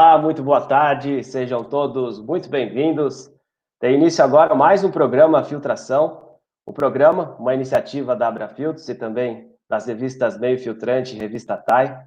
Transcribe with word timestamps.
Olá, 0.00 0.16
muito 0.16 0.44
boa 0.44 0.60
tarde, 0.60 1.24
sejam 1.24 1.64
todos 1.64 2.20
muito 2.20 2.48
bem-vindos. 2.48 3.34
Tem 3.80 3.96
início 3.96 4.22
agora 4.22 4.54
mais 4.54 4.84
um 4.84 4.92
programa 4.92 5.42
Filtração, 5.42 6.36
um 6.64 6.72
programa, 6.72 7.34
uma 7.36 7.52
iniciativa 7.52 8.14
da 8.14 8.28
Abrafiltros 8.28 8.88
e 8.88 8.94
também 8.94 9.52
das 9.68 9.86
revistas 9.86 10.38
Meio 10.38 10.56
Filtrante 10.56 11.16
e 11.16 11.18
Revista 11.18 11.56
TAI. 11.56 12.00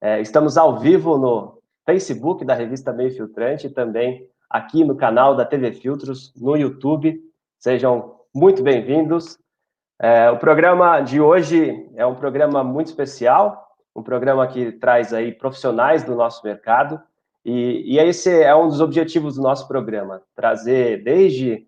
É, 0.00 0.20
estamos 0.20 0.56
ao 0.56 0.78
vivo 0.78 1.18
no 1.18 1.60
Facebook 1.84 2.44
da 2.44 2.54
revista 2.54 2.92
Meio 2.92 3.10
Filtrante 3.10 3.66
e 3.66 3.70
também 3.70 4.28
aqui 4.48 4.84
no 4.84 4.94
canal 4.94 5.34
da 5.34 5.44
TV 5.44 5.72
Filtros 5.72 6.32
no 6.36 6.56
YouTube. 6.56 7.20
Sejam 7.58 8.14
muito 8.32 8.62
bem-vindos. 8.62 9.40
É, 10.00 10.30
o 10.30 10.38
programa 10.38 11.00
de 11.00 11.20
hoje 11.20 11.90
é 11.96 12.06
um 12.06 12.14
programa 12.14 12.62
muito 12.62 12.86
especial, 12.86 13.74
um 13.92 14.04
programa 14.04 14.46
que 14.46 14.70
traz 14.70 15.12
aí 15.12 15.32
profissionais 15.32 16.04
do 16.04 16.14
nosso 16.14 16.40
mercado, 16.46 17.02
e, 17.44 17.94
e 17.94 17.98
esse 17.98 18.42
é 18.42 18.54
um 18.54 18.68
dos 18.68 18.80
objetivos 18.80 19.36
do 19.36 19.42
nosso 19.42 19.68
programa, 19.68 20.22
trazer 20.34 21.02
desde 21.02 21.66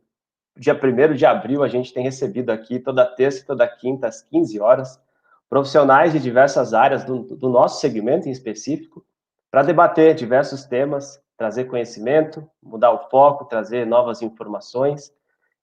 dia 0.56 0.74
1 0.74 1.14
de 1.14 1.26
abril, 1.26 1.62
a 1.62 1.68
gente 1.68 1.92
tem 1.92 2.02
recebido 2.02 2.50
aqui 2.50 2.78
toda 2.78 3.04
terça 3.04 3.40
e 3.40 3.44
toda 3.44 3.68
quinta, 3.68 4.06
às 4.08 4.22
15 4.22 4.58
horas, 4.60 5.00
profissionais 5.48 6.12
de 6.12 6.18
diversas 6.18 6.72
áreas 6.72 7.04
do, 7.04 7.22
do 7.22 7.48
nosso 7.48 7.80
segmento 7.80 8.28
em 8.28 8.32
específico, 8.32 9.04
para 9.50 9.62
debater 9.62 10.14
diversos 10.14 10.64
temas, 10.64 11.20
trazer 11.36 11.64
conhecimento, 11.64 12.48
mudar 12.62 12.92
o 12.92 13.08
foco, 13.10 13.44
trazer 13.44 13.86
novas 13.86 14.22
informações, 14.22 15.12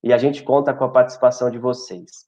e 0.03 0.13
a 0.13 0.17
gente 0.17 0.43
conta 0.43 0.73
com 0.73 0.83
a 0.83 0.89
participação 0.89 1.49
de 1.49 1.57
vocês. 1.57 2.27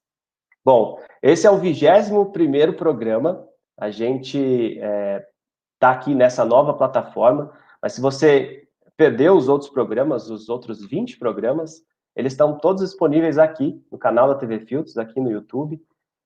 Bom, 0.64 0.98
esse 1.22 1.46
é 1.46 1.50
o 1.50 1.58
21 1.58 2.32
primeiro 2.32 2.72
programa 2.72 3.46
a 3.78 3.90
gente 3.90 4.38
está 4.38 4.86
é, 4.86 5.26
tá 5.78 5.90
aqui 5.90 6.14
nessa 6.14 6.44
nova 6.44 6.72
plataforma, 6.72 7.52
mas 7.82 7.92
se 7.92 8.00
você 8.00 8.66
perdeu 8.96 9.36
os 9.36 9.48
outros 9.48 9.70
programas, 9.70 10.30
os 10.30 10.48
outros 10.48 10.84
20 10.84 11.18
programas, 11.18 11.82
eles 12.14 12.32
estão 12.32 12.58
todos 12.58 12.82
disponíveis 12.82 13.38
aqui 13.38 13.80
no 13.92 13.98
canal 13.98 14.28
da 14.28 14.34
TV 14.34 14.60
Filtros, 14.60 14.96
aqui 14.96 15.20
no 15.20 15.30
YouTube. 15.30 15.80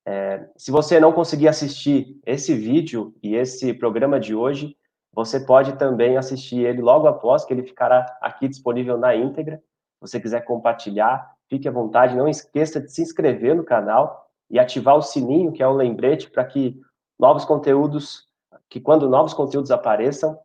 É, 0.07 0.49
se 0.57 0.71
você 0.71 1.01
não 1.01 1.13
conseguir 1.13 1.49
assistir 1.49 2.17
esse 2.25 2.55
vídeo 2.55 3.15
e 3.23 3.35
esse 3.35 3.75
programa 3.75 4.21
de 4.21 4.35
hoje, 4.35 4.77
você 5.13 5.41
pode 5.41 5.77
também 5.77 6.17
assistir 6.17 6.61
ele 6.61 6.81
logo 6.81 7.09
após, 7.09 7.45
que 7.45 7.53
ele 7.53 7.65
ficará 7.65 8.07
aqui 8.21 8.49
disponível 8.49 8.97
na 8.97 9.17
íntegra. 9.17 9.57
Se 9.57 10.01
você 10.01 10.21
quiser 10.21 10.45
compartilhar, 10.45 11.29
fique 11.49 11.69
à 11.69 11.73
vontade. 11.73 12.17
Não 12.17 12.29
esqueça 12.29 12.81
de 12.81 12.93
se 12.93 13.03
inscrever 13.03 13.57
no 13.57 13.65
canal 13.65 14.31
e 14.49 14.59
ativar 14.59 14.97
o 14.97 15.03
sininho, 15.03 15.53
que 15.53 15.63
é 15.63 15.67
o 15.67 15.75
lembrete, 15.75 16.31
para 16.31 16.45
que 16.45 16.81
novos 17.19 17.45
conteúdos, 17.45 18.29
que 18.69 18.81
quando 18.81 19.09
novos 19.09 19.35
conteúdos 19.35 19.73
apareçam, 19.73 20.39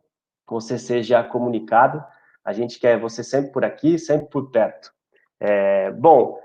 você 0.54 0.78
seja 0.78 1.22
comunicado. 1.22 2.04
A 2.44 2.52
gente 2.52 2.78
quer 2.78 2.98
você 2.98 3.24
sempre 3.24 3.50
por 3.52 3.64
aqui, 3.64 3.98
sempre 3.98 4.28
por 4.28 4.50
perto. 4.50 4.92
É, 5.40 5.90
bom, 5.90 6.38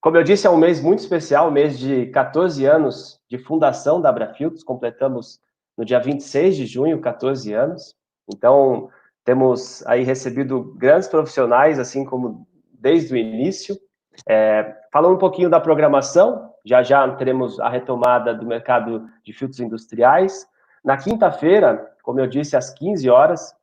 como 0.00 0.16
eu 0.16 0.22
disse, 0.22 0.46
é 0.46 0.50
um 0.50 0.56
mês 0.56 0.80
muito 0.80 1.00
especial, 1.00 1.48
um 1.48 1.52
mês 1.52 1.78
de 1.78 2.06
14 2.06 2.64
anos 2.64 3.20
de 3.28 3.38
fundação 3.38 4.00
da 4.00 4.08
Abrafiltros, 4.08 4.64
completamos 4.64 5.40
no 5.76 5.84
dia 5.84 6.00
26 6.00 6.56
de 6.56 6.66
junho, 6.66 7.00
14 7.00 7.52
anos. 7.52 7.94
Então, 8.32 8.88
temos 9.24 9.86
aí 9.86 10.02
recebido 10.02 10.74
grandes 10.76 11.08
profissionais, 11.08 11.78
assim 11.78 12.04
como 12.04 12.46
desde 12.72 13.12
o 13.12 13.16
início. 13.16 13.76
É, 14.28 14.74
falando 14.92 15.14
um 15.14 15.18
pouquinho 15.18 15.50
da 15.50 15.60
programação, 15.60 16.50
já 16.64 16.82
já 16.82 17.08
teremos 17.16 17.58
a 17.60 17.68
retomada 17.68 18.34
do 18.34 18.46
mercado 18.46 19.06
de 19.24 19.32
filtros 19.32 19.60
industriais. 19.60 20.46
Na 20.84 20.96
quinta-feira, 20.96 21.89
como 22.02 22.20
eu 22.20 22.26
disse, 22.26 22.56
às 22.56 22.70
15 22.70 23.08
horas, 23.08 23.54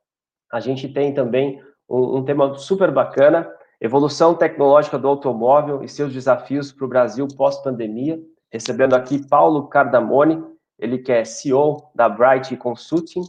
a 0.52 0.60
gente 0.60 0.88
tem 0.88 1.12
também 1.12 1.62
um, 1.88 2.18
um 2.18 2.24
tema 2.24 2.54
super 2.56 2.90
bacana, 2.90 3.50
evolução 3.80 4.34
tecnológica 4.34 4.98
do 4.98 5.08
automóvel 5.08 5.82
e 5.82 5.88
seus 5.88 6.12
desafios 6.12 6.72
para 6.72 6.84
o 6.84 6.88
Brasil 6.88 7.26
pós-pandemia, 7.36 8.20
recebendo 8.50 8.94
aqui 8.94 9.26
Paulo 9.26 9.68
Cardamone, 9.68 10.42
ele 10.78 10.98
que 10.98 11.12
é 11.12 11.24
CEO 11.24 11.90
da 11.94 12.08
Bright 12.08 12.56
Consulting, 12.56 13.24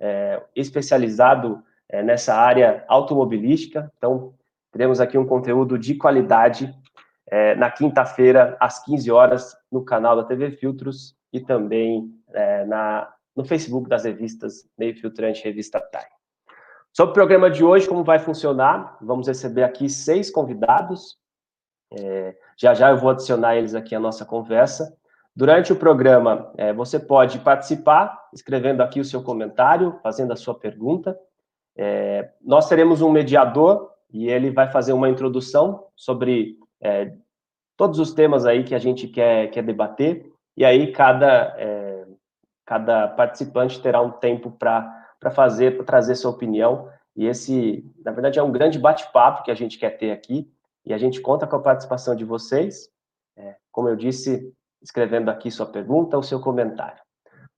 é, 0.00 0.42
especializado 0.54 1.62
é, 1.88 2.02
nessa 2.02 2.34
área 2.34 2.84
automobilística, 2.88 3.90
então 3.96 4.34
teremos 4.70 5.00
aqui 5.00 5.16
um 5.16 5.26
conteúdo 5.26 5.78
de 5.78 5.94
qualidade 5.94 6.74
é, 7.30 7.54
na 7.56 7.70
quinta-feira, 7.70 8.56
às 8.60 8.82
15 8.84 9.10
horas, 9.10 9.56
no 9.70 9.84
canal 9.84 10.16
da 10.16 10.24
TV 10.24 10.50
Filtros 10.52 11.16
e 11.32 11.40
também 11.40 12.10
é, 12.32 12.64
na, 12.64 13.12
no 13.38 13.44
Facebook 13.44 13.88
das 13.88 14.04
revistas 14.04 14.68
Meio 14.76 14.96
Filtrante 14.96 15.44
Revista 15.44 15.80
Time. 15.80 16.10
Sobre 16.92 17.12
o 17.12 17.14
programa 17.14 17.48
de 17.48 17.62
hoje, 17.64 17.88
como 17.88 18.02
vai 18.02 18.18
funcionar, 18.18 18.98
vamos 19.00 19.28
receber 19.28 19.62
aqui 19.62 19.88
seis 19.88 20.28
convidados. 20.28 21.16
É, 21.92 22.34
já 22.56 22.74
já 22.74 22.90
eu 22.90 22.96
vou 22.96 23.10
adicionar 23.10 23.54
eles 23.54 23.76
aqui 23.76 23.94
à 23.94 24.00
nossa 24.00 24.24
conversa. 24.24 24.92
Durante 25.36 25.72
o 25.72 25.76
programa, 25.76 26.52
é, 26.56 26.72
você 26.72 26.98
pode 26.98 27.38
participar, 27.38 28.28
escrevendo 28.34 28.80
aqui 28.80 28.98
o 28.98 29.04
seu 29.04 29.22
comentário, 29.22 30.00
fazendo 30.02 30.32
a 30.32 30.36
sua 30.36 30.58
pergunta. 30.58 31.16
É, 31.76 32.32
nós 32.42 32.68
teremos 32.68 33.00
um 33.02 33.08
mediador 33.08 33.92
e 34.12 34.28
ele 34.28 34.50
vai 34.50 34.68
fazer 34.72 34.92
uma 34.92 35.08
introdução 35.08 35.84
sobre 35.94 36.58
é, 36.80 37.12
todos 37.76 38.00
os 38.00 38.12
temas 38.12 38.44
aí 38.44 38.64
que 38.64 38.74
a 38.74 38.80
gente 38.80 39.06
quer, 39.06 39.48
quer 39.52 39.62
debater, 39.62 40.28
e 40.56 40.64
aí 40.64 40.90
cada, 40.90 41.54
é, 41.56 42.04
cada 42.68 43.08
participante 43.08 43.80
terá 43.80 44.02
um 44.02 44.10
tempo 44.10 44.50
para 44.50 45.30
fazer, 45.34 45.74
para 45.74 45.86
trazer 45.86 46.14
sua 46.16 46.30
opinião, 46.30 46.92
e 47.16 47.24
esse, 47.24 47.90
na 48.04 48.12
verdade, 48.12 48.38
é 48.38 48.42
um 48.42 48.52
grande 48.52 48.78
bate-papo 48.78 49.42
que 49.42 49.50
a 49.50 49.54
gente 49.54 49.78
quer 49.78 49.96
ter 49.96 50.10
aqui, 50.10 50.52
e 50.84 50.92
a 50.92 50.98
gente 50.98 51.18
conta 51.22 51.46
com 51.46 51.56
a 51.56 51.62
participação 51.62 52.14
de 52.14 52.26
vocês, 52.26 52.90
é, 53.38 53.56
como 53.72 53.88
eu 53.88 53.96
disse, 53.96 54.54
escrevendo 54.82 55.30
aqui 55.30 55.50
sua 55.50 55.64
pergunta 55.64 56.14
ou 56.14 56.22
seu 56.22 56.40
comentário. 56.40 57.02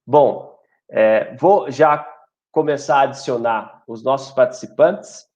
Bom, 0.07 0.57
é, 0.89 1.35
vou 1.35 1.69
já 1.73 2.09
começar 2.53 2.99
a 2.99 3.03
adicionar 3.03 3.83
os 3.89 4.05
nossos 4.05 4.33
participantes. 4.33 5.27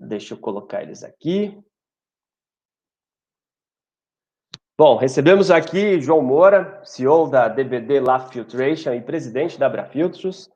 Deixa 0.00 0.32
eu 0.32 0.38
colocar 0.38 0.82
eles 0.82 1.04
aqui. 1.04 1.62
Bom, 4.84 4.96
recebemos 4.96 5.48
aqui 5.48 6.00
João 6.00 6.20
Moura, 6.22 6.80
CEO 6.82 7.28
da 7.28 7.46
DBD 7.46 8.00
Lab 8.00 8.32
Filtration 8.32 8.92
e 8.92 9.00
presidente 9.00 9.56
da 9.56 9.66
Abrafiltros. 9.66 10.50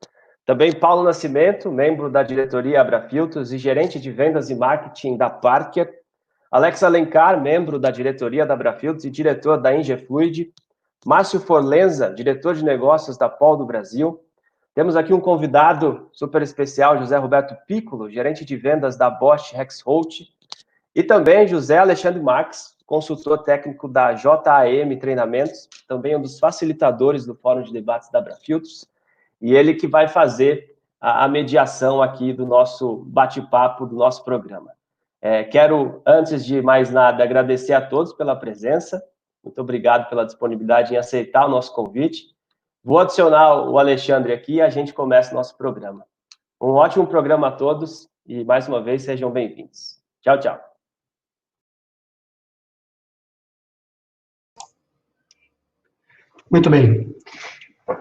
Também 0.45 0.73
Paulo 0.73 1.01
Nascimento, 1.01 1.71
membro 1.71 2.11
da 2.11 2.23
diretoria 2.23 2.81
Abrafiltros 2.81 3.53
e 3.53 3.57
gerente 3.57 4.01
de 4.01 4.11
vendas 4.11 4.49
e 4.49 4.55
marketing 4.55 5.15
da 5.15 5.29
Parker. 5.29 5.89
Alex 6.51 6.83
Alencar, 6.83 7.41
membro 7.41 7.79
da 7.79 7.89
diretoria 7.89 8.45
da 8.45 8.53
Abrafiltros 8.53 9.05
e 9.05 9.09
diretor 9.09 9.61
da 9.61 9.73
Ingefluid. 9.73 10.53
Márcio 11.05 11.39
Forlenza, 11.39 12.13
diretor 12.13 12.53
de 12.53 12.65
negócios 12.65 13.17
da 13.17 13.29
Pol 13.29 13.55
do 13.55 13.65
Brasil. 13.65 14.19
Temos 14.75 14.97
aqui 14.97 15.13
um 15.13 15.21
convidado 15.21 16.09
super 16.11 16.41
especial, 16.41 16.97
José 16.97 17.15
Roberto 17.15 17.55
Piccolo, 17.65 18.11
gerente 18.11 18.43
de 18.43 18.57
vendas 18.57 18.97
da 18.97 19.09
Bosch 19.09 19.53
Rexroth. 19.53 20.27
E 20.93 21.01
também 21.01 21.47
José 21.47 21.77
Alexandre 21.77 22.21
Marques, 22.21 22.75
consultor 22.87 23.43
técnico 23.43 23.87
da 23.87 24.15
JAM 24.15 24.97
Treinamentos, 24.99 25.69
também 25.87 26.15
um 26.15 26.21
dos 26.21 26.39
facilitadores 26.39 27.25
do 27.25 27.35
Fórum 27.35 27.61
de 27.61 27.71
Debates 27.71 28.09
da 28.09 28.19
Abrafiltros, 28.19 28.87
e 29.39 29.53
ele 29.53 29.75
que 29.75 29.85
vai 29.85 30.07
fazer 30.07 30.75
a, 30.99 31.25
a 31.25 31.27
mediação 31.27 32.01
aqui 32.01 32.33
do 32.33 32.45
nosso 32.45 33.03
bate-papo, 33.05 33.85
do 33.85 33.95
nosso 33.95 34.23
programa. 34.23 34.71
É, 35.21 35.43
quero, 35.43 36.01
antes 36.05 36.45
de 36.45 36.61
mais 36.61 36.89
nada, 36.89 37.23
agradecer 37.23 37.73
a 37.73 37.81
todos 37.81 38.13
pela 38.13 38.35
presença, 38.35 39.03
muito 39.43 39.61
obrigado 39.61 40.09
pela 40.09 40.25
disponibilidade 40.25 40.93
em 40.93 40.97
aceitar 40.97 41.45
o 41.45 41.49
nosso 41.49 41.73
convite. 41.73 42.35
Vou 42.83 42.99
adicionar 42.99 43.69
o 43.69 43.77
Alexandre 43.77 44.33
aqui 44.33 44.55
e 44.55 44.61
a 44.61 44.69
gente 44.69 44.93
começa 44.93 45.31
o 45.31 45.35
nosso 45.35 45.57
programa. 45.57 46.05
Um 46.59 46.71
ótimo 46.71 47.05
programa 47.05 47.47
a 47.47 47.51
todos 47.51 48.09
e, 48.25 48.43
mais 48.43 48.67
uma 48.67 48.81
vez, 48.81 49.03
sejam 49.03 49.29
bem-vindos. 49.29 50.01
Tchau, 50.21 50.39
tchau. 50.39 50.66
Muito 56.49 56.69
bem. 56.69 57.13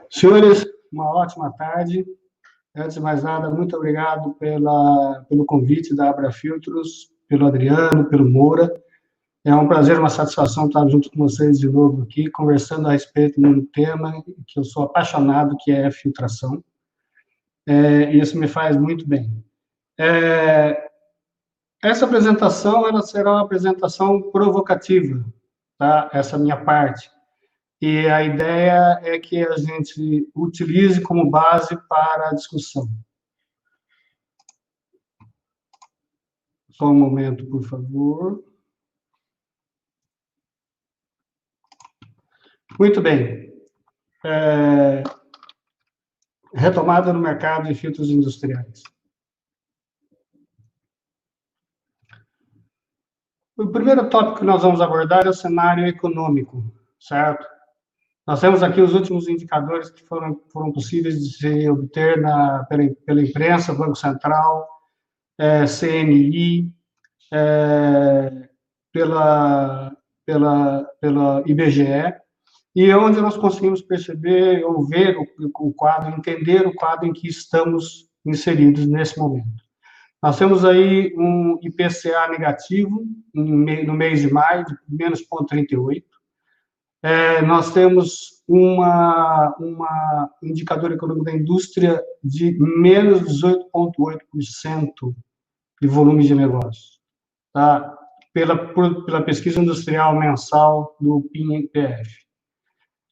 Senhores, 0.09 0.65
uma 0.93 1.11
ótima 1.17 1.53
tarde. 1.53 2.07
Antes 2.77 2.95
de 2.95 3.01
mais 3.01 3.25
nada, 3.25 3.51
muito 3.51 3.77
obrigado 3.77 4.35
pela, 4.35 5.25
pelo 5.29 5.45
convite 5.45 5.97
da 5.97 6.11
Abra 6.11 6.31
Filtros, 6.31 7.11
pelo 7.29 7.47
Adriano, 7.47 8.05
pelo 8.05 8.25
Moura. 8.25 8.73
É 9.45 9.53
um 9.53 9.67
prazer, 9.67 9.99
uma 9.99 10.09
satisfação 10.09 10.67
estar 10.67 10.87
junto 10.89 11.11
com 11.11 11.19
vocês 11.19 11.59
de 11.59 11.69
novo 11.69 12.03
aqui, 12.03 12.31
conversando 12.31 12.87
a 12.87 12.93
respeito 12.93 13.41
de 13.41 13.47
um 13.47 13.67
tema 13.67 14.23
que 14.47 14.61
eu 14.61 14.65
sou 14.65 14.85
apaixonado, 14.85 15.57
que 15.61 15.73
é 15.73 15.87
a 15.87 15.93
filtração. 15.93 16.63
É, 17.67 18.13
isso 18.15 18.39
me 18.39 18.47
faz 18.47 18.77
muito 18.77 19.09
bem. 19.09 19.45
É, 19.99 20.89
essa 21.83 22.05
apresentação 22.05 22.87
ela 22.87 23.03
será 23.03 23.33
uma 23.33 23.43
apresentação 23.43 24.31
provocativa, 24.31 25.25
tá? 25.77 26.09
Essa 26.13 26.39
minha 26.39 26.57
parte 26.57 27.11
e 27.81 28.09
a 28.09 28.23
ideia 28.23 29.01
é 29.03 29.19
que 29.19 29.47
a 29.47 29.57
gente 29.57 30.31
utilize 30.35 31.01
como 31.03 31.31
base 31.31 31.77
para 31.89 32.31
a 32.31 32.35
discussão. 32.35 32.89
Só 36.71 36.87
um 36.87 36.95
momento, 36.95 37.47
por 37.47 37.63
favor. 37.63 38.45
Muito 42.79 43.01
bem. 43.01 43.53
É... 44.25 45.03
Retomada 46.55 47.13
no 47.13 47.21
mercado 47.21 47.69
de 47.69 47.75
filtros 47.75 48.11
industriais. 48.11 48.83
O 53.57 53.69
primeiro 53.69 54.11
tópico 54.11 54.41
que 54.41 54.45
nós 54.45 54.63
vamos 54.63 54.83
abordar 54.83 55.27
é 55.27 55.31
o 55.31 55.35
cenário 55.35 55.87
econômico, 55.87 56.63
certo? 57.01 57.56
Nós 58.27 58.41
temos 58.41 58.63
aqui 58.63 58.81
os 58.81 58.93
últimos 58.93 59.29
indicadores 59.29 59.89
que 59.89 60.05
foram, 60.05 60.41
foram 60.53 60.73
possíveis 60.73 61.23
de 61.23 61.37
se 61.37 61.71
obter 61.71 62.21
na, 62.21 62.65
pela, 62.65 62.83
pela 63.07 63.23
imprensa, 63.23 63.73
Banco 63.73 63.95
Central, 63.95 64.69
é, 65.39 65.65
CNI, 65.65 66.73
é, 67.33 68.49
pela, 68.93 69.97
pela, 70.27 70.85
pela 71.01 71.43
IBGE, 71.47 72.15
e 72.75 72.91
é 72.91 72.97
onde 72.97 73.21
nós 73.21 73.37
conseguimos 73.37 73.81
perceber 73.81 74.65
ou 74.65 74.85
ver 74.85 75.17
o, 75.17 75.25
o 75.61 75.73
quadro, 75.73 76.13
entender 76.13 76.67
o 76.67 76.75
quadro 76.75 77.07
em 77.07 77.13
que 77.13 77.29
estamos 77.29 78.09
inseridos 78.27 78.87
nesse 78.87 79.17
momento. 79.19 79.65
Nós 80.21 80.37
temos 80.37 80.65
aí 80.65 81.15
um 81.17 81.61
IPCA 81.63 82.29
negativo 82.29 83.05
no 83.33 83.95
mês 83.95 84.21
de 84.21 84.33
maio, 84.33 84.65
de 84.65 84.75
menos 84.89 85.21
0,38. 85.21 86.03
É, 87.03 87.43
nós 87.43 87.73
temos 87.73 88.43
uma, 88.49 89.55
uma 89.59 90.31
indicador 90.43 90.93
econômico 90.93 91.25
da 91.25 91.33
indústria 91.33 92.03
de 92.23 92.57
menos 92.59 93.43
18,8% 93.43 95.15
de 95.81 95.89
volume 95.89 96.27
de 96.27 96.35
negócio, 96.35 96.99
tá? 97.53 97.97
pela, 98.33 98.57
pela 99.05 99.23
pesquisa 99.23 99.61
industrial 99.61 100.15
mensal 100.15 100.97
do 101.01 101.23
PIN-PF. 101.33 102.27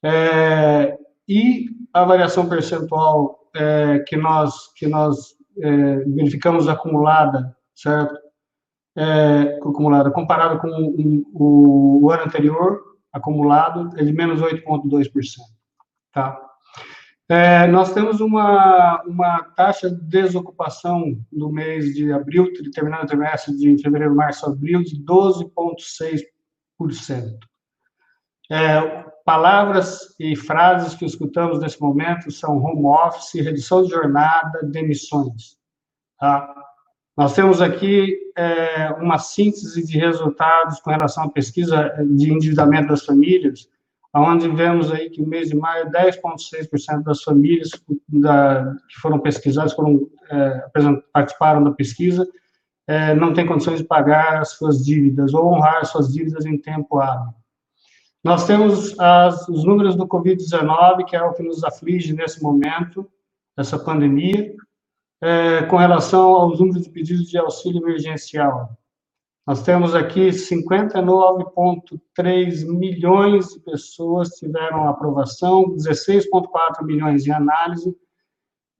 É, 0.02 0.98
e 1.26 1.70
a 1.92 2.04
variação 2.04 2.46
percentual 2.46 3.48
é, 3.54 4.00
que 4.00 4.16
nós, 4.16 4.72
que 4.74 4.86
nós 4.86 5.34
é, 5.58 5.96
verificamos 6.00 6.68
acumulada, 6.68 7.56
certo? 7.74 8.14
É, 8.96 9.56
acumulada, 9.56 10.10
comparada 10.10 10.58
com 10.58 10.68
o, 10.68 12.04
o, 12.04 12.10
ano 12.10 12.24
anterior, 12.24 12.80
acumulado, 13.14 13.88
é 13.96 14.04
de 14.04 14.12
menos 14.12 14.42
8,2%. 14.42 15.08
Tá? 16.12 16.38
É, 17.28 17.68
nós 17.68 17.92
temos 17.94 18.20
uma, 18.20 19.00
uma 19.06 19.42
taxa 19.56 19.88
de 19.88 20.02
desocupação 20.02 21.18
no 21.32 21.50
mês 21.50 21.94
de 21.94 22.12
abril, 22.12 22.52
terminando 22.74 23.04
o 23.04 23.06
trimestre 23.06 23.56
de 23.56 23.80
fevereiro, 23.80 24.14
março, 24.14 24.44
abril, 24.44 24.82
de 24.82 25.02
12,6%. 25.02 27.38
É, 28.50 29.04
palavras 29.24 30.14
e 30.20 30.36
frases 30.36 30.94
que 30.94 31.06
escutamos 31.06 31.60
nesse 31.60 31.80
momento 31.80 32.30
são 32.30 32.62
home 32.62 32.84
office, 32.84 33.42
redução 33.42 33.82
de 33.82 33.88
jornada, 33.88 34.62
demissões. 34.64 35.56
Tá? 36.18 36.63
Nós 37.16 37.32
temos 37.32 37.60
aqui 37.60 38.18
é, 38.36 38.90
uma 39.00 39.18
síntese 39.18 39.86
de 39.86 39.98
resultados 39.98 40.80
com 40.80 40.90
relação 40.90 41.24
à 41.24 41.30
pesquisa 41.30 41.94
de 42.10 42.32
endividamento 42.32 42.88
das 42.88 43.04
famílias, 43.04 43.68
onde 44.12 44.48
vemos 44.48 44.92
aí 44.92 45.10
que 45.10 45.20
no 45.20 45.28
mês 45.28 45.48
de 45.48 45.56
maio, 45.56 45.90
10,6% 45.90 47.02
das 47.02 47.22
famílias 47.22 47.70
da, 48.08 48.74
que 48.88 49.00
foram 49.00 49.18
pesquisadas, 49.20 49.72
foram, 49.72 50.08
é, 50.30 50.64
participaram 51.12 51.62
da 51.62 51.70
pesquisa, 51.70 52.26
é, 52.86 53.14
não 53.14 53.32
têm 53.32 53.46
condições 53.46 53.78
de 53.78 53.84
pagar 53.84 54.40
as 54.40 54.50
suas 54.50 54.84
dívidas 54.84 55.32
ou 55.34 55.52
honrar 55.52 55.78
as 55.82 55.90
suas 55.90 56.12
dívidas 56.12 56.44
em 56.44 56.58
tempo 56.58 56.98
hábil. 56.98 57.32
Nós 58.22 58.46
temos 58.46 58.98
as, 58.98 59.48
os 59.48 59.64
números 59.64 59.96
do 59.96 60.06
Covid-19, 60.06 61.04
que 61.06 61.14
é 61.14 61.22
o 61.22 61.32
que 61.32 61.42
nos 61.42 61.62
aflige 61.62 62.12
nesse 62.12 62.42
momento, 62.42 63.08
essa 63.56 63.78
pandemia, 63.78 64.54
é, 65.24 65.62
com 65.62 65.78
relação 65.78 66.34
aos 66.34 66.60
números 66.60 66.82
de 66.82 66.90
pedidos 66.90 67.30
de 67.30 67.38
auxílio 67.38 67.82
emergencial. 67.82 68.76
Nós 69.46 69.62
temos 69.62 69.94
aqui 69.94 70.28
59,3 70.28 72.66
milhões 72.66 73.48
de 73.48 73.60
pessoas 73.60 74.28
tiveram 74.30 74.86
aprovação, 74.86 75.74
16,4 75.76 76.84
milhões 76.84 77.26
em 77.26 77.32
análise 77.32 77.96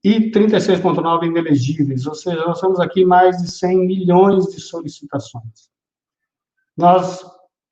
e 0.03 0.29
36,9 0.29 1.25
inelegíveis, 1.25 2.05
ou 2.05 2.13
seja, 2.13 2.45
nós 2.45 2.61
temos 2.61 2.79
aqui 2.79 3.03
mais 3.03 3.37
de 3.37 3.49
100 3.49 3.87
milhões 3.87 4.45
de 4.45 4.61
solicitações. 4.61 5.71
Nós 6.77 7.25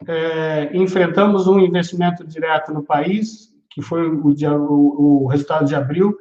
é, 0.08 0.75
enfrentamos 0.75 1.46
um 1.48 1.60
investimento 1.60 2.25
direto 2.25 2.74
no 2.74 2.84
país, 2.84 3.54
que 3.70 3.84
foi 3.84 4.10
o, 4.10 4.20
o, 4.24 5.25
o, 5.25 5.28
resultado 5.28 5.68
de 5.68 5.75
abril, 5.75 6.18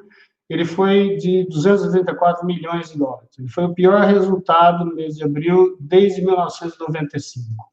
ele 0.52 0.66
foi 0.66 1.16
de 1.16 1.44
234 1.48 2.44
milhões 2.44 2.90
de 2.90 2.98
dólares. 2.98 3.30
Ele 3.38 3.48
foi 3.48 3.64
o 3.64 3.72
pior 3.72 4.02
resultado 4.04 4.84
no 4.84 4.94
mês 4.94 5.16
de 5.16 5.24
abril 5.24 5.78
desde 5.80 6.20
1995. 6.20 7.72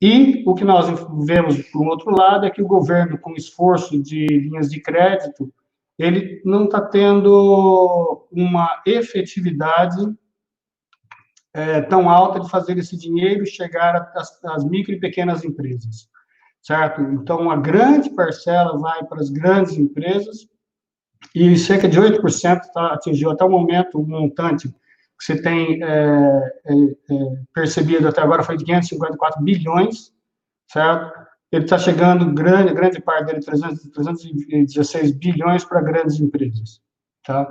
E 0.00 0.42
o 0.46 0.54
que 0.54 0.64
nós 0.64 0.86
vemos, 1.26 1.60
por 1.68 1.86
outro 1.86 2.10
lado, 2.10 2.46
é 2.46 2.50
que 2.50 2.62
o 2.62 2.66
governo, 2.66 3.18
com 3.18 3.34
esforço 3.34 4.02
de 4.02 4.24
linhas 4.26 4.70
de 4.70 4.80
crédito, 4.80 5.52
ele 5.98 6.40
não 6.42 6.64
está 6.64 6.80
tendo 6.80 8.26
uma 8.32 8.82
efetividade 8.86 10.00
é, 11.52 11.82
tão 11.82 12.08
alta 12.08 12.40
de 12.40 12.48
fazer 12.48 12.78
esse 12.78 12.96
dinheiro 12.96 13.44
chegar 13.44 14.10
às, 14.16 14.42
às 14.42 14.64
micro 14.64 14.94
e 14.94 14.98
pequenas 14.98 15.44
empresas, 15.44 16.08
certo? 16.62 17.02
Então, 17.02 17.42
uma 17.42 17.58
grande 17.58 18.08
parcela 18.08 18.78
vai 18.78 19.04
para 19.04 19.20
as 19.20 19.28
grandes 19.28 19.76
empresas 19.76 20.48
e 21.34 21.56
cerca 21.58 21.88
de 21.88 22.00
8% 22.00 22.60
tá, 22.72 22.94
atingiu 22.94 23.30
até 23.30 23.44
o 23.44 23.50
momento 23.50 24.00
o 24.00 24.06
montante 24.06 24.68
que 24.68 25.24
você 25.24 25.40
tem 25.40 25.82
é, 25.82 26.52
é, 26.66 26.74
é 26.74 27.16
percebido 27.52 28.08
até 28.08 28.20
agora 28.20 28.42
foi 28.42 28.56
de 28.56 28.64
554 28.64 29.42
bilhões, 29.42 30.12
certo? 30.66 31.12
Ele 31.52 31.64
está 31.64 31.78
chegando 31.78 32.32
grande, 32.34 32.74
grande 32.74 33.00
parte 33.00 33.26
dele, 33.26 33.40
300, 33.40 33.88
316 33.90 35.12
bilhões 35.12 35.64
para 35.64 35.80
grandes 35.80 36.18
empresas, 36.18 36.80
tá? 37.24 37.48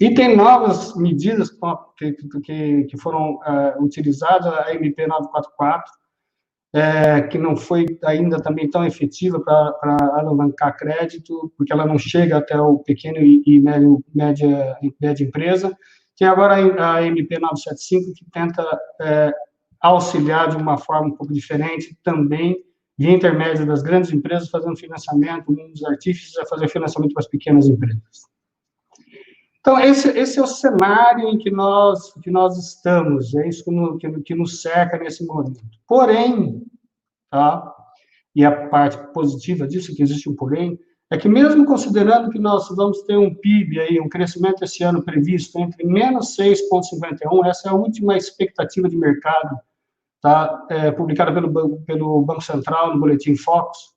E 0.00 0.14
tem 0.14 0.34
novas 0.34 0.96
medidas 0.96 1.50
que, 1.96 2.12
que, 2.42 2.84
que 2.84 2.96
foram 2.98 3.34
uh, 3.34 3.82
utilizadas, 3.84 4.46
a 4.46 4.74
MP 4.74 5.06
944, 5.06 5.92
é, 6.72 7.22
que 7.22 7.36
não 7.36 7.56
foi 7.56 7.86
ainda 8.04 8.40
também 8.40 8.70
tão 8.70 8.84
efetiva 8.84 9.40
para 9.40 9.96
alavancar 10.14 10.76
crédito, 10.76 11.52
porque 11.56 11.72
ela 11.72 11.86
não 11.86 11.98
chega 11.98 12.38
até 12.38 12.60
o 12.60 12.78
pequeno 12.78 13.18
e, 13.18 13.42
e 13.46 13.60
médio, 13.60 14.04
média, 14.14 14.76
média 15.00 15.24
empresa. 15.24 15.76
Tem 16.16 16.28
agora 16.28 16.54
a 16.54 17.02
MP 17.02 17.38
975, 17.38 18.14
que 18.14 18.24
tenta 18.30 18.62
é, 19.00 19.32
auxiliar 19.80 20.50
de 20.50 20.56
uma 20.56 20.76
forma 20.76 21.08
um 21.08 21.16
pouco 21.16 21.32
diferente 21.32 21.96
também, 22.02 22.56
de 22.98 23.10
intermédio 23.10 23.66
das 23.66 23.82
grandes 23.82 24.12
empresas, 24.12 24.50
fazendo 24.50 24.76
financiamento, 24.76 25.50
um 25.50 25.70
dos 25.70 25.82
artífices 25.84 26.36
é 26.36 26.44
fazer 26.44 26.68
financiamento 26.68 27.14
para 27.14 27.22
as 27.22 27.28
pequenas 27.28 27.66
empresas. 27.66 28.30
Então, 29.60 29.78
esse, 29.78 30.08
esse 30.18 30.38
é 30.38 30.42
o 30.42 30.46
cenário 30.46 31.28
em 31.28 31.36
que 31.36 31.50
nós, 31.50 32.12
que 32.22 32.30
nós 32.30 32.56
estamos, 32.56 33.34
é 33.34 33.46
isso 33.46 33.62
que, 33.62 33.70
no, 33.70 33.98
que, 33.98 34.10
que 34.22 34.34
nos 34.34 34.62
cerca 34.62 34.98
nesse 34.98 35.24
momento. 35.26 35.60
Porém, 35.86 36.64
tá? 37.30 37.76
e 38.34 38.44
a 38.44 38.68
parte 38.68 38.96
positiva 39.12 39.66
disso, 39.66 39.94
que 39.94 40.02
existe 40.02 40.28
um 40.28 40.34
porém, 40.34 40.78
é 41.10 41.18
que 41.18 41.28
mesmo 41.28 41.66
considerando 41.66 42.30
que 42.30 42.38
nós 42.38 42.68
vamos 42.74 43.02
ter 43.02 43.18
um 43.18 43.34
PIB 43.34 43.80
aí, 43.80 44.00
um 44.00 44.08
crescimento 44.08 44.62
esse 44.62 44.82
ano 44.84 45.02
previsto 45.02 45.58
entre 45.58 45.84
menos 45.84 46.36
6,51, 46.36 47.46
essa 47.46 47.68
é 47.68 47.72
a 47.72 47.74
última 47.74 48.16
expectativa 48.16 48.88
de 48.88 48.96
mercado, 48.96 49.58
tá? 50.22 50.66
É, 50.70 50.92
publicada 50.92 51.32
pelo, 51.32 51.80
pelo 51.82 52.22
Banco 52.22 52.40
Central 52.40 52.94
no 52.94 53.00
Boletim 53.00 53.36
Focus, 53.36 53.92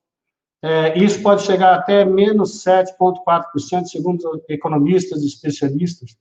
é, 0.64 0.98
isso 0.98 1.22
pode 1.22 1.42
chegar 1.42 1.76
até 1.76 2.06
menos 2.06 2.64
7,4%, 2.64 3.86
segundo 3.86 4.42
economistas 4.48 5.22
e 5.22 5.28
especialistas. 5.28 6.16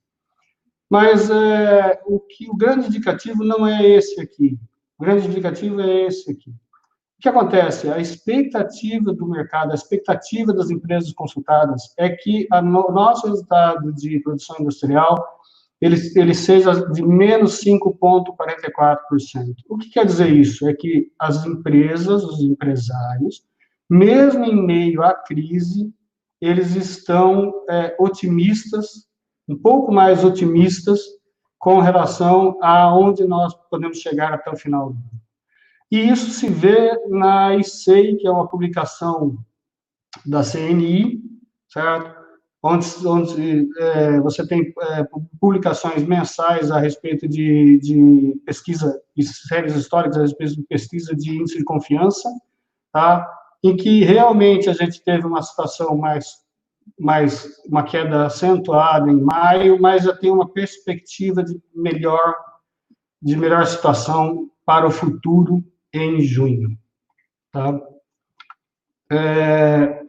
Mas 0.90 1.30
é, 1.30 2.00
o, 2.04 2.18
que, 2.18 2.50
o 2.50 2.56
grande 2.56 2.88
indicativo 2.88 3.44
não 3.44 3.64
é 3.64 3.88
esse 3.88 4.20
aqui. 4.20 4.58
O 4.98 5.04
grande 5.04 5.28
indicativo 5.28 5.80
é 5.80 6.06
esse 6.06 6.28
aqui. 6.28 6.50
O 6.50 7.22
que 7.22 7.28
acontece? 7.28 7.88
A 7.88 8.00
expectativa 8.00 9.12
do 9.12 9.28
mercado, 9.28 9.70
a 9.70 9.76
expectativa 9.76 10.52
das 10.52 10.70
empresas 10.70 11.12
consultadas 11.12 11.94
é 11.96 12.10
que 12.10 12.48
o 12.52 12.60
no, 12.60 12.90
nosso 12.90 13.28
resultado 13.28 13.92
de 13.92 14.18
produção 14.18 14.56
industrial 14.58 15.24
ele, 15.80 15.96
ele 16.16 16.34
seja 16.34 16.74
de 16.90 17.00
menos 17.00 17.60
5,44%. 17.62 19.54
O 19.68 19.78
que 19.78 19.88
quer 19.90 20.04
dizer 20.04 20.32
isso? 20.32 20.68
É 20.68 20.74
que 20.74 21.12
as 21.16 21.46
empresas, 21.46 22.24
os 22.24 22.40
empresários, 22.40 23.44
mesmo 23.92 24.46
em 24.46 24.54
meio 24.54 25.02
à 25.02 25.12
crise, 25.12 25.92
eles 26.40 26.74
estão 26.74 27.52
é, 27.68 27.94
otimistas, 28.00 29.06
um 29.46 29.54
pouco 29.54 29.92
mais 29.92 30.24
otimistas 30.24 30.98
com 31.58 31.78
relação 31.78 32.58
a 32.62 32.96
onde 32.96 33.26
nós 33.26 33.52
podemos 33.70 33.98
chegar 33.98 34.32
até 34.32 34.50
o 34.50 34.56
final 34.56 34.92
do 34.92 34.96
ano. 34.96 35.22
E 35.90 36.08
isso 36.08 36.30
se 36.30 36.48
vê 36.48 36.98
na 37.10 37.54
ICEI, 37.54 38.16
que 38.16 38.26
é 38.26 38.30
uma 38.30 38.48
publicação 38.48 39.36
da 40.24 40.42
CNI, 40.42 41.20
certo? 41.68 42.22
Onde, 42.62 42.86
onde 43.06 43.68
é, 43.78 44.20
você 44.20 44.46
tem 44.46 44.72
é, 44.80 45.06
publicações 45.38 46.02
mensais 46.02 46.70
a 46.70 46.78
respeito 46.78 47.28
de, 47.28 47.78
de 47.78 48.40
pesquisa, 48.46 48.98
séries 49.46 49.76
históricas 49.76 50.16
a 50.16 50.22
respeito 50.22 50.56
de 50.56 50.62
pesquisa 50.62 51.14
de 51.14 51.36
índice 51.36 51.58
de 51.58 51.64
confiança, 51.64 52.30
tá? 52.90 53.41
Em 53.62 53.76
que 53.76 54.02
realmente 54.04 54.68
a 54.68 54.72
gente 54.72 55.02
teve 55.02 55.26
uma 55.26 55.42
situação 55.42 55.96
mais 55.96 56.42
mais 56.98 57.62
uma 57.66 57.84
queda 57.84 58.26
acentuada 58.26 59.08
em 59.08 59.20
maio, 59.20 59.80
mas 59.80 60.02
já 60.02 60.16
tem 60.16 60.30
uma 60.30 60.48
perspectiva 60.48 61.42
de 61.42 61.60
melhor 61.74 62.34
de 63.20 63.36
melhor 63.36 63.64
situação 63.66 64.50
para 64.64 64.86
o 64.86 64.90
futuro 64.90 65.64
em 65.92 66.20
junho. 66.22 66.76
Tá? 67.52 67.80
É... 69.10 70.02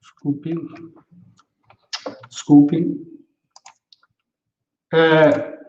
Desculpe. 0.00 0.54
Desculpe. 2.28 3.06
É... 4.92 5.59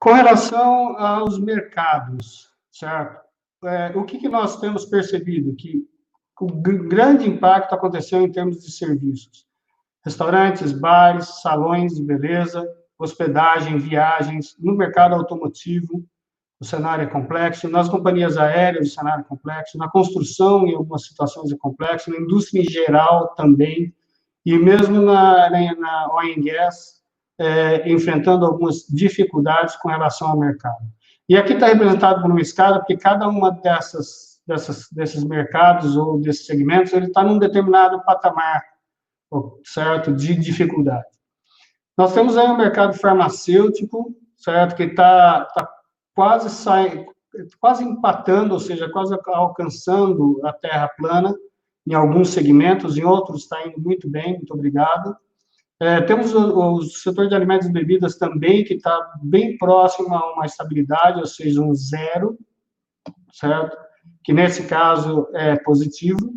Com 0.00 0.14
relação 0.14 0.96
aos 0.96 1.38
mercados, 1.38 2.50
certo? 2.72 3.20
é, 3.64 3.92
o 3.94 4.04
que, 4.04 4.18
que 4.18 4.30
nós 4.30 4.58
temos 4.58 4.86
percebido? 4.86 5.54
Que 5.54 5.86
o 6.40 6.46
grande 6.46 7.28
impacto 7.28 7.74
aconteceu 7.74 8.22
em 8.22 8.32
termos 8.32 8.62
de 8.62 8.72
serviços. 8.72 9.46
Restaurantes, 10.02 10.72
bares, 10.72 11.42
salões 11.42 11.96
de 11.96 12.02
beleza, 12.02 12.66
hospedagem, 12.98 13.76
viagens, 13.76 14.56
no 14.58 14.74
mercado 14.74 15.14
automotivo, 15.14 16.02
o 16.58 16.64
cenário 16.64 17.04
é 17.04 17.06
complexo, 17.06 17.68
nas 17.68 17.88
companhias 17.88 18.38
aéreas, 18.38 18.88
o 18.88 18.94
cenário 18.94 19.22
é 19.22 19.28
complexo, 19.28 19.76
na 19.76 19.90
construção, 19.90 20.66
em 20.66 20.74
algumas 20.74 21.04
situações 21.04 21.52
é 21.52 21.56
complexo, 21.56 22.10
na 22.10 22.18
indústria 22.18 22.60
em 22.62 22.64
geral 22.64 23.34
também, 23.34 23.94
e 24.46 24.58
mesmo 24.58 25.02
na, 25.02 25.50
na, 25.50 25.74
na 25.74 26.14
oil 26.14 26.34
and 26.38 26.42
gas, 26.42 26.99
é, 27.40 27.90
enfrentando 27.90 28.44
algumas 28.44 28.84
dificuldades 28.86 29.74
com 29.76 29.88
relação 29.88 30.28
ao 30.28 30.38
mercado. 30.38 30.84
E 31.26 31.36
aqui 31.36 31.54
está 31.54 31.68
representado 31.68 32.20
por 32.20 32.30
uma 32.30 32.40
escada, 32.40 32.78
porque 32.78 32.98
cada 32.98 33.26
uma 33.26 33.50
dessas, 33.50 34.40
dessas, 34.46 34.88
desses 34.92 35.24
mercados 35.24 35.96
ou 35.96 36.20
desses 36.20 36.44
segmentos, 36.44 36.92
ele 36.92 37.06
está 37.06 37.22
num 37.22 37.38
determinado 37.38 38.04
patamar, 38.04 38.62
certo, 39.64 40.12
de 40.12 40.34
dificuldade. 40.36 41.06
Nós 41.96 42.12
temos 42.12 42.36
aí 42.36 42.46
um 42.46 42.58
mercado 42.58 42.94
farmacêutico, 42.94 44.14
certo, 44.36 44.76
que 44.76 44.82
está 44.82 45.46
tá 45.46 45.68
quase 46.14 46.50
sai, 46.50 47.06
quase 47.58 47.84
empatando, 47.84 48.52
ou 48.52 48.60
seja, 48.60 48.90
quase 48.90 49.16
alcançando 49.28 50.40
a 50.44 50.52
terra 50.52 50.88
plana 50.88 51.34
em 51.86 51.94
alguns 51.94 52.30
segmentos, 52.30 52.98
em 52.98 53.04
outros 53.04 53.44
está 53.44 53.66
indo 53.66 53.80
muito 53.80 54.08
bem, 54.08 54.36
muito 54.36 54.52
obrigado. 54.52 55.16
É, 55.82 55.98
temos 56.02 56.34
o, 56.34 56.74
o, 56.74 56.82
setor 56.82 57.26
de 57.26 57.34
alimentos 57.34 57.66
e 57.66 57.72
bebidas 57.72 58.16
também, 58.16 58.62
que 58.62 58.74
está 58.74 59.12
bem 59.22 59.56
próximo 59.56 60.14
a 60.14 60.34
uma 60.34 60.44
estabilidade, 60.44 61.20
ou 61.20 61.26
seja, 61.26 61.62
um 61.62 61.74
zero, 61.74 62.38
certo? 63.32 63.78
Que 64.22 64.30
nesse 64.30 64.66
caso 64.66 65.26
é 65.32 65.56
positivo. 65.56 66.34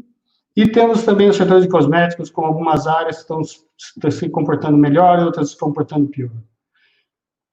E 0.55 0.67
temos 0.67 1.03
também 1.03 1.27
o 1.27 1.33
setor 1.33 1.59
de 1.59 1.67
cosméticos, 1.67 2.29
com 2.29 2.45
algumas 2.45 2.87
áreas 2.87 3.17
que 3.17 3.21
estão, 3.23 3.41
se 3.43 4.29
comportando 4.29 4.77
melhor 4.77 5.19
e 5.19 5.23
outras 5.23 5.49
se 5.49 5.57
comportando 5.57 6.07
pior. 6.07 6.31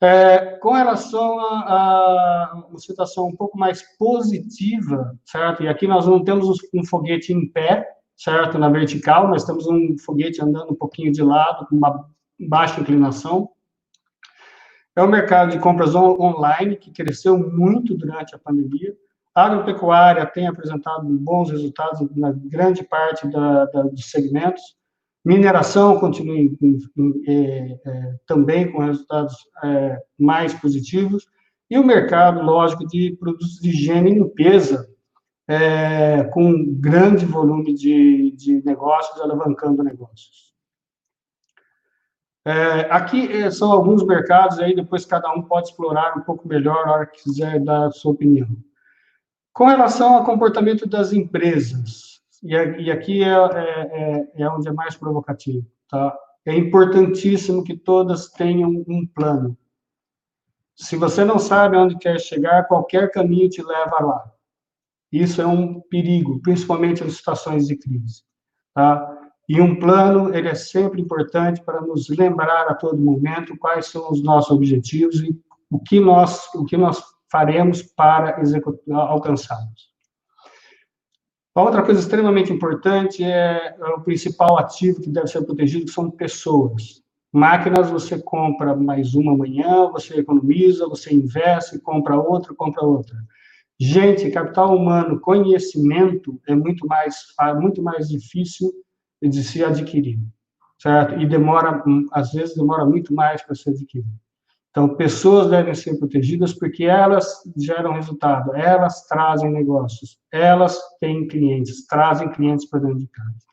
É, 0.02 0.56
com 0.58 0.72
relação 0.72 1.40
a, 1.40 2.52
a, 2.54 2.64
uma 2.70 2.78
situação 2.78 3.26
um 3.26 3.36
pouco 3.36 3.58
mais 3.58 3.82
positiva, 3.98 5.18
certo? 5.24 5.62
E 5.62 5.68
aqui 5.68 5.88
nós 5.88 6.06
não 6.06 6.22
temos 6.22 6.56
um 6.72 6.84
foguete 6.84 7.32
em 7.32 7.50
pé, 7.50 7.86
certo? 8.20 8.58
Na 8.58 8.68
vertical, 8.68 9.28
nós 9.28 9.44
temos 9.44 9.66
um 9.66 9.96
foguete 9.98 10.42
andando 10.42 10.72
um 10.72 10.76
pouquinho 10.76 11.10
de 11.10 11.22
lado, 11.22 11.66
com 11.66 11.74
uma 11.74 12.06
baixa 12.38 12.78
inclinação. 12.78 13.48
É 14.94 15.02
o 15.02 15.08
mercado 15.08 15.52
de 15.52 15.58
compras 15.58 15.94
on 15.94 16.20
online, 16.20 16.76
que 16.76 16.92
cresceu 16.92 17.38
muito 17.38 17.96
durante 17.96 18.34
a 18.34 18.38
pandemia. 18.38 18.94
A 19.34 19.46
agropecuária 19.46 20.26
tem 20.26 20.46
apresentado 20.46 21.08
bons 21.08 21.50
resultados 21.50 22.06
na 22.14 22.30
grande 22.30 22.84
parte 22.84 23.26
da, 23.26 23.64
da, 23.66 23.82
dos 23.84 24.10
segmentos. 24.10 24.62
Mineração 25.24 25.98
continua 25.98 26.36
em, 26.36 26.58
em, 26.60 26.78
em, 26.98 27.24
é, 27.26 27.80
é, 27.86 28.14
também 28.26 28.70
com 28.70 28.82
resultados 28.82 29.34
é, 29.64 29.98
mais 30.18 30.52
positivos. 30.52 31.26
E 31.70 31.78
o 31.78 31.84
mercado, 31.84 32.42
lógico, 32.42 32.86
de 32.86 33.16
produtos 33.18 33.60
de 33.60 33.70
higiene 33.70 34.10
e 34.10 34.14
limpeza, 34.14 34.89
é, 35.50 36.22
com 36.32 36.64
grande 36.78 37.26
volume 37.26 37.74
de, 37.74 38.30
de 38.36 38.64
negócios, 38.64 39.20
alavancando 39.20 39.82
negócios. 39.82 40.54
É, 42.44 42.82
aqui 42.82 43.26
é, 43.32 43.50
são 43.50 43.72
alguns 43.72 44.06
mercados, 44.06 44.60
aí 44.60 44.76
depois 44.76 45.04
cada 45.04 45.28
um 45.34 45.42
pode 45.42 45.70
explorar 45.70 46.16
um 46.16 46.20
pouco 46.20 46.46
melhor 46.46 46.86
na 46.86 46.92
hora 46.92 47.06
que 47.06 47.24
quiser 47.24 47.58
dar 47.58 47.88
a 47.88 47.90
sua 47.90 48.12
opinião. 48.12 48.48
Com 49.52 49.66
relação 49.66 50.14
ao 50.14 50.24
comportamento 50.24 50.88
das 50.88 51.12
empresas, 51.12 52.20
e, 52.44 52.54
e 52.54 52.90
aqui 52.92 53.24
é, 53.24 53.34
é, 53.34 54.30
é, 54.36 54.42
é 54.42 54.48
onde 54.48 54.68
é 54.68 54.72
mais 54.72 54.94
provocativo, 54.94 55.66
tá? 55.88 56.16
É 56.46 56.56
importantíssimo 56.56 57.64
que 57.64 57.76
todas 57.76 58.28
tenham 58.28 58.84
um 58.86 59.04
plano. 59.04 59.58
Se 60.76 60.94
você 60.96 61.24
não 61.24 61.40
sabe 61.40 61.76
onde 61.76 61.98
quer 61.98 62.20
chegar, 62.20 62.68
qualquer 62.68 63.10
caminho 63.10 63.50
te 63.50 63.60
leva 63.60 64.00
lá. 64.00 64.39
Isso 65.12 65.42
é 65.42 65.46
um 65.46 65.80
perigo, 65.80 66.40
principalmente 66.40 67.02
em 67.02 67.10
situações 67.10 67.66
de 67.66 67.76
crise. 67.76 68.22
Tá? 68.74 69.18
E 69.48 69.60
um 69.60 69.78
plano, 69.78 70.32
ele 70.32 70.48
é 70.48 70.54
sempre 70.54 71.00
importante 71.00 71.60
para 71.64 71.80
nos 71.80 72.08
lembrar 72.08 72.68
a 72.68 72.74
todo 72.74 73.02
momento 73.02 73.56
quais 73.58 73.86
são 73.86 74.10
os 74.10 74.22
nossos 74.22 74.52
objetivos 74.52 75.20
e 75.20 75.36
o 75.68 75.80
que 75.80 75.98
nós, 75.98 76.48
o 76.54 76.64
que 76.64 76.76
nós 76.76 77.02
faremos 77.30 77.82
para 77.82 78.40
alcançá-los. 78.92 79.90
outra 81.56 81.82
coisa 81.82 82.00
extremamente 82.00 82.52
importante 82.52 83.24
é, 83.24 83.76
é 83.76 83.84
o 83.88 84.02
principal 84.02 84.56
ativo 84.56 85.00
que 85.00 85.10
deve 85.10 85.26
ser 85.26 85.44
protegido, 85.44 85.86
que 85.86 85.92
são 85.92 86.10
pessoas. 86.10 87.02
Máquinas 87.32 87.90
você 87.90 88.20
compra 88.20 88.74
mais 88.74 89.14
uma 89.14 89.32
amanhã, 89.32 89.88
você 89.90 90.18
economiza, 90.18 90.88
você 90.88 91.14
investe, 91.14 91.78
compra 91.80 92.18
outra, 92.20 92.54
compra 92.54 92.84
outra. 92.84 93.16
Gente, 93.82 94.30
capital 94.30 94.76
humano, 94.76 95.18
conhecimento 95.18 96.38
é 96.46 96.54
muito 96.54 96.86
mais, 96.86 97.16
muito 97.58 97.82
mais 97.82 98.08
difícil 98.08 98.70
de 99.22 99.42
se 99.42 99.64
adquirir, 99.64 100.18
certo? 100.78 101.18
E 101.18 101.26
demora, 101.26 101.82
às 102.12 102.30
vezes 102.30 102.54
demora 102.54 102.84
muito 102.84 103.14
mais 103.14 103.40
para 103.42 103.54
ser 103.54 103.70
adquirido. 103.70 104.12
Então, 104.68 104.96
pessoas 104.96 105.48
devem 105.48 105.74
ser 105.74 105.98
protegidas 105.98 106.52
porque 106.52 106.84
elas 106.84 107.42
geram 107.56 107.94
resultado, 107.94 108.54
elas 108.54 109.06
trazem 109.06 109.50
negócios, 109.50 110.18
elas 110.30 110.78
têm 111.00 111.26
clientes, 111.26 111.86
trazem 111.86 112.30
clientes 112.30 112.68
para 112.68 112.80
dentro 112.80 112.98
de 112.98 113.08
casa. 113.08 113.46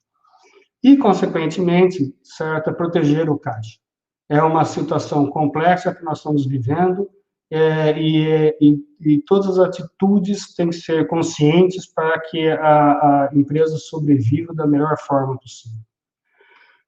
E, 0.83 0.97
consequentemente, 0.97 2.13
certo, 2.21 2.69
é 2.69 2.73
proteger 2.73 3.29
o 3.29 3.39
caixa. 3.39 3.79
É 4.27 4.41
uma 4.43 4.65
situação 4.65 5.25
complexa 5.27 5.95
que 5.95 6.03
nós 6.03 6.17
estamos 6.17 6.45
vivendo, 6.45 7.09
é, 7.49 7.97
e, 7.97 8.57
e, 8.59 8.77
e, 9.01 9.21
todas 9.21 9.57
as 9.57 9.59
atitudes 9.59 10.53
têm 10.53 10.69
que 10.69 10.75
ser 10.75 11.07
conscientes 11.07 11.85
para 11.85 12.19
que 12.19 12.49
a, 12.49 12.91
a, 12.91 13.29
empresa 13.33 13.77
sobreviva 13.77 14.53
da 14.53 14.67
melhor 14.67 14.97
forma 14.97 15.37
possível. 15.39 15.79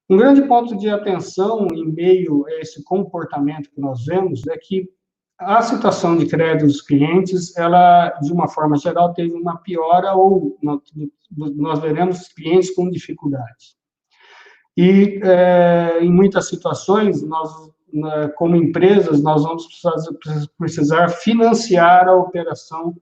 Um 0.09 0.17
grande 0.17 0.41
ponto 0.41 0.77
de 0.77 0.89
atenção 0.89 1.67
em 1.71 1.85
meio 1.85 2.45
a 2.47 2.59
esse 2.59 2.83
comportamento 2.83 3.69
que 3.69 3.79
nós 3.79 4.05
vemos 4.05 4.45
é 4.47 4.57
que 4.57 4.89
a 5.37 5.61
situação 5.61 6.17
de 6.17 6.25
crédito 6.25 6.65
dos 6.65 6.81
clientes, 6.81 7.55
ela, 7.55 8.09
de 8.21 8.33
uma 8.33 8.49
forma 8.49 8.75
geral, 8.77 9.13
teve 9.13 9.31
uma 9.31 9.57
piora 9.57 10.13
ou 10.13 10.57
nós 10.61 11.79
veremos 11.79 12.27
clientes 12.27 12.75
com 12.75 12.89
dificuldades. 12.89 13.77
E, 14.75 15.21
é, 15.23 15.99
em 16.01 16.11
muitas 16.11 16.49
situações, 16.49 17.21
nós 17.23 17.49
como 18.35 18.55
empresas, 18.55 19.21
nós 19.21 19.43
vamos 19.43 19.67
precisar 20.57 21.09
financiar 21.09 22.07
a 22.07 22.15
operação 22.15 22.95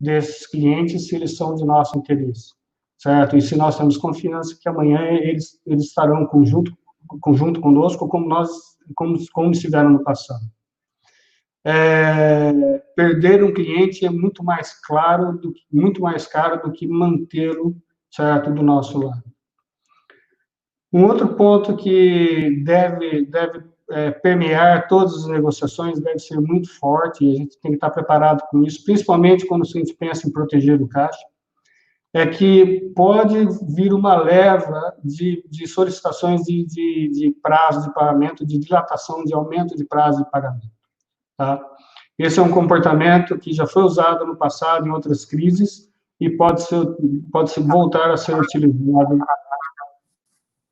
desses 0.00 0.46
clientes 0.46 1.08
se 1.08 1.16
eles 1.16 1.36
são 1.36 1.54
de 1.54 1.64
nosso 1.64 1.98
interesse, 1.98 2.54
certo? 2.96 3.36
E 3.36 3.42
se 3.42 3.56
nós 3.56 3.76
temos 3.76 3.96
confiança 3.96 4.56
que 4.60 4.68
amanhã 4.68 5.00
eles, 5.02 5.60
eles 5.66 5.84
estarão 5.84 6.26
conjunto, 6.26 6.76
conjunto 7.20 7.60
conosco, 7.60 8.08
como 8.08 8.28
nós, 8.28 8.48
como, 8.94 9.18
como 9.32 9.50
estiveram 9.50 9.90
no 9.90 10.04
passado. 10.04 10.44
É, 11.64 12.52
perder 12.94 13.42
um 13.42 13.52
cliente 13.52 14.06
é 14.06 14.10
muito 14.10 14.44
mais 14.44 14.72
claro, 14.80 15.36
do, 15.38 15.52
muito 15.70 16.00
mais 16.00 16.26
caro 16.26 16.62
do 16.62 16.72
que 16.72 16.86
mantê-lo, 16.86 17.76
certo, 18.10 18.52
do 18.52 18.62
nosso 18.62 18.98
lado. 18.98 19.24
Um 20.92 21.04
outro 21.04 21.34
ponto 21.34 21.76
que 21.76 22.62
deve, 22.64 23.26
deve 23.26 23.62
é, 23.90 24.10
permear 24.10 24.88
todas 24.88 25.14
as 25.14 25.26
negociações 25.26 26.00
deve 26.00 26.18
ser 26.18 26.40
muito 26.40 26.70
forte, 26.78 27.24
e 27.24 27.32
a 27.32 27.36
gente 27.36 27.58
tem 27.60 27.72
que 27.72 27.76
estar 27.76 27.90
preparado 27.90 28.42
com 28.50 28.62
isso, 28.62 28.84
principalmente 28.84 29.46
quando 29.46 29.62
a 29.62 29.64
gente 29.64 29.94
pensa 29.94 30.28
em 30.28 30.32
proteger 30.32 30.80
o 30.80 30.88
caixa, 30.88 31.24
é 32.12 32.26
que 32.26 32.90
pode 32.96 33.36
vir 33.74 33.92
uma 33.92 34.16
leva 34.16 34.94
de, 35.04 35.44
de 35.48 35.66
solicitações 35.66 36.42
de, 36.42 36.64
de, 36.64 37.10
de 37.10 37.30
prazo 37.42 37.86
de 37.86 37.94
pagamento, 37.94 38.46
de 38.46 38.58
dilatação, 38.58 39.24
de 39.24 39.34
aumento 39.34 39.76
de 39.76 39.84
prazo 39.84 40.24
de 40.24 40.30
pagamento. 40.30 40.70
Tá? 41.36 41.60
Esse 42.18 42.40
é 42.40 42.42
um 42.42 42.50
comportamento 42.50 43.38
que 43.38 43.52
já 43.52 43.66
foi 43.66 43.82
usado 43.82 44.26
no 44.26 44.36
passado 44.36 44.86
em 44.86 44.90
outras 44.90 45.24
crises 45.24 45.88
e 46.18 46.28
pode, 46.30 46.62
ser, 46.62 46.84
pode 47.30 47.50
se 47.50 47.60
voltar 47.60 48.10
a 48.10 48.16
ser 48.16 48.34
utilizado 48.34 49.18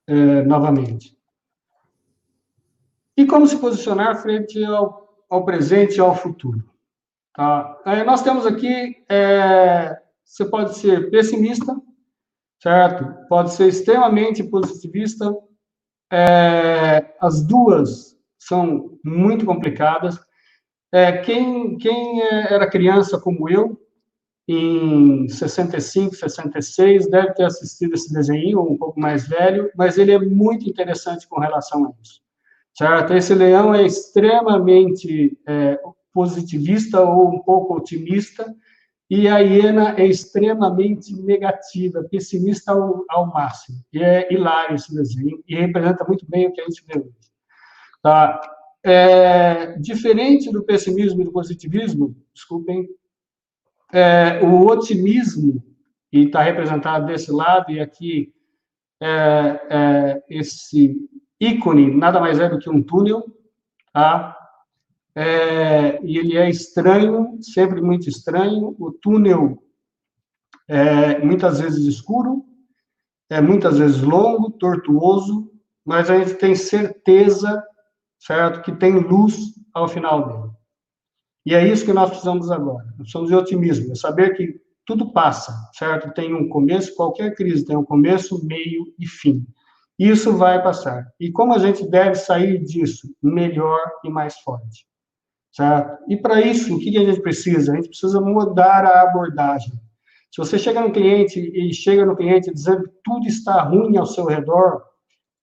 é, 0.08 0.42
novamente. 0.42 1.15
E 3.16 3.26
como 3.26 3.46
se 3.46 3.56
posicionar 3.58 4.20
frente 4.20 4.62
ao, 4.64 5.24
ao 5.28 5.44
presente 5.44 5.96
e 5.96 6.00
ao 6.00 6.14
futuro? 6.14 6.62
Tá? 7.34 7.80
É, 7.86 8.04
nós 8.04 8.22
temos 8.22 8.46
aqui, 8.46 9.04
é, 9.08 9.98
você 10.24 10.44
pode 10.44 10.76
ser 10.76 11.10
pessimista, 11.10 11.74
certo? 12.62 13.06
Pode 13.28 13.52
ser 13.52 13.68
extremamente 13.68 14.44
positivista. 14.44 15.34
É, 16.12 17.14
as 17.20 17.42
duas 17.46 18.16
são 18.38 18.98
muito 19.04 19.46
complicadas. 19.46 20.18
É, 20.92 21.18
quem, 21.18 21.76
quem 21.78 22.22
era 22.22 22.70
criança 22.70 23.18
como 23.18 23.48
eu, 23.48 23.80
em 24.48 25.28
65, 25.28 26.14
66, 26.14 27.10
deve 27.10 27.34
ter 27.34 27.44
assistido 27.44 27.94
esse 27.94 28.12
desenho, 28.12 28.60
um 28.60 28.76
pouco 28.78 29.00
mais 29.00 29.26
velho, 29.26 29.70
mas 29.76 29.98
ele 29.98 30.12
é 30.12 30.18
muito 30.18 30.68
interessante 30.68 31.26
com 31.26 31.40
relação 31.40 31.84
a 31.84 31.92
isso. 32.00 32.25
Certo? 32.76 33.14
Esse 33.14 33.34
leão 33.34 33.74
é 33.74 33.86
extremamente 33.86 35.38
é, 35.46 35.80
positivista 36.12 37.00
ou 37.00 37.34
um 37.34 37.42
pouco 37.42 37.74
otimista, 37.74 38.54
e 39.08 39.28
a 39.28 39.38
hiena 39.38 39.94
é 39.96 40.04
extremamente 40.04 41.14
negativa, 41.14 42.06
pessimista 42.10 42.72
ao, 42.72 43.04
ao 43.08 43.26
máximo. 43.28 43.78
E 43.92 44.02
é 44.02 44.30
hilário 44.32 44.74
esse 44.74 44.94
desenho, 44.94 45.42
e 45.48 45.54
representa 45.54 46.04
muito 46.04 46.28
bem 46.28 46.48
o 46.48 46.52
que 46.52 46.60
a 46.60 46.64
gente 46.64 46.84
vê 46.86 46.98
hoje. 46.98 47.14
Tá? 48.02 48.40
É, 48.82 49.78
diferente 49.78 50.50
do 50.50 50.62
pessimismo 50.62 51.22
e 51.22 51.24
do 51.24 51.32
positivismo, 51.32 52.14
desculpem, 52.34 52.88
é, 53.90 54.40
o 54.44 54.66
otimismo, 54.66 55.64
e 56.12 56.24
está 56.24 56.42
representado 56.42 57.06
desse 57.06 57.32
lado, 57.32 57.70
e 57.72 57.80
aqui 57.80 58.34
é, 59.00 59.60
é, 59.70 60.22
esse 60.28 60.94
ícone 61.40 61.94
nada 61.94 62.20
mais 62.20 62.38
é 62.38 62.48
do 62.48 62.58
que 62.58 62.70
um 62.70 62.82
túnel, 62.82 63.24
tá? 63.92 64.36
É, 65.14 65.98
e 66.04 66.18
ele 66.18 66.36
é 66.36 66.48
estranho, 66.50 67.38
sempre 67.40 67.80
muito 67.80 68.08
estranho. 68.08 68.76
O 68.78 68.92
túnel 68.92 69.62
é 70.68 71.18
muitas 71.18 71.60
vezes 71.60 71.86
escuro, 71.86 72.44
é 73.30 73.40
muitas 73.40 73.78
vezes 73.78 74.02
longo, 74.02 74.50
tortuoso, 74.50 75.50
mas 75.84 76.10
a 76.10 76.18
gente 76.18 76.34
tem 76.34 76.54
certeza, 76.54 77.64
certo, 78.18 78.62
que 78.62 78.72
tem 78.72 78.98
luz 78.98 79.54
ao 79.72 79.88
final 79.88 80.26
dele. 80.26 80.52
E 81.46 81.54
é 81.54 81.66
isso 81.66 81.84
que 81.84 81.92
nós 81.92 82.10
precisamos 82.10 82.50
agora. 82.50 82.84
Nós 82.84 82.96
precisamos 82.96 83.28
de 83.28 83.36
otimismo, 83.36 83.92
é 83.92 83.94
saber 83.94 84.36
que 84.36 84.60
tudo 84.84 85.12
passa, 85.12 85.52
certo? 85.72 86.12
Tem 86.12 86.34
um 86.34 86.48
começo, 86.48 86.94
qualquer 86.94 87.34
crise 87.34 87.64
tem 87.64 87.76
um 87.76 87.84
começo, 87.84 88.44
meio 88.44 88.92
e 88.98 89.06
fim. 89.06 89.46
Isso 89.98 90.36
vai 90.36 90.62
passar. 90.62 91.06
E 91.18 91.30
como 91.30 91.54
a 91.54 91.58
gente 91.58 91.88
deve 91.88 92.16
sair 92.16 92.62
disso 92.62 93.08
melhor 93.22 93.80
e 94.04 94.10
mais 94.10 94.38
forte, 94.40 94.86
certo? 95.52 96.02
E 96.08 96.16
para 96.16 96.40
isso, 96.40 96.76
o 96.76 96.78
que 96.78 96.96
a 96.98 97.04
gente 97.04 97.20
precisa? 97.20 97.72
A 97.72 97.76
gente 97.76 97.88
precisa 97.88 98.20
mudar 98.20 98.84
a 98.84 99.02
abordagem. 99.02 99.72
Se 100.30 100.38
você 100.38 100.58
chega 100.58 100.80
no 100.80 100.92
cliente 100.92 101.40
e 101.40 101.72
chega 101.72 102.04
no 102.04 102.16
cliente 102.16 102.52
dizendo 102.52 102.84
que 102.84 102.94
tudo 103.02 103.26
está 103.26 103.62
ruim 103.62 103.96
ao 103.96 104.04
seu 104.06 104.26
redor, 104.26 104.82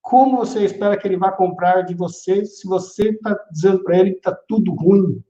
como 0.02 0.38
você 0.38 0.64
espera 0.64 0.98
que 0.98 1.08
ele 1.08 1.18
vá 1.18 1.32
comprar 1.32 1.82
de 1.82 1.96
você 1.96 2.46
se 2.46 2.68
você 2.68 3.10
está 3.10 3.36
dizendo 3.52 3.84
para 3.84 3.98
ele 3.98 4.12
que 4.12 4.18
está 4.18 4.38
tudo 4.48 4.74
ruim? 4.74 5.24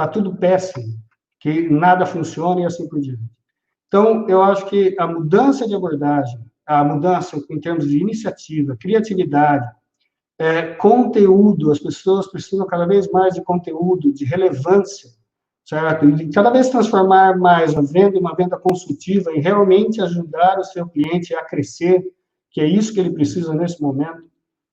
está 0.00 0.08
tudo 0.08 0.36
péssimo, 0.36 0.98
que 1.38 1.68
nada 1.68 2.06
funciona 2.06 2.62
e 2.62 2.64
assim 2.64 2.88
por 2.88 3.00
diante. 3.00 3.22
Então, 3.86 4.28
eu 4.28 4.42
acho 4.42 4.66
que 4.66 4.96
a 4.98 5.06
mudança 5.06 5.66
de 5.66 5.74
abordagem, 5.74 6.40
a 6.78 6.84
mudança 6.84 7.42
em 7.50 7.58
termos 7.58 7.88
de 7.88 7.98
iniciativa, 7.98 8.76
criatividade, 8.78 9.68
é, 10.38 10.74
conteúdo, 10.74 11.70
as 11.70 11.78
pessoas 11.78 12.28
precisam 12.30 12.66
cada 12.66 12.86
vez 12.86 13.10
mais 13.10 13.34
de 13.34 13.42
conteúdo, 13.42 14.12
de 14.12 14.24
relevância, 14.24 15.10
certo? 15.64 16.08
E 16.08 16.30
cada 16.30 16.50
vez 16.50 16.68
transformar 16.68 17.36
mais 17.36 17.76
a 17.76 17.80
venda 17.80 18.16
em 18.16 18.20
uma 18.20 18.36
venda 18.36 18.56
consultiva 18.56 19.32
e 19.32 19.40
realmente 19.40 20.00
ajudar 20.00 20.58
o 20.58 20.64
seu 20.64 20.86
cliente 20.88 21.34
a 21.34 21.44
crescer, 21.44 22.04
que 22.50 22.60
é 22.60 22.66
isso 22.66 22.94
que 22.94 23.00
ele 23.00 23.12
precisa 23.12 23.52
nesse 23.52 23.82
momento, 23.82 24.22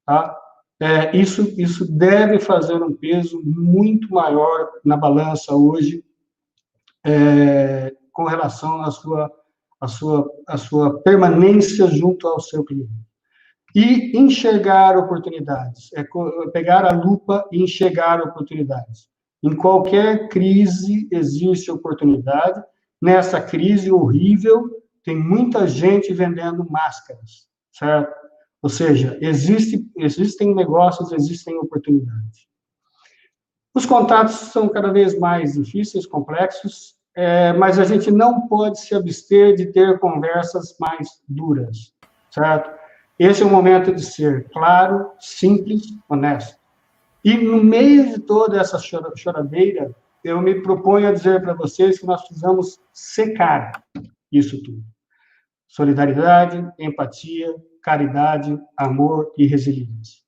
tá? 0.05 0.37
é, 0.79 1.17
isso, 1.17 1.41
isso 1.59 1.91
deve 1.91 2.39
fazer 2.39 2.81
um 2.81 2.93
peso 2.93 3.41
muito 3.43 4.13
maior 4.13 4.69
na 4.85 4.95
balança 4.95 5.55
hoje 5.55 6.03
é, 7.03 7.91
com 8.13 8.25
relação 8.25 8.81
à 8.81 8.91
sua, 8.91 9.31
à, 9.79 9.87
sua, 9.87 10.29
à 10.47 10.57
sua 10.57 11.01
permanência 11.01 11.87
junto 11.87 12.27
ao 12.27 12.39
seu 12.39 12.63
cliente. 12.63 12.91
E 13.75 14.17
enxergar 14.17 14.97
oportunidades, 14.97 15.91
é 15.93 16.03
pegar 16.51 16.85
a 16.85 16.95
lupa 16.95 17.47
e 17.51 17.61
enxergar 17.61 18.21
oportunidades. 18.21 19.07
Em 19.43 19.55
qualquer 19.55 20.29
crise 20.29 21.07
existe 21.11 21.69
oportunidade. 21.69 22.61
Nessa 22.99 23.39
crise 23.39 23.91
horrível, 23.91 24.69
tem 25.03 25.15
muita 25.15 25.67
gente 25.67 26.11
vendendo 26.11 26.67
máscaras, 26.69 27.47
certo? 27.71 28.13
Ou 28.61 28.69
seja, 28.69 29.17
existe, 29.21 29.87
existem 29.95 30.55
negócios, 30.55 31.11
existem 31.11 31.57
oportunidades. 31.59 32.47
Os 33.75 33.85
contatos 33.85 34.33
são 34.33 34.67
cada 34.67 34.91
vez 34.91 35.17
mais 35.19 35.53
difíceis, 35.53 36.07
complexos, 36.07 36.96
é, 37.17 37.51
mas 37.51 37.79
a 37.79 37.83
gente 37.83 38.11
não 38.11 38.47
pode 38.47 38.79
se 38.79 38.93
abster 38.93 39.55
de 39.55 39.65
ter 39.71 39.97
conversas 39.97 40.77
mais 40.79 41.19
duras, 41.27 41.91
certo? 42.29 42.69
Esse 43.17 43.41
é 43.41 43.45
o 43.45 43.49
momento 43.49 43.91
de 43.91 44.03
ser 44.03 44.47
claro, 44.51 45.09
simples, 45.19 45.81
honesto. 46.07 46.55
E 47.25 47.35
no 47.35 47.63
meio 47.63 48.13
de 48.13 48.19
toda 48.19 48.61
essa 48.61 48.77
choradeira, 48.77 49.95
eu 50.23 50.39
me 50.39 50.61
proponho 50.61 51.07
a 51.07 51.11
dizer 51.11 51.41
para 51.41 51.55
vocês 51.55 51.97
que 51.97 52.05
nós 52.05 52.21
precisamos 52.21 52.79
secar 52.93 53.83
isso 54.31 54.61
tudo. 54.61 54.83
Solidariedade, 55.67 56.71
empatia, 56.77 57.51
caridade, 57.81 58.55
amor 58.77 59.33
e 59.35 59.47
resiliência. 59.47 60.21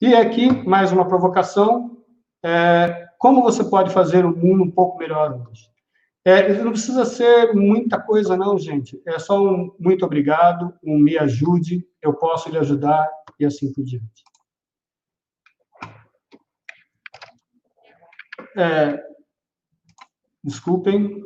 E 0.00 0.14
aqui, 0.14 0.50
mais 0.66 0.92
uma 0.92 1.06
provocação, 1.06 1.98
é, 2.42 3.01
como 3.22 3.40
você 3.40 3.62
pode 3.62 3.92
fazer 3.92 4.26
o 4.26 4.36
mundo 4.36 4.64
um 4.64 4.70
pouco 4.70 4.98
melhor 4.98 5.46
hoje? 5.48 5.70
É, 6.24 6.52
não 6.54 6.72
precisa 6.72 7.04
ser 7.04 7.54
muita 7.54 8.02
coisa, 8.02 8.36
não, 8.36 8.58
gente. 8.58 9.00
É 9.06 9.16
só 9.16 9.40
um 9.40 9.72
muito 9.78 10.04
obrigado, 10.04 10.74
um 10.82 10.98
me 10.98 11.16
ajude, 11.16 11.86
eu 12.02 12.12
posso 12.14 12.50
lhe 12.50 12.58
ajudar 12.58 13.08
e 13.38 13.44
assim 13.44 13.72
por 13.72 13.84
diante. 13.84 14.24
É, 18.56 19.00
desculpem, 20.42 21.22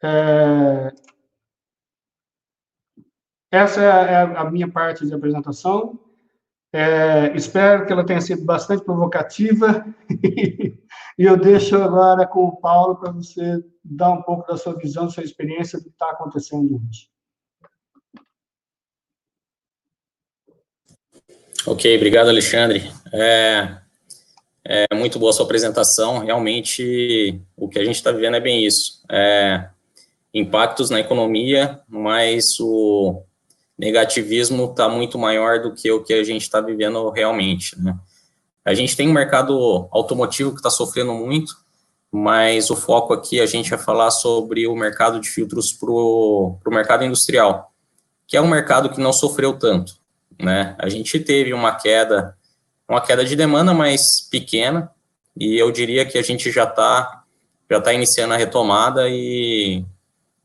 É... 0.00 1.05
Essa 3.50 3.80
é 3.82 4.22
a 4.22 4.50
minha 4.50 4.70
parte 4.70 5.06
de 5.06 5.14
apresentação. 5.14 5.98
É, 6.72 7.34
espero 7.34 7.86
que 7.86 7.92
ela 7.92 8.04
tenha 8.04 8.20
sido 8.20 8.44
bastante 8.44 8.84
provocativa 8.84 9.86
e 10.20 10.74
eu 11.16 11.36
deixo 11.36 11.76
agora 11.76 12.26
com 12.26 12.44
o 12.44 12.56
Paulo 12.56 12.96
para 12.96 13.12
você 13.12 13.64
dar 13.82 14.10
um 14.10 14.22
pouco 14.22 14.46
da 14.46 14.58
sua 14.58 14.74
visão, 14.74 15.04
da 15.04 15.10
sua 15.10 15.22
experiência 15.22 15.78
do 15.78 15.84
que 15.84 15.90
está 15.90 16.10
acontecendo 16.10 16.74
hoje. 16.76 17.08
Ok, 21.66 21.96
obrigado, 21.96 22.28
Alexandre. 22.28 22.92
É, 23.12 23.78
é 24.64 24.94
muito 24.94 25.18
boa 25.18 25.30
a 25.30 25.32
sua 25.32 25.44
apresentação. 25.44 26.18
Realmente, 26.18 27.40
o 27.56 27.68
que 27.68 27.78
a 27.78 27.84
gente 27.84 27.96
está 27.96 28.12
vivendo 28.12 28.36
é 28.36 28.40
bem 28.40 28.66
isso. 28.66 29.02
É, 29.10 29.70
impactos 30.34 30.90
na 30.90 31.00
economia, 31.00 31.80
mas 31.88 32.60
o 32.60 33.24
negativismo 33.78 34.64
está 34.66 34.88
muito 34.88 35.18
maior 35.18 35.60
do 35.60 35.72
que 35.72 35.90
o 35.90 36.02
que 36.02 36.14
a 36.14 36.24
gente 36.24 36.42
está 36.42 36.60
vivendo 36.60 37.08
realmente. 37.10 37.80
Né? 37.80 37.96
A 38.64 38.74
gente 38.74 38.96
tem 38.96 39.08
um 39.08 39.12
mercado 39.12 39.88
automotivo 39.90 40.50
que 40.50 40.56
está 40.56 40.70
sofrendo 40.70 41.12
muito, 41.12 41.54
mas 42.10 42.70
o 42.70 42.76
foco 42.76 43.12
aqui 43.12 43.40
a 43.40 43.46
gente 43.46 43.70
vai 43.70 43.78
falar 43.78 44.10
sobre 44.10 44.66
o 44.66 44.74
mercado 44.74 45.20
de 45.20 45.28
filtros 45.28 45.72
para 45.72 45.90
o 45.90 46.58
mercado 46.68 47.04
industrial, 47.04 47.72
que 48.26 48.36
é 48.36 48.40
um 48.40 48.48
mercado 48.48 48.88
que 48.88 49.00
não 49.00 49.12
sofreu 49.12 49.58
tanto, 49.58 49.94
né? 50.40 50.74
A 50.78 50.88
gente 50.88 51.20
teve 51.20 51.52
uma 51.52 51.74
queda, 51.74 52.36
uma 52.88 53.00
queda 53.00 53.24
de 53.24 53.36
demanda 53.36 53.74
mais 53.74 54.20
pequena, 54.30 54.90
e 55.36 55.56
eu 55.60 55.70
diria 55.70 56.06
que 56.06 56.16
a 56.16 56.22
gente 56.22 56.50
já 56.50 56.64
está 56.64 57.24
já 57.70 57.80
tá 57.80 57.92
iniciando 57.92 58.32
a 58.32 58.36
retomada 58.36 59.08
e 59.08 59.84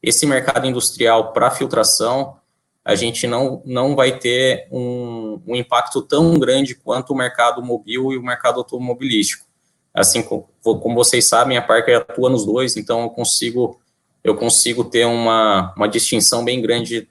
esse 0.01 0.25
mercado 0.25 0.65
industrial 0.65 1.31
para 1.31 1.51
filtração, 1.51 2.35
a 2.83 2.95
gente 2.95 3.27
não, 3.27 3.61
não 3.65 3.95
vai 3.95 4.17
ter 4.17 4.67
um, 4.71 5.41
um 5.47 5.55
impacto 5.55 6.01
tão 6.01 6.37
grande 6.39 6.75
quanto 6.75 7.13
o 7.13 7.15
mercado 7.15 7.61
mobil 7.63 8.11
e 8.11 8.17
o 8.17 8.23
mercado 8.23 8.57
automobilístico. 8.57 9.45
Assim 9.93 10.23
como, 10.23 10.47
como 10.63 10.95
vocês 10.95 11.25
sabem, 11.25 11.57
a 11.57 11.61
Parker 11.61 11.97
atua 11.97 12.29
nos 12.29 12.45
dois, 12.45 12.77
então 12.77 13.01
eu 13.01 13.09
consigo, 13.09 13.79
eu 14.23 14.35
consigo 14.35 14.83
ter 14.83 15.05
uma, 15.05 15.73
uma 15.75 15.87
distinção 15.87 16.43
bem 16.43 16.61
grande 16.61 17.07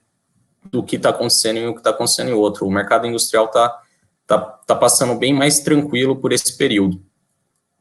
do 0.69 0.83
que 0.83 0.95
está 0.95 1.09
acontecendo 1.09 1.57
e 1.57 1.67
o 1.67 1.73
que 1.73 1.79
está 1.79 1.91
acontecendo 1.91 2.29
em 2.29 2.33
outro. 2.33 2.65
O 2.65 2.71
mercado 2.71 3.07
industrial 3.07 3.45
está 3.45 3.81
tá, 4.27 4.39
tá 4.39 4.75
passando 4.75 5.15
bem 5.15 5.33
mais 5.33 5.59
tranquilo 5.59 6.15
por 6.15 6.33
esse 6.33 6.57
período, 6.57 7.01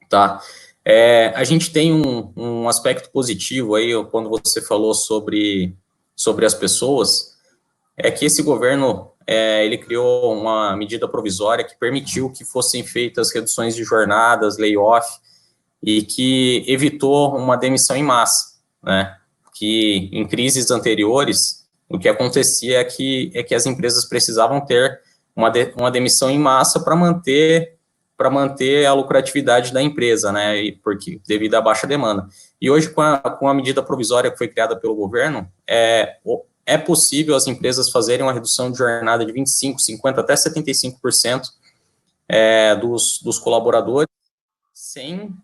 tá? 0.09 0.41
É, 0.85 1.33
a 1.35 1.45
gente 1.45 1.73
tem 1.73 1.93
um, 1.93 2.33
um 2.37 2.69
aspecto 2.69 3.11
positivo 3.11 3.75
aí, 3.75 3.93
quando 4.11 4.31
você 4.31 4.63
falou 4.63 4.95
sobre, 4.95 5.77
sobre 6.17 6.47
as 6.47 6.55
pessoas, 6.55 7.37
é 8.03 8.11
que 8.11 8.25
esse 8.25 8.43
governo, 8.43 9.11
é, 9.27 9.65
ele 9.65 9.79
criou 9.79 10.33
uma 10.33 10.77
medida 10.77 11.07
provisória 11.07 11.65
que 11.65 11.79
permitiu 11.79 12.31
que 12.31 12.45
fossem 12.45 12.83
feitas 12.83 13.33
reduções 13.33 13.75
de 13.75 13.85
jornadas, 13.85 14.59
layoff, 14.59 15.07
e 15.83 16.03
que 16.03 16.65
evitou 16.67 17.37
uma 17.37 17.57
demissão 17.57 17.97
em 17.97 18.03
massa, 18.03 18.59
né? 18.83 19.17
Que 19.55 20.09
em 20.13 20.27
crises 20.27 20.71
anteriores, 20.71 21.67
o 21.89 21.99
que 21.99 22.09
acontecia 22.09 22.81
é 22.81 22.85
que, 22.85 23.31
é 23.35 23.43
que 23.43 23.55
as 23.55 23.67
empresas 23.67 24.05
precisavam 24.05 24.65
ter 24.65 25.01
uma, 25.35 25.51
de, 25.51 25.73
uma 25.77 25.91
demissão 25.91 26.31
em 26.31 26.39
massa 26.39 26.81
para 26.81 26.97
manter 26.97 27.77
para 28.17 28.29
manter 28.29 28.85
a 28.85 28.93
lucratividade 28.93 29.73
da 29.73 29.81
empresa, 29.81 30.31
né, 30.31 30.63
e 30.63 30.73
porque 30.73 31.19
devido 31.27 31.55
à 31.55 31.61
baixa 31.63 31.87
demanda. 31.87 32.29
E 32.61 32.71
hoje, 32.71 32.91
com 32.91 33.01
a, 33.01 33.19
com 33.19 33.49
a 33.49 33.55
medida 33.55 33.83
provisória 33.83 34.31
que 34.31 34.37
foi 34.37 34.47
criada 34.47 34.77
pelo 34.77 34.95
governo, 34.95 35.51
é, 35.67 36.19
é 36.67 36.79
possível 36.79 37.35
as 37.35 37.47
empresas 37.47 37.91
fazerem 37.91 38.25
uma 38.25 38.33
redução 38.33 38.71
de 38.71 38.79
jornada 38.79 39.25
de 39.25 39.33
25%, 39.33 39.77
50%, 40.03 40.19
até 40.19 40.35
75% 40.35 41.43
é, 42.29 42.77
dos, 42.77 43.21
dos 43.23 43.39
colaboradores, 43.39 44.09
sem 44.73 45.35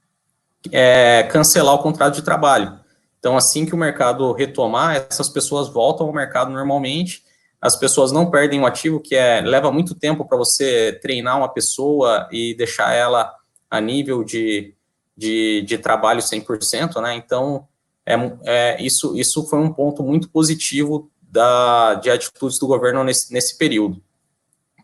é, 0.71 1.25
cancelar 1.25 1.75
o 1.75 1.83
contrato 1.83 2.15
de 2.15 2.23
trabalho. 2.23 2.79
Então, 3.19 3.37
assim 3.37 3.67
que 3.67 3.75
o 3.75 3.79
mercado 3.79 4.33
retomar, 4.33 4.97
essas 4.97 5.29
pessoas 5.29 5.69
voltam 5.69 6.07
ao 6.07 6.13
mercado 6.13 6.51
normalmente 6.51 7.27
as 7.61 7.75
pessoas 7.75 8.13
não 8.13 8.31
perdem 8.31 8.61
o 8.61 8.67
ativo, 8.67 9.01
que 9.01 9.15
é 9.15 9.41
leva 9.41 9.73
muito 9.73 9.95
tempo 9.95 10.25
para 10.25 10.37
você 10.37 10.99
treinar 11.03 11.37
uma 11.37 11.49
pessoa 11.49 12.29
e 12.31 12.55
deixar 12.55 12.93
ela 12.95 13.35
a 13.71 13.81
nível 13.81 14.23
de, 14.23 14.75
de, 15.17 15.63
de 15.63 15.79
trabalho 15.79 16.21
100%, 16.21 17.01
né? 17.01 17.15
Então, 17.15 17.67
é, 18.07 18.15
é, 18.45 18.83
isso, 18.83 19.19
isso 19.19 19.45
foi 19.49 19.59
um 19.59 19.73
ponto 19.73 20.03
muito 20.03 20.31
positivo 20.31 21.11
da, 21.21 21.95
de 21.95 22.09
atitudes 22.09 22.59
do 22.59 22.67
governo 22.69 23.03
nesse, 23.03 23.33
nesse 23.33 23.59
período, 23.59 24.01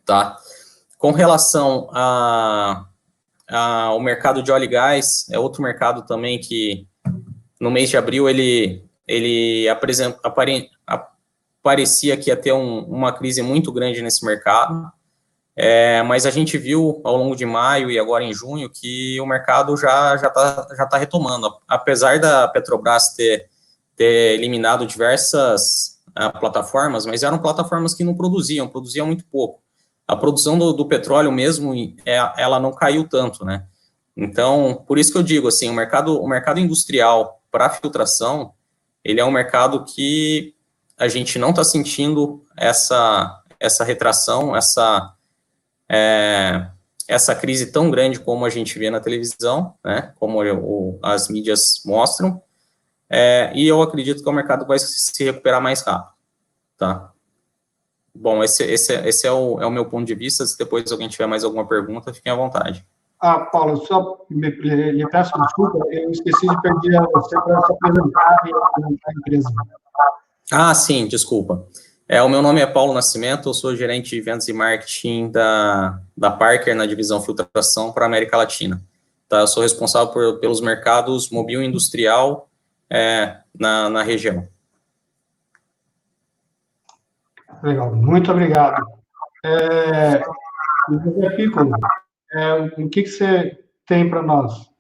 tá? 0.05 0.37
Com 0.99 1.13
relação 1.13 1.89
a, 1.93 2.87
ao 3.49 4.01
mercado 4.01 4.43
de 4.43 4.51
óleo 4.51 4.65
e 4.65 4.69
gás, 4.69 5.27
é 5.31 5.39
outro 5.39 5.63
mercado 5.63 6.05
também 6.05 6.41
que 6.41 6.87
no 7.61 7.71
mês 7.71 7.89
de 7.89 7.97
abril 7.97 8.29
ele, 8.29 8.85
ele 9.07 9.69
apare, 9.69 10.69
parecia 11.63 12.17
que 12.17 12.29
ia 12.29 12.37
ter 12.37 12.53
um, 12.53 12.81
uma 12.81 13.13
crise 13.13 13.41
muito 13.41 13.71
grande 13.73 14.03
nesse 14.03 14.25
mercado, 14.27 14.91
é, 15.55 16.03
mas 16.03 16.25
a 16.25 16.31
gente 16.31 16.57
viu 16.57 17.01
ao 17.05 17.17
longo 17.17 17.37
de 17.37 17.45
maio 17.45 17.91
e 17.91 17.99
agora 17.99 18.25
em 18.25 18.33
junho 18.33 18.71
que 18.71 19.21
o 19.21 19.27
mercado 19.27 19.77
já 19.77 20.17
já 20.17 20.29
está 20.29 20.67
já 20.77 20.87
tá 20.87 20.97
retomando, 20.97 21.53
apesar 21.69 22.19
da 22.19 22.49
Petrobras 22.49 23.15
ter, 23.15 23.49
ter 23.95 24.35
eliminado 24.35 24.87
diversas 24.87 26.01
uh, 26.19 26.39
plataformas, 26.41 27.05
mas 27.05 27.23
eram 27.23 27.39
plataformas 27.39 27.95
que 27.95 28.05
não 28.05 28.15
produziam, 28.15 28.67
produziam 28.67 29.07
muito 29.07 29.25
pouco. 29.27 29.61
A 30.09 30.17
produção 30.17 30.59
do, 30.59 30.73
do 30.73 30.87
petróleo 30.87 31.31
mesmo, 31.31 31.75
é, 32.05 32.17
ela 32.37 32.59
não 32.59 32.73
caiu 32.73 33.09
tanto, 33.09 33.45
né? 33.45 33.67
Então, 34.17 34.85
por 34.87 34.99
isso 34.99 35.13
que 35.13 35.19
eu 35.19 35.23
digo 35.23 35.49
assim, 35.49 35.71
o 35.71 35.75
mercado, 35.75 36.21
o 36.21 36.29
mercado 36.29 36.61
industrial 36.61 37.41
para 37.51 37.71
filtração, 37.71 38.53
ele 39.05 39.21
é 39.21 39.25
um 39.25 39.31
mercado 39.31 39.85
que 39.85 40.55
a 40.99 41.09
gente 41.09 41.39
não 41.39 41.51
está 41.51 41.65
sentindo 41.65 42.45
essa, 42.57 43.43
essa 43.59 43.85
retração, 43.85 44.55
essa, 44.55 45.15
é, 45.93 46.71
essa 47.07 47.35
crise 47.35 47.71
tão 47.71 47.91
grande 47.91 48.19
como 48.19 48.47
a 48.47 48.49
gente 48.49 48.79
vê 48.79 48.89
na 48.89 48.99
televisão, 48.99 49.75
né, 49.85 50.15
como 50.17 50.43
o, 50.43 50.99
as 51.03 51.29
mídias 51.29 51.83
mostram, 51.85 52.41
é, 53.11 53.53
e 53.55 53.69
eu 53.69 53.83
acredito 53.83 54.23
que 54.23 54.29
o 54.29 54.33
mercado 54.33 54.67
vai 54.67 54.79
se 54.79 55.23
recuperar 55.23 55.61
mais 55.61 55.83
rápido, 55.83 56.15
tá? 56.79 57.13
Bom, 58.15 58.43
esse, 58.43 58.65
esse, 58.65 58.95
esse 59.07 59.27
é, 59.27 59.33
o, 59.33 59.61
é 59.61 59.67
o 59.67 59.71
meu 59.71 59.85
ponto 59.85 60.07
de 60.07 60.15
vista, 60.15 60.47
se 60.47 60.57
depois 60.57 60.91
alguém 60.91 61.09
tiver 61.09 61.27
mais 61.27 61.45
alguma 61.45 61.67
pergunta, 61.67 62.13
fiquem 62.13 62.33
à 62.33 62.37
vontade. 62.37 62.87
Ah, 63.21 63.41
Paulo, 63.41 63.85
só 63.87 64.25
me, 64.31 64.51
lhe 64.51 65.07
peço 65.09 65.33
desculpa, 65.41 65.79
eu 65.91 66.11
esqueci 66.11 66.47
de 66.47 66.61
pedir 66.63 66.97
a 66.97 67.07
você 67.13 67.41
para 67.41 67.61
se 67.63 67.73
apresentar 67.73 68.37
e 68.47 68.51
apresentar 68.51 69.11
a 69.11 69.13
empresa. 69.13 69.51
Ah, 70.51 70.75
sim, 70.75 71.07
desculpa. 71.07 71.67
É, 72.09 72.21
o 72.21 72.29
meu 72.29 72.43
nome 72.43 72.61
é 72.61 72.67
Paulo 72.67 72.93
Nascimento, 72.93 73.49
eu 73.49 73.55
sou 73.55 73.77
gerente 73.77 74.11
de 74.11 74.21
vendas 74.21 74.49
e 74.49 74.53
marketing 74.53 75.31
da, 75.31 76.01
da 76.17 76.31
Parker 76.31 76.75
na 76.75 76.85
divisão 76.85 77.23
filtração 77.23 77.93
para 77.93 78.05
a 78.05 78.09
América 78.09 78.37
Latina. 78.37 78.83
Tá, 79.29 79.41
eu 79.41 79.47
sou 79.47 79.63
responsável 79.63 80.13
por, 80.13 80.41
pelos 80.41 80.61
mercados 80.61 81.31
mobil 81.31 81.63
e 81.63 81.67
industrial 81.67 82.51
é, 82.91 83.39
na, 83.59 83.89
na 83.89 84.03
região. 84.03 84.47
Legal, 87.63 87.95
muito 87.95 88.31
obrigado. 88.31 88.85
É, 89.45 90.23
Piccolo, 91.37 91.71
é, 92.33 92.55
o 92.55 92.89
que, 92.89 93.05
que 93.05 93.09
você 93.09 93.59
tem 93.87 94.11
para 94.11 94.23
nós? 94.23 94.71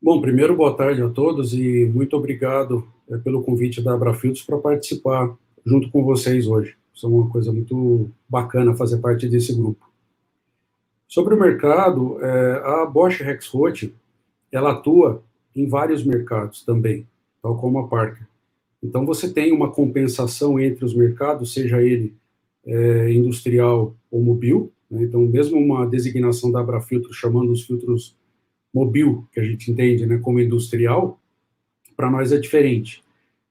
Bom, 0.00 0.20
primeiro, 0.20 0.56
boa 0.56 0.76
tarde 0.76 1.02
a 1.02 1.08
todos 1.08 1.54
e 1.54 1.86
muito 1.94 2.16
obrigado 2.16 2.88
é, 3.12 3.18
pelo 3.18 3.42
convite 3.42 3.82
da 3.82 3.94
Abrafiltros 3.94 4.44
para 4.44 4.58
participar 4.58 5.36
junto 5.64 5.90
com 5.90 6.04
vocês 6.04 6.46
hoje. 6.46 6.76
Isso 6.94 7.06
é 7.06 7.08
uma 7.08 7.28
coisa 7.28 7.52
muito 7.52 8.10
bacana 8.28 8.74
fazer 8.74 8.98
parte 8.98 9.28
desse 9.28 9.54
grupo. 9.54 9.90
Sobre 11.08 11.34
o 11.34 11.40
mercado, 11.40 12.18
é, 12.24 12.62
a 12.64 12.86
Bosch 12.86 13.20
Rexroth, 13.20 13.92
ela 14.50 14.72
atua 14.72 15.22
em 15.54 15.66
vários 15.66 16.04
mercados 16.04 16.64
também, 16.64 17.06
tal 17.42 17.56
como 17.58 17.78
a 17.78 17.88
Parker. 17.88 18.26
Então, 18.82 19.06
você 19.06 19.32
tem 19.32 19.52
uma 19.52 19.70
compensação 19.70 20.58
entre 20.58 20.84
os 20.84 20.94
mercados, 20.94 21.52
seja 21.52 21.80
ele 21.80 22.14
é, 22.66 23.12
industrial 23.12 23.94
ou 24.10 24.22
mobil. 24.22 24.72
Né? 24.90 25.04
Então, 25.04 25.20
mesmo 25.20 25.58
uma 25.58 25.86
designação 25.86 26.50
da 26.50 26.60
Abrafiltros 26.60 27.16
chamando 27.16 27.52
os 27.52 27.62
filtros 27.62 28.16
mobil, 28.74 29.26
que 29.32 29.38
a 29.38 29.44
gente 29.44 29.70
entende 29.70 30.06
né, 30.06 30.18
como 30.18 30.40
industrial, 30.40 31.20
para 31.94 32.10
nós 32.10 32.32
é 32.32 32.38
diferente. 32.38 33.01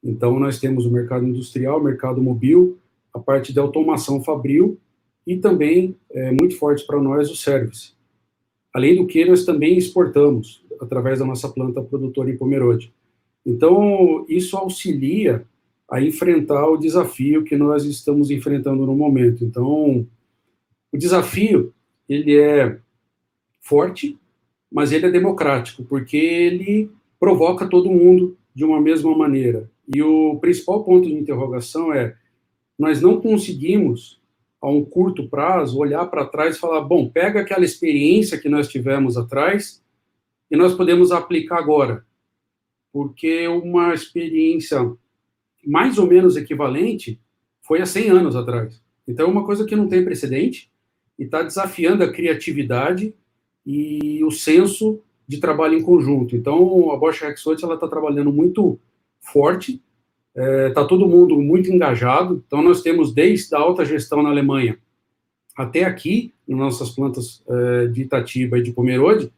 Então, 0.04 0.40
nós 0.40 0.60
temos 0.60 0.86
o 0.86 0.92
mercado 0.92 1.26
industrial, 1.26 1.80
o 1.80 1.84
mercado 1.84 2.22
mobil, 2.22 2.78
a 3.14 3.20
parte 3.20 3.54
de 3.54 3.60
automação 3.60 4.24
fabril 4.24 4.80
e 5.26 5.38
também, 5.38 5.96
é, 6.10 6.32
muito 6.32 6.58
forte 6.58 6.86
para 6.86 7.02
nós, 7.02 7.30
o 7.30 7.36
service. 7.36 7.94
Além 8.74 8.96
do 8.96 9.06
que, 9.06 9.24
nós 9.26 9.46
também 9.46 9.78
exportamos 9.78 10.66
através 10.80 11.20
da 11.20 11.26
nossa 11.26 11.48
planta 11.48 11.82
produtora 11.82 12.32
em 12.32 12.38
Pomerode. 12.38 12.92
Então, 13.46 14.26
isso 14.28 14.58
auxilia 14.58 15.46
a 15.90 16.02
enfrentar 16.02 16.68
o 16.68 16.78
desafio 16.78 17.44
que 17.44 17.58
nós 17.58 17.84
estamos 17.86 18.32
enfrentando 18.32 18.86
no 18.86 18.96
momento. 18.96 19.44
Então, 19.44 20.08
o 20.92 20.98
desafio, 20.98 21.74
ele 22.08 22.40
é 22.40 22.80
forte, 23.60 24.18
mas 24.72 24.92
ele 24.92 25.06
é 25.06 25.12
democrático, 25.12 25.84
porque 25.84 26.18
ele 26.18 26.90
provoca 27.20 27.68
todo 27.68 27.92
mundo 27.92 28.38
de 28.56 28.64
uma 28.64 28.80
mesma 28.82 29.16
maneira. 29.16 29.70
E 29.88 30.02
o 30.02 30.38
principal 30.40 30.84
ponto 30.84 31.08
de 31.08 31.14
interrogação 31.14 31.94
é: 31.94 32.16
nós 32.78 33.02
não 33.02 33.22
conseguimos, 33.22 34.20
a 34.62 34.70
um 34.70 34.86
curto 34.86 35.28
prazo, 35.28 35.80
olhar 35.80 36.06
para 36.06 36.26
trás 36.26 36.56
e 36.56 36.60
falar, 36.60 36.82
bom, 36.82 37.10
pega 37.10 37.42
aquela 37.42 37.66
experiência 37.66 38.38
que 38.38 38.48
nós 38.48 38.68
tivemos 38.68 39.18
atrás 39.18 39.84
e 40.50 40.56
nós 40.56 40.76
podemos 40.76 41.12
aplicar 41.12 41.58
agora. 41.58 42.06
Porque 42.94 43.48
uma 43.48 43.94
experiência 43.94 44.80
mais 45.66 45.98
ou 45.98 46.08
menos 46.08 46.36
equivalente 46.36 47.20
foi 47.62 47.82
há 47.82 47.86
100 47.86 48.10
anos 48.10 48.36
atrás. 48.36 48.82
Então, 49.08 49.28
é 49.28 49.30
uma 49.32 49.46
coisa 49.46 49.66
que 49.66 49.76
não 49.76 49.88
tem 49.88 50.04
precedente 50.04 50.70
e 51.18 51.24
está 51.24 51.42
desafiando 51.42 52.04
a 52.04 52.12
criatividade 52.12 53.14
e 53.66 54.24
o 54.24 54.32
senso 54.32 55.00
de 55.28 55.40
trabalho 55.40 55.78
em 55.78 55.82
conjunto. 55.82 56.36
Então, 56.36 56.92
a 56.92 56.98
Bosch 56.98 57.22
Rexroth 57.22 57.64
está 57.64 57.88
trabalhando 57.88 58.32
muito 58.32 58.80
forte, 59.22 59.82
está 60.36 60.44
é, 60.44 60.70
tá 60.72 60.86
todo 60.86 61.08
mundo 61.08 61.40
muito 61.40 61.72
engajado. 61.72 62.44
Então, 62.46 62.62
nós 62.62 62.82
temos 62.82 63.14
desde 63.14 63.54
a 63.56 63.60
alta 63.60 63.86
gestão 63.86 64.22
na 64.22 64.30
Alemanha 64.30 64.78
até 65.56 65.84
aqui, 65.84 66.34
nas 66.48 66.60
nossas 66.60 66.90
plantas 66.90 67.44
é, 67.48 67.88
de 67.88 68.04
Itatiba 68.04 68.58
e 68.58 68.64
de 68.64 68.72
Pomerode, 68.72 69.32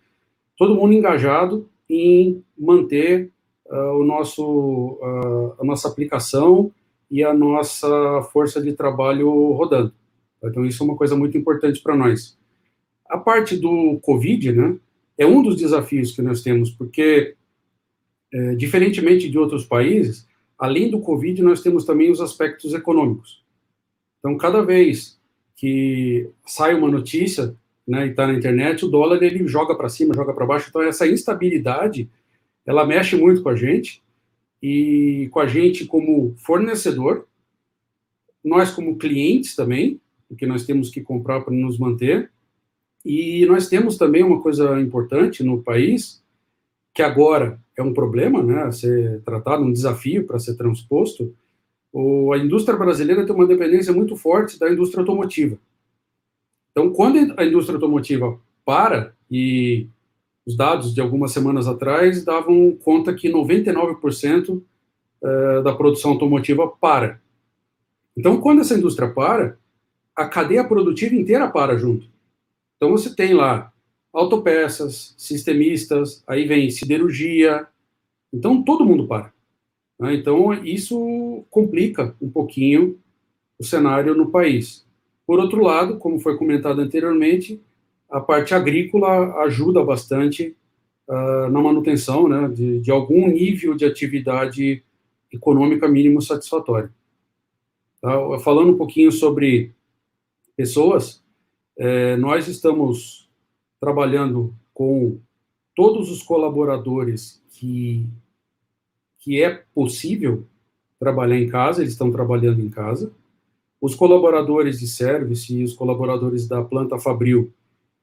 todo 0.58 0.76
mundo 0.76 0.94
engajado 0.94 1.68
em 1.90 2.44
manter 2.58 3.32
uh, 3.66 4.00
o 4.00 4.04
nosso, 4.04 4.98
uh, 5.02 5.56
a 5.60 5.64
nossa 5.64 5.88
aplicação 5.88 6.72
e 7.10 7.24
a 7.24 7.34
nossa 7.34 8.22
força 8.32 8.62
de 8.62 8.74
trabalho 8.74 9.52
rodando. 9.52 9.94
Então, 10.44 10.66
isso 10.66 10.84
é 10.84 10.86
uma 10.86 10.96
coisa 10.96 11.16
muito 11.16 11.38
importante 11.38 11.82
para 11.82 11.96
nós. 11.96 12.38
A 13.08 13.18
parte 13.18 13.56
do 13.56 14.00
Covid, 14.02 14.52
né, 14.52 14.76
é 15.18 15.26
um 15.26 15.42
dos 15.42 15.56
desafios 15.56 16.12
que 16.12 16.22
nós 16.22 16.42
temos, 16.42 16.72
porque, 16.72 17.36
é, 18.34 18.56
diferentemente 18.56 19.30
de 19.30 19.38
outros 19.38 19.66
países, 19.66 20.28
além 20.58 20.90
do 20.90 21.00
Covid, 21.00 21.42
nós 21.44 21.62
temos 21.62 21.86
também 21.86 22.12
os 22.12 22.20
aspectos 22.20 22.74
econômicos. 22.74 23.44
Então, 24.20 24.38
cada 24.38 24.62
vez 24.62 25.20
que 25.56 26.30
sai 26.46 26.74
uma 26.74 26.90
notícia 26.90 27.56
né, 27.88 28.08
e 28.08 28.10
está 28.10 28.26
na 28.26 28.34
internet, 28.34 28.84
o 28.84 28.90
dólar 28.90 29.22
ele 29.22 29.48
joga 29.48 29.76
para 29.76 29.90
cima, 29.90 30.16
joga 30.16 30.34
para 30.34 30.46
baixo. 30.46 30.68
Então, 30.70 30.82
essa 30.82 31.08
instabilidade, 31.08 32.10
ela 32.66 32.86
mexe 32.86 33.16
muito 33.16 33.44
com 33.44 33.50
a 33.50 33.56
gente, 33.56 34.02
e 34.62 35.28
com 35.30 35.42
a 35.42 35.46
gente 35.46 35.86
como 35.86 36.34
fornecedor, 36.38 37.28
nós 38.42 38.72
como 38.72 38.98
clientes 38.98 39.58
também, 39.58 40.00
porque 40.30 40.46
nós 40.46 40.66
temos 40.66 40.90
que 40.90 41.02
comprar 41.02 41.42
para 41.42 41.54
nos 41.54 41.78
manter, 41.78 42.32
e 43.04 43.46
nós 43.46 43.68
temos 43.68 43.98
também 43.98 44.24
uma 44.24 44.42
coisa 44.42 44.80
importante 44.80 45.44
no 45.44 45.62
país, 45.62 46.23
que 46.94 47.02
agora 47.02 47.60
é 47.78 47.82
um 47.82 47.94
problema, 47.94 48.44
né, 48.44 48.64
a 48.64 48.72
ser 48.72 49.22
tratado, 49.24 49.64
um 49.64 49.74
desafio 49.74 50.26
para 50.26 50.40
ser 50.40 50.56
transposto, 50.56 51.34
o, 51.92 52.32
a 52.34 52.38
indústria 52.38 52.78
brasileira 52.78 53.26
tem 53.26 53.36
uma 53.36 53.48
dependência 53.48 53.94
muito 53.94 54.16
forte 54.16 54.60
da 54.60 54.72
indústria 54.72 55.02
automotiva. 55.02 55.58
Então, 56.72 56.92
quando 56.92 57.34
a 57.38 57.46
indústria 57.46 57.76
automotiva 57.76 58.40
para, 58.66 59.14
e 59.30 59.88
os 60.46 60.56
dados 60.56 60.94
de 60.94 61.02
algumas 61.02 61.32
semanas 61.32 61.68
atrás 61.68 62.24
davam 62.24 62.78
conta 62.84 63.14
que 63.14 63.30
99% 63.32 64.62
eh, 65.24 65.62
da 65.62 65.74
produção 65.74 66.12
automotiva 66.12 66.68
para. 66.68 67.22
Então, 68.18 68.42
quando 68.42 68.62
essa 68.62 68.78
indústria 68.78 69.10
para, 69.10 69.58
a 70.16 70.28
cadeia 70.28 70.64
produtiva 70.64 71.16
inteira 71.16 71.50
para 71.50 71.78
junto. 71.78 72.08
Então 72.78 72.92
você 72.92 73.16
tem 73.16 73.34
lá 73.34 73.73
autopeças, 74.14 75.16
sistemistas, 75.18 76.24
aí 76.28 76.46
vem 76.46 76.70
siderurgia, 76.70 77.68
então 78.32 78.62
todo 78.64 78.86
mundo 78.86 79.08
para. 79.08 79.34
Né? 80.00 80.14
Então 80.14 80.54
isso 80.64 81.44
complica 81.50 82.16
um 82.22 82.30
pouquinho 82.30 83.00
o 83.58 83.64
cenário 83.64 84.16
no 84.16 84.30
país. 84.30 84.86
Por 85.26 85.40
outro 85.40 85.64
lado, 85.64 85.98
como 85.98 86.20
foi 86.20 86.38
comentado 86.38 86.80
anteriormente, 86.80 87.60
a 88.10 88.20
parte 88.20 88.54
agrícola 88.54 89.42
ajuda 89.44 89.84
bastante 89.84 90.56
uh, 91.08 91.50
na 91.50 91.62
manutenção 91.62 92.28
né, 92.28 92.48
de, 92.50 92.80
de, 92.80 92.92
algum 92.92 93.28
nível 93.28 93.74
de 93.74 93.86
atividade 93.86 94.84
econômica 95.32 95.88
mínimo 95.88 96.22
satisfatório. 96.22 96.94
Tá? 98.00 98.12
Falando 98.44 98.74
um 98.74 98.78
pouquinho 98.78 99.12
sobre 99.12 99.72
pessoas, 100.56 101.24
é, 101.76 102.16
nós 102.18 102.48
estamos 102.48 103.23
trabalhando 103.84 104.56
com 104.74 105.20
todos 105.76 106.10
os 106.10 106.24
colaboradores 106.24 107.44
que, 107.50 108.08
que 109.20 109.44
é 109.44 109.62
possível 109.76 110.46
trabalhar 110.98 111.38
em 111.38 111.50
casa, 111.50 111.82
eles 111.82 111.92
estão 111.92 112.10
trabalhando 112.10 112.62
em 112.62 112.70
casa. 112.70 113.12
Os 113.82 113.94
colaboradores 113.94 114.80
de 114.80 114.88
service 114.88 115.54
e 115.54 115.66
os 115.66 115.74
colaboradores 115.74 116.48
da 116.48 116.64
planta 116.64 116.98
Fabril, 116.98 117.52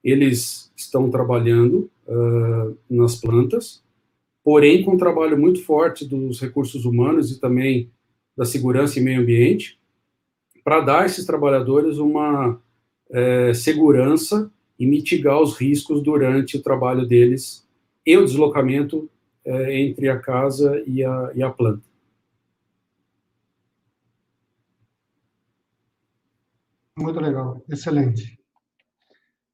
eles 0.04 0.70
estão 0.76 1.10
trabalhando 1.10 1.90
uh, 2.06 2.76
nas 2.90 3.16
plantas, 3.16 3.82
porém 4.44 4.84
com 4.84 4.92
um 4.92 4.98
trabalho 4.98 5.38
muito 5.38 5.64
forte 5.64 6.06
dos 6.06 6.38
recursos 6.42 6.84
humanos 6.84 7.32
e 7.32 7.40
também 7.40 7.90
da 8.36 8.44
segurança 8.44 8.98
e 8.98 9.02
meio 9.02 9.22
ambiente, 9.22 9.80
para 10.62 10.82
dar 10.82 11.02
a 11.04 11.06
esses 11.06 11.24
trabalhadores 11.24 11.96
uma 11.96 12.60
é, 13.10 13.54
segurança 13.54 14.52
e 14.80 14.86
mitigar 14.86 15.40
os 15.40 15.58
riscos 15.58 16.02
durante 16.02 16.56
o 16.56 16.62
trabalho 16.62 17.06
deles 17.06 17.68
e 18.04 18.16
o 18.16 18.24
deslocamento 18.24 19.10
é, 19.44 19.78
entre 19.78 20.08
a 20.08 20.18
casa 20.18 20.82
e 20.86 21.04
a, 21.04 21.30
e 21.34 21.42
a 21.42 21.50
planta. 21.50 21.84
Muito 26.98 27.20
legal, 27.20 27.62
excelente. 27.68 28.38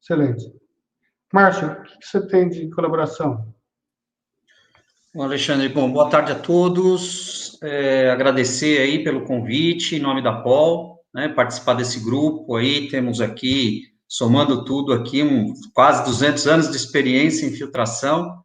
Excelente. 0.01 0.51
Márcio, 1.33 1.67
o 1.67 1.83
que 1.83 2.05
você 2.05 2.25
tem 2.25 2.47
de 2.47 2.69
colaboração? 2.69 3.53
Bom, 5.13 5.23
Alexandre, 5.23 5.67
bom, 5.67 5.91
boa 5.91 6.09
tarde 6.09 6.31
a 6.31 6.39
todos. 6.39 7.59
É, 7.61 8.09
agradecer 8.09 8.79
aí 8.79 9.03
pelo 9.03 9.25
convite, 9.25 9.95
em 9.95 9.99
nome 9.99 10.23
da 10.23 10.41
POL 10.41 10.97
né, 11.17 11.27
participar 11.29 11.73
desse 11.73 11.99
grupo 11.99 12.55
aí, 12.55 12.87
temos 12.89 13.19
aqui, 13.19 13.91
somando 14.07 14.63
tudo 14.63 14.93
aqui, 14.93 15.21
um, 15.21 15.53
quase 15.73 16.03
200 16.05 16.47
anos 16.47 16.71
de 16.71 16.77
experiência 16.77 17.45
em 17.45 17.51
filtração, 17.51 18.41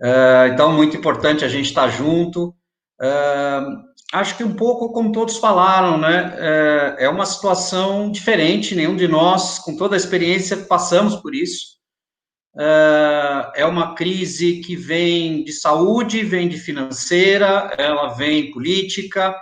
uh, 0.00 0.46
então, 0.52 0.72
muito 0.72 0.96
importante 0.96 1.44
a 1.44 1.48
gente 1.48 1.66
estar 1.66 1.88
junto, 1.88 2.54
uh, 3.00 3.82
acho 4.12 4.36
que 4.36 4.44
um 4.44 4.54
pouco 4.54 4.92
como 4.92 5.10
todos 5.10 5.38
falaram, 5.38 5.98
né, 5.98 6.28
uh, 6.28 6.96
é 6.98 7.08
uma 7.08 7.26
situação 7.26 8.10
diferente, 8.10 8.76
nenhum 8.76 8.94
de 8.94 9.08
nós, 9.08 9.58
com 9.58 9.76
toda 9.76 9.96
a 9.96 9.98
experiência, 9.98 10.56
passamos 10.56 11.16
por 11.16 11.34
isso, 11.34 11.72
é 13.54 13.64
uma 13.64 13.94
crise 13.94 14.60
que 14.60 14.76
vem 14.76 15.42
de 15.42 15.52
saúde, 15.52 16.22
vem 16.22 16.50
de 16.50 16.58
financeira, 16.58 17.74
ela 17.78 18.08
vem 18.08 18.50
política, 18.50 19.34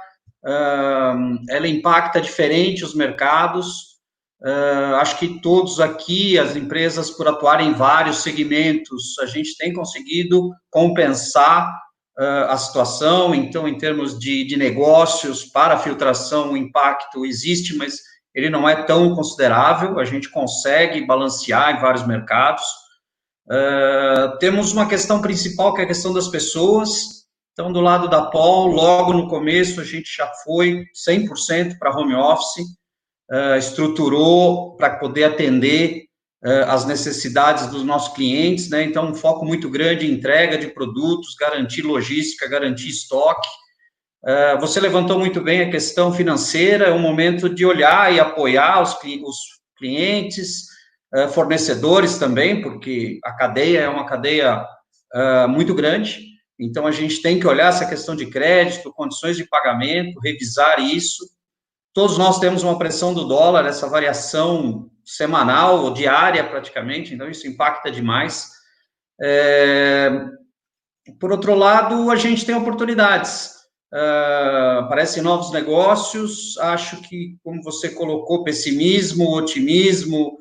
ela 1.49 1.67
impacta 1.67 2.21
diferente 2.21 2.85
os 2.85 2.95
mercados. 2.95 3.90
Uh, 4.43 4.97
acho 4.97 5.19
que 5.19 5.41
todos 5.41 5.81
aqui, 5.81 6.39
as 6.39 6.57
empresas, 6.57 7.11
por 7.11 7.29
atuarem 7.29 7.69
em 7.69 7.75
vários 7.75 8.23
segmentos, 8.23 9.19
a 9.19 9.27
gente 9.27 9.57
tem 9.59 9.73
conseguido 9.73 10.51
compensar 10.71 11.71
uh, 12.19 12.49
a 12.49 12.57
situação. 12.57 13.35
Então, 13.35 13.69
em 13.69 13.77
termos 13.77 14.19
de, 14.19 14.45
de 14.45 14.57
negócios, 14.57 15.45
para 15.45 15.79
filtração, 15.79 16.53
o 16.53 16.57
impacto 16.57 17.27
existe, 17.27 17.77
mas 17.77 17.99
ele 18.35 18.49
não 18.49 18.67
é 18.67 18.83
tão 18.85 19.15
considerável. 19.15 19.99
A 19.99 20.05
gente 20.05 20.31
consegue 20.31 21.05
balancear 21.05 21.77
em 21.77 21.81
vários 21.81 22.07
mercados. 22.07 22.65
Uh, 23.47 24.39
temos 24.39 24.73
uma 24.73 24.89
questão 24.89 25.21
principal, 25.21 25.75
que 25.75 25.83
é 25.83 25.85
a 25.85 25.89
questão 25.89 26.15
das 26.15 26.29
pessoas. 26.29 27.21
Então, 27.53 27.71
do 27.71 27.81
lado 27.81 28.09
da 28.09 28.23
Paul, 28.23 28.69
logo 28.69 29.13
no 29.13 29.29
começo, 29.29 29.83
a 29.83 29.85
gente 29.85 30.17
já 30.17 30.27
foi 30.45 30.85
100% 31.07 31.77
para 31.79 31.95
home 31.95 32.15
office, 32.15 32.65
uh, 33.33 33.57
estruturou 33.57 34.77
para 34.77 34.97
poder 34.97 35.25
atender 35.25 36.05
uh, 36.45 36.69
as 36.69 36.85
necessidades 36.87 37.67
dos 37.69 37.83
nossos 37.83 38.15
clientes, 38.15 38.69
né? 38.69 38.83
Então, 38.85 39.11
um 39.11 39.15
foco 39.15 39.45
muito 39.45 39.69
grande 39.71 40.07
em 40.07 40.15
entrega 40.15 40.59
de 40.59 40.69
produtos, 40.69 41.35
garantir 41.39 41.83
logística, 41.83 42.49
garantir 42.49 42.89
estoque. 42.89 43.49
Uh, 44.23 44.61
você 44.61 44.81
levantou 44.81 45.19
muito 45.19 45.41
bem 45.41 45.63
a 45.63 45.71
questão 45.71 46.13
financeira, 46.13 46.87
é 46.87 46.93
um 46.93 46.99
momento 46.99 47.49
de 47.49 47.65
olhar 47.65 48.13
e 48.13 48.21
apoiar 48.21 48.83
os, 48.83 48.95
os 49.25 49.37
clientes, 49.79 50.69
fornecedores 51.33 52.19
também, 52.19 52.63
porque 52.63 53.19
a 53.25 53.33
cadeia 53.33 53.81
é 53.81 53.89
uma 53.89 54.07
cadeia 54.07 54.65
muito 55.49 55.75
grande, 55.75 56.31
então, 56.61 56.87
a 56.87 56.93
gente 56.93 57.23
tem 57.23 57.41
que 57.41 57.47
olhar 57.47 57.69
essa 57.69 57.87
questão 57.87 58.15
de 58.15 58.27
crédito, 58.27 58.93
condições 58.93 59.35
de 59.35 59.49
pagamento, 59.49 60.21
revisar 60.21 60.79
isso. 60.79 61.25
Todos 61.93 62.17
nós 62.17 62.39
temos 62.39 62.63
uma 62.63 62.79
pressão 62.79 63.13
do 63.13 63.25
dólar, 63.25 63.67
essa 63.67 63.89
variação 63.89 64.91
semanal 65.05 65.85
ou 65.85 65.93
diária, 65.93 66.49
praticamente, 66.49 67.15
então 67.15 67.29
isso 67.29 67.49
impacta 67.49 67.91
demais. 67.91 68.51
É... 69.21 70.09
Por 71.19 71.33
outro 71.33 71.55
lado, 71.55 72.11
a 72.11 72.17
gente 72.17 72.47
tem 72.47 72.55
oportunidades. 72.55 73.59
Uh, 73.93 74.81
aparecem 74.81 75.21
novos 75.21 75.51
negócios. 75.51 76.57
Acho 76.59 77.01
que, 77.03 77.37
como 77.43 77.61
você 77.63 77.91
colocou, 77.91 78.45
pessimismo, 78.45 79.35
otimismo, 79.35 80.39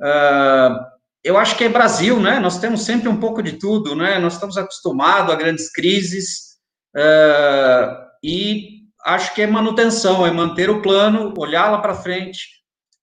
uh, 0.00 0.90
eu 1.24 1.38
acho 1.38 1.56
que 1.56 1.64
é 1.64 1.68
Brasil, 1.68 2.20
né? 2.20 2.38
Nós 2.38 2.58
temos 2.58 2.82
sempre 2.82 3.08
um 3.08 3.18
pouco 3.18 3.42
de 3.42 3.52
tudo, 3.52 3.94
né? 3.94 4.18
Nós 4.18 4.34
estamos 4.34 4.58
acostumados 4.58 5.32
a 5.32 5.36
grandes 5.36 5.72
crises 5.72 6.58
uh, 6.94 7.96
e 8.22 8.79
acho 9.04 9.34
que 9.34 9.42
é 9.42 9.46
manutenção, 9.46 10.26
é 10.26 10.30
manter 10.30 10.70
o 10.70 10.82
plano, 10.82 11.34
olhar 11.36 11.70
lá 11.70 11.78
para 11.78 11.94
frente 11.94 12.60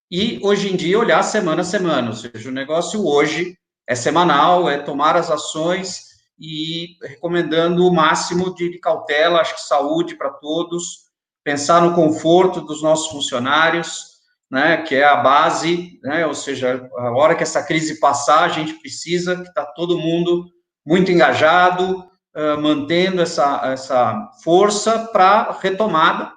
e 0.09 0.39
hoje 0.43 0.71
em 0.71 0.75
dia 0.75 0.97
olhar 0.97 1.21
semana 1.23 1.61
a 1.61 1.65
semana, 1.65 2.09
ou 2.09 2.15
seja, 2.15 2.49
o 2.49 2.53
negócio 2.53 3.05
hoje 3.05 3.57
é 3.87 3.95
semanal, 3.95 4.69
é 4.69 4.77
tomar 4.77 5.15
as 5.15 5.29
ações 5.29 6.07
e 6.39 6.97
recomendando 7.03 7.85
o 7.85 7.93
máximo 7.93 8.53
de 8.53 8.79
cautela, 8.79 9.41
acho 9.41 9.55
que 9.55 9.61
saúde 9.61 10.15
para 10.15 10.29
todos, 10.29 11.07
pensar 11.43 11.81
no 11.81 11.93
conforto 11.93 12.61
dos 12.61 12.81
nossos 12.81 13.11
funcionários, 13.11 14.17
né, 14.49 14.77
que 14.83 14.95
é 14.95 15.03
a 15.03 15.17
base, 15.17 15.99
né, 16.03 16.25
ou 16.25 16.33
seja, 16.33 16.89
a 16.97 17.11
hora 17.11 17.35
que 17.35 17.43
essa 17.43 17.63
crise 17.63 17.99
passar, 17.99 18.43
a 18.43 18.49
gente 18.49 18.75
precisa 18.75 19.35
que 19.35 19.49
está 19.49 19.65
todo 19.65 19.97
mundo 19.97 20.45
muito 20.85 21.11
engajado, 21.11 22.06
uh, 22.37 22.61
mantendo 22.61 23.21
essa, 23.21 23.61
essa 23.65 24.31
força 24.43 25.07
para 25.11 25.57
retomada. 25.59 26.31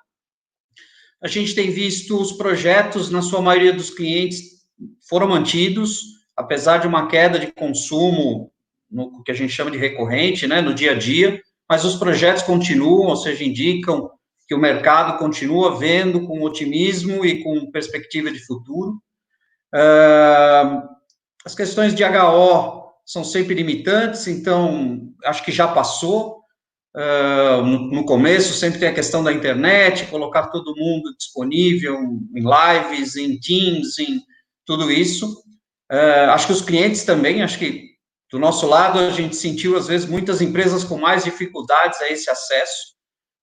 A 1.22 1.28
gente 1.28 1.54
tem 1.54 1.70
visto 1.70 2.18
os 2.18 2.32
projetos, 2.32 3.10
na 3.10 3.20
sua 3.20 3.42
maioria 3.42 3.74
dos 3.74 3.90
clientes, 3.90 4.64
foram 5.06 5.28
mantidos, 5.28 6.00
apesar 6.34 6.78
de 6.78 6.86
uma 6.86 7.06
queda 7.06 7.38
de 7.38 7.52
consumo, 7.52 8.50
no 8.90 9.22
que 9.22 9.30
a 9.30 9.34
gente 9.34 9.52
chama 9.52 9.70
de 9.70 9.76
recorrente, 9.76 10.46
né, 10.46 10.62
no 10.62 10.74
dia 10.74 10.92
a 10.92 10.98
dia, 10.98 11.40
mas 11.68 11.84
os 11.84 11.96
projetos 11.96 12.42
continuam, 12.42 13.08
ou 13.08 13.16
seja, 13.16 13.44
indicam 13.44 14.10
que 14.48 14.54
o 14.54 14.58
mercado 14.58 15.18
continua 15.18 15.78
vendo 15.78 16.26
com 16.26 16.42
otimismo 16.42 17.24
e 17.24 17.44
com 17.44 17.70
perspectiva 17.70 18.32
de 18.32 18.44
futuro. 18.44 19.00
Uh, 19.72 20.82
as 21.44 21.54
questões 21.54 21.94
de 21.94 22.02
HO 22.02 22.89
são 23.10 23.24
sempre 23.24 23.54
limitantes, 23.54 24.26
então 24.26 25.12
acho 25.24 25.44
que 25.44 25.50
já 25.50 25.66
passou. 25.66 26.40
Uh, 26.94 27.62
no, 27.64 27.78
no, 27.92 28.04
começo 28.04 28.52
sempre 28.52 28.80
tem 28.80 28.88
a 28.88 28.94
questão 28.94 29.22
da 29.22 29.32
internet, 29.32 30.06
colocar 30.06 30.48
todo 30.48 30.74
mundo 30.76 31.14
disponível 31.16 31.96
em 32.34 32.42
lives, 32.42 33.14
em 33.14 33.38
Teams, 33.38 33.98
em 33.98 34.20
tudo 34.66 34.90
isso. 34.90 35.42
Uh, 35.90 36.30
acho 36.30 36.48
que 36.48 36.52
os 36.52 36.62
clientes 36.62 37.04
também, 37.04 37.42
acho 37.42 37.58
que 37.58 37.90
do 38.30 38.38
nosso 38.38 38.66
lado 38.66 38.98
a 38.98 39.10
gente 39.10 39.36
sentiu 39.36 39.76
às 39.76 39.86
vezes 39.86 40.08
muitas 40.08 40.40
empresas 40.40 40.82
com 40.82 40.98
mais 40.98 41.24
dificuldades 41.24 42.00
a 42.00 42.08
esse 42.10 42.28
acesso 42.28 42.90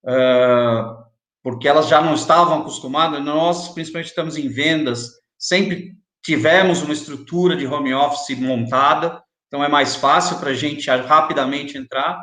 uh, 0.03 1.03
porque 1.43 1.67
elas 1.67 1.87
já 1.87 2.01
não 2.01 2.13
estavam 2.13 2.61
acostumadas. 2.61 3.23
Nós, 3.23 3.69
principalmente, 3.69 4.09
estamos 4.09 4.37
em 4.37 4.47
vendas, 4.47 5.11
sempre 5.37 5.93
tivemos 6.23 6.81
uma 6.81 6.93
estrutura 6.93 7.55
de 7.55 7.65
home 7.65 7.93
office 7.93 8.37
montada, 8.37 9.21
então 9.47 9.63
é 9.63 9.67
mais 9.67 9.95
fácil 9.95 10.37
para 10.39 10.51
a 10.51 10.53
gente 10.53 10.89
rapidamente 10.89 11.77
entrar 11.77 12.21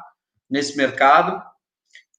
nesse 0.49 0.77
mercado. 0.77 1.43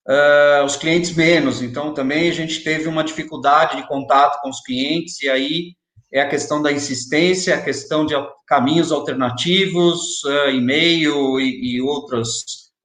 Uh, 0.08 0.64
os 0.64 0.76
clientes 0.76 1.16
menos, 1.16 1.64
então 1.64 1.94
também 1.94 2.30
a 2.30 2.34
gente 2.34 2.64
teve 2.64 2.88
uma 2.88 3.04
dificuldade 3.04 3.78
de 3.78 3.88
contato 3.88 4.40
com 4.40 4.50
os 4.50 4.62
clientes, 4.62 5.20
e 5.22 5.30
aí 5.30 5.74
é 6.14 6.22
a 6.22 6.30
questão 6.30 6.62
da 6.62 6.72
insistência, 6.72 7.56
a 7.56 7.62
questão 7.62 8.06
de 8.06 8.14
caminhos 8.46 8.92
alternativos, 8.92 10.24
uh, 10.24 10.50
e-mail 10.50 11.40
e, 11.40 11.76
e 11.76 11.82
outras 11.82 12.28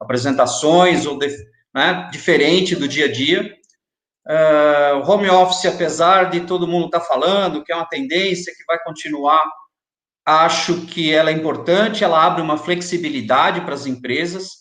apresentações, 0.00 1.04
ou 1.04 1.18
de, 1.18 1.28
né, 1.74 2.08
diferente 2.10 2.74
do 2.74 2.88
dia 2.88 3.04
a 3.04 3.12
dia. 3.12 3.54
Uh, 4.26 5.10
home 5.10 5.28
office, 5.28 5.66
apesar 5.66 6.30
de 6.30 6.40
todo 6.42 6.66
mundo 6.66 6.86
estar 6.86 7.00
tá 7.00 7.06
falando 7.06 7.62
que 7.62 7.72
é 7.72 7.76
uma 7.76 7.88
tendência 7.88 8.54
que 8.56 8.64
vai 8.64 8.78
continuar, 8.82 9.42
acho 10.30 10.86
que 10.86 11.12
ela 11.12 11.30
é 11.30 11.32
importante, 11.32 12.04
ela 12.04 12.24
abre 12.24 12.42
uma 12.42 12.56
flexibilidade 12.56 13.60
para 13.62 13.74
as 13.74 13.86
empresas, 13.86 14.60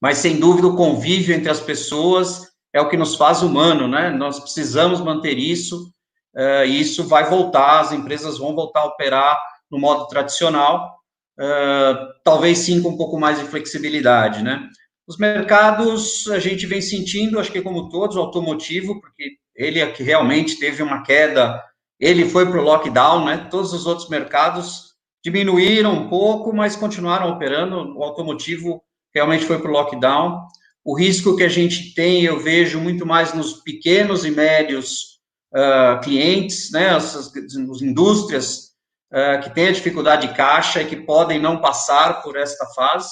mas 0.00 0.18
sem 0.18 0.38
dúvida 0.38 0.68
o 0.68 0.76
convívio 0.76 1.34
entre 1.34 1.50
as 1.50 1.60
pessoas 1.60 2.46
é 2.72 2.80
o 2.80 2.88
que 2.88 2.96
nos 2.96 3.14
faz 3.16 3.42
humano, 3.42 3.88
né? 3.88 4.10
Nós 4.10 4.38
precisamos 4.38 5.00
manter 5.00 5.38
isso, 5.38 5.90
uh, 6.36 6.64
e 6.64 6.80
isso 6.80 7.06
vai 7.06 7.28
voltar, 7.28 7.80
as 7.80 7.92
empresas 7.92 8.38
vão 8.38 8.54
voltar 8.54 8.80
a 8.80 8.86
operar 8.86 9.38
no 9.70 9.78
modo 9.78 10.06
tradicional, 10.06 10.96
uh, 11.38 12.06
talvez 12.24 12.58
sim 12.58 12.82
com 12.82 12.90
um 12.90 12.96
pouco 12.96 13.18
mais 13.18 13.38
de 13.38 13.46
flexibilidade, 13.46 14.42
né? 14.42 14.68
Os 15.06 15.16
mercados, 15.16 16.28
a 16.28 16.38
gente 16.38 16.66
vem 16.66 16.82
sentindo, 16.82 17.40
acho 17.40 17.50
que 17.50 17.62
como 17.62 17.88
todos, 17.88 18.16
o 18.16 18.20
automotivo, 18.20 19.00
porque 19.00 19.38
ele 19.56 19.80
é 19.80 19.90
que 19.90 20.02
realmente 20.02 20.58
teve 20.58 20.82
uma 20.82 21.02
queda, 21.02 21.64
ele 21.98 22.28
foi 22.28 22.46
para 22.46 22.60
o 22.60 22.62
lockdown, 22.62 23.24
né? 23.24 23.48
Todos 23.50 23.72
os 23.72 23.86
outros 23.86 24.08
mercados 24.08 24.94
diminuíram 25.24 25.92
um 25.92 26.08
pouco, 26.08 26.54
mas 26.54 26.76
continuaram 26.76 27.30
operando. 27.30 27.96
O 27.96 28.02
automotivo 28.02 28.82
realmente 29.14 29.44
foi 29.44 29.58
para 29.58 29.70
o 29.70 29.74
lockdown. 29.74 30.46
O 30.84 30.96
risco 30.96 31.36
que 31.36 31.42
a 31.42 31.48
gente 31.48 31.92
tem, 31.94 32.24
eu 32.24 32.38
vejo 32.40 32.80
muito 32.80 33.04
mais 33.04 33.34
nos 33.34 33.54
pequenos 33.62 34.24
e 34.24 34.30
médios 34.30 35.18
uh, 35.52 36.00
clientes, 36.02 36.70
né? 36.70 36.90
As, 36.90 37.16
as, 37.16 37.36
as 37.36 37.82
indústrias 37.82 38.68
uh, 39.12 39.42
que 39.42 39.50
têm 39.50 39.68
a 39.68 39.72
dificuldade 39.72 40.28
de 40.28 40.34
caixa 40.34 40.82
e 40.82 40.86
que 40.86 40.96
podem 40.96 41.40
não 41.40 41.60
passar 41.60 42.22
por 42.22 42.36
esta 42.36 42.64
fase. 42.74 43.10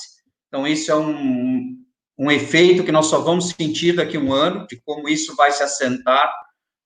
Então, 0.49 0.66
isso 0.66 0.90
é 0.90 0.96
um, 0.96 1.77
um 2.18 2.31
efeito 2.31 2.85
que 2.85 2.92
nós 2.92 3.07
só 3.07 3.20
vamos 3.20 3.49
sentir 3.49 3.96
daqui 3.96 4.16
a 4.16 4.20
um 4.20 4.33
ano, 4.33 4.66
de 4.66 4.81
como 4.83 5.09
isso 5.09 5.35
vai 5.35 5.51
se 5.51 5.62
assentar 5.62 6.33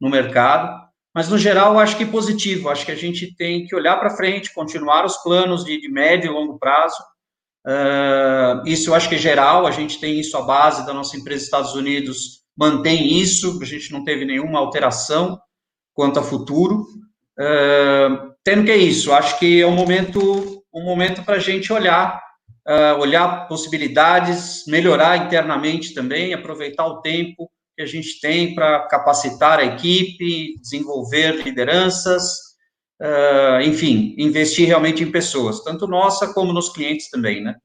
no 0.01 0.09
mercado. 0.09 0.90
Mas, 1.15 1.29
no 1.29 1.39
geral, 1.39 1.79
acho 1.79 1.97
que 1.97 2.07
positivo. 2.07 2.69
Acho 2.69 2.87
que 2.87 2.93
a 2.93 2.97
gente 2.97 3.35
tem 3.35 3.67
que 3.67 3.75
olhar 3.75 3.97
para 3.97 4.17
frente, 4.17 4.55
continuar 4.55 5.05
os 5.05 5.17
planos 5.19 5.65
de, 5.65 5.81
de, 5.81 5.89
médio 5.89 6.31
e 6.31 6.35
longo 6.35 6.59
prazo. 6.59 7.03
Uh, 7.67 8.67
isso 8.67 8.91
eu 8.91 8.95
acho 8.95 9.09
que 9.09 9.17
é 9.17 9.19
geral, 9.19 9.67
a 9.67 9.71
gente 9.71 10.01
tem 10.01 10.19
isso 10.19 10.37
à 10.37 10.43
base 10.43 10.87
da 10.87 10.95
nossa 10.95 11.17
empresa 11.17 11.45
Estados 11.45 11.75
Unidos, 11.75 12.43
mantém 12.57 13.21
isso, 13.21 13.59
a 13.61 13.67
gente 13.67 13.93
não 13.93 14.03
teve 14.03 14.25
nenhuma 14.25 14.59
alteração 14.59 15.39
quanto 15.93 16.19
a 16.19 16.23
futuro. 16.23 16.87
Uh, 17.39 18.33
tendo 18.43 18.65
que 18.65 18.71
é 18.71 18.77
isso, 18.77 19.13
acho 19.13 19.39
que 19.39 19.61
é 19.61 19.67
um 19.67 19.75
momento, 19.75 20.65
um 20.73 20.85
momento 20.85 21.23
para 21.23 21.37
a 21.37 21.41
gente 21.41 21.71
olhar 21.73 22.19
uh, 22.67 23.01
olhar 23.01 23.49
possibilidades, 23.49 24.65
melhorar 24.67 25.17
internamente 25.17 25.95
também, 25.95 26.35
aproveitar 26.35 26.87
o 26.87 27.01
tempo 27.01 27.51
que 27.81 27.85
a 27.85 27.87
gente 27.87 28.21
tem 28.21 28.55
para 28.55 28.87
capacitar 28.89 29.59
a 29.59 29.65
equipe, 29.65 30.61
desenvolver 30.61 31.43
lideranças, 31.43 32.23
uh, 33.01 33.63
enfim, 33.65 34.15
investir 34.19 34.67
realmente 34.67 35.03
em 35.03 35.11
pessoas, 35.11 35.65
tanto 35.65 35.87
nossa 35.87 36.35
como 36.35 36.53
nos 36.53 36.69
clientes 36.69 37.09
também, 37.09 37.43
né? 37.43 37.57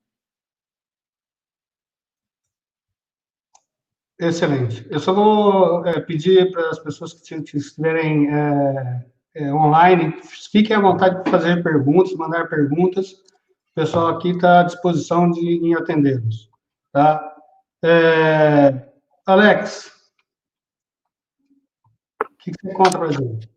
Excelente. 4.17 4.88
Eu 4.89 5.01
só 5.01 5.13
vou 5.13 5.86
é, 5.86 5.99
pedir 5.99 6.49
para 6.49 6.69
as 6.69 6.80
pessoas 6.80 7.13
que 7.13 7.36
estiverem 7.36 8.34
é, 8.34 9.06
é, 9.36 9.54
online, 9.54 10.17
fiquem 10.49 10.78
à 10.78 10.80
vontade 10.80 11.21
de 11.25 11.30
fazer 11.30 11.62
perguntas, 11.62 12.13
mandar 12.13 12.47
perguntas 12.47 13.12
o 13.12 13.75
pessoal 13.75 14.08
aqui 14.08 14.30
está 14.30 14.62
à 14.62 14.63
disposição 14.63 15.30
de, 15.30 15.41
em 15.41 15.75
atendê-los. 15.75 16.49
Tá? 16.93 17.36
É, 17.84 18.88
Alex, 19.25 19.94
o 22.51 22.53
que, 22.53 22.67
você 22.67 22.73
conta 22.73 22.97
para 22.97 23.12
gente? 23.12 23.49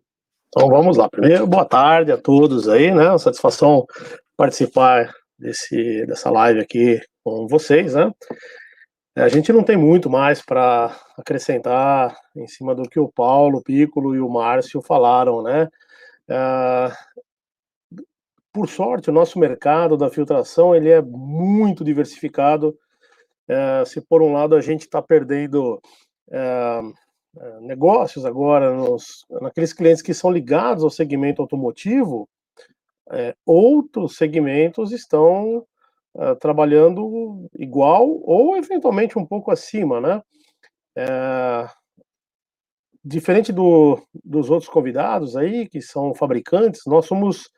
Então 0.49 0.69
vamos 0.69 0.97
lá. 0.97 1.09
Primeiro, 1.09 1.47
boa 1.47 1.65
tarde 1.65 2.11
a 2.11 2.17
todos 2.17 2.69
aí, 2.69 2.93
né? 2.93 3.17
Satisfação 3.19 3.87
participar 4.37 5.13
desse, 5.39 6.07
dessa 6.07 6.31
live 6.31 6.61
aqui 6.61 7.01
com 7.23 7.47
vocês, 7.47 7.95
né? 7.95 8.11
É, 9.17 9.23
a 9.23 9.29
gente 9.29 9.53
não 9.53 9.63
tem 9.63 9.77
muito 9.77 10.09
mais 10.09 10.41
para 10.41 10.97
acrescentar 11.17 12.17
em 12.37 12.47
cima 12.47 12.75
do 12.75 12.89
que 12.89 12.99
o 12.99 13.09
Paulo, 13.09 13.59
o 13.59 13.63
Piccolo 13.63 14.15
e 14.15 14.21
o 14.21 14.29
Márcio 14.29 14.81
falaram, 14.81 15.43
né? 15.43 15.69
Uh, 16.31 17.09
por 18.53 18.69
sorte, 18.69 19.11
o 19.11 19.13
nosso 19.13 19.39
mercado 19.39 19.97
da 19.97 20.11
filtração 20.11 20.75
ele 20.75 20.89
é 20.89 21.03
muito 21.03 21.85
diversificado. 21.85 22.77
É, 23.47 23.85
se 23.87 24.01
por 24.01 24.21
um 24.23 24.33
lado 24.33 24.55
a 24.55 24.61
gente 24.61 24.83
está 24.83 25.01
perdendo 25.01 25.81
é, 26.31 26.39
é, 26.39 26.81
negócios 27.61 28.25
agora 28.25 28.75
nos, 28.75 29.25
naqueles 29.31 29.73
clientes 29.73 30.03
que 30.03 30.15
são 30.15 30.31
ligados 30.31 30.83
ao 30.83 30.91
segmento 30.91 31.43
automotivo, 31.43 32.29
é, 33.11 33.35
outros 33.47 34.17
segmentos 34.17 34.93
estão 34.93 35.65
é, 36.17 36.35
trabalhando 36.35 37.49
igual 37.55 38.07
ou 38.23 38.57
eventualmente 38.57 39.19
um 39.19 39.25
pouco 39.25 39.51
acima, 39.51 40.01
né? 40.01 40.23
É, 40.97 41.69
diferente 43.05 43.53
do, 43.53 44.03
dos 44.25 44.51
outros 44.51 44.69
convidados 44.69 45.37
aí, 45.37 45.69
que 45.69 45.81
são 45.81 46.15
fabricantes, 46.15 46.83
nós 46.87 47.07
somos 47.07 47.51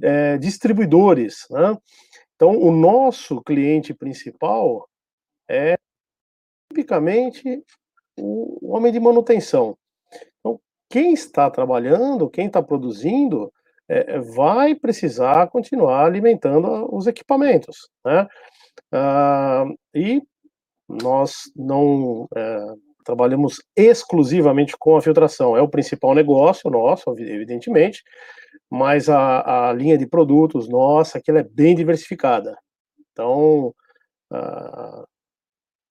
é, 0.00 0.38
distribuidores. 0.38 1.46
Né? 1.50 1.76
Então, 2.34 2.56
o 2.56 2.70
nosso 2.72 3.42
cliente 3.42 3.92
principal 3.92 4.88
é 5.48 5.76
tipicamente 6.70 7.62
o 8.18 8.74
homem 8.74 8.92
de 8.92 9.00
manutenção. 9.00 9.76
Então, 10.38 10.60
quem 10.90 11.12
está 11.12 11.50
trabalhando, 11.50 12.30
quem 12.30 12.46
está 12.46 12.62
produzindo, 12.62 13.52
é, 13.88 14.18
vai 14.18 14.74
precisar 14.74 15.48
continuar 15.48 16.06
alimentando 16.06 16.88
os 16.94 17.06
equipamentos. 17.06 17.88
Né? 18.04 18.26
Ah, 18.92 19.64
e 19.94 20.22
nós 20.88 21.50
não 21.54 22.28
é, 22.34 22.74
trabalhamos 23.04 23.62
exclusivamente 23.76 24.76
com 24.76 24.96
a 24.96 25.02
filtração. 25.02 25.56
É 25.56 25.62
o 25.62 25.68
principal 25.68 26.14
negócio 26.14 26.70
nosso, 26.70 27.10
evidentemente, 27.18 28.02
mas 28.70 29.08
a, 29.08 29.68
a 29.68 29.72
linha 29.72 29.96
de 29.96 30.06
produtos 30.06 30.68
nossa, 30.68 31.18
aqui 31.18 31.30
é 31.30 31.42
bem 31.42 31.74
diversificada. 31.74 32.58
Então, 33.12 33.72
uh, 34.32 35.06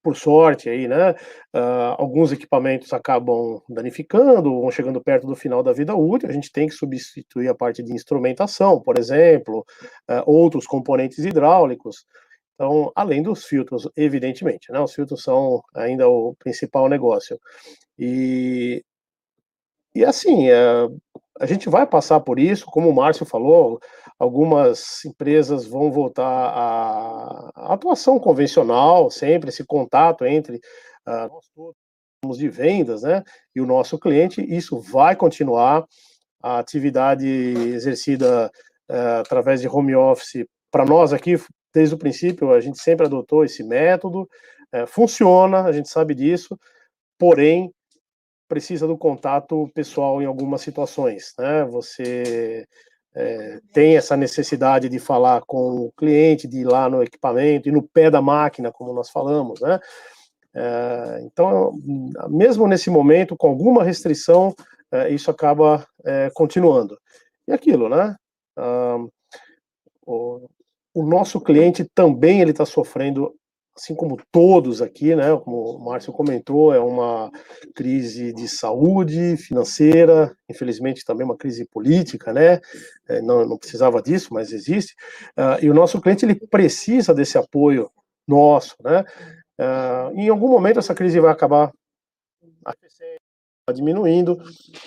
por 0.06 0.16
sorte 0.16 0.70
aí, 0.70 0.88
né, 0.88 1.14
uh, 1.56 1.96
alguns 1.98 2.32
equipamentos 2.32 2.94
acabam 2.94 3.60
danificando, 3.68 4.62
vão 4.62 4.70
chegando 4.70 5.02
perto 5.02 5.26
do 5.26 5.36
final 5.36 5.64
da 5.64 5.74
vida 5.74 5.96
útil, 5.96 6.30
a 6.30 6.32
gente 6.32 6.52
tem 6.52 6.68
que 6.68 6.76
substituir 6.76 7.48
a 7.48 7.56
parte 7.56 7.82
de 7.82 7.92
instrumentação, 7.92 8.80
por 8.80 9.00
exemplo, 9.00 9.66
uh, 10.08 10.22
outros 10.28 10.68
componentes 10.68 11.26
hidráulicos, 11.26 12.06
então, 12.54 12.92
além 12.96 13.24
dos 13.24 13.46
filtros, 13.46 13.90
evidentemente, 13.98 14.72
né? 14.72 14.80
Os 14.80 14.94
filtros 14.94 15.24
são 15.24 15.62
ainda 15.76 16.08
o 16.08 16.36
principal 16.36 16.88
negócio. 16.88 17.38
E, 18.00 18.82
e 19.94 20.06
assim, 20.06 20.50
é, 20.50 20.88
a 21.40 21.46
gente 21.46 21.70
vai 21.70 21.86
passar 21.86 22.20
por 22.22 22.40
isso, 22.40 22.66
como 22.66 22.90
o 22.90 22.96
Márcio 22.96 23.26
falou, 23.26 23.80
algumas 24.18 25.04
empresas 25.06 25.66
vão 25.66 25.92
voltar 25.92 26.24
à, 26.26 27.74
atuação 27.74 28.18
convencional, 28.20 29.12
sempre 29.12 29.50
esse 29.50 29.66
contato 29.66 30.26
entre 30.26 30.58
uh, 30.58 31.28
nós 31.30 31.46
todos 31.54 32.38
de 32.38 32.50
vendas, 32.50 33.04
né, 33.04 33.24
e 33.56 33.62
o 33.62 33.66
nosso 33.66 34.00
cliente, 34.00 34.42
isso 34.42 34.80
vai 34.80 35.16
continuar. 35.16 35.86
A 36.42 36.60
atividade 36.60 37.28
exercida 37.28 38.52
uh, 38.90 39.20
através 39.20 39.62
de 39.62 39.68
home 39.68 39.96
office, 39.96 40.46
para 40.72 40.86
nós 40.86 41.12
aqui, 41.12 41.40
desde 41.74 41.96
o 41.96 41.98
princípio, 41.98 42.54
a 42.54 42.60
gente 42.62 42.80
sempre 42.80 43.08
adotou 43.08 43.44
esse 43.44 43.64
método, 43.64 44.22
uh, 44.74 44.88
funciona, 44.88 45.64
a 45.64 45.72
gente 45.72 45.90
sabe 45.90 46.14
disso, 46.14 46.58
porém, 47.18 47.72
precisa 48.48 48.88
do 48.88 48.98
contato 48.98 49.70
pessoal 49.74 50.22
em 50.22 50.26
algumas 50.26 50.62
situações, 50.62 51.34
né? 51.38 51.64
Você 51.66 52.68
é, 53.16 53.60
tem 53.74 53.98
essa 53.98 54.16
necessidade 54.16 54.90
de 54.90 55.00
falar 55.00 55.42
com 55.46 55.86
o 55.86 55.92
cliente, 55.98 56.48
de 56.48 56.60
ir 56.60 56.66
lá 56.66 56.90
no 56.90 57.04
equipamento 57.04 57.70
e 57.70 57.72
no 57.72 57.82
pé 57.82 58.10
da 58.10 58.22
máquina, 58.22 58.72
como 58.72 58.94
nós 58.94 59.10
falamos, 59.10 59.62
né? 59.62 59.80
É, 60.54 61.22
então, 61.24 61.74
mesmo 62.30 62.68
nesse 62.68 62.90
momento, 62.90 63.36
com 63.36 63.48
alguma 63.48 63.84
restrição, 63.84 64.54
é, 64.92 65.10
isso 65.10 65.30
acaba 65.32 65.86
continuando. 66.34 66.98
E 67.48 67.52
aquilo, 67.52 67.90
né? 67.90 68.16
Ah, 68.56 68.98
o, 70.06 70.48
o 70.94 71.04
nosso 71.04 71.42
cliente 71.42 71.86
também 71.94 72.42
ele 72.42 72.52
está 72.52 72.66
sofrendo 72.66 73.34
assim 73.78 73.94
como 73.94 74.18
todos 74.32 74.82
aqui, 74.82 75.16
né, 75.16 75.36
como 75.44 75.76
o 75.76 75.84
Márcio 75.84 76.14
comentou, 76.14 76.74
é 76.74 76.80
uma 76.80 77.30
crise 77.76 78.32
de 78.32 78.48
saúde 78.48 79.36
financeira, 79.36 80.36
infelizmente 80.50 81.04
também 81.04 81.26
uma 81.26 81.36
crise 81.36 81.68
política, 81.68 82.32
né, 82.32 82.62
é, 83.10 83.22
não, 83.22 83.46
não 83.46 83.58
precisava 83.58 84.02
disso, 84.02 84.34
mas 84.34 84.54
existe, 84.54 84.96
uh, 85.38 85.64
e 85.64 85.70
o 85.70 85.74
nosso 85.74 86.00
cliente 86.00 86.24
ele 86.24 86.36
precisa 86.36 87.14
desse 87.14 87.38
apoio 87.38 87.92
nosso, 88.26 88.76
né, 88.82 89.04
uh, 89.60 90.18
em 90.18 90.30
algum 90.30 90.50
momento 90.50 90.80
essa 90.80 90.96
crise 90.96 91.20
vai 91.20 91.32
acabar 91.32 91.72
diminuindo, 93.74 94.38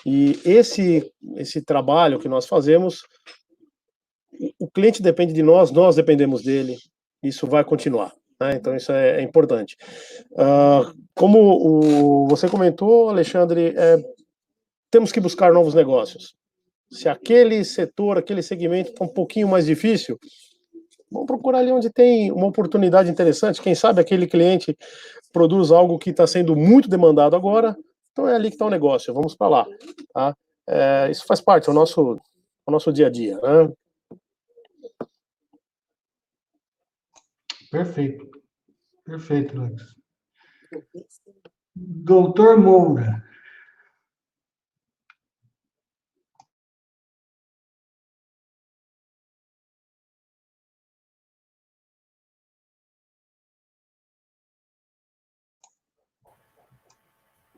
e 0.07 0.41
esse, 0.45 1.12
esse 1.36 1.61
trabalho 1.61 2.18
que 2.18 2.28
nós 2.28 2.47
fazemos, 2.47 3.03
o 4.59 4.70
cliente 4.70 5.03
depende 5.03 5.32
de 5.32 5.43
nós, 5.43 5.70
nós 5.72 5.97
dependemos 5.97 6.43
dele, 6.43 6.76
isso 7.22 7.47
vai 7.47 7.64
continuar. 7.64 8.18
Né? 8.41 8.55
Então, 8.55 8.76
isso 8.76 8.93
é, 8.93 9.20
é 9.20 9.22
importante. 9.22 9.76
Uh, 10.32 10.95
como 11.14 11.39
o, 11.39 12.28
você 12.28 12.49
comentou, 12.49 13.09
Alexandre, 13.09 13.74
é, 13.76 13.99
temos 14.91 15.12
que 15.12 15.20
buscar 15.20 15.53
novos 15.53 15.74
negócios. 15.74 16.34
Se 16.91 17.09
aquele 17.09 17.64
setor, 17.64 18.16
aquele 18.16 18.43
segmento 18.43 18.91
está 18.91 19.05
um 19.05 19.09
pouquinho 19.09 19.49
mais 19.49 19.66
difícil, 19.66 20.18
vamos 21.11 21.26
procurar 21.26 21.59
ali 21.59 21.72
onde 21.72 21.91
tem 21.91 22.32
uma 22.32 22.47
oportunidade 22.47 23.11
interessante. 23.11 23.61
Quem 23.61 23.74
sabe 23.74 24.01
aquele 24.01 24.26
cliente 24.26 24.76
produz 25.32 25.70
algo 25.70 25.99
que 25.99 26.11
está 26.11 26.26
sendo 26.26 26.57
muito 26.57 26.89
demandado 26.89 27.36
agora, 27.36 27.76
então 28.12 28.28
é 28.28 28.34
ali 28.34 28.49
que 28.49 28.55
está 28.55 28.66
o 28.66 28.70
negócio, 28.70 29.12
vamos 29.12 29.34
para 29.34 29.49
lá. 29.49 29.66
Tá? 30.14 30.34
É, 30.66 31.11
isso 31.11 31.26
faz 31.26 31.41
parte 31.41 31.66
do 31.66 31.72
nosso, 31.72 32.14
do 32.14 32.72
nosso 32.72 32.93
dia 32.93 33.09
a 33.09 33.11
dia. 33.11 33.36
Né? 33.36 33.72
Perfeito. 37.71 38.29
Perfeito, 39.05 39.57
Lucas. 39.57 39.95
Doutor 41.75 42.59
Moura. 42.59 43.25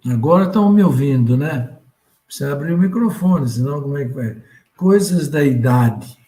Agora 0.06 0.46
estão 0.46 0.72
me 0.72 0.82
ouvindo, 0.82 1.36
né? 1.36 1.78
Precisa 2.24 2.52
abrir 2.52 2.72
o 2.72 2.78
microfone, 2.78 3.48
senão 3.48 3.82
como 3.82 3.98
é 3.98 4.06
que 4.06 4.14
vai? 4.14 4.42
Coisas 4.76 5.28
da 5.28 5.44
idade. 5.44 6.18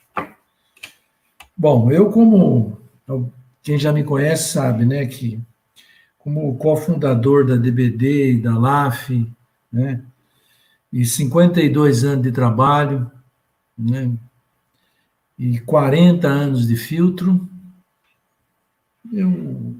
Bom, 1.56 1.90
eu 1.90 2.10
como 2.10 2.78
quem 3.62 3.78
já 3.78 3.92
me 3.92 4.02
conhece 4.02 4.52
sabe, 4.52 4.84
né, 4.84 5.06
que 5.06 5.40
como 6.18 6.56
cofundador 6.56 7.46
da 7.46 7.56
DBD 7.56 8.32
e 8.32 8.40
da 8.40 8.56
LAF, 8.56 9.26
né, 9.72 10.02
e 10.92 11.04
52 11.04 12.04
anos 12.04 12.22
de 12.22 12.32
trabalho, 12.32 13.10
né, 13.78 14.10
e 15.38 15.58
40 15.60 16.28
anos 16.28 16.66
de 16.66 16.76
filtro, 16.76 17.48
eu 19.12 19.74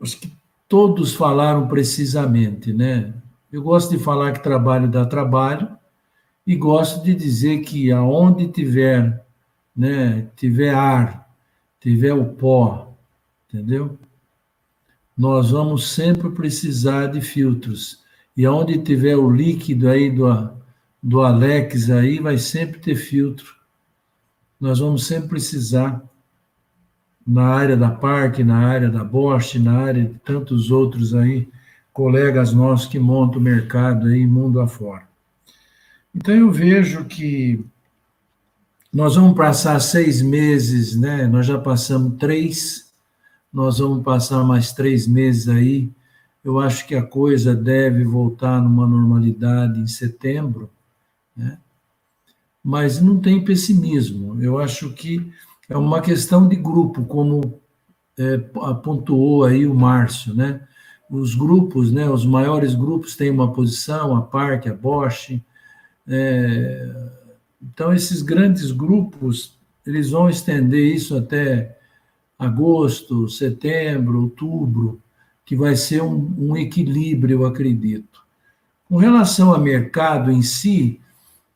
acho 0.00 0.18
que 0.20 0.32
todos 0.68 1.14
falaram 1.14 1.66
precisamente, 1.66 2.72
né? 2.72 3.12
Eu 3.50 3.62
gosto 3.62 3.96
de 3.96 4.02
falar 4.02 4.32
que 4.32 4.42
trabalho 4.42 4.88
dá 4.88 5.04
trabalho 5.04 5.68
e 6.46 6.54
gosto 6.54 7.04
de 7.04 7.14
dizer 7.14 7.60
que 7.60 7.90
aonde 7.90 8.48
tiver, 8.48 9.24
né, 9.76 10.28
tiver 10.36 10.74
ar, 10.74 11.28
tiver 11.80 12.12
o 12.12 12.24
pó, 12.24 12.93
entendeu? 13.54 13.96
Nós 15.16 15.52
vamos 15.52 15.88
sempre 15.92 16.28
precisar 16.30 17.06
de 17.06 17.20
filtros. 17.20 18.02
E 18.36 18.44
aonde 18.44 18.78
tiver 18.78 19.16
o 19.16 19.30
líquido 19.30 19.88
aí 19.88 20.10
do, 20.10 20.50
do 21.00 21.20
Alex 21.20 21.88
aí, 21.88 22.18
vai 22.18 22.36
sempre 22.36 22.80
ter 22.80 22.96
filtro. 22.96 23.54
Nós 24.60 24.80
vamos 24.80 25.06
sempre 25.06 25.28
precisar 25.28 26.02
na 27.24 27.44
área 27.44 27.76
da 27.76 27.90
Parque, 27.90 28.42
na 28.42 28.58
área 28.58 28.90
da 28.90 29.04
Bosch, 29.04 29.54
na 29.54 29.78
área 29.78 30.04
de 30.04 30.18
tantos 30.18 30.72
outros 30.72 31.14
aí, 31.14 31.48
colegas 31.92 32.52
nossos 32.52 32.88
que 32.88 32.98
montam 32.98 33.38
o 33.38 33.44
mercado 33.44 34.08
aí 34.08 34.26
mundo 34.26 34.60
afora. 34.60 35.06
Então 36.12 36.34
eu 36.34 36.50
vejo 36.50 37.04
que 37.04 37.64
nós 38.92 39.14
vamos 39.14 39.36
passar 39.36 39.78
seis 39.80 40.20
meses, 40.20 40.96
né? 40.96 41.26
Nós 41.26 41.46
já 41.46 41.58
passamos 41.58 42.16
três, 42.18 42.84
nós 43.54 43.78
vamos 43.78 44.02
passar 44.02 44.42
mais 44.42 44.72
três 44.72 45.06
meses 45.06 45.48
aí. 45.48 45.88
Eu 46.42 46.58
acho 46.58 46.88
que 46.88 46.96
a 46.96 47.02
coisa 47.02 47.54
deve 47.54 48.02
voltar 48.02 48.60
numa 48.60 48.84
normalidade 48.84 49.78
em 49.78 49.86
setembro, 49.86 50.68
né? 51.36 51.56
mas 52.62 53.00
não 53.00 53.20
tem 53.20 53.44
pessimismo. 53.44 54.42
Eu 54.42 54.58
acho 54.58 54.92
que 54.92 55.32
é 55.68 55.76
uma 55.76 56.00
questão 56.00 56.48
de 56.48 56.56
grupo, 56.56 57.04
como 57.04 57.60
é, 58.18 58.40
apontou 58.62 59.44
aí 59.44 59.66
o 59.66 59.74
Márcio, 59.74 60.34
né? 60.34 60.60
Os 61.08 61.36
grupos, 61.36 61.92
né? 61.92 62.10
Os 62.10 62.26
maiores 62.26 62.74
grupos 62.74 63.14
têm 63.14 63.30
uma 63.30 63.52
posição, 63.52 64.16
a 64.16 64.22
Parque, 64.22 64.68
a 64.68 64.74
Bosch. 64.74 65.40
É, 66.08 66.92
então, 67.62 67.94
esses 67.94 68.20
grandes 68.20 68.72
grupos, 68.72 69.56
eles 69.86 70.10
vão 70.10 70.28
estender 70.28 70.92
isso 70.92 71.16
até 71.16 71.73
agosto, 72.44 73.28
setembro, 73.28 74.22
outubro, 74.22 75.00
que 75.44 75.56
vai 75.56 75.76
ser 75.76 76.02
um, 76.02 76.34
um 76.38 76.56
equilíbrio, 76.56 77.40
eu 77.40 77.46
acredito. 77.46 78.22
Com 78.88 78.96
relação 78.96 79.52
ao 79.52 79.60
mercado 79.60 80.30
em 80.30 80.42
si, 80.42 81.00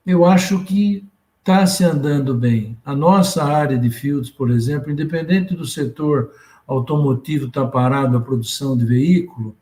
eu 0.04 0.24
acho 0.24 0.64
que 0.64 1.04
está 1.38 1.66
se 1.66 1.84
andando 1.84 2.34
bem. 2.34 2.76
A 2.84 2.94
nossa 2.94 3.44
área 3.44 3.78
de 3.78 3.90
filtros, 3.90 4.30
por 4.30 4.50
exemplo, 4.50 4.90
independente 4.90 5.54
do 5.54 5.66
setor 5.66 6.30
automotivo 6.66 7.46
estar 7.46 7.64
tá 7.64 7.68
parado 7.68 8.16
a 8.16 8.20
produção 8.20 8.76
de 8.76 8.84
veículo, 8.84 9.56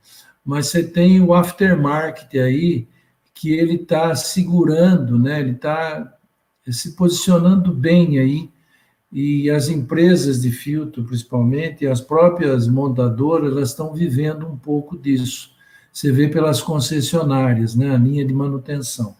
mas 0.45 0.69
você 0.69 0.83
tem 0.83 1.21
o 1.21 1.35
aftermarket 1.35 2.35
aí 2.35 2.89
que 3.35 3.53
ele 3.53 3.75
está 3.75 4.15
segurando, 4.15 5.19
né? 5.19 5.41
Ele 5.41 5.53
está 5.53 6.13
se 6.69 6.97
posicionando 6.97 7.73
bem 7.73 8.19
aí 8.19 8.51
e 9.13 9.49
as 9.51 9.69
empresas 9.69 10.43
de 10.43 10.51
filtro, 10.51 11.05
principalmente, 11.05 11.87
as 11.87 12.01
próprias 12.01 12.67
montadoras, 12.67 13.53
elas 13.53 13.71
estão 13.71 13.95
vivendo 13.95 14.47
um 14.47 14.57
pouco 14.57 14.99
disso. 14.99 15.55
você 15.93 16.13
vê 16.13 16.29
pelas 16.29 16.61
concessionárias, 16.61 17.75
né, 17.75 17.95
a 17.95 17.99
linha 17.99 18.25
de 18.25 18.35
manutenção. 18.35 19.17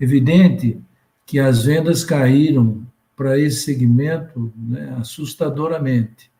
Evidente 0.00 0.80
que 1.26 1.38
as 1.38 1.64
vendas 1.64 2.04
caíram 2.04 2.86
para 3.16 3.38
esse 3.38 3.62
segmento 3.64 4.52
né, 4.56 4.96
assustadoramente. 5.00 6.30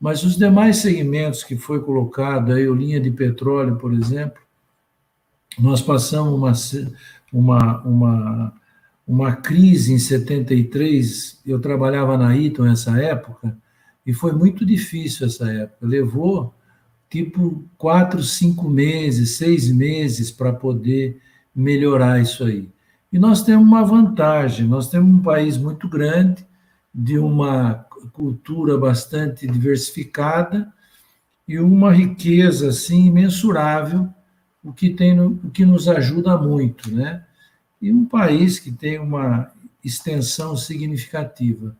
Mas 0.00 0.22
os 0.24 0.36
demais 0.36 0.78
segmentos 0.78 1.44
que 1.44 1.56
foi 1.56 1.80
colocado, 1.80 2.52
aí, 2.52 2.66
a 2.66 2.72
linha 2.72 3.00
de 3.00 3.10
petróleo, 3.10 3.76
por 3.76 3.92
exemplo, 3.92 4.40
nós 5.58 5.82
passamos 5.82 6.32
uma, 6.32 6.52
uma, 7.32 7.82
uma, 7.82 8.59
uma 9.10 9.34
crise 9.34 9.92
em 9.92 9.98
73, 9.98 11.40
eu 11.44 11.58
trabalhava 11.58 12.16
na 12.16 12.36
Iton 12.36 12.62
nessa 12.62 12.96
época, 13.02 13.58
e 14.06 14.12
foi 14.12 14.30
muito 14.30 14.64
difícil 14.64 15.26
essa 15.26 15.50
época. 15.50 15.84
Levou 15.84 16.54
tipo 17.10 17.64
quatro, 17.76 18.22
cinco 18.22 18.70
meses, 18.70 19.36
seis 19.36 19.68
meses 19.68 20.30
para 20.30 20.52
poder 20.52 21.20
melhorar 21.52 22.22
isso 22.22 22.44
aí. 22.44 22.68
E 23.12 23.18
nós 23.18 23.42
temos 23.42 23.66
uma 23.66 23.82
vantagem: 23.82 24.68
nós 24.68 24.88
temos 24.88 25.12
um 25.12 25.20
país 25.20 25.58
muito 25.58 25.88
grande, 25.88 26.46
de 26.94 27.18
uma 27.18 27.84
cultura 28.12 28.78
bastante 28.78 29.44
diversificada 29.44 30.72
e 31.48 31.58
uma 31.58 31.92
riqueza 31.92 32.68
assim 32.68 33.06
imensurável, 33.06 34.08
o 34.62 34.72
que 34.72 34.90
tem 34.90 35.18
o 35.20 35.50
que 35.52 35.64
nos 35.64 35.88
ajuda 35.88 36.38
muito, 36.38 36.94
né? 36.94 37.24
E 37.80 37.92
um 37.92 38.04
país 38.04 38.58
que 38.58 38.70
tem 38.70 38.98
uma 38.98 39.50
extensão 39.82 40.56
significativa. 40.56 41.74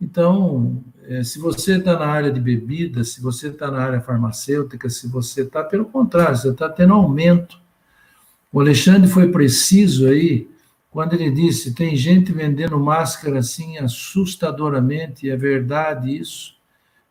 Então, 0.00 0.84
é, 1.04 1.22
se 1.22 1.38
você 1.38 1.78
está 1.78 1.98
na 1.98 2.06
área 2.06 2.30
de 2.30 2.40
bebidas, 2.40 3.10
se 3.10 3.22
você 3.22 3.48
está 3.48 3.70
na 3.70 3.78
área 3.78 4.00
farmacêutica, 4.00 4.90
se 4.90 5.08
você 5.08 5.42
está, 5.42 5.64
pelo 5.64 5.86
contrário, 5.86 6.36
você 6.36 6.50
está 6.50 6.68
tendo 6.68 6.92
aumento. 6.92 7.58
O 8.52 8.60
Alexandre 8.60 9.08
foi 9.08 9.30
preciso 9.30 10.06
aí, 10.06 10.48
quando 10.90 11.14
ele 11.14 11.30
disse: 11.30 11.74
tem 11.74 11.96
gente 11.96 12.32
vendendo 12.32 12.78
máscara 12.78 13.38
assim 13.38 13.78
assustadoramente, 13.78 15.26
e 15.26 15.30
é 15.30 15.36
verdade 15.36 16.14
isso. 16.14 16.54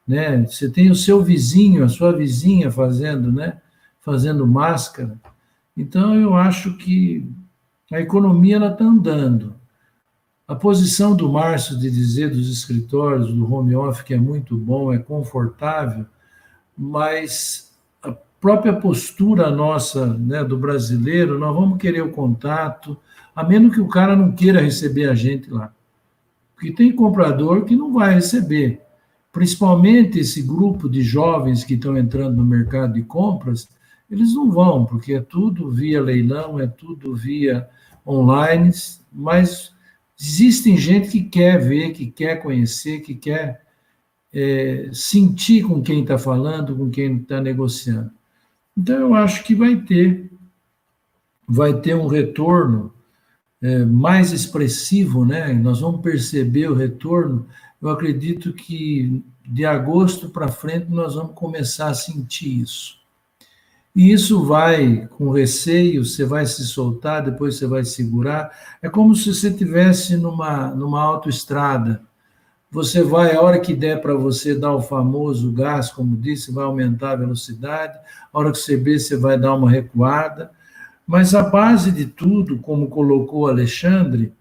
Né? 0.08 0.46
Você 0.46 0.70
tem 0.70 0.92
o 0.92 0.96
seu 0.96 1.24
vizinho, 1.24 1.84
a 1.84 1.90
sua 1.90 2.12
vizinha 2.12 2.70
fazendo, 2.70 3.32
né? 3.32 3.60
Fazendo 4.02 4.46
máscara. 4.46 5.20
Então, 5.76 6.14
eu 6.14 6.36
acho 6.36 6.78
que 6.78 7.28
a 7.96 8.02
economia 8.02 8.58
está 8.58 8.84
andando. 8.84 9.56
A 10.46 10.54
posição 10.54 11.16
do 11.16 11.32
Márcio 11.32 11.80
de 11.80 11.90
dizer 11.90 12.30
dos 12.30 12.52
escritórios, 12.52 13.34
do 13.34 13.52
home 13.52 13.74
office, 13.74 14.04
que 14.04 14.14
é 14.14 14.20
muito 14.20 14.58
bom, 14.58 14.92
é 14.92 14.98
confortável, 14.98 16.06
mas 16.78 17.74
a 18.04 18.12
própria 18.12 18.74
postura 18.74 19.50
nossa, 19.50 20.06
né, 20.06 20.44
do 20.44 20.58
brasileiro, 20.58 21.40
nós 21.40 21.56
vamos 21.56 21.78
querer 21.78 22.02
o 22.02 22.12
contato, 22.12 22.98
a 23.34 23.46
menos 23.46 23.74
que 23.74 23.80
o 23.80 23.88
cara 23.88 24.14
não 24.14 24.34
queira 24.34 24.60
receber 24.60 25.10
a 25.10 25.16
gente 25.16 25.50
lá. 25.50 25.74
Porque 26.54 26.74
tem 26.74 26.92
comprador 26.92 27.64
que 27.64 27.78
não 27.78 27.94
vai 27.94 28.14
receber. 28.14 28.82
Principalmente 29.32 30.20
esse 30.20 30.42
grupo 30.42 30.90
de 30.90 31.02
jovens 31.02 31.64
que 31.64 31.76
estão 31.76 31.98
entrando 31.98 32.36
no 32.36 32.46
mercado 32.46 32.94
de 32.94 33.04
compras, 33.04 33.70
eles 34.12 34.36
não 34.36 34.52
vão, 34.52 34.86
porque 34.86 35.14
é 35.14 35.22
tudo 35.22 35.72
via 35.72 36.02
leilão, 36.02 36.60
é 36.60 36.68
tudo 36.68 37.16
via 37.16 37.68
online, 38.06 38.72
mas 39.12 39.76
Existem 40.20 40.78
gente 40.78 41.10
que 41.10 41.24
quer 41.24 41.60
ver, 41.60 41.92
que 41.92 42.10
quer 42.10 42.42
conhecer, 42.42 43.02
que 43.02 43.14
quer 43.14 43.62
é, 44.34 44.90
sentir 44.94 45.64
com 45.64 45.82
quem 45.82 46.02
está 46.02 46.18
falando, 46.18 46.76
com 46.76 46.90
quem 46.90 47.18
está 47.18 47.42
negociando. 47.42 48.12
Então, 48.78 48.98
eu 48.98 49.14
acho 49.14 49.44
que 49.44 49.54
vai 49.54 49.76
ter, 49.82 50.32
vai 51.48 51.80
ter 51.82 51.96
um 51.96 52.08
retorno 52.08 52.94
é, 53.62 53.84
mais 53.86 54.32
expressivo, 54.32 55.26
né? 55.26 55.52
Nós 55.54 55.82
vamos 55.82 56.02
perceber 56.02 56.70
o 56.70 56.76
retorno. 56.76 57.46
Eu 57.82 57.90
acredito 57.90 58.54
que 58.54 59.22
de 59.46 59.66
agosto 59.66 60.30
para 60.30 60.48
frente 60.48 60.90
nós 60.90 61.16
vamos 61.16 61.34
começar 61.36 61.90
a 61.90 61.94
sentir 61.94 62.62
isso. 62.62 62.98
E 63.96 64.12
isso 64.12 64.44
vai 64.44 65.08
com 65.08 65.30
receio, 65.30 66.04
você 66.04 66.26
vai 66.26 66.46
se 66.46 66.66
soltar, 66.66 67.24
depois 67.24 67.56
você 67.56 67.66
vai 67.66 67.86
segurar. 67.86 68.52
É 68.82 68.90
como 68.90 69.16
se 69.16 69.34
você 69.34 69.48
estivesse 69.48 70.18
numa, 70.18 70.68
numa 70.76 71.02
autoestrada. 71.02 72.02
Você 72.70 73.02
vai, 73.02 73.34
a 73.34 73.42
hora 73.42 73.58
que 73.58 73.74
der 73.74 74.02
para 74.02 74.14
você 74.14 74.54
dar 74.54 74.76
o 74.76 74.82
famoso 74.82 75.50
gás, 75.54 75.90
como 75.90 76.18
disse, 76.18 76.52
vai 76.52 76.66
aumentar 76.66 77.12
a 77.12 77.16
velocidade. 77.16 77.98
A 78.34 78.38
hora 78.38 78.52
que 78.52 78.58
você 78.58 78.76
vê, 78.76 79.00
você 79.00 79.16
vai 79.16 79.40
dar 79.40 79.56
uma 79.56 79.72
recuada. 79.72 80.52
Mas 81.08 81.34
a 81.34 81.44
base 81.44 81.90
de 81.90 82.06
tudo, 82.06 82.60
como 82.60 82.90
colocou 82.90 83.48
Alexandre, 83.48 84.34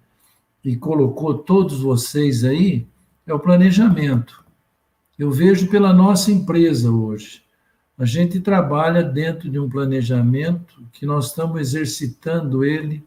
e 0.65 0.75
colocou 0.75 1.35
todos 1.35 1.81
vocês 1.81 2.43
aí, 2.43 2.87
é 3.25 3.33
o 3.33 3.39
planejamento. 3.39 4.43
Eu 5.17 5.31
vejo 5.31 5.69
pela 5.69 5.93
nossa 5.93 6.33
empresa 6.33 6.91
hoje. 6.91 7.44
A 7.97 8.05
gente 8.05 8.41
trabalha 8.41 9.05
dentro 9.05 9.49
de 9.49 9.59
um 9.59 9.69
planejamento 9.69 10.83
que 10.93 11.07
nós 11.07 11.29
estamos 11.29 11.61
exercitando 11.61 12.65
ele 12.65 13.05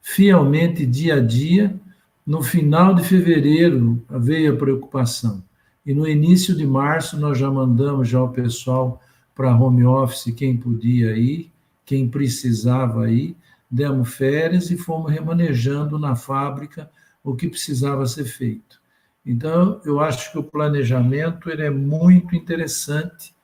fielmente 0.00 0.86
dia 0.86 1.16
a 1.16 1.20
dia. 1.20 1.78
No 2.26 2.42
final 2.42 2.94
de 2.94 3.04
fevereiro 3.04 4.02
veio 4.08 4.54
a 4.54 4.56
preocupação. 4.56 5.44
E 5.84 5.92
no 5.92 6.08
início 6.08 6.56
de 6.56 6.66
março 6.66 7.18
nós 7.18 7.38
já 7.38 7.50
mandamos 7.50 8.08
já 8.08 8.22
o 8.22 8.30
pessoal 8.30 9.00
para 9.34 9.54
home 9.54 9.84
office, 9.84 10.34
quem 10.34 10.56
podia 10.56 11.14
ir, 11.14 11.52
quem 11.84 12.08
precisava 12.08 13.10
ir, 13.10 13.36
demos 13.70 14.14
férias 14.14 14.70
e 14.70 14.78
fomos 14.78 15.12
remanejando 15.12 15.98
na 15.98 16.16
fábrica 16.16 16.90
o 17.22 17.36
que 17.36 17.48
precisava 17.48 18.06
ser 18.06 18.24
feito. 18.24 18.80
Então, 19.24 19.80
eu 19.84 20.00
acho 20.00 20.32
que 20.32 20.38
o 20.38 20.42
planejamento 20.42 21.50
ele 21.50 21.62
é 21.62 21.70
muito 21.70 22.34
interessante 22.34 23.35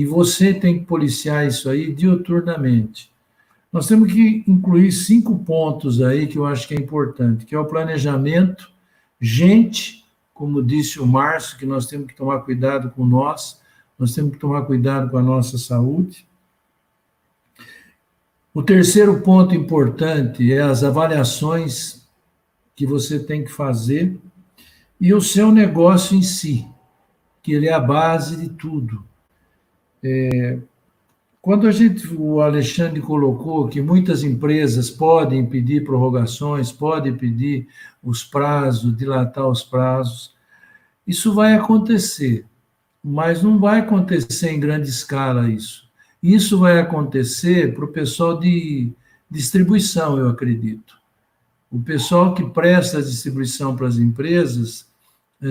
e 0.00 0.06
você 0.06 0.54
tem 0.54 0.78
que 0.78 0.86
policiar 0.86 1.46
isso 1.46 1.68
aí 1.68 1.92
diuturnamente. 1.92 3.12
Nós 3.70 3.86
temos 3.86 4.10
que 4.10 4.42
incluir 4.48 4.90
cinco 4.92 5.40
pontos 5.40 6.00
aí 6.00 6.26
que 6.26 6.38
eu 6.38 6.46
acho 6.46 6.66
que 6.66 6.72
é 6.72 6.78
importante, 6.78 7.44
que 7.44 7.54
é 7.54 7.58
o 7.58 7.66
planejamento, 7.66 8.72
gente, 9.20 10.06
como 10.32 10.62
disse 10.62 10.98
o 10.98 11.06
Márcio, 11.06 11.58
que 11.58 11.66
nós 11.66 11.84
temos 11.84 12.06
que 12.06 12.16
tomar 12.16 12.38
cuidado 12.38 12.90
com 12.92 13.04
nós, 13.04 13.60
nós 13.98 14.14
temos 14.14 14.32
que 14.32 14.38
tomar 14.38 14.62
cuidado 14.62 15.10
com 15.10 15.18
a 15.18 15.22
nossa 15.22 15.58
saúde. 15.58 16.26
O 18.54 18.62
terceiro 18.62 19.20
ponto 19.20 19.54
importante 19.54 20.50
é 20.50 20.62
as 20.62 20.82
avaliações 20.82 22.08
que 22.74 22.86
você 22.86 23.18
tem 23.18 23.44
que 23.44 23.52
fazer 23.52 24.18
e 24.98 25.12
o 25.12 25.20
seu 25.20 25.52
negócio 25.52 26.16
em 26.16 26.22
si, 26.22 26.66
que 27.42 27.52
ele 27.52 27.68
é 27.68 27.74
a 27.74 27.78
base 27.78 28.38
de 28.38 28.48
tudo. 28.48 29.09
É, 30.02 30.58
quando 31.42 31.66
a 31.66 31.72
gente, 31.72 32.06
o 32.14 32.40
Alexandre 32.40 33.00
colocou 33.00 33.66
que 33.66 33.80
muitas 33.80 34.22
empresas 34.22 34.90
podem 34.90 35.46
pedir 35.46 35.84
prorrogações, 35.84 36.70
podem 36.70 37.14
pedir 37.16 37.66
os 38.02 38.22
prazos, 38.22 38.96
dilatar 38.96 39.48
os 39.48 39.62
prazos, 39.62 40.34
isso 41.06 41.32
vai 41.34 41.54
acontecer, 41.54 42.44
mas 43.02 43.42
não 43.42 43.58
vai 43.58 43.80
acontecer 43.80 44.50
em 44.50 44.60
grande 44.60 44.90
escala 44.90 45.48
isso. 45.48 45.88
Isso 46.22 46.58
vai 46.58 46.78
acontecer 46.78 47.74
para 47.74 47.86
o 47.86 47.88
pessoal 47.88 48.38
de 48.38 48.92
distribuição, 49.30 50.18
eu 50.18 50.28
acredito. 50.28 50.98
O 51.70 51.80
pessoal 51.80 52.34
que 52.34 52.44
presta 52.50 52.98
a 52.98 53.02
distribuição 53.02 53.74
para 53.74 53.86
as 53.86 53.96
empresas, 53.96 54.89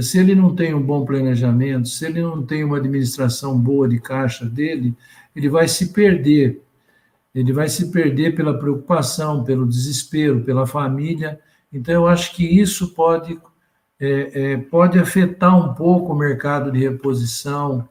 se 0.02 0.20
ele 0.20 0.36
não 0.36 0.56
tem 0.56 0.74
um 0.74 0.82
bom 0.82 1.04
planejamento, 1.04 1.88
se 1.88 2.06
ele 2.06 2.22
não 2.22 2.44
tem 2.46 2.64
uma 2.64 2.78
administração 2.78 3.58
boa 3.58 3.90
de 3.90 4.00
caixa 4.00 4.46
dele, 4.46 4.96
ele 5.36 5.50
vai 5.50 5.68
se 5.68 5.92
perder. 5.92 6.62
Ele 7.34 7.52
vai 7.52 7.68
se 7.70 7.92
perder 7.92 8.36
pela 8.36 8.58
preocupação, 8.58 9.44
pelo 9.44 9.68
desespero, 9.68 10.44
pela 10.44 10.68
família. 10.68 11.40
Então, 11.72 11.94
eu 11.94 12.08
acho 12.08 12.36
que 12.36 12.46
isso 12.46 12.94
pode, 12.94 13.40
é, 14.00 14.52
é, 14.52 14.58
pode 14.58 15.00
afetar 15.00 15.58
um 15.58 15.74
pouco 15.74 16.14
o 16.14 16.18
mercado 16.18 16.72
de 16.72 16.80
reposição, 16.80 17.88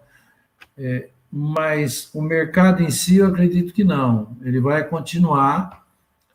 é, 0.76 1.08
mas 1.30 2.10
o 2.14 2.22
mercado 2.22 2.82
em 2.82 2.90
si, 2.90 3.16
eu 3.16 3.26
acredito 3.26 3.72
que 3.72 3.84
não. 3.84 4.36
Ele 4.42 4.60
vai 4.60 4.86
continuar. 4.88 5.84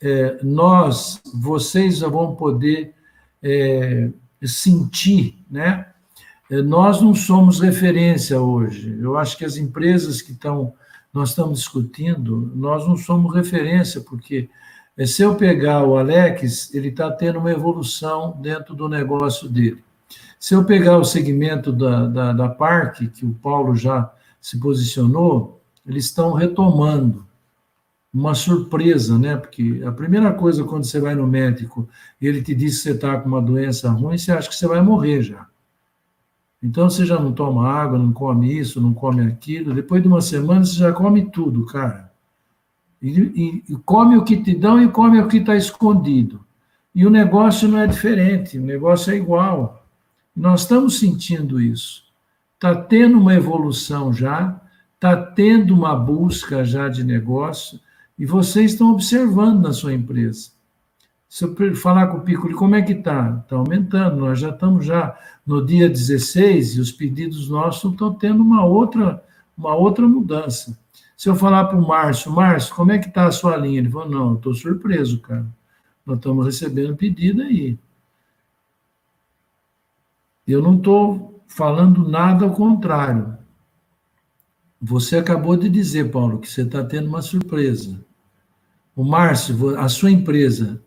É, 0.01 0.39
nós, 0.43 1.21
vocês 1.33 1.99
vão 1.99 2.35
poder 2.35 2.93
é, 3.41 4.09
sentir, 4.47 5.37
né? 5.49 5.87
Eh, 6.49 6.61
nós 6.61 7.01
não 7.01 7.15
somos 7.15 7.59
referência 7.59 8.39
hoje. 8.39 8.97
Eu 9.01 9.17
acho 9.17 9.37
que 9.37 9.45
as 9.45 9.57
empresas 9.57 10.21
que 10.21 10.31
estão, 10.31 10.73
nós 11.13 11.29
estamos 11.29 11.59
discutindo, 11.59 12.51
nós 12.55 12.87
não 12.87 12.95
somos 12.97 13.33
referência, 13.33 14.01
porque 14.01 14.49
eh, 14.97 15.05
se 15.05 15.21
eu 15.21 15.35
pegar 15.35 15.83
o 15.83 15.97
Alex, 15.97 16.73
ele 16.73 16.89
está 16.89 17.11
tendo 17.11 17.39
uma 17.39 17.51
evolução 17.51 18.37
dentro 18.41 18.75
do 18.75 18.87
negócio 18.87 19.49
dele. 19.49 19.83
Se 20.39 20.53
eu 20.53 20.65
pegar 20.65 20.97
o 20.97 21.05
segmento 21.05 21.71
da, 21.71 22.05
da, 22.05 22.33
da 22.33 22.49
Parque, 22.49 23.07
que 23.07 23.25
o 23.25 23.33
Paulo 23.33 23.75
já 23.75 24.11
se 24.41 24.59
posicionou, 24.59 25.61
eles 25.87 26.05
estão 26.05 26.33
retomando. 26.33 27.25
Uma 28.13 28.35
surpresa, 28.35 29.17
né? 29.17 29.35
Porque 29.35 29.81
a 29.85 29.91
primeira 29.91 30.31
coisa 30.31 30.63
quando 30.63 30.83
você 30.83 30.99
vai 30.99 31.15
no 31.15 31.25
médico 31.25 31.89
e 32.21 32.27
ele 32.27 32.41
te 32.43 32.53
diz 32.53 32.77
que 32.77 32.83
você 32.83 32.91
está 32.91 33.19
com 33.19 33.27
uma 33.27 33.41
doença 33.41 33.89
ruim, 33.89 34.17
você 34.17 34.31
acha 34.31 34.47
que 34.47 34.55
você 34.55 34.67
vai 34.67 34.81
morrer 34.81 35.23
já. 35.23 35.47
Então 36.61 36.89
você 36.89 37.05
já 37.05 37.19
não 37.19 37.33
toma 37.33 37.67
água, 37.67 37.97
não 37.97 38.13
come 38.13 38.57
isso, 38.57 38.79
não 38.79 38.93
come 38.93 39.25
aquilo. 39.25 39.73
Depois 39.73 40.01
de 40.01 40.07
uma 40.07 40.21
semana 40.21 40.63
você 40.63 40.75
já 40.75 40.93
come 40.93 41.25
tudo, 41.25 41.65
cara. 41.65 42.11
E, 43.01 43.09
e, 43.09 43.63
e 43.73 43.75
come 43.83 44.15
o 44.15 44.23
que 44.23 44.37
te 44.37 44.55
dão 44.55 44.81
e 44.81 44.87
come 44.87 45.19
o 45.19 45.27
que 45.27 45.37
está 45.37 45.55
escondido. 45.57 46.39
E 46.95 47.05
o 47.05 47.09
negócio 47.09 47.67
não 47.67 47.79
é 47.79 47.87
diferente, 47.87 48.59
o 48.59 48.61
negócio 48.61 49.11
é 49.11 49.17
igual. 49.17 49.85
Nós 50.35 50.61
estamos 50.61 50.99
sentindo 50.99 51.59
isso. 51.59 52.03
Está 52.55 52.75
tendo 52.75 53.19
uma 53.19 53.33
evolução 53.33 54.13
já, 54.13 54.61
está 54.95 55.17
tendo 55.17 55.73
uma 55.73 55.95
busca 55.95 56.63
já 56.63 56.87
de 56.87 57.03
negócio, 57.03 57.77
e 58.17 58.25
vocês 58.25 58.71
estão 58.71 58.91
observando 58.91 59.61
na 59.61 59.73
sua 59.73 59.93
empresa. 59.93 60.51
Se 61.27 61.45
eu 61.45 61.75
falar 61.75 62.07
com 62.07 62.17
o 62.17 62.21
Piccoli, 62.21 62.53
como 62.53 62.75
é 62.75 62.81
que 62.81 62.93
está? 62.93 63.41
Está 63.43 63.55
aumentando, 63.55 64.17
nós 64.17 64.39
já 64.39 64.49
estamos 64.49 64.85
já 64.85 65.17
no 65.45 65.65
dia 65.65 65.89
16 65.89 66.75
e 66.75 66.79
os 66.79 66.91
pedidos 66.91 67.49
nossos 67.49 67.91
estão 67.91 68.13
tendo 68.13 68.43
uma 68.43 68.63
outra, 68.63 69.23
uma 69.57 69.73
outra 69.73 70.07
mudança. 70.07 70.77
Se 71.17 71.29
eu 71.29 71.35
falar 71.35 71.65
para 71.65 71.77
o 71.77 71.87
Márcio, 71.87 72.31
Márcio, 72.31 72.75
como 72.75 72.91
é 72.91 72.99
que 72.99 73.07
está 73.07 73.25
a 73.25 73.31
sua 73.31 73.57
linha? 73.57 73.79
Ele 73.79 73.89
falou, 73.89 74.09
não, 74.09 74.35
estou 74.35 74.53
surpreso, 74.53 75.19
cara. 75.21 75.45
Nós 76.05 76.17
estamos 76.17 76.45
recebendo 76.45 76.95
pedido 76.95 77.41
aí. 77.41 77.79
Eu 80.47 80.61
não 80.61 80.75
estou 80.75 81.41
falando 81.47 82.07
nada 82.07 82.45
ao 82.45 82.51
contrário. 82.51 83.37
Você 84.85 85.15
acabou 85.15 85.55
de 85.55 85.69
dizer, 85.69 86.11
Paulo, 86.11 86.39
que 86.39 86.49
você 86.49 86.63
está 86.63 86.83
tendo 86.83 87.07
uma 87.07 87.21
surpresa. 87.21 88.03
O 88.93 89.01
Márcio, 89.01 89.79
a 89.79 89.87
sua 89.87 90.11
empresa, 90.11 90.83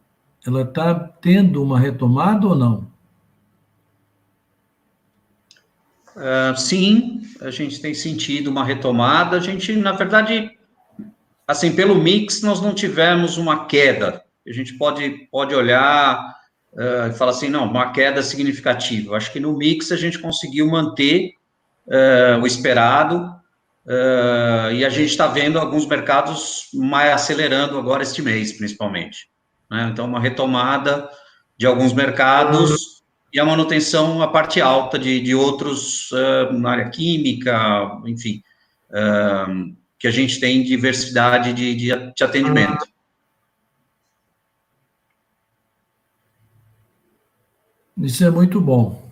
ela 0.46 0.60
está 0.62 0.94
tendo 0.94 1.62
uma 1.62 1.80
retomada 1.80 2.46
ou 2.46 2.54
não? 2.54 2.90
Uh, 6.14 6.54
sim, 6.58 7.22
a 7.40 7.50
gente 7.50 7.80
tem 7.80 7.94
sentido 7.94 8.50
uma 8.50 8.62
retomada. 8.62 9.38
A 9.38 9.40
gente, 9.40 9.74
na 9.74 9.92
verdade, 9.92 10.50
assim, 11.48 11.74
pelo 11.74 11.94
mix, 11.94 12.42
nós 12.42 12.60
não 12.60 12.74
tivemos 12.74 13.38
uma 13.38 13.64
queda. 13.64 14.22
A 14.46 14.52
gente 14.52 14.74
pode, 14.74 15.26
pode 15.32 15.54
olhar 15.54 16.36
uh, 16.74 17.08
e 17.08 17.14
falar 17.14 17.30
assim, 17.30 17.48
não, 17.48 17.64
uma 17.64 17.92
queda 17.92 18.22
significativa. 18.22 19.16
Acho 19.16 19.32
que 19.32 19.40
no 19.40 19.56
mix 19.56 19.90
a 19.90 19.96
gente 19.96 20.18
conseguiu 20.18 20.66
manter 20.66 21.32
uh, 21.86 22.42
o 22.42 22.46
esperado. 22.46 23.34
Uh, 23.86 24.72
e 24.72 24.84
a 24.84 24.88
gente 24.88 25.10
está 25.10 25.28
vendo 25.28 25.60
alguns 25.60 25.86
mercados 25.86 26.68
mais 26.74 27.12
acelerando 27.12 27.78
agora 27.78 28.02
este 28.02 28.20
mês, 28.20 28.52
principalmente. 28.52 29.28
Né? 29.70 29.90
Então, 29.92 30.06
uma 30.06 30.18
retomada 30.18 31.08
de 31.56 31.66
alguns 31.66 31.92
mercados 31.92 33.02
e 33.32 33.38
a 33.38 33.44
manutenção, 33.44 34.20
a 34.20 34.26
parte 34.26 34.60
alta 34.60 34.98
de, 34.98 35.20
de 35.20 35.36
outros 35.36 36.10
uh, 36.10 36.52
na 36.52 36.70
área 36.72 36.90
química, 36.90 38.00
enfim, 38.06 38.42
uh, 38.90 39.76
que 39.98 40.08
a 40.08 40.10
gente 40.10 40.40
tem 40.40 40.64
diversidade 40.64 41.52
de, 41.52 41.76
de, 41.76 42.12
de 42.12 42.24
atendimento. 42.24 42.88
Isso 47.98 48.24
é 48.24 48.30
muito 48.30 48.60
bom. 48.60 49.06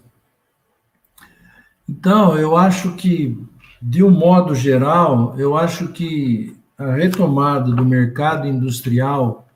Então, 1.89 2.37
eu 2.37 2.57
acho 2.57 2.97
que 2.97 3.39
de 3.87 4.03
um 4.03 4.11
modo 4.11 4.55
geral, 4.55 5.35
eu 5.37 5.55
acho 5.55 5.89
que 5.89 6.57
a 6.77 6.93
retomada 6.93 7.71
do 7.71 7.85
mercado 7.85 8.49
industrial 8.49 9.47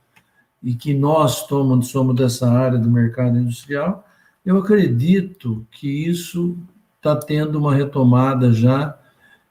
e 0.62 0.74
que 0.74 0.92
nós 0.92 1.46
tomamos, 1.46 1.88
somos 1.88 2.14
dessa 2.14 2.46
área 2.46 2.78
do 2.78 2.90
mercado 2.90 3.38
industrial, 3.38 4.06
eu 4.44 4.58
acredito 4.58 5.66
que 5.70 5.88
isso 5.88 6.58
está 6.98 7.16
tendo 7.16 7.58
uma 7.58 7.74
retomada 7.74 8.52
já, 8.52 8.98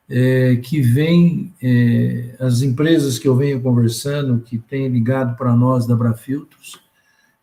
é, 0.08 0.58
que 0.58 0.80
vem, 0.80 1.52
é, 1.60 2.36
as 2.40 2.62
empresas 2.62 3.18
que 3.18 3.28
eu 3.28 3.36
venho 3.36 3.60
conversando, 3.60 4.42
que 4.42 4.60
têm 4.60 4.90
ligado 4.90 5.36
para 5.36 5.56
nós 5.56 5.88
da 5.88 5.96
Brafiltros, 5.96 6.80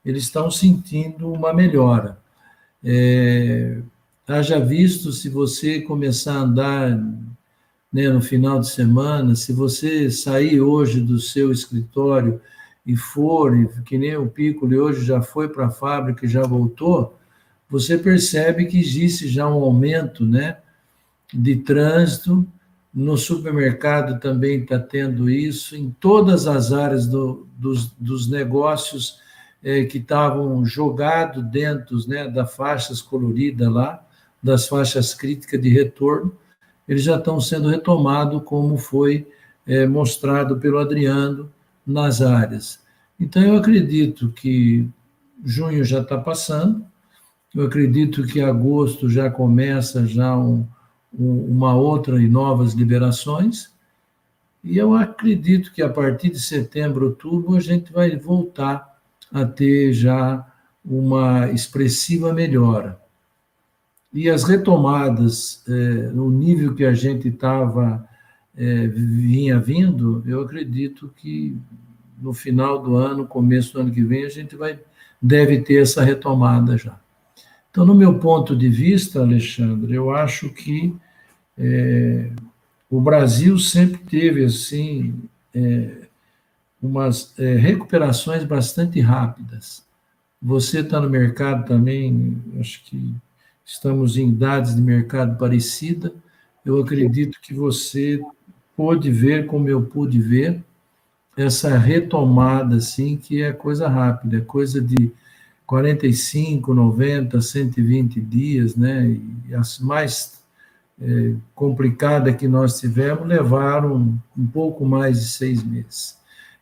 eles 0.05 0.22
estão 0.22 0.53
sentindo 0.53 1.32
uma 1.32 1.53
melhora. 1.53 2.16
É, 2.82 3.80
Haja 4.27 4.59
visto 4.59 5.12
se 5.12 5.29
você 5.29 5.83
começar 5.83 6.33
a 6.33 6.41
andar 6.41 6.99
né, 7.93 8.09
no 8.09 8.22
final 8.22 8.59
de 8.59 8.70
semana, 8.70 9.37
se 9.37 9.53
você 9.53 10.11
sair 10.11 10.62
hoje 10.62 11.01
do 11.01 11.20
seu 11.20 11.53
escritório 11.53 12.41
e 12.87 12.97
for, 12.97 13.53
que 13.85 13.99
nem 13.99 14.16
o 14.16 14.27
Piccoli 14.27 14.79
hoje 14.79 15.05
já 15.05 15.20
foi 15.20 15.49
para 15.49 15.66
a 15.66 15.70
fábrica 15.70 16.25
e 16.25 16.29
já 16.29 16.43
voltou, 16.47 17.18
você 17.68 17.99
percebe 17.99 18.64
que 18.64 18.79
existe 18.79 19.29
já 19.29 19.47
um 19.47 19.62
aumento 19.62 20.25
né, 20.25 20.57
de 21.33 21.57
trânsito. 21.57 22.47
No 22.95 23.18
supermercado 23.18 24.20
também 24.20 24.62
está 24.62 24.79
tendo 24.79 25.29
isso, 25.29 25.77
em 25.77 25.95
todas 26.01 26.47
as 26.47 26.72
áreas 26.72 27.07
do, 27.07 27.47
dos, 27.59 27.91
dos 27.99 28.29
negócios 28.31 29.18
é, 29.62 29.85
que 29.85 29.99
estavam 29.99 30.64
jogados 30.64 31.45
dentro 31.45 31.99
né, 32.09 32.29
das 32.29 32.55
faixas 32.55 33.03
coloridas 33.03 33.68
lá, 33.68 34.03
das 34.45 34.68
faixas 34.68 35.14
críticas 35.14 35.59
de 35.59 35.70
retorno, 35.70 36.36
eles 36.86 37.03
já 37.03 37.16
estão 37.16 37.40
sendo 37.40 37.70
retomados, 37.70 38.42
como 38.45 38.76
foi 38.76 39.26
é, 39.66 39.86
mostrado 39.86 40.59
pelo 40.59 40.78
Adriano 40.78 41.51
nas 41.86 42.20
áreas. 42.20 42.78
Então, 43.18 43.42
eu 43.42 43.57
acredito 43.57 44.30
que 44.32 44.86
junho 45.42 45.82
já 45.82 46.01
está 46.01 46.18
passando, 46.18 46.84
eu 47.55 47.64
acredito 47.64 48.26
que 48.26 48.42
agosto 48.42 49.09
já 49.09 49.30
começa 49.30 50.07
já 50.07 50.36
um, 50.36 50.66
um, 51.18 51.47
uma 51.47 51.74
outra 51.74 52.20
e 52.20 52.28
novas 52.28 52.74
liberações, 52.74 53.72
e 54.62 54.76
eu 54.76 54.95
acredito 54.95 55.72
que 55.72 55.80
a 55.80 55.88
partir 55.88 56.28
de 56.28 56.40
setembro, 56.40 57.07
outubro, 57.07 57.57
a 57.57 57.61
gente 57.61 57.90
vai 57.90 58.14
voltar 58.16 59.01
a 59.32 59.45
ter 59.47 59.95
já 59.95 60.47
uma 60.84 61.51
expressiva 61.51 62.32
melhora. 62.32 63.03
E 64.14 64.30
as 64.30 64.44
retomadas, 64.44 65.64
é, 65.66 65.72
no 66.12 66.30
nível 66.30 66.72
que 66.76 66.84
a 66.84 66.94
gente 66.94 67.26
estava, 67.26 68.08
é, 68.56 68.86
vinha 68.86 69.58
vindo, 69.58 70.22
eu 70.24 70.40
acredito 70.42 71.12
que 71.16 71.58
no 72.22 72.32
final 72.32 72.80
do 72.80 72.94
ano, 72.94 73.26
começo 73.26 73.72
do 73.72 73.80
ano 73.80 73.90
que 73.90 74.04
vem, 74.04 74.24
a 74.24 74.28
gente 74.28 74.54
vai, 74.54 74.78
deve 75.20 75.60
ter 75.62 75.82
essa 75.82 76.04
retomada 76.04 76.78
já. 76.78 76.96
Então, 77.68 77.84
no 77.84 77.92
meu 77.92 78.20
ponto 78.20 78.54
de 78.54 78.68
vista, 78.68 79.20
Alexandre, 79.20 79.92
eu 79.92 80.14
acho 80.14 80.48
que 80.50 80.94
é, 81.58 82.30
o 82.88 83.00
Brasil 83.00 83.58
sempre 83.58 83.98
teve, 83.98 84.44
assim, 84.44 85.12
umas 86.80 87.34
recuperações 87.36 88.44
bastante 88.44 89.00
rápidas. 89.00 89.84
Você 90.40 90.80
está 90.80 91.00
no 91.00 91.10
mercado 91.10 91.66
também, 91.66 92.40
acho 92.60 92.84
que 92.84 93.12
estamos 93.64 94.16
em 94.16 94.28
idades 94.28 94.74
de 94.74 94.82
mercado 94.82 95.38
parecida. 95.38 96.12
Eu 96.64 96.80
acredito 96.80 97.40
que 97.40 97.54
você 97.54 98.20
pôde 98.76 99.10
ver, 99.10 99.46
como 99.46 99.68
eu 99.68 99.82
pude 99.82 100.20
ver, 100.20 100.62
essa 101.36 101.76
retomada, 101.76 102.76
assim, 102.76 103.16
que 103.16 103.42
é 103.42 103.52
coisa 103.52 103.88
rápida, 103.88 104.38
é 104.38 104.40
coisa 104.40 104.80
de 104.80 105.12
45, 105.66 106.74
90, 106.74 107.40
120 107.40 108.20
dias, 108.20 108.76
né? 108.76 109.18
E 109.48 109.54
as 109.54 109.78
mais 109.78 110.42
é, 111.00 111.34
complicadas 111.54 112.36
que 112.36 112.46
nós 112.46 112.78
tivemos 112.78 113.26
levaram 113.26 114.18
um 114.36 114.46
pouco 114.46 114.84
mais 114.84 115.20
de 115.20 115.28
seis 115.28 115.62
meses. 115.62 116.18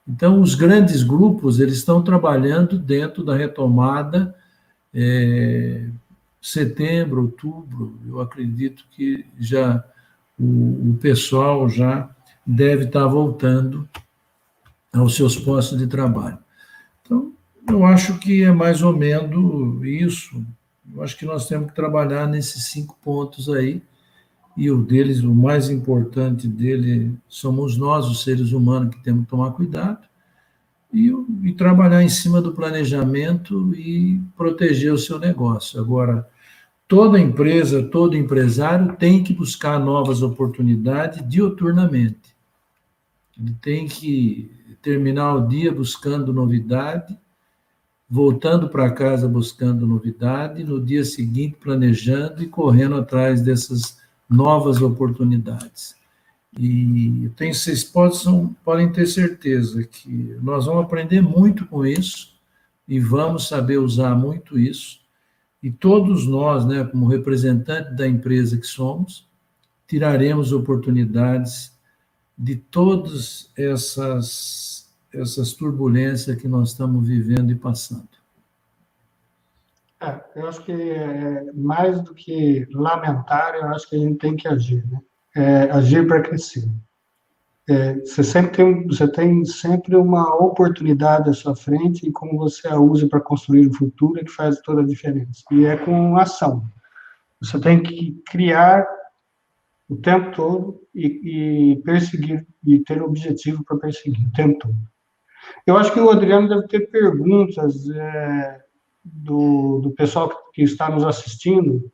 Então, 0.08 0.40
os 0.40 0.54
grandes 0.54 1.02
grupos, 1.02 1.60
eles 1.60 1.76
estão 1.76 2.02
trabalhando 2.02 2.78
dentro 2.78 3.22
da 3.22 3.36
retomada 3.36 4.34
é, 4.94 5.86
setembro, 6.42 7.22
outubro, 7.22 8.00
eu 8.04 8.20
acredito 8.20 8.84
que 8.90 9.24
já 9.38 9.84
o, 10.38 10.90
o 10.90 10.98
pessoal 11.00 11.68
já 11.68 12.10
deve 12.44 12.86
estar 12.86 13.06
voltando 13.06 13.88
aos 14.92 15.14
seus 15.14 15.36
postos 15.36 15.78
de 15.78 15.86
trabalho. 15.86 16.38
Então, 17.00 17.32
eu 17.68 17.84
acho 17.86 18.18
que 18.18 18.42
é 18.42 18.50
mais 18.50 18.82
ou 18.82 18.94
menos 18.94 19.82
isso. 19.84 20.44
Eu 20.92 21.02
acho 21.02 21.16
que 21.16 21.24
nós 21.24 21.46
temos 21.46 21.68
que 21.68 21.76
trabalhar 21.76 22.26
nesses 22.26 22.64
cinco 22.64 22.98
pontos 23.00 23.48
aí, 23.48 23.80
e 24.54 24.70
o 24.70 24.82
deles, 24.82 25.20
o 25.20 25.34
mais 25.34 25.70
importante 25.70 26.46
dele, 26.46 27.16
somos 27.26 27.78
nós, 27.78 28.06
os 28.06 28.22
seres 28.22 28.52
humanos, 28.52 28.94
que 28.94 29.02
temos 29.02 29.24
que 29.24 29.30
tomar 29.30 29.52
cuidado, 29.52 30.06
e, 30.92 31.10
e 31.42 31.52
trabalhar 31.52 32.02
em 32.02 32.08
cima 32.08 32.40
do 32.40 32.52
planejamento 32.52 33.74
e 33.74 34.20
proteger 34.36 34.92
o 34.92 34.98
seu 34.98 35.18
negócio. 35.18 35.80
Agora, 35.80 36.28
toda 36.86 37.18
empresa, 37.18 37.82
todo 37.82 38.16
empresário 38.16 38.94
tem 38.96 39.24
que 39.24 39.32
buscar 39.32 39.78
novas 39.78 40.22
oportunidades 40.22 41.26
dioturnamente. 41.26 42.36
Ele 43.40 43.56
tem 43.62 43.86
que 43.86 44.50
terminar 44.82 45.34
o 45.34 45.48
dia 45.48 45.72
buscando 45.72 46.32
novidade, 46.32 47.18
voltando 48.08 48.68
para 48.68 48.90
casa 48.90 49.26
buscando 49.26 49.86
novidade, 49.86 50.62
no 50.62 50.78
dia 50.84 51.02
seguinte 51.02 51.56
planejando 51.58 52.42
e 52.42 52.46
correndo 52.46 52.96
atrás 52.96 53.40
dessas 53.40 53.98
novas 54.28 54.82
oportunidades. 54.82 56.01
E 56.58 57.30
tenho, 57.36 57.54
vocês 57.54 57.82
possam, 57.82 58.54
podem 58.62 58.92
ter 58.92 59.06
certeza 59.06 59.84
que 59.84 60.36
nós 60.42 60.66
vamos 60.66 60.84
aprender 60.84 61.22
muito 61.22 61.66
com 61.66 61.86
isso 61.86 62.38
e 62.86 63.00
vamos 63.00 63.48
saber 63.48 63.78
usar 63.78 64.14
muito 64.14 64.58
isso. 64.58 65.00
E 65.62 65.70
todos 65.70 66.26
nós, 66.26 66.66
né, 66.66 66.84
como 66.84 67.06
representantes 67.06 67.96
da 67.96 68.06
empresa 68.06 68.58
que 68.58 68.66
somos, 68.66 69.26
tiraremos 69.86 70.52
oportunidades 70.52 71.72
de 72.36 72.56
todas 72.56 73.50
essas, 73.56 74.92
essas 75.12 75.52
turbulências 75.52 76.36
que 76.36 76.48
nós 76.48 76.70
estamos 76.70 77.06
vivendo 77.06 77.50
e 77.50 77.54
passando. 77.54 78.08
É, 80.00 80.20
eu 80.34 80.48
acho 80.48 80.64
que 80.64 80.72
é, 80.72 81.52
mais 81.54 82.02
do 82.02 82.12
que 82.12 82.66
lamentar, 82.72 83.54
eu 83.54 83.68
acho 83.68 83.88
que 83.88 83.96
a 83.96 83.98
gente 83.98 84.18
tem 84.18 84.34
que 84.36 84.48
agir, 84.48 84.84
né? 84.88 85.00
É, 85.34 85.70
agir 85.70 86.06
para 86.06 86.22
crescer. 86.22 86.68
É, 87.68 87.94
você 88.00 88.24
sempre 88.24 88.56
tem, 88.56 88.86
você 88.86 89.08
tem 89.08 89.44
sempre 89.44 89.96
uma 89.96 90.34
oportunidade 90.36 91.30
à 91.30 91.32
sua 91.32 91.54
frente 91.54 92.06
e 92.06 92.12
como 92.12 92.36
você 92.36 92.68
a 92.68 92.78
usa 92.78 93.08
para 93.08 93.20
construir 93.20 93.68
o 93.68 93.74
futuro 93.74 94.20
é 94.20 94.24
que 94.24 94.30
faz 94.30 94.60
toda 94.60 94.82
a 94.82 94.86
diferença. 94.86 95.42
E 95.50 95.64
é 95.64 95.76
com 95.76 96.16
ação. 96.16 96.64
Você 97.40 97.60
tem 97.60 97.82
que 97.82 98.20
criar 98.28 98.86
o 99.88 99.96
tempo 99.96 100.34
todo 100.34 100.82
e, 100.94 101.72
e 101.74 101.82
perseguir, 101.82 102.46
e 102.66 102.78
ter 102.80 103.02
objetivo 103.02 103.64
para 103.64 103.78
perseguir 103.78 104.26
o 104.26 104.32
tempo 104.32 104.58
todo. 104.58 104.76
Eu 105.66 105.76
acho 105.76 105.92
que 105.92 106.00
o 106.00 106.10
Adriano 106.10 106.48
deve 106.48 106.66
ter 106.66 106.90
perguntas 106.90 107.88
é, 107.90 108.60
do, 109.04 109.80
do 109.80 109.90
pessoal 109.92 110.30
que 110.52 110.62
está 110.62 110.90
nos 110.90 111.04
assistindo. 111.04 111.90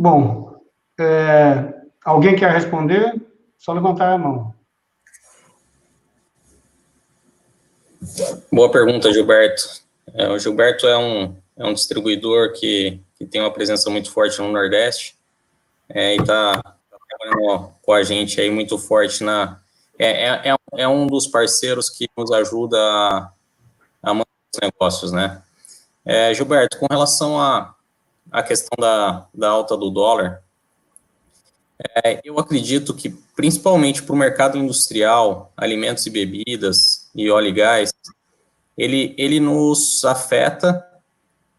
Bom, 0.00 0.54
é, 1.00 1.74
alguém 2.04 2.36
quer 2.36 2.52
responder? 2.52 3.20
Só 3.58 3.72
levantar 3.72 4.12
a 4.12 4.16
mão. 4.16 4.54
Boa 8.52 8.70
pergunta, 8.70 9.12
Gilberto. 9.12 9.82
É, 10.14 10.28
o 10.28 10.38
Gilberto 10.38 10.86
é 10.86 10.96
um, 10.96 11.36
é 11.56 11.66
um 11.66 11.74
distribuidor 11.74 12.52
que, 12.52 13.00
que 13.16 13.26
tem 13.26 13.40
uma 13.40 13.52
presença 13.52 13.90
muito 13.90 14.12
forte 14.12 14.38
no 14.38 14.52
Nordeste 14.52 15.16
é, 15.88 16.14
e 16.14 16.20
está 16.20 16.62
trabalhando 16.88 17.72
com 17.82 17.92
a 17.92 18.04
gente 18.04 18.40
aí 18.40 18.52
muito 18.52 18.78
forte 18.78 19.24
na. 19.24 19.58
É, 19.98 20.26
é, 20.26 20.50
é, 20.50 20.56
é 20.76 20.86
um 20.86 21.08
dos 21.08 21.26
parceiros 21.26 21.90
que 21.90 22.08
nos 22.16 22.30
ajuda 22.30 22.78
a, 22.78 23.32
a 24.00 24.14
manter 24.14 24.30
os 24.54 24.60
negócios, 24.62 25.10
né? 25.10 25.42
É, 26.04 26.32
Gilberto, 26.32 26.78
com 26.78 26.86
relação 26.88 27.40
a, 27.40 27.74
a 28.30 28.42
questão 28.42 28.76
da, 28.78 29.26
da 29.32 29.48
alta 29.48 29.76
do 29.76 29.90
dólar, 29.90 30.42
é, 32.04 32.20
eu 32.24 32.38
acredito 32.38 32.92
que, 32.92 33.10
principalmente 33.36 34.02
para 34.02 34.14
o 34.14 34.18
mercado 34.18 34.58
industrial, 34.58 35.52
alimentos 35.56 36.04
e 36.06 36.10
bebidas 36.10 37.08
e 37.14 37.30
óleo 37.30 37.48
e 37.48 37.52
gás, 37.52 37.92
ele, 38.76 39.14
ele 39.16 39.38
nos 39.38 40.04
afeta, 40.04 40.84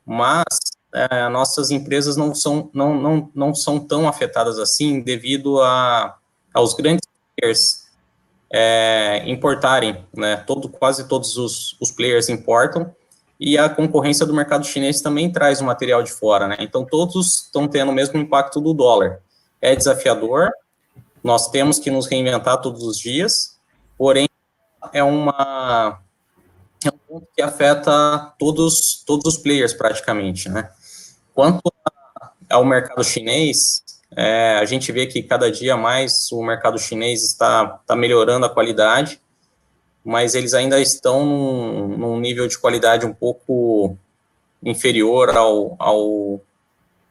mas 0.05 0.45
é, 0.93 1.29
nossas 1.29 1.71
empresas 1.71 2.17
não 2.17 2.33
são, 2.33 2.69
não, 2.73 2.99
não, 2.99 3.31
não 3.33 3.55
são 3.55 3.79
tão 3.79 4.07
afetadas 4.07 4.59
assim 4.59 5.01
devido 5.01 5.61
a, 5.61 6.17
aos 6.53 6.73
grandes 6.73 7.07
players 7.35 7.87
é, 8.51 9.23
importarem, 9.27 10.03
né? 10.13 10.37
Todo, 10.37 10.67
quase 10.67 11.07
todos 11.07 11.37
os, 11.37 11.77
os 11.79 11.91
players 11.91 12.29
importam, 12.29 12.93
e 13.39 13.57
a 13.57 13.69
concorrência 13.69 14.25
do 14.25 14.33
mercado 14.33 14.65
chinês 14.65 15.01
também 15.01 15.31
traz 15.31 15.61
o 15.61 15.63
material 15.63 16.03
de 16.03 16.11
fora, 16.11 16.47
né? 16.47 16.57
Então, 16.59 16.85
todos 16.85 17.43
estão 17.45 17.67
tendo 17.67 17.89
o 17.89 17.95
mesmo 17.95 18.19
impacto 18.19 18.59
do 18.59 18.73
dólar 18.73 19.21
é 19.61 19.75
desafiador, 19.75 20.51
nós 21.23 21.49
temos 21.49 21.79
que 21.79 21.91
nos 21.91 22.07
reinventar 22.07 22.61
todos 22.61 22.83
os 22.83 22.97
dias, 22.97 23.57
porém 23.97 24.27
é 24.93 25.03
uma 25.03 25.99
é 26.85 26.89
um 26.89 26.97
ponto 26.97 27.27
que 27.35 27.41
afeta 27.41 28.33
todos 28.39 29.03
todos 29.05 29.33
os 29.33 29.37
players 29.37 29.73
praticamente, 29.73 30.47
né? 30.47 30.71
Quanto 31.33 31.61
ao 32.49 32.65
mercado 32.65 33.03
chinês, 33.03 33.83
é, 34.15 34.57
a 34.57 34.65
gente 34.65 34.91
vê 34.91 35.05
que 35.05 35.21
cada 35.21 35.51
dia 35.51 35.75
mais 35.77 36.31
o 36.31 36.41
mercado 36.41 36.79
chinês 36.79 37.23
está, 37.23 37.79
está 37.81 37.95
melhorando 37.95 38.45
a 38.45 38.49
qualidade, 38.49 39.21
mas 40.03 40.35
eles 40.35 40.53
ainda 40.53 40.79
estão 40.79 41.25
num, 41.25 41.97
num 41.97 42.19
nível 42.19 42.47
de 42.47 42.57
qualidade 42.57 43.05
um 43.05 43.13
pouco 43.13 43.97
inferior 44.63 45.29
ao, 45.35 45.75
ao 45.79 46.41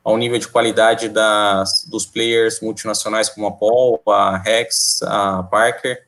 ao 0.08 0.16
nível 0.16 0.38
de 0.38 0.48
qualidade 0.48 1.06
das, 1.10 1.84
dos 1.84 2.06
players 2.06 2.62
multinacionais 2.62 3.28
como 3.28 3.46
a 3.46 3.52
Paul, 3.52 4.00
a 4.08 4.38
Rex, 4.38 5.02
a 5.02 5.42
Parker, 5.42 6.06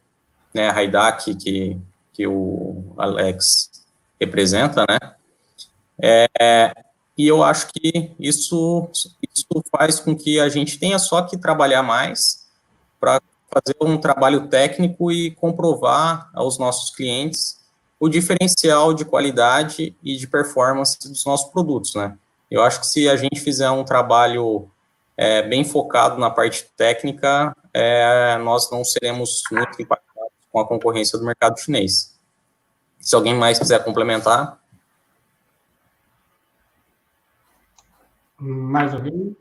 né, 0.54 0.70
a 0.70 0.74
Haidak, 0.74 1.34
que, 1.34 1.78
que 2.14 2.26
o 2.26 2.94
Alex 2.96 3.84
representa, 4.18 4.86
né, 4.88 4.98
é, 6.02 6.72
e 7.16 7.28
eu 7.28 7.42
acho 7.42 7.68
que 7.74 8.10
isso, 8.18 8.88
isso 9.30 9.46
faz 9.70 10.00
com 10.00 10.16
que 10.16 10.40
a 10.40 10.48
gente 10.48 10.78
tenha 10.78 10.98
só 10.98 11.20
que 11.20 11.36
trabalhar 11.36 11.82
mais 11.82 12.48
para 12.98 13.20
fazer 13.52 13.76
um 13.80 13.98
trabalho 13.98 14.48
técnico 14.48 15.10
e 15.10 15.30
comprovar 15.32 16.30
aos 16.34 16.58
nossos 16.58 16.94
clientes 16.94 17.60
o 17.98 18.08
diferencial 18.08 18.94
de 18.94 19.04
qualidade 19.04 19.94
e 20.02 20.16
de 20.16 20.26
performance 20.26 20.98
dos 21.06 21.24
nossos 21.24 21.50
produtos, 21.50 21.94
né. 21.94 22.16
Eu 22.50 22.62
acho 22.62 22.80
que 22.80 22.86
se 22.86 23.08
a 23.08 23.16
gente 23.16 23.40
fizer 23.40 23.70
um 23.70 23.84
trabalho 23.84 24.68
é, 25.16 25.42
bem 25.42 25.64
focado 25.64 26.18
na 26.18 26.30
parte 26.30 26.64
técnica, 26.76 27.54
é, 27.72 28.38
nós 28.38 28.70
não 28.70 28.82
seremos 28.84 29.42
muito 29.52 29.80
impactados 29.80 30.32
com 30.50 30.58
a 30.58 30.66
concorrência 30.66 31.18
do 31.18 31.24
mercado 31.24 31.60
chinês. 31.60 32.18
Se 32.98 33.14
alguém 33.14 33.34
mais 33.34 33.58
quiser 33.58 33.84
complementar. 33.84 34.58
Mais 38.38 38.92
alguém? 38.92 39.36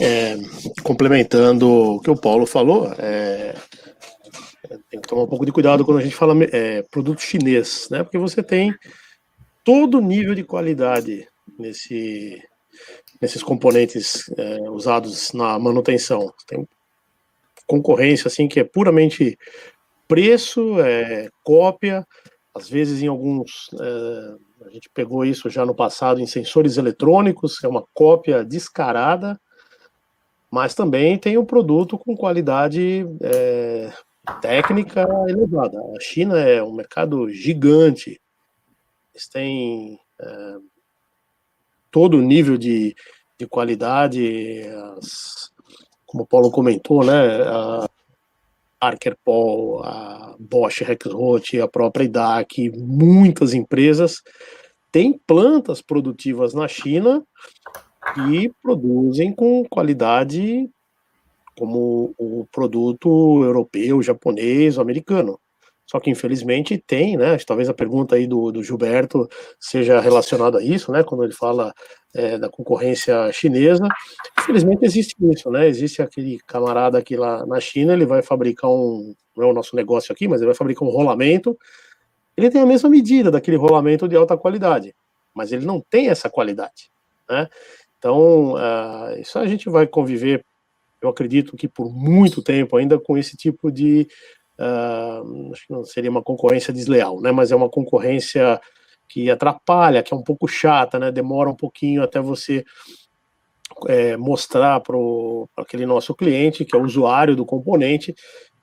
É, 0.00 0.36
complementando 0.82 1.68
o 1.68 2.00
que 2.00 2.10
o 2.10 2.16
Paulo 2.16 2.46
falou, 2.46 2.92
é, 2.98 3.54
tem 4.90 5.00
que 5.00 5.08
tomar 5.08 5.22
um 5.22 5.28
pouco 5.28 5.46
de 5.46 5.52
cuidado 5.52 5.84
quando 5.84 5.98
a 5.98 6.02
gente 6.02 6.16
fala 6.16 6.34
é, 6.44 6.82
produto 6.82 7.20
chinês, 7.20 7.88
né? 7.90 8.02
Porque 8.02 8.18
você 8.18 8.42
tem 8.42 8.74
todo 9.64 10.00
nível 10.00 10.34
de 10.34 10.44
qualidade 10.44 11.26
nesse, 11.58 12.42
nesses 13.20 13.42
componentes 13.42 14.24
é, 14.36 14.70
usados 14.70 15.32
na 15.32 15.58
manutenção. 15.58 16.32
Tem 16.46 16.66
concorrência 17.66 18.28
assim 18.28 18.48
que 18.48 18.60
é 18.60 18.64
puramente 18.64 19.38
preço, 20.08 20.80
é, 20.80 21.28
cópia, 21.42 22.06
às 22.54 22.68
vezes 22.68 23.02
em 23.02 23.06
alguns 23.06 23.70
é, 23.80 24.34
a 24.66 24.70
gente 24.70 24.88
pegou 24.90 25.24
isso 25.24 25.48
já 25.50 25.64
no 25.64 25.74
passado 25.74 26.20
em 26.20 26.26
sensores 26.26 26.76
eletrônicos, 26.76 27.62
é 27.64 27.68
uma 27.68 27.84
cópia 27.94 28.44
descarada, 28.44 29.40
mas 30.50 30.74
também 30.74 31.18
tem 31.18 31.38
um 31.38 31.44
produto 31.44 31.98
com 31.98 32.16
qualidade 32.16 33.06
é, 33.22 33.92
técnica 34.40 35.08
elevada. 35.28 35.78
A 35.78 36.00
China 36.00 36.38
é 36.38 36.62
um 36.62 36.72
mercado 36.72 37.28
gigante. 37.30 38.20
Eles 39.14 39.28
têm 39.28 39.98
é, 40.20 40.56
todo 41.90 42.18
o 42.18 42.22
nível 42.22 42.56
de, 42.56 42.94
de 43.38 43.46
qualidade, 43.46 44.62
as, 44.98 45.50
como 46.06 46.24
o 46.24 46.26
Paulo 46.26 46.50
comentou, 46.50 47.04
né? 47.04 47.42
A 47.42 47.88
Parker 48.82 49.16
Paul, 49.24 49.80
a 49.84 50.34
Bosch 50.40 50.82
Rexroth, 50.82 51.54
a 51.62 51.68
própria 51.68 52.02
IDAC, 52.02 52.68
muitas 52.76 53.54
empresas 53.54 54.20
têm 54.90 55.16
plantas 55.24 55.80
produtivas 55.80 56.52
na 56.52 56.66
China 56.66 57.24
e 58.28 58.50
produzem 58.60 59.32
com 59.32 59.64
qualidade 59.70 60.68
como 61.56 62.12
o 62.18 62.44
produto 62.50 63.44
europeu, 63.44 64.02
japonês, 64.02 64.76
americano. 64.76 65.38
Só 65.92 66.00
que, 66.00 66.08
infelizmente, 66.08 66.78
tem, 66.78 67.18
né? 67.18 67.36
Talvez 67.46 67.68
a 67.68 67.74
pergunta 67.74 68.14
aí 68.14 68.26
do, 68.26 68.50
do 68.50 68.64
Gilberto 68.64 69.28
seja 69.60 70.00
relacionada 70.00 70.56
a 70.56 70.62
isso, 70.62 70.90
né? 70.90 71.02
Quando 71.02 71.22
ele 71.22 71.34
fala 71.34 71.70
é, 72.14 72.38
da 72.38 72.48
concorrência 72.48 73.30
chinesa. 73.30 73.86
Infelizmente, 74.40 74.86
existe 74.86 75.14
isso, 75.20 75.50
né? 75.50 75.68
Existe 75.68 76.00
aquele 76.00 76.38
camarada 76.46 76.96
aqui 76.96 77.14
lá 77.14 77.44
na 77.44 77.60
China, 77.60 77.92
ele 77.92 78.06
vai 78.06 78.22
fabricar 78.22 78.70
um. 78.70 79.14
Não 79.36 79.48
é 79.48 79.50
o 79.50 79.52
nosso 79.52 79.76
negócio 79.76 80.10
aqui, 80.10 80.26
mas 80.26 80.40
ele 80.40 80.46
vai 80.46 80.54
fabricar 80.54 80.88
um 80.88 80.90
rolamento. 80.90 81.58
Ele 82.38 82.48
tem 82.48 82.62
a 82.62 82.66
mesma 82.66 82.88
medida 82.88 83.30
daquele 83.30 83.58
rolamento 83.58 84.08
de 84.08 84.16
alta 84.16 84.34
qualidade, 84.34 84.94
mas 85.34 85.52
ele 85.52 85.66
não 85.66 85.78
tem 85.78 86.08
essa 86.08 86.30
qualidade, 86.30 86.90
né? 87.28 87.48
Então, 87.98 88.54
uh, 88.54 89.20
isso 89.20 89.38
a 89.38 89.46
gente 89.46 89.68
vai 89.68 89.86
conviver, 89.86 90.42
eu 91.02 91.10
acredito 91.10 91.54
que 91.54 91.68
por 91.68 91.92
muito 91.92 92.40
tempo 92.40 92.78
ainda 92.78 92.98
com 92.98 93.18
esse 93.18 93.36
tipo 93.36 93.70
de 93.70 94.08
acho 95.52 95.66
que 95.66 95.72
não 95.72 95.84
seria 95.84 96.10
uma 96.10 96.22
concorrência 96.22 96.72
desleal, 96.72 97.20
né? 97.20 97.32
Mas 97.32 97.50
é 97.52 97.56
uma 97.56 97.68
concorrência 97.68 98.60
que 99.08 99.30
atrapalha, 99.30 100.02
que 100.02 100.12
é 100.12 100.16
um 100.16 100.22
pouco 100.22 100.48
chata, 100.48 100.98
né? 100.98 101.10
Demora 101.10 101.50
um 101.50 101.56
pouquinho 101.56 102.02
até 102.02 102.20
você 102.20 102.64
é, 103.88 104.16
mostrar 104.16 104.80
para 104.80 104.96
aquele 105.56 105.86
nosso 105.86 106.14
cliente, 106.14 106.64
que 106.64 106.76
é 106.76 106.78
o 106.78 106.84
usuário 106.84 107.36
do 107.36 107.44
componente, 107.44 108.14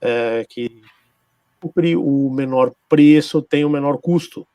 é, 0.01 0.45
que 0.49 0.81
cumpre 1.61 1.95
o 1.95 2.29
menor 2.29 2.73
preço 2.87 3.41
tem 3.41 3.65
o 3.65 3.69
menor 3.69 3.97
custo. 3.97 4.47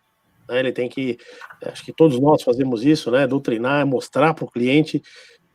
Né? 0.48 0.60
Ele 0.60 0.72
tem 0.72 0.88
que, 0.88 1.18
acho 1.62 1.84
que 1.84 1.92
todos 1.92 2.18
nós 2.18 2.42
fazemos 2.42 2.84
isso, 2.84 3.10
né? 3.10 3.26
Doutrinar, 3.26 3.86
mostrar 3.86 4.34
para 4.34 4.44
o 4.44 4.50
cliente, 4.50 5.02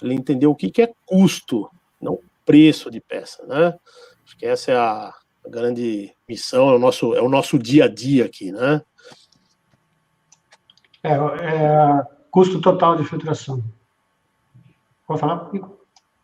ele 0.01 0.13
entender 0.13 0.47
o 0.47 0.55
que, 0.55 0.69
que 0.69 0.81
é 0.81 0.91
custo, 1.05 1.69
não 2.01 2.19
preço 2.45 2.89
de 2.89 2.99
peça, 2.99 3.45
né? 3.45 3.75
Acho 4.23 4.37
que 4.37 4.45
essa 4.45 4.71
é 4.71 4.75
a 4.75 5.13
grande 5.49 6.13
missão, 6.27 6.69
é 6.69 6.75
o 6.75 6.79
nosso, 6.79 7.13
é 7.13 7.21
o 7.21 7.29
nosso 7.29 7.57
dia 7.57 7.85
a 7.85 7.87
dia 7.87 8.25
aqui, 8.25 8.51
né? 8.51 8.81
É, 11.03 11.13
é 11.13 12.03
custo 12.29 12.61
total 12.61 12.95
de 12.95 13.03
filtração. 13.03 13.63
Pode 15.07 15.19
falar? 15.19 15.49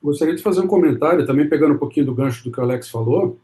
Gostaria 0.02 0.36
de 0.36 0.44
fazer 0.44 0.62
um 0.62 0.68
comentário, 0.68 1.26
também 1.26 1.50
pegando 1.50 1.74
um 1.74 1.80
pouquinho 1.80 2.06
do 2.06 2.14
gancho 2.14 2.44
do 2.44 2.52
que 2.52 2.60
o 2.60 2.64
Alex 2.64 2.90
falou. 2.90 3.40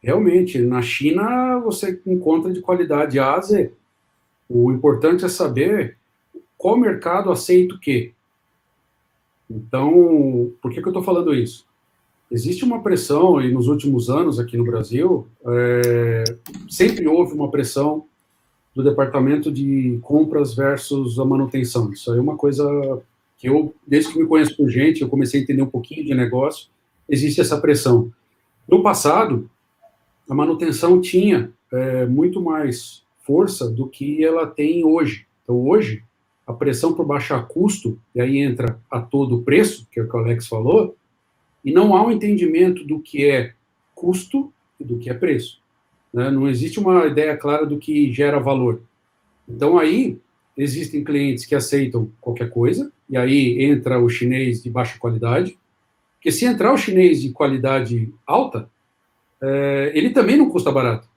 Realmente, 0.00 0.58
na 0.60 0.80
China 0.80 1.58
você 1.58 2.00
encontra 2.06 2.52
de 2.52 2.60
qualidade 2.60 3.18
A 3.18 3.34
a 3.34 3.40
Z. 3.40 3.72
O 4.48 4.70
importante 4.70 5.24
é 5.24 5.28
saber 5.28 5.98
qual 6.56 6.76
mercado 6.76 7.30
aceita 7.30 7.74
o 7.74 7.80
quê. 7.80 8.12
Então, 9.50 10.52
por 10.62 10.70
que, 10.70 10.80
que 10.80 10.86
eu 10.86 10.90
estou 10.90 11.02
falando 11.02 11.34
isso? 11.34 11.66
Existe 12.30 12.64
uma 12.64 12.82
pressão, 12.82 13.40
e 13.40 13.50
nos 13.50 13.68
últimos 13.68 14.10
anos 14.10 14.38
aqui 14.38 14.56
no 14.56 14.64
Brasil, 14.64 15.26
é, 15.46 16.24
sempre 16.68 17.06
houve 17.08 17.32
uma 17.32 17.50
pressão 17.50 18.04
do 18.74 18.82
departamento 18.82 19.50
de 19.50 19.98
compras 20.02 20.54
versus 20.54 21.18
a 21.18 21.24
manutenção. 21.24 21.90
Isso 21.90 22.12
aí 22.12 22.18
é 22.18 22.20
uma 22.20 22.36
coisa 22.36 23.02
que 23.38 23.48
eu, 23.48 23.74
desde 23.86 24.12
que 24.12 24.18
me 24.18 24.26
conheço 24.26 24.56
por 24.56 24.68
gente, 24.68 25.00
eu 25.00 25.08
comecei 25.08 25.40
a 25.40 25.42
entender 25.42 25.62
um 25.62 25.70
pouquinho 25.70 26.04
de 26.04 26.14
negócio, 26.14 26.68
existe 27.08 27.40
essa 27.40 27.58
pressão. 27.58 28.12
No 28.68 28.82
passado, 28.82 29.48
a 30.28 30.34
manutenção 30.34 31.00
tinha 31.00 31.50
é, 31.72 32.04
muito 32.04 32.42
mais 32.42 33.02
força 33.24 33.70
do 33.70 33.88
que 33.88 34.22
ela 34.22 34.46
tem 34.46 34.84
hoje. 34.84 35.26
Então, 35.42 35.56
hoje, 35.66 36.02
a 36.46 36.52
pressão 36.52 36.92
por 36.92 37.06
baixar 37.06 37.46
custo, 37.46 37.98
e 38.14 38.20
aí 38.20 38.38
entra 38.38 38.78
a 38.90 39.00
todo 39.00 39.42
preço, 39.42 39.86
que 39.90 39.98
é 39.98 40.02
o 40.02 40.08
que 40.08 40.16
o 40.16 40.18
Alex 40.18 40.46
falou, 40.46 40.96
e 41.64 41.72
não 41.72 41.96
há 41.96 42.06
um 42.06 42.10
entendimento 42.10 42.84
do 42.84 43.00
que 43.00 43.28
é 43.28 43.54
custo 43.94 44.52
e 44.78 44.84
do 44.84 44.98
que 44.98 45.10
é 45.10 45.14
preço. 45.14 45.60
Né? 46.12 46.30
Não 46.30 46.48
existe 46.48 46.78
uma 46.78 47.06
ideia 47.06 47.36
clara 47.36 47.66
do 47.66 47.78
que 47.78 48.12
gera 48.12 48.38
valor. 48.38 48.82
Então, 49.48 49.78
aí, 49.78 50.18
existem 50.56 51.04
clientes 51.04 51.44
que 51.44 51.54
aceitam 51.54 52.10
qualquer 52.20 52.50
coisa, 52.50 52.92
e 53.08 53.16
aí 53.16 53.62
entra 53.62 53.98
o 53.98 54.08
chinês 54.08 54.62
de 54.62 54.70
baixa 54.70 54.98
qualidade, 54.98 55.58
porque 56.14 56.32
se 56.32 56.44
entrar 56.44 56.72
o 56.72 56.78
chinês 56.78 57.22
de 57.22 57.30
qualidade 57.30 58.12
alta, 58.26 58.68
é, 59.40 59.92
ele 59.94 60.10
também 60.10 60.36
não 60.36 60.50
custa 60.50 60.72
barato. 60.72 61.08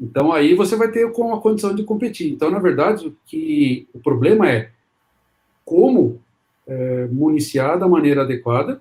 Então, 0.00 0.32
aí 0.32 0.54
você 0.54 0.76
vai 0.76 0.90
ter 0.90 1.10
com 1.12 1.34
a 1.34 1.40
condição 1.40 1.74
de 1.74 1.84
competir. 1.84 2.32
Então, 2.32 2.50
na 2.50 2.58
verdade, 2.58 3.08
o, 3.08 3.16
que, 3.26 3.86
o 3.94 3.98
problema 3.98 4.50
é 4.50 4.70
como 5.64 6.20
é, 6.66 7.06
municiar 7.06 7.78
da 7.78 7.88
maneira 7.88 8.22
adequada 8.22 8.80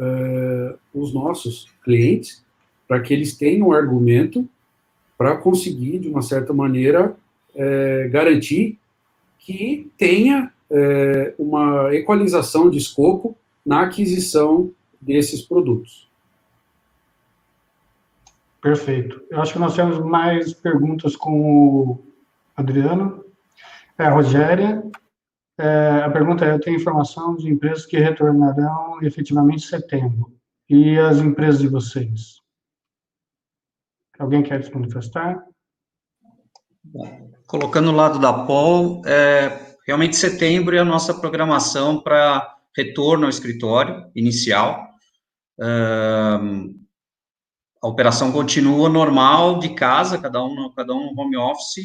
uh, 0.00 0.78
os 0.92 1.12
nossos 1.12 1.70
clientes 1.84 2.44
para 2.88 3.00
que 3.00 3.14
eles 3.14 3.36
tenham 3.36 3.68
um 3.68 3.72
argumento 3.72 4.48
para 5.16 5.36
conseguir, 5.36 5.98
de 5.98 6.08
uma 6.08 6.22
certa 6.22 6.52
maneira, 6.52 7.14
uh, 7.54 8.10
garantir 8.10 8.78
que 9.38 9.90
tenha 9.96 10.52
uh, 10.70 11.34
uma 11.42 11.94
equalização 11.94 12.70
de 12.70 12.78
escopo 12.78 13.36
na 13.64 13.82
aquisição 13.82 14.72
desses 15.00 15.42
produtos. 15.42 16.08
Perfeito. 18.60 19.22
Eu 19.30 19.40
acho 19.40 19.52
que 19.54 19.58
nós 19.58 19.74
temos 19.74 19.98
mais 19.98 20.52
perguntas 20.52 21.16
com 21.16 21.40
o 21.40 21.98
Adriano. 22.54 23.24
É, 23.98 24.04
a 24.04 24.10
Rogéria, 24.10 24.82
é, 25.60 26.02
a 26.04 26.10
pergunta 26.10 26.44
é: 26.44 26.52
eu 26.52 26.60
tenho 26.60 26.76
informação 26.76 27.36
de 27.36 27.48
empresas 27.48 27.84
que 27.84 27.98
retornarão 27.98 29.02
efetivamente 29.02 29.64
em 29.64 29.68
setembro. 29.68 30.36
E 30.68 30.98
as 30.98 31.18
empresas 31.18 31.60
de 31.60 31.68
vocês? 31.68 32.40
Alguém 34.18 34.42
quer 34.42 34.62
se 34.62 34.72
manifestar? 34.74 35.44
Colocando 37.46 37.90
o 37.90 37.94
lado 37.94 38.18
da 38.18 38.44
Pol, 38.44 39.02
é, 39.06 39.76
realmente 39.86 40.16
setembro 40.16 40.76
é 40.76 40.78
a 40.78 40.84
nossa 40.84 41.12
programação 41.14 42.02
para 42.02 42.56
retorno 42.76 43.24
ao 43.24 43.30
escritório 43.30 44.10
inicial. 44.14 44.88
a 47.82 47.88
operação 47.88 48.30
continua 48.30 48.88
normal 48.88 49.58
de 49.58 49.74
casa, 49.74 50.18
cada 50.18 50.42
um, 50.42 50.72
cada 50.74 50.94
um 50.94 51.12
no 51.12 51.20
home 51.20 51.36
office, 51.36 51.84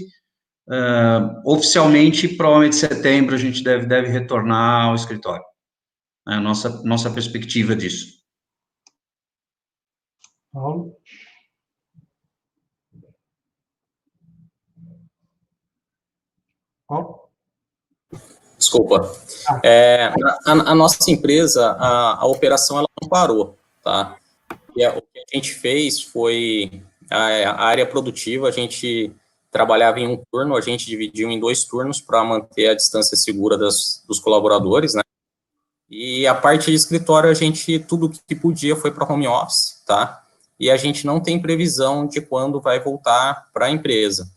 Uh, 0.68 1.42
oficialmente, 1.46 2.28
provavelmente 2.28 2.76
setembro 2.76 3.36
a 3.36 3.38
gente 3.38 3.64
deve, 3.64 3.86
deve 3.86 4.08
retornar 4.08 4.88
ao 4.88 4.96
escritório. 4.96 5.46
É 6.28 6.34
a 6.34 6.40
nossa, 6.40 6.82
nossa 6.84 7.12
perspectiva 7.12 7.76
disso. 7.76 8.16
Paulo? 10.52 10.98
Paulo? 16.88 17.30
Desculpa. 18.58 19.12
Ah. 19.48 19.62
É, 19.64 20.12
a, 20.46 20.52
a, 20.52 20.76
nossa 20.76 21.12
empresa, 21.12 21.72
a, 21.74 22.22
a 22.22 22.26
operação 22.26 22.78
ela 22.78 22.88
não 23.02 23.08
parou, 23.08 23.58
tá? 23.84 24.18
E 24.76 24.84
a, 24.84 24.98
o 24.98 25.02
que 25.02 25.20
a 25.20 25.36
gente 25.36 25.54
fez 25.54 26.02
foi 26.02 26.82
a, 27.12 27.18
a 27.18 27.66
área 27.66 27.86
produtiva, 27.86 28.48
a 28.48 28.52
gente 28.52 29.14
trabalhava 29.56 30.02
em 30.02 30.08
um 30.10 30.22
turno, 30.30 30.58
a 30.58 30.60
gente 30.60 30.86
dividiu 30.86 31.32
em 31.32 31.40
dois 31.40 31.64
turnos 31.64 32.02
para 32.02 32.22
manter 32.26 32.68
a 32.68 32.76
distância 32.76 33.16
segura 33.16 33.58
das, 33.58 34.04
dos 34.06 34.20
colaboradores, 34.20 34.94
né? 34.94 35.02
E 35.90 36.28
a 36.28 36.36
parte 36.36 36.72
de 36.72 36.76
escritório, 36.76 37.30
a 37.30 37.34
gente, 37.34 37.80
tudo 37.80 38.12
que 38.28 38.36
podia 38.36 38.76
foi 38.76 38.92
para 38.92 39.10
home 39.10 39.30
office, 39.30 39.82
tá? 39.88 40.26
E 40.60 40.70
a 40.70 40.76
gente 40.76 41.06
não 41.06 41.22
tem 41.22 41.42
previsão 41.42 42.06
de 42.06 42.20
quando 42.20 42.60
vai 42.60 42.82
voltar 42.82 43.48
para 43.54 43.68
a 43.68 43.70
empresa. 43.70 44.30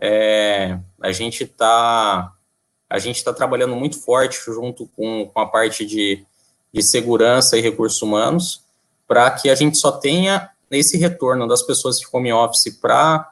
É, 0.00 0.78
a 1.02 1.12
gente 1.12 1.44
está 1.44 2.32
a 2.88 2.98
gente 2.98 3.16
está 3.16 3.32
trabalhando 3.32 3.76
muito 3.76 4.00
forte 4.00 4.38
junto 4.46 4.86
com, 4.96 5.26
com 5.26 5.40
a 5.40 5.46
parte 5.46 5.84
de, 5.84 6.24
de 6.72 6.82
segurança 6.82 7.58
e 7.58 7.60
recursos 7.60 8.00
humanos 8.00 8.62
para 9.06 9.30
que 9.32 9.50
a 9.50 9.54
gente 9.54 9.76
só 9.76 9.92
tenha 9.92 10.48
esse 10.70 10.96
retorno 10.96 11.46
das 11.46 11.62
pessoas 11.62 11.98
de 11.98 12.06
home 12.10 12.32
office 12.32 12.74
para 12.80 13.30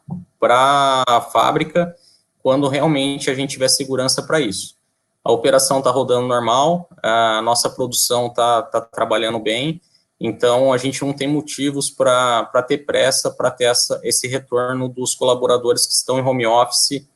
a 0.48 1.20
fábrica 1.32 1.94
quando 2.42 2.68
realmente 2.68 3.30
a 3.30 3.34
gente 3.34 3.50
tiver 3.50 3.68
segurança 3.68 4.22
para 4.22 4.40
isso. 4.40 4.74
A 5.22 5.30
operação 5.30 5.78
está 5.78 5.90
rodando 5.90 6.26
normal, 6.26 6.88
a 7.02 7.42
nossa 7.42 7.68
produção 7.68 8.28
está 8.28 8.62
tá 8.62 8.80
trabalhando 8.80 9.38
bem, 9.38 9.80
então 10.18 10.72
a 10.72 10.78
gente 10.78 11.02
não 11.04 11.12
tem 11.12 11.28
motivos 11.28 11.90
para 11.90 12.46
ter 12.66 12.78
pressa 12.78 13.30
para 13.30 13.50
ter 13.50 13.64
essa, 13.64 14.00
esse 14.02 14.26
retorno 14.26 14.88
dos 14.88 15.14
colaboradores 15.14 15.86
que 15.86 15.92
estão 15.92 16.18
em 16.18 16.22
home 16.22 16.46
office 16.46 17.06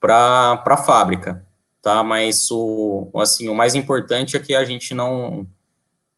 para 0.00 0.62
a 0.64 0.76
fábrica, 0.78 1.46
tá? 1.82 2.02
Mas 2.02 2.50
o, 2.50 3.10
assim, 3.16 3.48
o 3.48 3.54
mais 3.54 3.74
importante 3.74 4.36
é 4.36 4.40
que 4.40 4.54
a 4.54 4.64
gente 4.64 4.94
não 4.94 5.46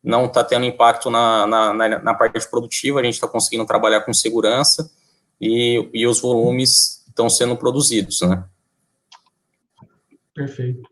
não 0.03 0.27
está 0.27 0.45
tendo 0.45 0.67
impacto 0.67 1.09
na, 1.09 1.47
na, 1.47 1.73
na, 1.73 2.15
parte 2.15 2.47
produtiva, 2.51 3.01
a 3.01 3.03
gente 3.03 3.15
está 3.15 3.27
conseguindo 3.27 3.65
trabalhar 3.65 4.03
com 4.03 4.13
segurança 4.13 4.91
e, 5.41 5.89
e 5.93 6.07
os 6.07 6.21
volumes 6.21 7.05
estão 7.09 7.29
sendo 7.29 7.57
produzidos, 7.57 8.21
né? 8.23 8.45
Perfeito. 10.35 10.83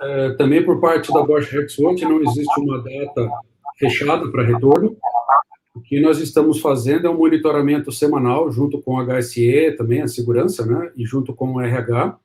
É, 0.00 0.34
também 0.34 0.64
por 0.64 0.80
parte 0.80 1.12
da 1.12 1.22
Bosch 1.22 1.50
Rexroth 1.50 2.00
não 2.02 2.22
existe 2.22 2.60
uma 2.60 2.78
data 2.82 3.30
fechada 3.76 4.30
para 4.30 4.44
retorno. 4.44 4.96
O 5.74 5.80
que 5.80 6.00
nós 6.00 6.18
estamos 6.18 6.60
fazendo 6.60 7.06
é 7.06 7.10
um 7.10 7.16
monitoramento 7.16 7.90
semanal, 7.92 8.50
junto 8.50 8.80
com 8.82 8.98
a 8.98 9.04
HSE, 9.04 9.74
também 9.76 10.02
a 10.02 10.08
segurança, 10.08 10.66
né, 10.66 10.92
e 10.96 11.04
junto 11.04 11.32
com 11.32 11.54
o 11.54 11.60
RH. 11.60 12.18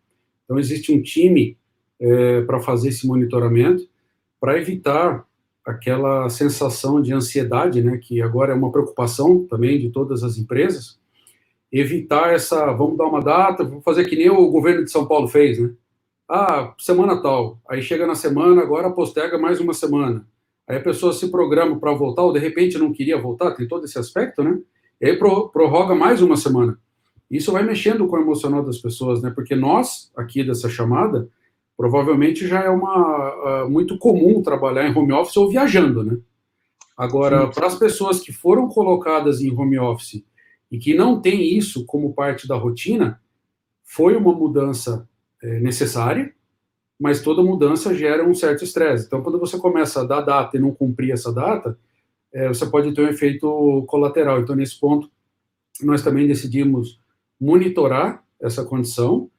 Então, 0.44 0.60
existe 0.60 0.92
um 0.92 1.02
time 1.02 1.58
é, 2.00 2.42
para 2.42 2.60
fazer 2.60 2.90
esse 2.90 3.08
monitoramento, 3.08 3.88
para 4.40 4.58
evitar 4.58 5.26
aquela 5.66 6.30
sensação 6.30 7.02
de 7.02 7.14
ansiedade, 7.14 7.82
né, 7.82 7.98
que 7.98 8.22
agora 8.22 8.52
é 8.52 8.56
uma 8.56 8.72
preocupação 8.72 9.46
também 9.46 9.80
de 9.80 9.90
todas 9.90 10.24
as 10.24 10.38
empresas, 10.38 11.00
evitar 11.72 12.34
essa, 12.34 12.72
vamos 12.74 12.98
dar 12.98 13.06
uma 13.06 13.22
data, 13.22 13.64
vamos 13.64 13.84
fazer 13.84 14.06
que 14.06 14.16
nem 14.16 14.30
o 14.30 14.50
governo 14.50 14.84
de 14.84 14.92
São 14.92 15.08
Paulo 15.08 15.28
fez, 15.28 15.58
né? 15.58 15.74
Ah, 16.30 16.74
semana 16.78 17.22
tal. 17.22 17.60
Aí 17.70 17.82
chega 17.82 18.06
na 18.06 18.16
semana, 18.16 18.62
agora 18.62 18.92
postega 18.92 19.38
mais 19.38 19.60
uma 19.60 19.74
semana. 19.74 20.26
Aí 20.68 20.78
a 20.78 20.82
pessoa 20.82 21.12
se 21.12 21.30
programa 21.30 21.80
para 21.80 21.94
voltar, 21.94 22.24
ou 22.24 22.32
de 22.32 22.40
repente 22.40 22.78
não 22.78 22.94
queria 22.94 23.20
voltar, 23.20 23.52
tem 23.52 23.68
todo 23.68 23.86
esse 23.86 23.98
aspecto, 23.98 24.44
né? 24.44 24.60
E 25.02 25.08
aí 25.08 25.18
prorroga 25.18 25.96
mais 25.96 26.22
uma 26.22 26.38
semana. 26.38 26.78
Isso 27.30 27.52
vai 27.52 27.64
mexendo 27.64 28.08
com 28.08 28.16
o 28.16 28.22
emocional 28.22 28.64
das 28.64 28.78
pessoas, 28.78 29.22
né? 29.22 29.32
Porque 29.34 29.56
nós, 29.56 30.12
aqui 30.16 30.44
dessa 30.44 30.70
chamada, 30.70 31.28
provavelmente 31.78 32.48
já 32.48 32.64
é 32.64 32.70
uma 32.70 33.64
uh, 33.64 33.70
muito 33.70 33.98
comum 33.98 34.42
trabalhar 34.42 34.88
em 34.88 34.96
home 34.96 35.14
office 35.14 35.38
ou 35.38 35.50
viajando, 35.50 36.04
né? 36.04 36.18
Agora, 36.96 37.48
para 37.48 37.68
as 37.68 37.76
pessoas 37.76 38.20
que 38.20 38.32
foram 38.32 38.68
colocadas 38.68 39.42
em 39.42 39.52
home 39.52 39.80
office 39.80 40.24
e 40.72 40.78
que 40.78 40.94
não 40.94 41.20
têm 41.20 41.58
isso 41.58 41.86
como 41.86 42.14
parte 42.14 42.48
da 42.48 42.56
rotina, 42.56 43.20
foi 43.84 44.16
uma 44.16 44.32
mudança 44.32 45.08
é, 45.42 45.60
necessária, 45.60 46.34
mas 47.00 47.22
toda 47.22 47.44
mudança 47.44 47.96
gera 47.96 48.28
um 48.28 48.34
certo 48.34 48.64
estresse. 48.64 49.08
Então, 49.08 49.24
quando 49.24 49.40
você 49.40 49.58
começa 49.58 50.02
a 50.02 50.04
dar 50.04 50.22
data 50.22 50.56
e 50.56 50.60
não 50.60 50.72
cumprir 50.72 51.12
essa 51.12 51.34
data, 51.34 51.78
é, 52.32 52.48
você 52.48 52.66
pode 52.66 52.94
ter 52.94 53.02
um 53.02 53.10
efeito 53.10 53.84
colateral. 53.88 54.40
Então, 54.40 54.56
nesse 54.56 54.80
ponto, 54.80 55.10
nós 55.82 56.04
também 56.04 56.28
decidimos 56.28 57.00
monitorar 57.40 58.24
essa 58.40 58.64
condição 58.64 59.30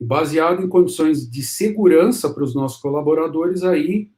baseado 0.00 0.62
em 0.62 0.68
condições 0.68 1.28
de 1.28 1.42
segurança 1.42 2.32
para 2.32 2.42
os 2.42 2.54
nossos 2.54 2.80
colaboradores, 2.80 3.62
aí 3.62 4.10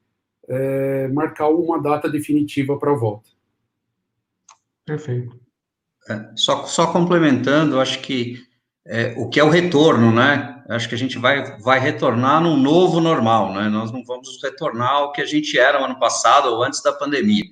é, 0.49 1.09
marcar 1.09 1.49
uma 1.49 1.81
data 1.81 2.09
definitiva 2.09 2.79
para 2.79 2.93
a 2.93 2.97
volta. 2.97 3.29
Perfeito. 4.85 5.37
É, 6.09 6.31
só, 6.35 6.65
só 6.65 6.93
complementando, 6.93 7.81
acho 7.81 8.01
que 8.01 8.41
é, 8.85 9.15
o 9.17 9.29
que 9.29 9.39
é 9.39 9.45
o 9.45 9.51
retorno, 9.51 10.13
né? 10.13 10.63
Acho 10.69 10.89
que 10.89 10.95
a 10.95 10.99
gente 10.99 11.19
vai, 11.19 11.59
vai 11.61 11.79
retornar 11.79 12.41
num 12.41 12.57
novo 12.57 13.01
normal, 13.01 13.53
né? 13.53 13.69
Nós 13.69 13.93
não 13.93 14.05
vamos 14.05 14.41
retornar 14.43 14.91
ao 14.91 15.13
que 15.13 15.21
a 15.21 15.27
gente 15.27 15.59
era 15.59 15.79
no 15.79 15.85
ano 15.85 15.99
passado 15.99 16.49
ou 16.49 16.63
antes 16.63 16.83
da 16.83 16.93
pandemia. 16.93 17.45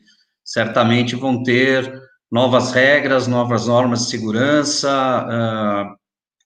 Certamente 0.45 1.15
vão 1.15 1.43
ter 1.43 2.01
novas 2.31 2.73
regras, 2.73 3.27
novas 3.27 3.67
normas 3.67 4.01
de 4.01 4.11
segurança, 4.11 5.27
uh, 5.27 6.00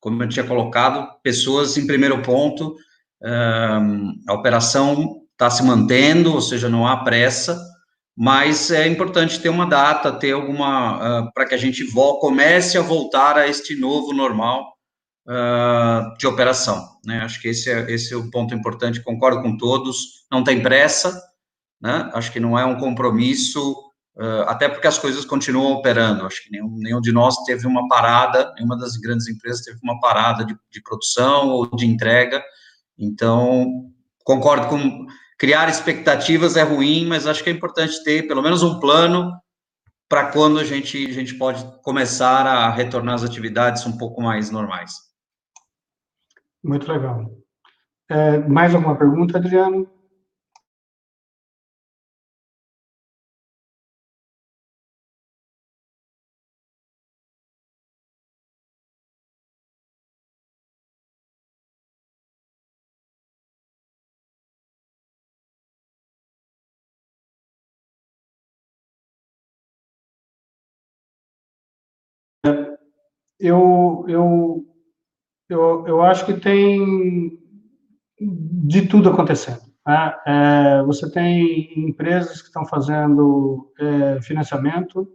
como 0.04 0.22
eu 0.22 0.28
tinha 0.28 0.46
colocado, 0.46 1.08
pessoas 1.22 1.78
em 1.78 1.86
primeiro 1.86 2.20
ponto, 2.20 2.76
a 4.28 4.34
operação 4.34 5.22
está 5.32 5.48
se 5.48 5.62
mantendo, 5.62 6.34
ou 6.34 6.42
seja, 6.42 6.68
não 6.68 6.86
há 6.86 6.98
pressa, 6.98 7.58
mas 8.14 8.70
é 8.70 8.86
importante 8.86 9.40
ter 9.40 9.48
uma 9.48 9.64
data, 9.64 10.12
ter 10.12 10.32
alguma, 10.32 11.22
uh, 11.22 11.32
para 11.32 11.46
que 11.46 11.54
a 11.54 11.58
gente 11.58 11.90
comece 12.20 12.76
a 12.76 12.82
voltar 12.82 13.38
a 13.38 13.48
este 13.48 13.74
novo 13.74 14.12
normal 14.12 14.74
uh, 15.26 16.16
de 16.18 16.26
operação, 16.26 16.86
né? 17.04 17.22
Acho 17.22 17.40
que 17.40 17.48
esse 17.48 17.70
é, 17.70 17.90
esse 17.90 18.12
é 18.12 18.16
o 18.16 18.30
ponto 18.30 18.54
importante, 18.54 19.02
concordo 19.02 19.42
com 19.42 19.56
todos, 19.56 20.26
não 20.30 20.44
tem 20.44 20.62
pressa, 20.62 21.18
né? 21.80 22.10
Acho 22.12 22.30
que 22.30 22.38
não 22.38 22.58
é 22.58 22.64
um 22.64 22.78
compromisso 22.78 23.74
Uh, 24.16 24.42
até 24.46 24.68
porque 24.68 24.86
as 24.86 24.98
coisas 24.98 25.24
continuam 25.24 25.72
operando. 25.72 26.24
Acho 26.24 26.44
que 26.44 26.50
nenhum, 26.50 26.76
nenhum 26.78 27.00
de 27.00 27.12
nós 27.12 27.36
teve 27.44 27.66
uma 27.66 27.88
parada, 27.88 28.52
nenhuma 28.54 28.78
das 28.78 28.96
grandes 28.96 29.28
empresas 29.28 29.62
teve 29.62 29.78
uma 29.82 29.98
parada 30.00 30.44
de, 30.44 30.56
de 30.70 30.82
produção 30.82 31.48
ou 31.48 31.74
de 31.74 31.86
entrega. 31.86 32.42
Então, 32.96 33.90
concordo 34.24 34.68
com 34.68 35.06
criar 35.38 35.68
expectativas 35.68 36.56
é 36.56 36.62
ruim, 36.62 37.06
mas 37.06 37.26
acho 37.26 37.42
que 37.42 37.50
é 37.50 37.52
importante 37.52 38.02
ter 38.04 38.26
pelo 38.28 38.42
menos 38.42 38.62
um 38.62 38.78
plano 38.78 39.32
para 40.08 40.30
quando 40.30 40.60
a 40.60 40.64
gente, 40.64 41.06
a 41.06 41.12
gente 41.12 41.34
pode 41.34 41.64
começar 41.82 42.46
a 42.46 42.70
retornar 42.70 43.16
às 43.16 43.24
atividades 43.24 43.84
um 43.84 43.98
pouco 43.98 44.22
mais 44.22 44.50
normais. 44.50 44.92
Muito 46.62 46.90
legal. 46.90 47.30
É, 48.08 48.38
mais 48.38 48.74
alguma 48.74 48.96
pergunta, 48.96 49.38
Adriano? 49.38 49.88
Eu, 73.38 74.04
eu, 74.08 74.64
eu, 75.48 75.84
eu 75.86 76.02
acho 76.02 76.26
que 76.26 76.34
tem 76.34 77.38
de 78.20 78.86
tudo 78.86 79.10
acontecendo. 79.10 79.60
Né? 79.86 80.14
É, 80.26 80.82
você 80.84 81.10
tem 81.10 81.88
empresas 81.88 82.40
que 82.40 82.48
estão 82.48 82.64
fazendo 82.64 83.72
é, 83.78 84.20
financiamento, 84.22 85.08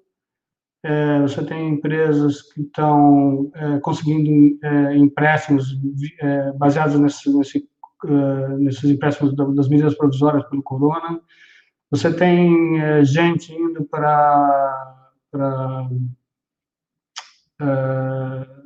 é, 0.83 1.21
você 1.21 1.43
tem 1.43 1.69
empresas 1.69 2.41
que 2.53 2.61
estão 2.61 3.51
é, 3.53 3.79
conseguindo 3.79 4.57
é, 4.63 4.95
empréstimos 4.95 5.77
é, 6.21 6.51
baseados 6.53 6.99
nesse, 6.99 7.37
nesse, 7.37 7.69
nesses 8.59 8.89
empréstimos 8.89 9.35
das 9.35 9.67
medidas 9.67 9.95
provisórias 9.95 10.47
pelo 10.49 10.63
corona. 10.63 11.19
Você 11.91 12.13
tem 12.13 13.03
gente 13.03 13.51
indo 13.51 13.83
para 13.83 15.09
uh, 17.61 18.59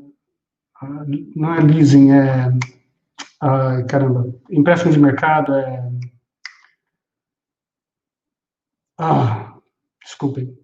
não 1.36 1.56
é 1.56 1.62
leasing, 1.62 2.12
é. 2.12 2.50
Caramba, 3.90 4.34
empréstimo 4.50 4.94
de 4.94 5.00
mercado 5.00 5.54
é. 5.54 5.92
Ah, 8.98 9.58
desculpem. 10.02 10.58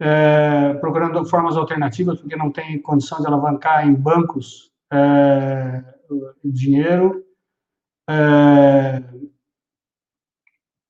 É, 0.00 0.74
procurando 0.74 1.24
formas 1.26 1.56
alternativas, 1.56 2.20
porque 2.20 2.36
não 2.36 2.50
tem 2.50 2.80
condição 2.80 3.20
de 3.20 3.26
alavancar 3.26 3.86
em 3.86 3.94
bancos 3.94 4.72
é, 4.92 5.82
dinheiro. 6.44 7.24
É, 8.08 9.02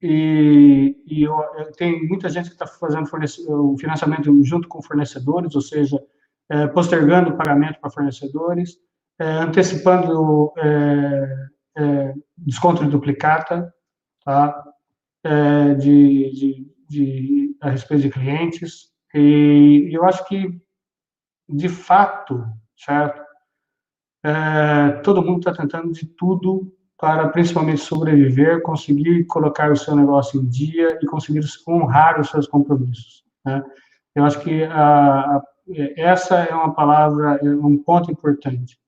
e, 0.01 1.03
e 1.07 1.22
eu, 1.22 1.35
eu, 1.59 1.72
tem 1.72 2.07
muita 2.07 2.28
gente 2.28 2.49
que 2.49 2.55
está 2.55 2.66
fazendo 2.66 3.09
o 3.49 3.78
financiamento 3.78 4.45
junto 4.45 4.68
com 4.68 4.82
fornecedores, 4.82 5.55
ou 5.55 5.62
seja, 5.62 6.03
é, 6.51 6.67
postergando 6.67 7.31
o 7.31 7.37
pagamento 7.37 7.81
para 7.81 7.91
fornecedores, 7.91 8.77
é, 9.19 9.25
antecipando 9.25 10.53
é, 10.59 11.47
é 11.77 12.15
desconto 12.37 12.85
de 12.85 12.91
duplicata, 12.91 13.73
tá? 14.25 14.63
É, 15.25 15.75
de, 15.75 16.31
de, 16.33 16.75
de, 16.89 17.57
a 17.61 17.71
respeito 17.71 18.03
de 18.03 18.11
clientes. 18.11 18.93
E 19.15 19.89
eu 19.93 20.05
acho 20.05 20.27
que, 20.27 20.61
de 21.49 21.69
fato, 21.69 22.45
certo? 22.77 23.23
Todo 25.03 25.23
mundo 25.23 25.39
está 25.39 25.53
tentando 25.53 25.93
de 25.93 26.07
tudo 26.07 26.73
para 26.99 27.29
principalmente 27.29 27.81
sobreviver, 27.81 28.63
conseguir 28.63 29.25
colocar 29.27 29.71
o 29.71 29.77
seu 29.77 29.95
negócio 29.95 30.41
em 30.41 30.47
dia 30.47 30.99
e 31.01 31.07
conseguir 31.07 31.41
honrar 31.69 32.21
os 32.21 32.31
seus 32.31 32.47
compromissos. 32.47 33.25
Né? 33.45 33.63
Eu 34.15 34.25
acho 34.25 34.41
que 34.41 34.65
a 34.65 35.43
essa 35.97 36.37
é 36.45 36.55
uma 36.55 36.75
palavra, 36.75 37.39
é 37.43 37.49
um 37.49 37.79
ponto 37.79 38.11
importante. 38.11 38.79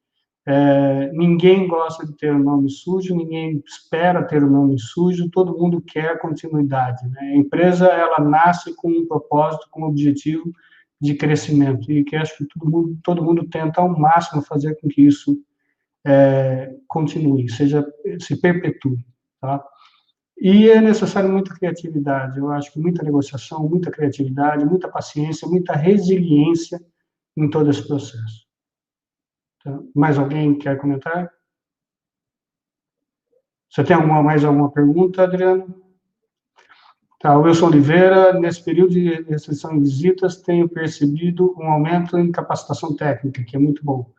É, 0.49 1.11
ninguém 1.13 1.67
gosta 1.67 2.07
de 2.07 2.17
ter 2.17 2.33
o 2.33 2.39
nome 2.39 2.71
sujo, 2.71 3.17
ninguém 3.17 3.61
espera 3.67 4.23
ter 4.23 4.45
o 4.45 4.51
nome 4.51 4.79
sujo, 4.79 5.29
todo 5.31 5.59
mundo 5.59 5.81
quer 5.81 6.21
continuidade. 6.21 7.05
Né? 7.09 7.21
A 7.21 7.37
empresa 7.37 7.87
ela 7.87 8.21
nasce 8.21 8.73
com 8.77 8.89
um 8.89 9.07
propósito, 9.07 9.67
com 9.71 9.83
um 9.83 9.87
objetivo 9.87 10.53
de 11.01 11.15
crescimento 11.15 11.91
e 11.91 12.05
que 12.05 12.15
acho 12.15 12.39
que 12.39 12.47
todo 12.47 12.71
mundo, 12.71 12.99
todo 13.03 13.25
mundo 13.25 13.49
tenta 13.49 13.81
ao 13.81 13.89
máximo 13.99 14.41
fazer 14.41 14.79
com 14.81 14.89
que 14.89 15.03
isso 15.03 15.37
é, 16.07 16.73
continue, 16.87 17.51
seja 17.51 17.85
se 18.21 18.41
perpetue, 18.41 19.05
tá? 19.41 19.63
E 20.39 20.69
é 20.69 20.81
necessário 20.81 21.31
muita 21.31 21.55
criatividade, 21.55 22.39
eu 22.39 22.51
acho 22.51 22.71
que 22.71 22.79
muita 22.79 23.03
negociação, 23.03 23.67
muita 23.67 23.91
criatividade, 23.91 24.67
muita 24.67 24.87
paciência, 24.87 25.49
muita 25.49 25.75
resiliência 25.75 26.79
em 27.37 27.49
todo 27.49 27.71
esse 27.71 27.87
processo. 27.87 28.47
Então, 29.59 29.91
mais 29.95 30.19
alguém 30.19 30.59
quer 30.59 30.79
comentar? 30.79 31.33
Você 33.71 33.83
tem 33.83 33.97
alguma, 33.97 34.23
mais 34.23 34.45
alguma 34.45 34.71
pergunta, 34.71 35.23
Adriano? 35.23 35.83
Tá, 37.19 37.37
Wilson 37.39 37.67
Oliveira, 37.67 38.39
nesse 38.39 38.63
período 38.63 38.91
de 38.93 39.23
restrição 39.23 39.73
de 39.73 39.81
visitas, 39.81 40.41
tenho 40.43 40.69
percebido 40.69 41.55
um 41.59 41.67
aumento 41.67 42.19
em 42.19 42.31
capacitação 42.31 42.95
técnica, 42.95 43.43
que 43.43 43.57
é 43.57 43.59
muito 43.59 43.83
bom. 43.83 44.13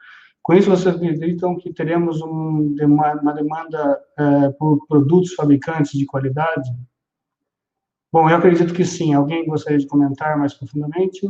Com 0.48 0.54
isso, 0.54 0.70
vocês 0.70 0.96
acreditam 0.96 1.58
que 1.58 1.74
teremos 1.74 2.22
um, 2.22 2.74
uma 2.82 3.34
demanda 3.34 4.02
é, 4.18 4.50
por 4.52 4.88
produtos 4.88 5.34
fabricantes 5.34 5.92
de 5.92 6.06
qualidade? 6.06 6.72
Bom, 8.10 8.30
eu 8.30 8.38
acredito 8.38 8.74
que 8.74 8.86
sim. 8.86 9.14
Alguém 9.14 9.46
gostaria 9.46 9.78
de 9.78 9.86
comentar 9.86 10.40
mais 10.40 10.54
profundamente? 10.54 11.30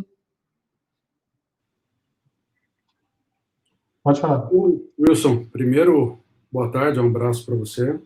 Pode 4.03 4.21
falar. 4.21 4.51
Wilson, 4.99 5.45
primeiro, 5.45 6.19
boa 6.51 6.71
tarde, 6.71 6.99
um 6.99 7.07
abraço 7.07 7.43
para 7.43 7.55
você. 7.55 7.99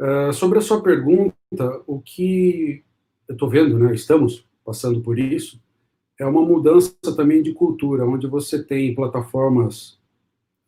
Uh, 0.00 0.32
sobre 0.32 0.60
a 0.60 0.62
sua 0.62 0.80
pergunta, 0.80 1.34
o 1.88 2.00
que 2.00 2.84
eu 3.26 3.32
estou 3.32 3.48
vendo, 3.50 3.76
né, 3.80 3.92
estamos 3.96 4.46
passando 4.64 5.00
por 5.00 5.18
isso, 5.18 5.60
é 6.16 6.24
uma 6.24 6.42
mudança 6.42 6.94
também 7.16 7.42
de 7.42 7.52
cultura, 7.52 8.06
onde 8.06 8.28
você 8.28 8.62
tem 8.62 8.94
plataformas 8.94 9.98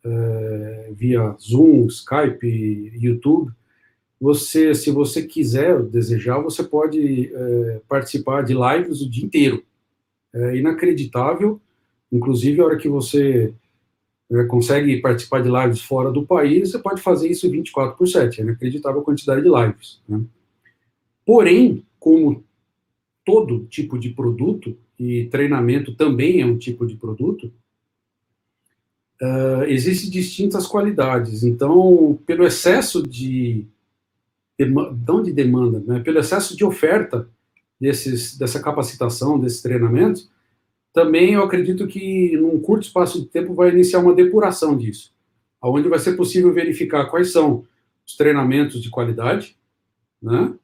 é, 0.04 0.92
via 0.92 1.36
Zoom, 1.40 1.86
Skype, 1.86 2.92
YouTube, 2.94 3.52
você, 4.20 4.74
se 4.74 4.90
você 4.90 5.22
quiser, 5.22 5.82
desejar, 5.82 6.40
você 6.40 6.62
pode 6.62 7.32
é, 7.34 7.80
participar 7.88 8.42
de 8.42 8.54
lives 8.54 9.00
o 9.00 9.10
dia 9.10 9.24
inteiro. 9.24 9.64
É 10.32 10.56
inacreditável, 10.56 11.60
inclusive 12.10 12.60
a 12.60 12.64
hora 12.64 12.76
que 12.76 12.88
você 12.88 13.52
é, 14.30 14.44
consegue 14.44 15.00
participar 15.00 15.42
de 15.42 15.50
lives 15.50 15.82
fora 15.82 16.10
do 16.10 16.24
país, 16.24 16.70
você 16.70 16.78
pode 16.78 17.02
fazer 17.02 17.28
isso 17.28 17.50
24 17.50 17.96
por 17.96 18.06
7, 18.06 18.40
é 18.40 18.44
inacreditável 18.44 19.00
a 19.00 19.04
quantidade 19.04 19.42
de 19.42 19.48
lives. 19.48 20.00
Né? 20.08 20.22
Porém, 21.26 21.84
como 21.98 22.44
todo 23.24 23.66
tipo 23.66 23.98
de 23.98 24.10
produto, 24.10 24.76
e 24.98 25.26
treinamento 25.26 25.94
também 25.96 26.40
é 26.40 26.46
um 26.46 26.56
tipo 26.56 26.86
de 26.86 26.94
produto, 26.94 27.52
uh, 29.22 29.64
existem 29.64 30.10
distintas 30.10 30.66
qualidades. 30.66 31.44
Então, 31.44 32.18
pelo 32.26 32.44
excesso 32.44 33.02
de 33.02 33.66
não 35.06 35.22
de 35.22 35.32
demanda, 35.32 35.82
né, 35.84 35.98
pelo 36.00 36.20
excesso 36.20 36.56
de 36.56 36.64
oferta 36.64 37.28
desses, 37.80 38.36
dessa 38.36 38.60
capacitação, 38.60 39.40
desses 39.40 39.60
treinamentos, 39.60 40.30
também 40.92 41.32
eu 41.32 41.42
acredito 41.42 41.88
que 41.88 42.36
num 42.36 42.60
curto 42.60 42.84
espaço 42.84 43.20
de 43.20 43.26
tempo 43.26 43.54
vai 43.54 43.70
iniciar 43.70 43.98
uma 43.98 44.14
depuração 44.14 44.76
disso, 44.76 45.12
onde 45.60 45.88
vai 45.88 45.98
ser 45.98 46.12
possível 46.12 46.52
verificar 46.52 47.06
quais 47.06 47.32
são 47.32 47.64
os 48.06 48.14
treinamentos 48.14 48.80
de 48.80 48.90
qualidade, 48.90 49.56
né? 50.20 50.54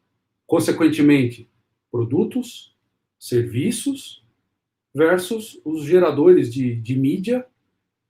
consequentemente, 0.46 1.48
produtos, 1.90 2.76
serviços, 3.18 4.22
versus 4.94 5.60
os 5.64 5.82
geradores 5.84 6.52
de, 6.52 6.76
de 6.76 6.96
mídia 6.96 7.44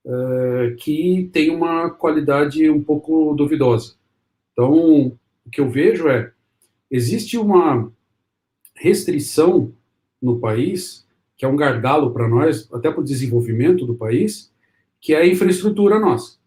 uh, 0.08 0.74
que 0.76 1.28
tem 1.32 1.50
uma 1.50 1.90
qualidade 1.90 2.68
um 2.70 2.82
pouco 2.82 3.34
duvidosa. 3.34 3.94
Então, 4.52 5.18
o 5.46 5.50
que 5.52 5.60
eu 5.60 5.68
vejo 5.68 6.08
é, 6.08 6.32
existe 6.90 7.36
uma 7.36 7.92
restrição 8.74 9.72
no 10.20 10.40
país, 10.40 11.06
que 11.36 11.44
é 11.44 11.48
um 11.48 11.56
gargalo 11.56 12.10
para 12.10 12.26
nós, 12.26 12.68
até 12.72 12.90
para 12.90 13.00
o 13.00 13.04
desenvolvimento 13.04 13.86
do 13.86 13.94
país, 13.94 14.52
que 15.00 15.14
é 15.14 15.18
a 15.18 15.26
infraestrutura 15.26 16.00
nossa. 16.00 16.38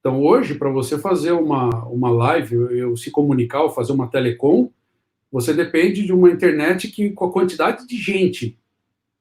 Então, 0.00 0.20
hoje, 0.20 0.56
para 0.56 0.68
você 0.68 0.98
fazer 0.98 1.32
uma, 1.32 1.70
uma 1.86 2.10
live, 2.10 2.54
eu, 2.76 2.96
se 2.96 3.10
comunicar 3.10 3.62
ou 3.62 3.70
fazer 3.70 3.92
uma 3.92 4.08
telecom, 4.08 4.68
você 5.30 5.54
depende 5.54 6.04
de 6.04 6.12
uma 6.12 6.30
internet 6.30 6.88
que, 6.88 7.10
com 7.10 7.24
a 7.24 7.32
quantidade 7.32 7.86
de 7.86 7.96
gente 7.96 8.58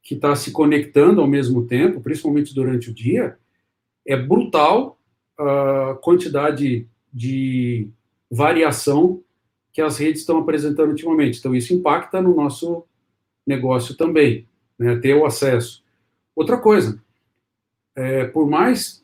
que 0.01 0.15
está 0.15 0.35
se 0.35 0.51
conectando 0.51 1.21
ao 1.21 1.27
mesmo 1.27 1.65
tempo, 1.67 2.01
principalmente 2.01 2.53
durante 2.53 2.89
o 2.89 2.93
dia, 2.93 3.37
é 4.05 4.15
brutal 4.15 4.99
a 5.37 5.97
quantidade 6.01 6.87
de 7.13 7.89
variação 8.29 9.23
que 9.71 9.81
as 9.81 9.97
redes 9.97 10.21
estão 10.21 10.39
apresentando 10.39 10.89
ultimamente. 10.89 11.39
Então, 11.39 11.55
isso 11.55 11.73
impacta 11.73 12.21
no 12.21 12.35
nosso 12.35 12.85
negócio 13.45 13.95
também, 13.95 14.47
né, 14.77 14.97
ter 14.97 15.15
o 15.15 15.25
acesso. 15.25 15.83
Outra 16.35 16.57
coisa, 16.57 17.01
é, 17.95 18.25
por 18.25 18.49
mais 18.49 19.03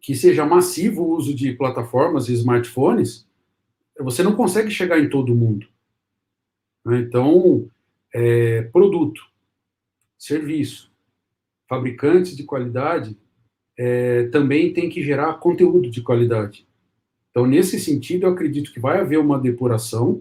que 0.00 0.14
seja 0.14 0.46
massivo 0.46 1.02
o 1.02 1.16
uso 1.16 1.34
de 1.34 1.52
plataformas 1.52 2.28
e 2.28 2.34
smartphones, 2.34 3.26
você 3.98 4.22
não 4.22 4.36
consegue 4.36 4.70
chegar 4.70 4.98
em 4.98 5.08
todo 5.08 5.34
mundo. 5.34 5.66
Né? 6.84 7.00
Então, 7.00 7.68
é, 8.14 8.62
produto, 8.62 9.22
serviço, 10.16 10.90
fabricantes 11.68 12.36
de 12.36 12.44
qualidade 12.44 13.16
é, 13.78 14.24
também 14.24 14.72
tem 14.72 14.88
que 14.88 15.00
gerar 15.00 15.34
conteúdo 15.34 15.88
de 15.88 16.02
qualidade. 16.02 16.66
Então, 17.30 17.46
nesse 17.46 17.78
sentido, 17.78 18.26
eu 18.26 18.32
acredito 18.32 18.72
que 18.72 18.80
vai 18.80 18.98
haver 18.98 19.18
uma 19.20 19.38
depuração, 19.38 20.20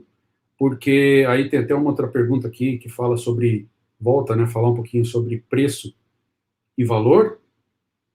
porque 0.60 1.26
aí 1.28 1.50
tem 1.50 1.62
até 1.62 1.74
uma 1.74 1.90
outra 1.90 2.08
pergunta 2.08 2.48
aqui 2.48 2.78
que 2.78 2.88
fala 2.88 3.18
sobre, 3.18 3.68
volta, 4.00 4.36
né, 4.36 4.46
falar 4.46 4.70
um 4.70 4.76
pouquinho 4.76 5.04
sobre 5.04 5.44
preço 5.50 5.96
e 6.78 6.86
valor. 6.86 7.40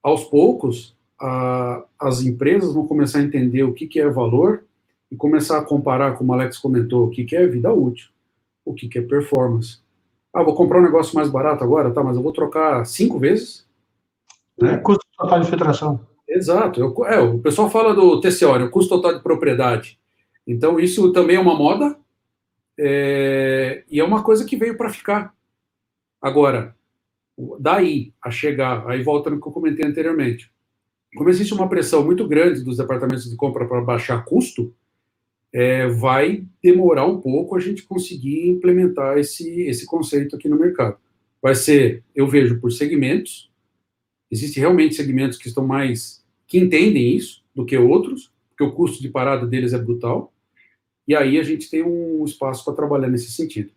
Aos 0.01 0.23
poucos, 0.25 0.97
a, 1.21 1.85
as 1.99 2.23
empresas 2.23 2.73
vão 2.73 2.87
começar 2.87 3.19
a 3.19 3.23
entender 3.23 3.65
o 3.65 3.73
que, 3.73 3.89
que 3.89 3.99
é 3.99 4.09
valor 4.09 4.65
e 5.11 5.17
começar 5.17 5.59
a 5.59 5.65
comparar, 5.65 6.17
como 6.17 6.31
o 6.31 6.35
Alex 6.35 6.57
comentou, 6.59 7.07
o 7.07 7.11
que, 7.11 7.25
que 7.25 7.35
é 7.35 7.47
vida 7.47 7.73
útil, 7.73 8.11
o 8.65 8.73
que, 8.73 8.89
que 8.89 8.99
é 8.99 9.03
performance. 9.03 9.79
Ah, 10.33 10.43
vou 10.45 10.55
comprar 10.55 10.79
um 10.79 10.85
negócio 10.85 11.17
mais 11.17 11.29
barato 11.29 11.65
agora, 11.65 11.91
tá, 11.91 12.03
mas 12.03 12.17
eu 12.17 12.23
vou 12.23 12.33
trocar 12.33 12.85
cinco 12.87 13.19
vezes. 13.19 13.67
Né? 14.61 14.79
Custo 14.79 15.05
total 15.17 15.41
de 15.41 15.49
filtração. 15.49 16.07
Exato. 16.29 16.81
Eu, 16.81 17.07
é, 17.07 17.21
o 17.21 17.39
pessoal 17.39 17.71
fala 17.71 17.95
do 17.95 18.21
TCO, 18.21 18.65
o 18.65 18.71
custo 18.71 18.97
total 18.97 19.15
de 19.17 19.23
propriedade. 19.23 19.99
Então, 20.47 20.81
isso 20.81 21.13
também 21.13 21.37
é 21.37 21.41
uma 21.41 21.55
moda 21.55 21.97
é, 22.79 23.85
e 23.91 24.01
é 24.01 24.05
uma 24.05 24.23
coisa 24.23 24.45
que 24.45 24.57
veio 24.57 24.77
para 24.77 24.91
ficar. 24.91 25.35
Agora, 26.21 26.75
daí 27.59 28.13
a 28.23 28.31
chegar, 28.31 28.89
aí 28.89 29.03
volta 29.03 29.31
no 29.31 29.41
que 29.41 29.47
eu 29.47 29.53
comentei 29.53 29.87
anteriormente, 29.87 30.51
como 31.15 31.29
existe 31.29 31.53
uma 31.53 31.69
pressão 31.69 32.05
muito 32.05 32.27
grande 32.27 32.65
dos 32.65 32.79
departamentos 32.79 33.29
de 33.29 33.37
compra 33.37 33.67
para 33.67 33.83
baixar 33.83 34.25
custo, 34.25 34.75
é, 35.53 35.87
vai 35.87 36.45
demorar 36.63 37.07
um 37.07 37.21
pouco 37.21 37.55
a 37.55 37.61
gente 37.61 37.83
conseguir 37.83 38.49
implementar 38.49 39.19
esse, 39.19 39.63
esse 39.63 39.85
conceito 39.85 40.37
aqui 40.37 40.49
no 40.49 40.59
mercado. 40.59 40.97
Vai 41.43 41.55
ser, 41.55 42.03
eu 42.15 42.27
vejo, 42.27 42.59
por 42.61 42.73
segmentos, 42.73 43.52
existem 44.33 44.63
realmente 44.63 44.95
segmentos 44.95 45.37
que 45.37 45.47
estão 45.47 45.67
mais 45.67 46.25
que 46.47 46.59
entendem 46.59 47.15
isso 47.15 47.45
do 47.55 47.67
que 47.67 47.77
outros, 47.77 48.33
porque 48.49 48.65
o 48.65 48.73
custo 48.73 49.01
de 49.03 49.09
parada 49.09 49.47
deles 49.47 49.73
é 49.73 49.79
brutal, 49.79 50.33
e 51.07 51.15
aí 51.15 51.39
a 51.39 51.43
gente 51.43 51.69
tem 51.69 51.83
um 51.83 52.25
espaço 52.25 52.65
para 52.65 52.75
trabalhar 52.75 53.09
nesse 53.09 53.31
sentido. 53.31 53.71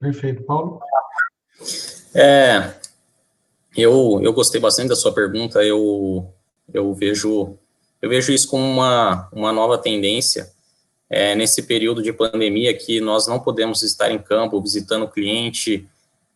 Perfeito. 0.00 0.42
Paulo? 0.42 0.80
É, 2.14 2.74
eu, 3.76 4.20
eu 4.22 4.32
gostei 4.32 4.60
bastante 4.60 4.88
da 4.88 4.96
sua 4.96 5.14
pergunta, 5.14 5.62
eu, 5.62 6.28
eu 6.72 6.92
vejo 6.92 7.56
eu 8.00 8.08
vejo 8.08 8.32
isso 8.32 8.48
como 8.48 8.64
uma, 8.64 9.28
uma 9.32 9.52
nova 9.52 9.78
tendência 9.78 10.50
é, 11.08 11.36
nesse 11.36 11.62
período 11.62 12.02
de 12.02 12.12
pandemia 12.12 12.76
que 12.76 13.00
nós 13.00 13.28
não 13.28 13.38
podemos 13.38 13.82
estar 13.82 14.10
em 14.10 14.18
campo 14.18 14.60
visitando 14.60 15.04
o 15.04 15.10
cliente, 15.10 15.88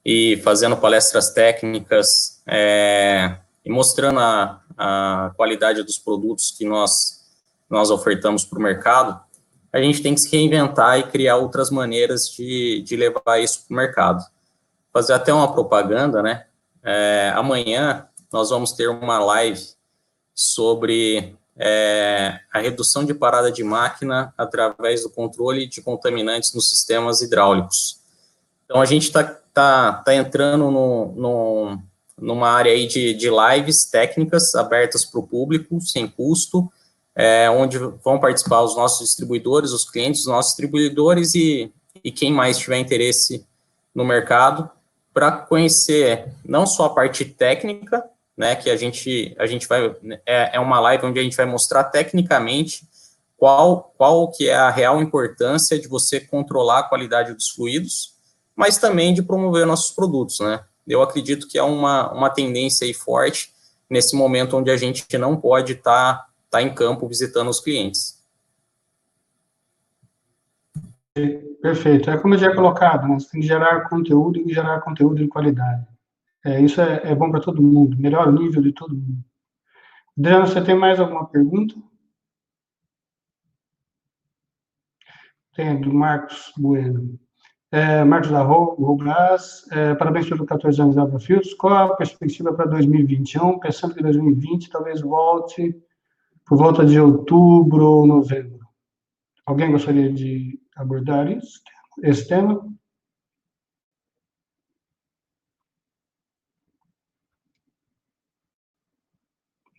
e 0.08 0.36
fazendo 0.36 0.76
palestras 0.76 1.30
técnicas 1.30 2.40
é, 2.46 3.38
e 3.64 3.72
mostrando 3.72 4.20
a, 4.20 4.60
a 4.78 5.32
qualidade 5.36 5.82
dos 5.82 5.98
produtos 5.98 6.54
que 6.56 6.64
nós, 6.64 7.24
nós 7.68 7.90
ofertamos 7.90 8.44
para 8.44 8.56
o 8.56 8.62
mercado, 8.62 9.20
a 9.72 9.80
gente 9.80 10.00
tem 10.00 10.14
que 10.14 10.20
se 10.20 10.30
reinventar 10.30 11.00
e 11.00 11.02
criar 11.02 11.38
outras 11.38 11.70
maneiras 11.70 12.28
de, 12.28 12.82
de 12.82 12.94
levar 12.94 13.40
isso 13.42 13.66
para 13.66 13.74
o 13.74 13.76
mercado. 13.76 14.24
Fazer 14.92 15.12
até 15.12 15.34
uma 15.34 15.52
propaganda, 15.52 16.22
né? 16.22 16.46
É, 16.84 17.32
amanhã 17.34 18.06
nós 18.32 18.50
vamos 18.50 18.70
ter 18.70 18.88
uma 18.88 19.18
live 19.18 19.60
sobre 20.32 21.34
é, 21.58 22.38
a 22.52 22.60
redução 22.60 23.04
de 23.04 23.12
parada 23.12 23.50
de 23.50 23.64
máquina 23.64 24.32
através 24.38 25.02
do 25.02 25.10
controle 25.10 25.66
de 25.66 25.82
contaminantes 25.82 26.54
nos 26.54 26.70
sistemas 26.70 27.22
hidráulicos. 27.22 28.05
Então, 28.66 28.82
a 28.82 28.84
gente 28.84 29.04
está 29.04 29.24
tá, 29.24 29.92
tá 30.04 30.14
entrando 30.14 30.70
no, 30.70 31.12
no, 31.12 31.78
numa 32.20 32.50
área 32.50 32.72
aí 32.72 32.86
de, 32.86 33.14
de 33.14 33.30
lives 33.30 33.86
técnicas 33.86 34.54
abertas 34.54 35.04
para 35.04 35.20
o 35.20 35.26
público, 35.26 35.80
sem 35.80 36.06
custo, 36.06 36.70
é, 37.14 37.48
onde 37.48 37.78
vão 37.78 38.20
participar 38.20 38.60
os 38.60 38.76
nossos 38.76 39.06
distribuidores, 39.06 39.72
os 39.72 39.88
clientes, 39.88 40.20
os 40.20 40.26
nossos 40.26 40.52
distribuidores 40.52 41.34
e, 41.34 41.72
e 42.04 42.12
quem 42.12 42.30
mais 42.30 42.58
tiver 42.58 42.78
interesse 42.78 43.46
no 43.94 44.04
mercado, 44.04 44.70
para 45.14 45.32
conhecer 45.32 46.28
não 46.44 46.66
só 46.66 46.84
a 46.84 46.90
parte 46.90 47.24
técnica, 47.24 48.04
né, 48.36 48.54
que 48.54 48.68
a 48.68 48.76
gente, 48.76 49.34
a 49.38 49.46
gente 49.46 49.66
vai, 49.66 49.96
é, 50.26 50.56
é 50.56 50.60
uma 50.60 50.78
live 50.78 51.06
onde 51.06 51.18
a 51.18 51.22
gente 51.22 51.36
vai 51.36 51.46
mostrar 51.46 51.84
tecnicamente 51.84 52.86
qual, 53.38 53.94
qual 53.96 54.30
que 54.30 54.50
é 54.50 54.54
a 54.54 54.70
real 54.70 55.00
importância 55.00 55.78
de 55.78 55.88
você 55.88 56.20
controlar 56.20 56.80
a 56.80 56.82
qualidade 56.82 57.32
dos 57.32 57.48
fluidos, 57.48 58.15
mas 58.56 58.78
também 58.78 59.12
de 59.12 59.22
promover 59.22 59.66
nossos 59.66 59.94
produtos, 59.94 60.40
né? 60.40 60.64
Eu 60.88 61.02
acredito 61.02 61.46
que 61.46 61.58
é 61.58 61.62
uma, 61.62 62.10
uma 62.12 62.30
tendência 62.30 62.86
aí 62.86 62.94
forte 62.94 63.52
nesse 63.88 64.16
momento 64.16 64.56
onde 64.56 64.70
a 64.70 64.76
gente 64.76 65.06
não 65.18 65.36
pode 65.36 65.74
estar 65.74 66.14
tá, 66.14 66.28
tá 66.50 66.62
em 66.62 66.74
campo 66.74 67.06
visitando 67.06 67.50
os 67.50 67.60
clientes. 67.60 68.16
Perfeito. 71.60 72.10
É 72.10 72.18
como 72.18 72.36
já 72.36 72.54
colocado, 72.54 73.08
né? 73.08 73.14
você 73.14 73.30
tem 73.30 73.40
que 73.40 73.46
gerar 73.46 73.88
conteúdo 73.88 74.38
e 74.38 74.52
gerar 74.52 74.80
conteúdo 74.80 75.16
de 75.16 75.28
qualidade. 75.28 75.86
É, 76.44 76.60
isso 76.60 76.80
é, 76.80 77.00
é 77.10 77.14
bom 77.14 77.30
para 77.30 77.40
todo 77.40 77.60
mundo, 77.60 77.96
melhor 77.98 78.30
nível 78.32 78.62
de 78.62 78.72
todo 78.72 78.94
mundo. 78.94 79.24
Adriano, 80.16 80.46
você 80.46 80.62
tem 80.62 80.76
mais 80.76 81.00
alguma 81.00 81.26
pergunta? 81.26 81.74
Tem, 85.54 85.80
do 85.80 85.92
Marcos 85.92 86.52
Bueno. 86.56 87.18
É, 87.72 88.04
Marcos 88.04 88.30
da 88.30 88.42
Roubras, 88.42 89.66
é, 89.72 89.94
parabéns 89.96 90.28
pelos 90.28 90.46
14 90.46 90.80
anos 90.80 90.94
da 90.94 91.02
Abrafields. 91.02 91.52
Qual 91.54 91.92
a 91.92 91.96
perspectiva 91.96 92.54
para 92.54 92.66
2021? 92.66 93.58
Pensando 93.58 93.94
que 93.94 94.02
2020 94.02 94.70
talvez 94.70 95.00
volte 95.00 95.74
por 96.46 96.56
volta 96.58 96.86
de 96.86 97.00
outubro 97.00 97.84
ou 97.84 98.06
novembro. 98.06 98.60
Alguém 99.44 99.72
gostaria 99.72 100.12
de 100.12 100.60
abordar 100.76 101.30
isso, 101.30 101.60
esse 102.02 102.28
tema? 102.28 102.64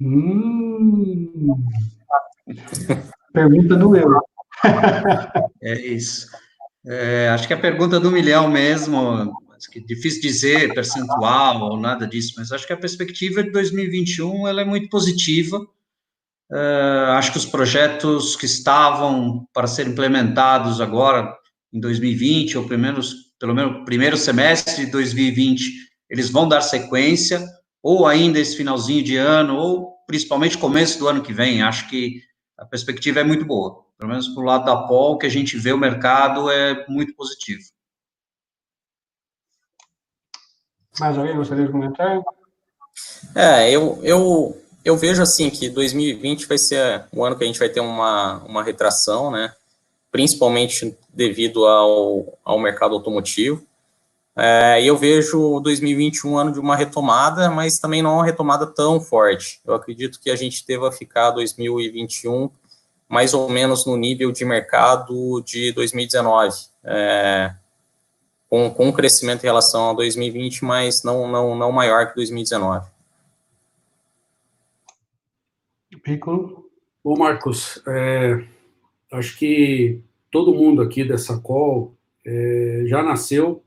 Hum. 0.01 1.63
Pergunta 3.33 3.75
do 3.75 3.95
eu. 3.95 4.19
É 5.61 5.73
isso. 5.73 6.27
É, 6.89 7.29
acho 7.29 7.47
que 7.47 7.53
a 7.53 7.59
pergunta 7.59 7.99
do 7.99 8.09
milhão 8.09 8.49
mesmo, 8.49 9.33
que 9.71 9.79
difícil 9.79 10.21
dizer 10.21 10.73
percentual 10.73 11.71
ou 11.71 11.79
nada 11.79 12.07
disso, 12.07 12.35
mas 12.37 12.51
acho 12.51 12.65
que 12.65 12.71
a 12.71 12.77
perspectiva 12.77 13.43
de 13.43 13.51
2021 13.51 14.47
ela 14.47 14.61
é 14.61 14.65
muito 14.65 14.89
positiva. 14.89 15.59
Uh, 16.49 17.11
acho 17.17 17.33
que 17.33 17.37
os 17.37 17.45
projetos 17.45 18.37
que 18.37 18.45
estavam 18.45 19.45
para 19.53 19.67
ser 19.67 19.85
implementados 19.85 20.79
agora 20.79 21.35
em 21.73 21.79
2020 21.79 22.57
ou 22.57 22.65
pelo 22.65 22.79
menos 22.79 23.13
pelo 23.37 23.53
menos 23.53 23.83
primeiro 23.83 24.15
semestre 24.15 24.85
de 24.85 24.91
2020 24.91 25.69
eles 26.09 26.29
vão 26.29 26.47
dar 26.47 26.61
sequência 26.61 27.45
ou 27.83 28.07
ainda 28.07 28.39
esse 28.39 28.55
finalzinho 28.55 29.03
de 29.03 29.17
ano 29.17 29.57
ou 29.57 29.97
principalmente 30.07 30.57
começo 30.57 30.97
do 30.99 31.09
ano 31.09 31.21
que 31.21 31.33
vem. 31.33 31.61
Acho 31.61 31.89
que 31.89 32.21
a 32.57 32.65
perspectiva 32.65 33.19
é 33.19 33.25
muito 33.25 33.43
boa. 33.43 33.86
Pelo 33.97 34.11
menos 34.11 34.27
para 34.27 34.41
o 34.41 34.45
lado 34.45 34.65
da 34.65 34.75
Pol, 34.87 35.17
que 35.17 35.25
a 35.25 35.29
gente 35.29 35.57
vê 35.57 35.73
o 35.73 35.77
mercado 35.77 36.51
é 36.51 36.85
muito 36.87 37.15
positivo. 37.15 37.63
Mais 40.99 41.17
alguém 41.17 41.35
gostaria 41.35 41.65
de 41.65 41.71
comentar? 41.71 42.21
É, 43.35 43.69
eu, 43.71 43.99
eu 44.03 44.61
eu 44.87 44.95
vejo 44.95 45.21
assim 45.21 45.49
que 45.49 45.67
2020 45.69 46.47
vai 46.47 46.57
ser 46.57 47.03
um 47.13 47.21
ano 47.21 47.37
que 47.37 47.43
a 47.43 47.47
gente 47.47 47.59
vai 47.59 47.67
ter 47.67 47.81
uma, 47.81 48.41
uma 48.45 48.63
retração, 48.63 49.29
né? 49.29 49.53
Principalmente 50.09 50.97
devido 51.13 51.65
ao, 51.65 52.39
ao 52.41 52.57
mercado 52.57 52.95
automotivo. 52.95 53.61
É, 54.33 54.81
e 54.81 54.87
eu 54.87 54.95
vejo 54.95 55.59
2021 55.59 56.31
um 56.31 56.37
ano 56.37 56.53
de 56.53 56.59
uma 56.61 56.73
retomada, 56.73 57.49
mas 57.49 57.79
também 57.79 58.01
não 58.01 58.13
uma 58.13 58.25
retomada 58.25 58.65
tão 58.65 59.01
forte. 59.01 59.59
Eu 59.65 59.73
acredito 59.73 60.21
que 60.21 60.29
a 60.29 60.37
gente 60.37 60.65
deva 60.65 60.89
ficar 60.89 61.31
2021 61.31 62.49
mais 63.07 63.33
ou 63.33 63.49
menos 63.49 63.85
no 63.85 63.95
nível 63.95 64.31
de 64.31 64.43
mercado 64.43 65.41
de 65.41 65.71
2019, 65.71 66.55
é, 66.83 67.55
com, 68.49 68.69
com 68.69 68.87
um 68.87 68.91
crescimento 68.91 69.43
em 69.43 69.47
relação 69.47 69.91
a 69.91 69.93
2020, 69.93 70.65
mas 70.65 71.03
não, 71.03 71.27
não, 71.27 71.55
não 71.55 71.71
maior 71.71 72.09
que 72.09 72.15
2019. 72.15 72.87
Piccolo. 76.03 76.69
Bom, 77.03 77.17
Marcos, 77.17 77.81
é, 77.87 78.45
acho 79.11 79.37
que 79.37 80.01
todo 80.31 80.53
mundo 80.53 80.81
aqui 80.81 81.03
dessa 81.03 81.37
call 81.37 81.93
é, 82.25 82.83
já 82.85 83.03
nasceu 83.03 83.63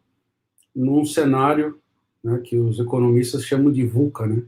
num 0.75 1.05
cenário 1.05 1.79
né, 2.23 2.41
que 2.45 2.57
os 2.57 2.79
economistas 2.79 3.45
chamam 3.45 3.73
de 3.73 3.87
VUCA, 3.87 4.27
né? 4.27 4.43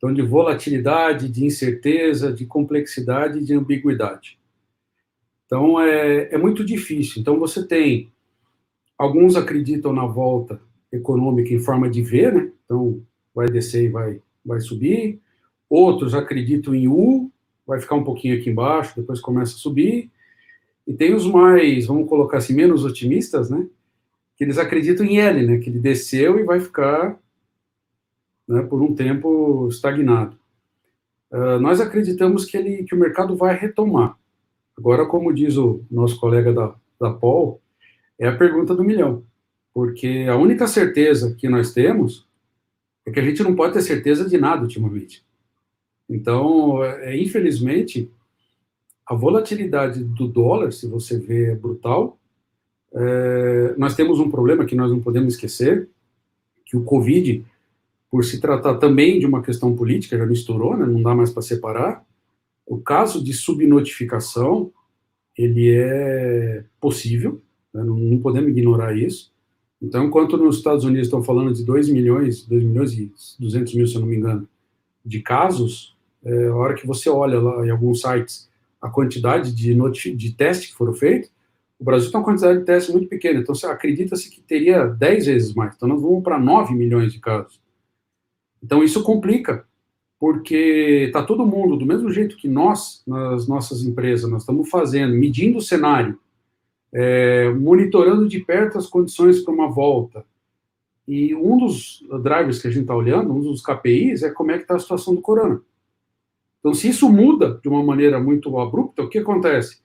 Então, 0.00 0.14
de 0.14 0.22
volatilidade, 0.22 1.28
de 1.28 1.44
incerteza, 1.44 2.32
de 2.32 2.46
complexidade, 2.46 3.44
de 3.44 3.52
ambiguidade. 3.52 4.38
Então, 5.44 5.78
é, 5.78 6.32
é 6.32 6.38
muito 6.38 6.64
difícil. 6.64 7.20
Então, 7.20 7.38
você 7.38 7.66
tem, 7.66 8.10
alguns 8.96 9.36
acreditam 9.36 9.92
na 9.92 10.06
volta 10.06 10.58
econômica 10.90 11.52
em 11.52 11.58
forma 11.58 11.90
de 11.90 12.00
V, 12.00 12.32
né? 12.32 12.52
Então, 12.64 13.02
vai 13.34 13.46
descer 13.48 13.84
e 13.84 13.88
vai, 13.88 14.20
vai 14.44 14.60
subir 14.60 15.20
outros 15.70 16.14
acreditam 16.14 16.74
em 16.74 16.88
U, 16.88 17.30
vai 17.64 17.78
ficar 17.78 17.94
um 17.94 18.02
pouquinho 18.02 18.36
aqui 18.36 18.50
embaixo, 18.50 18.96
depois 18.96 19.20
começa 19.20 19.54
a 19.54 19.58
subir, 19.58 20.10
e 20.84 20.92
tem 20.92 21.14
os 21.14 21.24
mais, 21.24 21.86
vamos 21.86 22.08
colocar 22.08 22.38
assim, 22.38 22.52
menos 22.52 22.84
otimistas, 22.84 23.48
né, 23.48 23.64
que 24.36 24.42
eles 24.42 24.58
acreditam 24.58 25.06
em 25.06 25.20
L, 25.20 25.46
né, 25.46 25.58
que 25.58 25.70
ele 25.70 25.78
desceu 25.78 26.40
e 26.40 26.42
vai 26.42 26.58
ficar 26.58 27.16
né, 28.50 28.62
por 28.62 28.82
um 28.82 28.94
tempo 28.94 29.68
estagnado. 29.68 30.36
Uh, 31.30 31.60
nós 31.60 31.80
acreditamos 31.80 32.44
que, 32.44 32.56
ele, 32.56 32.82
que 32.82 32.94
o 32.94 32.98
mercado 32.98 33.36
vai 33.36 33.56
retomar. 33.56 34.18
Agora, 34.76 35.06
como 35.06 35.32
diz 35.32 35.56
o 35.56 35.84
nosso 35.88 36.18
colega 36.18 36.52
da, 36.52 36.74
da 37.00 37.12
Paul, 37.12 37.60
é 38.18 38.26
a 38.26 38.36
pergunta 38.36 38.74
do 38.74 38.82
milhão. 38.82 39.22
Porque 39.72 40.26
a 40.28 40.36
única 40.36 40.66
certeza 40.66 41.36
que 41.36 41.48
nós 41.48 41.72
temos 41.72 42.26
é 43.06 43.12
que 43.12 43.20
a 43.20 43.22
gente 43.22 43.42
não 43.44 43.54
pode 43.54 43.74
ter 43.74 43.82
certeza 43.82 44.28
de 44.28 44.36
nada 44.36 44.62
ultimamente. 44.62 45.24
Então, 46.08 46.82
é, 46.82 47.16
infelizmente, 47.16 48.10
a 49.06 49.14
volatilidade 49.14 50.02
do 50.02 50.26
dólar, 50.26 50.72
se 50.72 50.88
você 50.88 51.16
vê, 51.18 51.52
é 51.52 51.54
brutal. 51.54 52.18
É, 52.92 53.74
nós 53.78 53.94
temos 53.94 54.18
um 54.18 54.28
problema 54.28 54.64
que 54.64 54.74
nós 54.74 54.90
não 54.90 54.98
podemos 54.98 55.34
esquecer, 55.34 55.88
que 56.66 56.76
o 56.76 56.82
Covid, 56.82 57.44
por 58.10 58.24
se 58.24 58.40
tratar 58.40 58.76
também 58.78 59.20
de 59.20 59.26
uma 59.26 59.42
questão 59.42 59.74
política, 59.74 60.18
já 60.18 60.26
misturou, 60.26 60.76
né, 60.76 60.84
não 60.84 61.02
dá 61.02 61.14
mais 61.14 61.30
para 61.30 61.42
separar. 61.42 62.04
O 62.66 62.78
caso 62.78 63.22
de 63.22 63.32
subnotificação, 63.32 64.72
ele 65.38 65.70
é 65.70 66.64
possível, 66.80 67.40
né, 67.72 67.84
não, 67.84 67.96
não, 67.96 68.18
podemos 68.18 68.50
ignorar 68.50 68.96
isso. 68.96 69.32
Então, 69.80 70.04
enquanto 70.04 70.36
nos 70.36 70.56
Estados 70.56 70.84
Unidos 70.84 71.06
estão 71.06 71.22
falando 71.22 71.54
de 71.54 71.64
2 71.64 71.88
milhões, 71.88 72.44
2 72.44 72.64
milhões 72.64 72.92
e 72.92 73.12
200 73.38 73.74
mil, 73.74 73.86
se 73.86 73.94
eu 73.94 74.00
não 74.00 74.08
me 74.08 74.16
engano, 74.16 74.48
de 75.06 75.20
casos, 75.20 75.96
é, 76.24 76.48
a 76.48 76.54
hora 76.54 76.74
que 76.74 76.86
você 76.86 77.08
olha 77.08 77.40
lá 77.40 77.64
em 77.64 77.70
alguns 77.70 78.00
sites 78.00 78.50
a 78.80 78.88
quantidade 78.88 79.54
de, 79.54 79.74
de 80.14 80.32
testes 80.32 80.70
que 80.70 80.76
foram 80.76 80.94
feitos, 80.94 81.30
o 81.78 81.84
Brasil 81.84 82.10
tem 82.10 82.18
uma 82.18 82.24
quantidade 82.24 82.58
de 82.58 82.64
testes 82.64 82.92
muito 82.92 83.08
pequena, 83.08 83.40
então 83.40 83.54
acredita-se 83.70 84.30
que 84.30 84.40
teria 84.42 84.86
10 84.86 85.26
vezes 85.26 85.54
mais, 85.54 85.74
então 85.74 85.88
nós 85.88 86.00
vamos 86.00 86.22
para 86.22 86.38
9 86.38 86.74
milhões 86.74 87.12
de 87.12 87.18
casos. 87.18 87.60
Então 88.62 88.82
isso 88.82 89.02
complica, 89.02 89.66
porque 90.18 91.04
está 91.06 91.22
todo 91.22 91.46
mundo, 91.46 91.76
do 91.76 91.86
mesmo 91.86 92.10
jeito 92.10 92.36
que 92.36 92.48
nós, 92.48 93.02
nas 93.06 93.48
nossas 93.48 93.82
empresas, 93.82 94.30
nós 94.30 94.42
estamos 94.42 94.68
fazendo, 94.68 95.14
medindo 95.14 95.58
o 95.58 95.62
cenário, 95.62 96.18
é, 96.92 97.48
monitorando 97.50 98.28
de 98.28 98.40
perto 98.40 98.76
as 98.76 98.86
condições 98.86 99.40
para 99.40 99.54
uma 99.54 99.68
volta. 99.68 100.24
E 101.08 101.34
um 101.34 101.56
dos 101.56 102.04
drivers 102.22 102.60
que 102.60 102.68
a 102.68 102.70
gente 102.70 102.82
está 102.82 102.94
olhando, 102.94 103.32
um 103.32 103.40
dos 103.40 103.62
KPIs, 103.62 104.22
é 104.22 104.30
como 104.30 104.50
é 104.50 104.56
que 104.56 104.62
está 104.62 104.76
a 104.76 104.78
situação 104.78 105.14
do 105.14 105.20
corona. 105.20 105.60
Então, 106.60 106.74
se 106.74 106.88
isso 106.88 107.10
muda 107.10 107.58
de 107.62 107.68
uma 107.68 107.82
maneira 107.82 108.20
muito 108.20 108.58
abrupta, 108.58 109.02
o 109.02 109.08
que 109.08 109.18
acontece? 109.18 109.80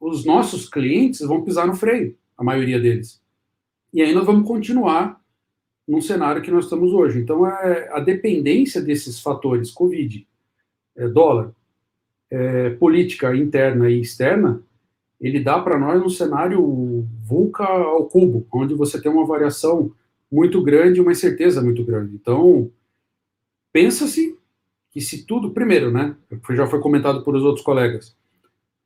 Os 0.00 0.24
nossos 0.24 0.68
clientes 0.68 1.20
vão 1.20 1.44
pisar 1.44 1.66
no 1.66 1.76
freio, 1.76 2.16
a 2.36 2.42
maioria 2.42 2.80
deles. 2.80 3.20
E 3.92 4.00
aí 4.00 4.14
nós 4.14 4.24
vamos 4.24 4.48
continuar 4.48 5.20
num 5.88 6.02
cenário 6.02 6.42
que 6.42 6.50
nós 6.50 6.64
estamos 6.64 6.92
hoje. 6.92 7.18
Então, 7.18 7.46
é 7.46 7.88
a 7.90 7.98
dependência 7.98 8.82
desses 8.82 9.18
fatores, 9.20 9.70
Covid, 9.70 10.26
é, 10.94 11.08
dólar, 11.08 11.52
é, 12.30 12.70
política 12.70 13.34
interna 13.34 13.88
e 13.88 14.00
externa, 14.00 14.62
ele 15.18 15.40
dá 15.40 15.58
para 15.58 15.78
nós 15.78 16.02
um 16.02 16.10
cenário 16.10 17.06
vulca 17.24 17.64
ao 17.64 18.04
cubo, 18.04 18.46
onde 18.52 18.74
você 18.74 19.00
tem 19.00 19.10
uma 19.10 19.26
variação 19.26 19.90
muito 20.30 20.62
grande, 20.62 21.00
uma 21.00 21.12
incerteza 21.12 21.62
muito 21.62 21.82
grande. 21.82 22.14
Então, 22.14 22.70
pensa-se 23.72 24.38
que 24.90 25.00
se 25.00 25.24
tudo, 25.24 25.50
primeiro, 25.50 25.90
né, 25.90 26.14
já 26.50 26.66
foi 26.66 26.80
comentado 26.80 27.24
por 27.24 27.34
os 27.34 27.42
outros 27.42 27.64
colegas, 27.64 28.14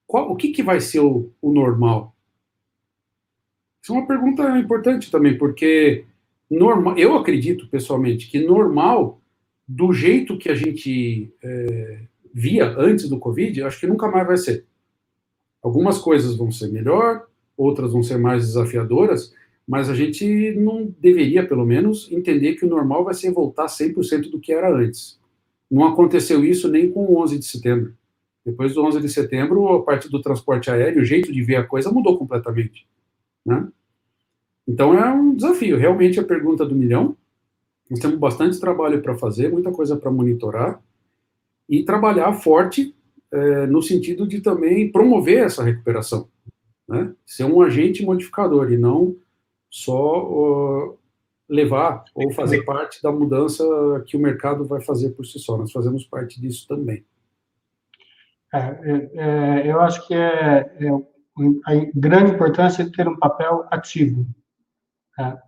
qual, 0.06 0.30
o 0.30 0.36
que, 0.36 0.52
que 0.52 0.62
vai 0.62 0.80
ser 0.80 1.00
o, 1.00 1.30
o 1.40 1.52
normal? 1.52 2.14
Isso 3.82 3.92
é 3.92 3.96
uma 3.96 4.06
pergunta 4.06 4.58
importante 4.58 5.10
também, 5.10 5.36
porque 5.36 6.04
normal, 6.52 6.98
eu 6.98 7.16
acredito 7.16 7.68
pessoalmente 7.68 8.28
que 8.30 8.44
normal, 8.44 9.20
do 9.66 9.92
jeito 9.92 10.36
que 10.36 10.48
a 10.48 10.54
gente 10.54 11.32
é, 11.42 12.02
via 12.32 12.68
antes 12.78 13.08
do 13.08 13.18
Covid, 13.18 13.62
acho 13.62 13.80
que 13.80 13.86
nunca 13.86 14.08
mais 14.10 14.26
vai 14.26 14.36
ser. 14.36 14.66
Algumas 15.62 15.98
coisas 15.98 16.36
vão 16.36 16.50
ser 16.50 16.70
melhor, 16.70 17.26
outras 17.56 17.92
vão 17.92 18.02
ser 18.02 18.18
mais 18.18 18.46
desafiadoras, 18.46 19.32
mas 19.66 19.88
a 19.88 19.94
gente 19.94 20.52
não 20.54 20.94
deveria, 20.98 21.46
pelo 21.46 21.64
menos, 21.64 22.10
entender 22.10 22.54
que 22.54 22.64
o 22.64 22.68
normal 22.68 23.04
vai 23.04 23.14
ser 23.14 23.30
voltar 23.30 23.66
100% 23.66 24.30
do 24.30 24.40
que 24.40 24.52
era 24.52 24.74
antes. 24.74 25.20
Não 25.70 25.86
aconteceu 25.86 26.44
isso 26.44 26.68
nem 26.68 26.90
com 26.90 27.04
o 27.06 27.22
11 27.22 27.38
de 27.38 27.46
setembro. 27.46 27.94
Depois 28.44 28.74
do 28.74 28.84
11 28.84 29.00
de 29.00 29.08
setembro, 29.08 29.68
a 29.68 29.82
parte 29.82 30.10
do 30.10 30.20
transporte 30.20 30.70
aéreo, 30.70 31.00
o 31.00 31.04
jeito 31.04 31.32
de 31.32 31.42
ver 31.42 31.56
a 31.56 31.64
coisa 31.64 31.92
mudou 31.92 32.18
completamente. 32.18 32.86
Né? 33.46 33.68
Então 34.66 34.98
é 34.98 35.12
um 35.12 35.34
desafio, 35.34 35.76
realmente 35.76 36.20
a 36.20 36.24
pergunta 36.24 36.64
do 36.64 36.74
milhão. 36.74 37.16
Nós 37.90 38.00
temos 38.00 38.18
bastante 38.18 38.58
trabalho 38.60 39.02
para 39.02 39.16
fazer, 39.16 39.50
muita 39.50 39.70
coisa 39.70 39.96
para 39.96 40.10
monitorar 40.10 40.80
e 41.68 41.84
trabalhar 41.84 42.32
forte 42.34 42.94
é, 43.30 43.66
no 43.66 43.82
sentido 43.82 44.26
de 44.26 44.40
também 44.40 44.90
promover 44.90 45.44
essa 45.44 45.64
recuperação, 45.64 46.28
né? 46.86 47.14
Ser 47.24 47.44
um 47.44 47.62
agente 47.62 48.04
modificador 48.04 48.70
e 48.70 48.76
não 48.76 49.16
só 49.70 50.22
uh, 50.22 50.98
levar 51.48 52.04
ou 52.14 52.30
fazer 52.30 52.62
parte 52.62 53.02
da 53.02 53.10
mudança 53.10 53.64
que 54.06 54.16
o 54.16 54.20
mercado 54.20 54.66
vai 54.66 54.82
fazer 54.82 55.10
por 55.10 55.24
si 55.24 55.38
só. 55.38 55.56
Nós 55.56 55.72
fazemos 55.72 56.04
parte 56.04 56.38
disso 56.38 56.68
também. 56.68 57.04
É, 58.52 58.58
é, 58.58 59.10
é 59.14 59.70
eu 59.70 59.80
acho 59.80 60.06
que 60.06 60.14
é, 60.14 60.70
é, 60.78 60.90
a 61.64 61.90
grande 61.94 62.32
importância 62.32 62.82
é 62.82 62.90
ter 62.90 63.08
um 63.08 63.16
papel 63.16 63.66
ativo. 63.70 64.26
É, 65.18 65.38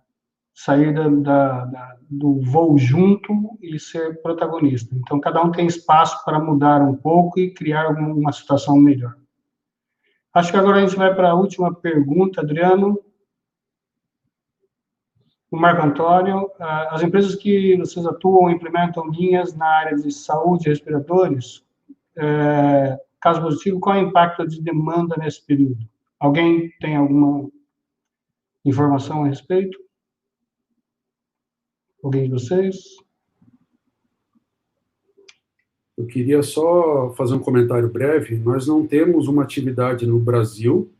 sair 0.53 0.93
da, 0.93 1.09
da, 1.09 1.65
da, 1.65 1.97
do 2.09 2.39
voo 2.41 2.77
junto 2.77 3.57
e 3.61 3.79
ser 3.79 4.21
protagonista. 4.21 4.95
Então, 4.95 5.19
cada 5.19 5.43
um 5.43 5.51
tem 5.51 5.67
espaço 5.67 6.23
para 6.23 6.39
mudar 6.39 6.81
um 6.81 6.95
pouco 6.95 7.39
e 7.39 7.53
criar 7.53 7.89
uma 7.89 8.31
situação 8.31 8.77
melhor. 8.77 9.15
Acho 10.33 10.51
que 10.51 10.57
agora 10.57 10.77
a 10.77 10.81
gente 10.81 10.95
vai 10.95 11.13
para 11.13 11.31
a 11.31 11.35
última 11.35 11.73
pergunta, 11.73 12.41
Adriano 12.41 12.99
o 15.55 15.57
Marco 15.57 15.85
Antônio, 15.85 16.51
as 16.59 17.01
empresas 17.01 17.35
que 17.35 17.77
vocês 17.77 18.05
atuam 18.05 18.49
implementam 18.49 19.07
linhas 19.09 19.55
na 19.55 19.65
área 19.65 19.95
de 19.95 20.11
saúde 20.11 20.67
e 20.67 20.69
respiradores, 20.69 21.65
é, 22.17 22.99
caso 23.21 23.41
positivo, 23.41 23.79
qual 23.79 23.95
é 23.95 24.03
o 24.03 24.07
impacto 24.07 24.47
de 24.47 24.61
demanda 24.61 25.15
nesse 25.17 25.45
período? 25.45 25.77
Alguém 26.19 26.71
tem 26.79 26.95
alguma 26.95 27.49
informação 28.65 29.23
a 29.23 29.27
respeito? 29.27 29.77
Alguém 32.03 32.25
de 32.25 32.31
vocês? 32.31 32.75
Eu 35.97 36.05
queria 36.07 36.43
só 36.43 37.13
fazer 37.15 37.35
um 37.35 37.39
comentário 37.39 37.89
breve. 37.89 38.35
Nós 38.37 38.67
não 38.67 38.85
temos 38.85 39.27
uma 39.27 39.43
atividade 39.43 40.05
no 40.05 40.19
Brasil 40.19 40.91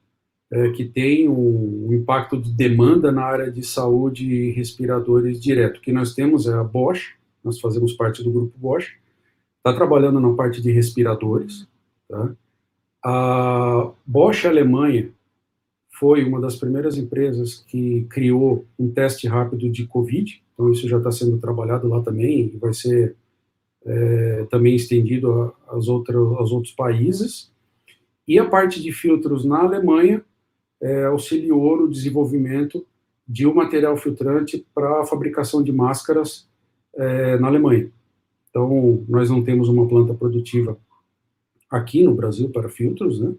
é, 0.51 0.69
que 0.69 0.85
tem 0.85 1.27
um, 1.27 1.91
impacto 1.91 2.41
de 2.41 2.51
demanda 2.51 3.11
na 3.11 3.23
área 3.23 3.51
de 3.51 3.63
saúde 3.63 4.25
e 4.25 4.51
respiradores 4.51 5.41
direto. 5.41 5.77
O 5.77 5.81
que 5.81 5.91
nós 5.91 6.13
temos 6.13 6.47
é 6.47 6.53
a 6.53 6.63
Bosch, 6.63 7.13
nós 7.43 7.59
fazemos 7.59 7.93
parte 7.93 8.23
do 8.23 8.31
grupo 8.31 8.57
Bosch, 8.57 8.95
está 9.57 9.75
trabalhando 9.75 10.19
na 10.19 10.33
parte 10.33 10.61
de 10.61 10.71
respiradores. 10.71 11.67
Tá? 12.07 12.31
A 13.03 13.91
Bosch 14.05 14.45
Alemanha 14.45 15.11
foi 15.97 16.23
uma 16.23 16.41
das 16.41 16.55
primeiras 16.55 16.97
empresas 16.97 17.63
que 17.67 18.05
criou 18.09 18.65
um 18.77 18.89
teste 18.89 19.27
rápido 19.27 19.69
de 19.69 19.87
Covid, 19.87 20.43
então 20.53 20.71
isso 20.71 20.87
já 20.87 20.97
está 20.97 21.11
sendo 21.11 21.37
trabalhado 21.37 21.87
lá 21.87 22.01
também 22.01 22.51
e 22.53 22.57
vai 22.57 22.73
ser 22.73 23.15
é, 23.85 24.45
também 24.49 24.75
estendido 24.75 25.53
aos 25.67 25.87
outros 25.87 26.71
países. 26.73 27.51
E 28.27 28.39
a 28.39 28.45
parte 28.45 28.81
de 28.81 28.91
filtros 28.91 29.45
na 29.45 29.59
Alemanha 29.59 30.23
é, 30.81 31.05
auxiliou 31.05 31.77
no 31.77 31.89
desenvolvimento 31.89 32.85
de 33.27 33.47
um 33.47 33.53
material 33.53 33.95
filtrante 33.95 34.65
para 34.73 35.01
a 35.01 35.05
fabricação 35.05 35.63
de 35.63 35.71
máscaras 35.71 36.47
é, 36.95 37.37
na 37.39 37.47
Alemanha. 37.47 37.89
Então, 38.49 39.03
nós 39.07 39.29
não 39.29 39.43
temos 39.43 39.67
uma 39.69 39.87
planta 39.87 40.13
produtiva 40.13 40.77
aqui 41.69 42.03
no 42.03 42.13
Brasil 42.13 42.49
para 42.49 42.69
filtros, 42.69 43.19
né? 43.19 43.33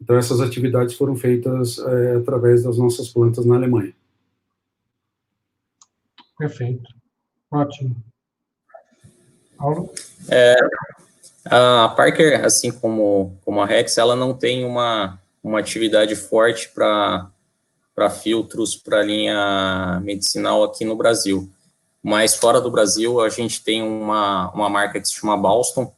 Então, 0.00 0.16
essas 0.16 0.40
atividades 0.40 0.94
foram 0.94 1.16
feitas 1.16 1.78
é, 1.78 2.16
através 2.16 2.62
das 2.62 2.78
nossas 2.78 3.08
plantas 3.08 3.44
na 3.44 3.56
Alemanha. 3.56 3.92
Perfeito. 6.38 6.88
Ótimo. 7.50 7.96
Paulo? 9.56 9.90
É, 10.28 10.54
a 11.44 11.88
Parker, 11.96 12.44
assim 12.44 12.70
como, 12.70 13.36
como 13.44 13.60
a 13.60 13.66
Rex, 13.66 13.98
ela 13.98 14.14
não 14.14 14.32
tem 14.32 14.64
uma, 14.64 15.18
uma 15.42 15.58
atividade 15.58 16.14
forte 16.14 16.68
para 16.68 17.30
filtros 18.22 18.76
para 18.76 19.02
linha 19.02 20.00
medicinal 20.02 20.62
aqui 20.62 20.84
no 20.84 20.96
Brasil. 20.96 21.50
Mas 22.00 22.36
fora 22.36 22.60
do 22.60 22.70
Brasil, 22.70 23.20
a 23.20 23.28
gente 23.28 23.62
tem 23.64 23.82
uma, 23.82 24.50
uma 24.52 24.68
marca 24.68 25.00
que 25.00 25.08
se 25.08 25.14
chama 25.14 25.36
Balston, 25.36 25.92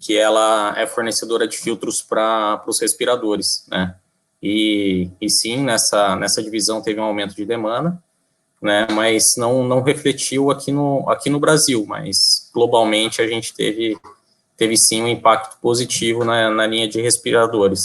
que 0.00 0.16
ela 0.16 0.74
é 0.76 0.86
fornecedora 0.86 1.46
de 1.46 1.56
filtros 1.56 2.02
para 2.02 2.62
os 2.66 2.80
respiradores, 2.80 3.66
né? 3.68 3.94
E, 4.42 5.10
e 5.20 5.30
sim, 5.30 5.62
nessa, 5.62 6.14
nessa 6.16 6.42
divisão 6.42 6.82
teve 6.82 7.00
um 7.00 7.04
aumento 7.04 7.34
de 7.34 7.44
demanda, 7.44 8.00
né? 8.60 8.86
Mas 8.92 9.36
não, 9.36 9.64
não 9.64 9.82
refletiu 9.82 10.50
aqui 10.50 10.70
no, 10.72 11.08
aqui 11.08 11.30
no 11.30 11.40
Brasil, 11.40 11.84
mas 11.86 12.50
globalmente 12.52 13.20
a 13.20 13.26
gente 13.26 13.54
teve, 13.54 13.98
teve 14.56 14.76
sim 14.76 15.02
um 15.02 15.08
impacto 15.08 15.58
positivo 15.60 16.24
na, 16.24 16.50
na 16.50 16.66
linha 16.66 16.88
de 16.88 17.00
respiradores. 17.00 17.82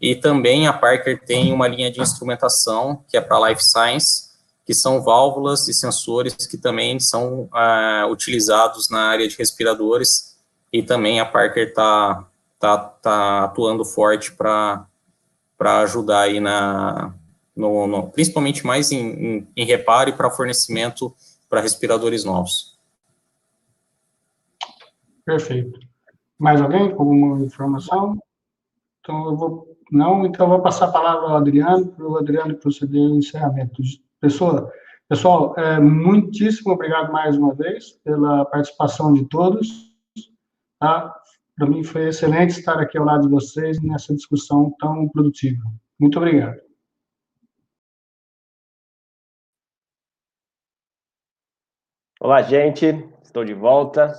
E 0.00 0.14
também 0.14 0.66
a 0.66 0.72
Parker 0.72 1.22
tem 1.24 1.52
uma 1.52 1.68
linha 1.68 1.90
de 1.90 2.00
instrumentação 2.00 3.04
que 3.08 3.16
é 3.16 3.20
para 3.20 3.48
Life 3.48 3.62
Science, 3.62 4.30
que 4.64 4.72
são 4.72 5.02
válvulas 5.02 5.68
e 5.68 5.74
sensores 5.74 6.34
que 6.34 6.56
também 6.56 6.98
são 6.98 7.50
uh, 7.52 8.10
utilizados 8.10 8.88
na 8.88 9.08
área 9.08 9.28
de 9.28 9.36
respiradores. 9.36 10.33
E 10.74 10.82
também 10.82 11.20
a 11.20 11.24
Parker 11.24 11.68
está 11.68 12.26
tá, 12.58 12.76
tá 12.76 13.44
atuando 13.44 13.84
forte 13.84 14.32
para 14.32 14.88
ajudar 15.62 16.22
aí 16.22 16.40
na, 16.40 17.14
no, 17.54 17.86
no, 17.86 18.10
principalmente 18.10 18.66
mais 18.66 18.90
em, 18.90 18.98
em, 18.98 19.48
em 19.56 19.64
reparo 19.64 20.10
e 20.10 20.12
para 20.12 20.28
fornecimento 20.28 21.14
para 21.48 21.60
respiradores 21.60 22.24
novos. 22.24 22.76
Perfeito. 25.24 25.78
Mais 26.36 26.60
alguém 26.60 26.92
com 26.92 27.04
alguma 27.04 27.44
informação? 27.44 28.18
Então, 28.98 29.26
eu 29.26 29.36
vou 29.36 29.76
não, 29.92 30.26
então 30.26 30.48
vou 30.48 30.60
passar 30.60 30.86
a 30.86 30.92
palavra 30.92 31.28
ao 31.28 31.36
Adriano, 31.36 31.86
para 31.86 32.04
o 32.04 32.18
Adriano 32.18 32.56
proceder 32.56 33.00
ao 33.00 33.14
encerramento. 33.14 33.80
Pessoa, 34.20 34.72
pessoal, 35.08 35.54
é, 35.56 35.78
muitíssimo 35.78 36.72
obrigado 36.72 37.12
mais 37.12 37.36
uma 37.36 37.54
vez 37.54 37.92
pela 38.02 38.44
participação 38.46 39.12
de 39.12 39.24
todos. 39.26 39.93
Tá? 40.84 41.18
Para 41.56 41.66
mim 41.66 41.82
foi 41.82 42.08
excelente 42.08 42.50
estar 42.50 42.78
aqui 42.78 42.98
ao 42.98 43.06
lado 43.06 43.22
de 43.22 43.30
vocês 43.30 43.80
nessa 43.80 44.14
discussão 44.14 44.70
tão 44.78 45.08
produtiva. 45.08 45.62
Muito 45.98 46.18
obrigado. 46.18 46.60
Olá, 52.20 52.42
gente. 52.42 52.84
Estou 53.22 53.46
de 53.46 53.54
volta. 53.54 54.12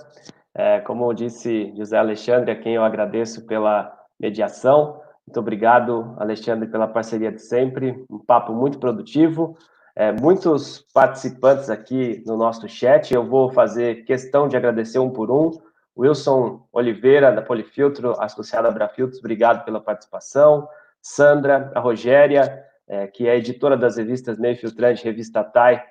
É, 0.55 0.79
como 0.79 1.13
disse 1.13 1.71
José 1.77 1.99
Alexandre, 1.99 2.49
a 2.49 2.59
quem 2.59 2.73
eu 2.73 2.83
agradeço 2.83 3.45
pela 3.45 3.95
mediação. 4.19 4.99
Muito 5.27 5.39
obrigado, 5.39 6.15
Alexandre, 6.17 6.67
pela 6.67 6.87
parceria 6.87 7.31
de 7.31 7.43
sempre. 7.43 8.03
Um 8.09 8.17
papo 8.17 8.53
muito 8.53 8.79
produtivo. 8.79 9.55
É, 9.95 10.11
muitos 10.11 10.79
participantes 10.91 11.69
aqui 11.69 12.23
no 12.25 12.35
nosso 12.35 12.67
chat. 12.67 13.13
Eu 13.13 13.23
vou 13.23 13.51
fazer 13.51 14.03
questão 14.05 14.47
de 14.47 14.57
agradecer 14.57 14.97
um 14.97 15.11
por 15.11 15.29
um. 15.29 15.51
Wilson 15.97 16.67
Oliveira, 16.71 17.31
da 17.31 17.41
Polifiltro, 17.41 18.19
associada 18.21 18.67
a 18.67 18.71
Brafiltros, 18.71 19.19
obrigado 19.19 19.63
pela 19.63 19.79
participação. 19.79 20.67
Sandra, 21.01 21.71
a 21.75 21.79
Rogéria, 21.79 22.65
é, 22.87 23.07
que 23.07 23.27
é 23.27 23.37
editora 23.37 23.77
das 23.77 23.97
revistas 23.97 24.37
Meio 24.37 24.57
Filtrante, 24.57 25.03
Revista 25.03 25.43
TAI, 25.43 25.83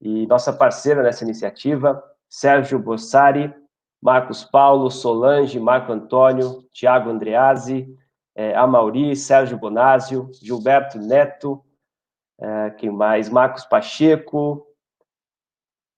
e 0.00 0.26
nossa 0.26 0.52
parceira 0.52 1.02
nessa 1.02 1.24
iniciativa. 1.24 2.02
Sérgio 2.28 2.78
Bossari, 2.78 3.52
Marcos 4.00 4.44
Paulo, 4.44 4.90
Solange, 4.90 5.58
Marco 5.58 5.92
Antônio, 5.92 6.62
Tiago 6.72 7.10
Andreazzi, 7.10 7.88
é, 8.34 8.54
Amauri, 8.54 9.16
Sérgio 9.16 9.58
Bonásio, 9.58 10.30
Gilberto 10.40 10.98
Neto, 10.98 11.64
é, 12.40 12.70
quem 12.70 12.90
mais? 12.90 13.28
Marcos 13.28 13.64
Pacheco, 13.64 14.64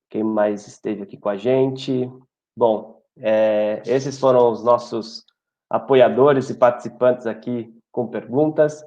quem 0.09 0.25
mais 0.25 0.67
esteve 0.67 1.03
aqui 1.03 1.19
com 1.19 1.29
a 1.29 1.37
gente? 1.37 2.11
Bom, 2.57 3.00
é, 3.19 3.83
esses 3.87 4.19
foram 4.19 4.51
os 4.51 4.63
nossos 4.63 5.25
apoiadores 5.69 6.51
e 6.51 6.55
participantes 6.55 7.27
aqui 7.27 7.73
com 7.93 8.07
perguntas. 8.07 8.85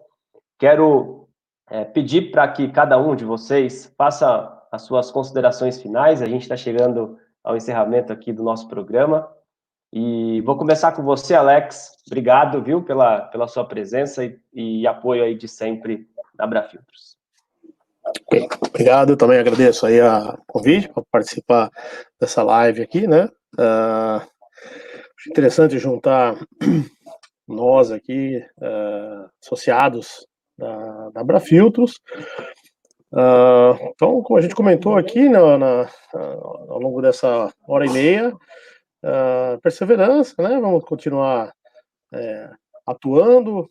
Quero 0.60 1.28
é, 1.70 1.84
pedir 1.86 2.32
para 2.32 2.48
que 2.48 2.68
cada 2.70 2.98
um 2.98 3.16
de 3.16 3.26
vocês 3.26 3.94
faça 3.98 4.62
as 4.72 4.84
suas 4.84 5.12
considerações 5.12 5.82
finais. 5.82 6.22
A 6.22 6.26
gente 6.26 6.44
está 6.44 6.58
chegando 6.58 7.18
ao 7.44 7.56
encerramento 7.56 8.12
aqui 8.12 8.34
do 8.34 8.44
nosso 8.44 8.68
programa. 8.68 9.30
E 9.92 10.42
vou 10.42 10.58
começar 10.58 10.92
com 10.94 11.04
você, 11.04 11.36
Alex. 11.36 11.92
Obrigado, 12.08 12.64
viu, 12.64 12.82
pela, 12.82 13.22
pela 13.22 13.48
sua 13.48 13.64
presença 13.64 14.26
e, 14.26 14.40
e 14.54 14.88
apoio 14.88 15.24
aí 15.24 15.36
de 15.36 15.48
sempre 15.48 16.08
da 16.34 16.46
Abrafiltros. 16.46 17.16
Obrigado, 18.68 19.16
também 19.16 19.40
agradeço 19.40 19.86
aí 19.86 20.02
o 20.02 20.38
convite 20.48 20.90
para 20.90 21.04
participar 21.12 21.70
dessa 22.20 22.42
live 22.44 22.82
aqui, 22.82 23.08
né? 23.08 23.30
Uh, 23.54 24.26
interessante 25.30 25.78
juntar 25.78 26.36
nós 27.48 27.92
aqui, 27.92 28.38
uh, 28.58 29.30
associados 29.44 30.26
da, 30.58 31.10
da 31.12 31.22
Abrafiltros. 31.22 32.00
Uh, 33.12 33.78
então, 33.90 34.22
como 34.24 34.40
a 34.40 34.42
gente 34.42 34.56
comentou 34.56 34.98
aqui 34.98 35.30
na, 35.30 35.58
na, 35.58 35.90
ao 36.14 36.80
longo 36.80 37.02
dessa 37.02 37.54
hora 37.68 37.86
e 37.86 37.90
meia, 37.90 38.34
perseverança, 39.62 40.42
né? 40.42 40.60
Vamos 40.60 40.84
continuar 40.86 41.54
é, 42.14 42.50
atuando 42.86 43.70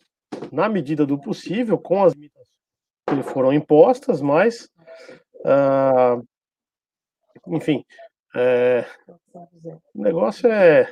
na 0.51 0.69
medida 0.69 1.05
do 1.05 1.19
possível 1.19 1.77
com 1.77 2.03
as 2.03 2.13
que 2.13 3.23
foram 3.23 3.53
impostas, 3.53 4.21
mas, 4.21 4.69
uh, 5.45 6.25
enfim, 7.47 7.83
é, 8.35 8.85
o 9.93 10.01
negócio 10.01 10.47
é 10.51 10.91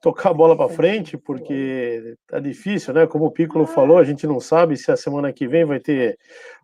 tocar 0.00 0.30
a 0.30 0.34
bola 0.34 0.56
para 0.56 0.68
frente, 0.68 1.16
porque 1.16 2.16
tá 2.28 2.38
difícil, 2.38 2.94
né? 2.94 3.06
Como 3.06 3.26
o 3.26 3.30
Piccolo 3.30 3.66
falou, 3.66 3.98
a 3.98 4.04
gente 4.04 4.26
não 4.26 4.38
sabe 4.38 4.76
se 4.76 4.92
a 4.92 4.96
semana 4.96 5.32
que 5.32 5.48
vem 5.48 5.64
vai 5.64 5.80
ter 5.80 6.18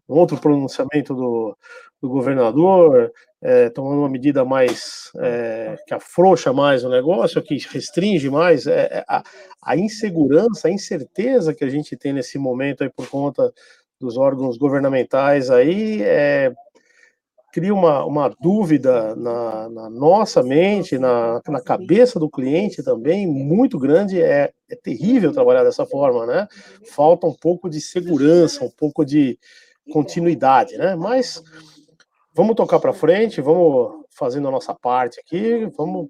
um 0.08 0.14
outro 0.14 0.38
pronunciamento 0.38 1.14
do, 1.14 1.56
do 2.00 2.08
governador, 2.08 3.12
é, 3.42 3.70
tomando 3.70 4.00
uma 4.00 4.08
medida 4.08 4.44
mais 4.44 5.10
é, 5.18 5.76
que 5.86 5.94
afrouxa 5.94 6.52
mais 6.52 6.84
o 6.84 6.88
negócio, 6.88 7.42
que 7.42 7.58
restringe 7.70 8.28
mais 8.30 8.66
é, 8.66 8.98
é, 8.98 9.04
a, 9.08 9.22
a, 9.62 9.76
insegurança, 9.76 10.68
a 10.68 10.70
incerteza 10.70 11.54
que 11.54 11.64
a 11.64 11.68
gente 11.68 11.96
tem 11.96 12.12
nesse 12.12 12.38
momento 12.38 12.82
aí 12.82 12.90
por 12.90 13.08
conta 13.08 13.52
dos 13.98 14.16
órgãos 14.16 14.56
governamentais 14.56 15.50
aí 15.50 16.02
é, 16.02 16.52
cria 17.52 17.74
uma, 17.74 18.04
uma 18.04 18.28
dúvida 18.40 19.14
na, 19.16 19.68
na 19.68 19.90
nossa 19.90 20.42
mente, 20.42 20.98
na, 20.98 21.40
na 21.48 21.60
cabeça 21.60 22.18
do 22.18 22.30
cliente 22.30 22.82
também, 22.82 23.26
muito 23.26 23.78
grande. 23.78 24.22
É, 24.22 24.52
é 24.68 24.76
terrível 24.76 25.32
trabalhar 25.32 25.64
dessa 25.64 25.84
forma, 25.84 26.26
né? 26.26 26.46
Falta 26.92 27.26
um 27.26 27.34
pouco 27.34 27.68
de 27.68 27.80
segurança, 27.80 28.64
um 28.64 28.70
pouco 28.70 29.04
de 29.04 29.38
continuidade, 29.92 30.76
né? 30.76 30.94
Mas 30.94 31.42
vamos 32.34 32.54
tocar 32.54 32.78
para 32.78 32.92
frente, 32.92 33.40
vamos 33.40 34.04
fazendo 34.10 34.48
a 34.48 34.52
nossa 34.52 34.74
parte 34.74 35.18
aqui, 35.20 35.66
vamos, 35.76 36.08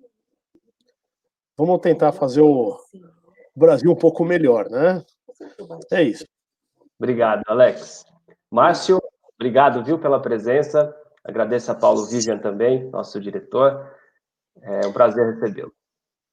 vamos 1.57 1.81
tentar 1.81 2.13
fazer 2.13 2.43
o 2.43 2.79
Brasil 3.57 3.91
um 3.91 3.97
pouco 3.97 4.25
melhor, 4.25 4.69
né? 4.69 5.03
É 5.91 6.03
isso. 6.03 6.27
Obrigado, 6.99 7.43
Alex. 7.47 8.05
Márcio, 8.51 9.01
obrigado, 9.37 9.83
viu, 9.83 9.99
pela 9.99 10.21
presença. 10.21 10.95
Agradeço 11.25 11.71
a 11.71 11.75
Paulo 11.75 12.07
Vivian 12.07 12.39
também, 12.39 12.89
nosso 12.91 13.21
diretor. 13.21 13.87
É 14.63 14.87
um 14.87 14.93
prazer 14.93 15.35
recebê-lo. 15.35 15.73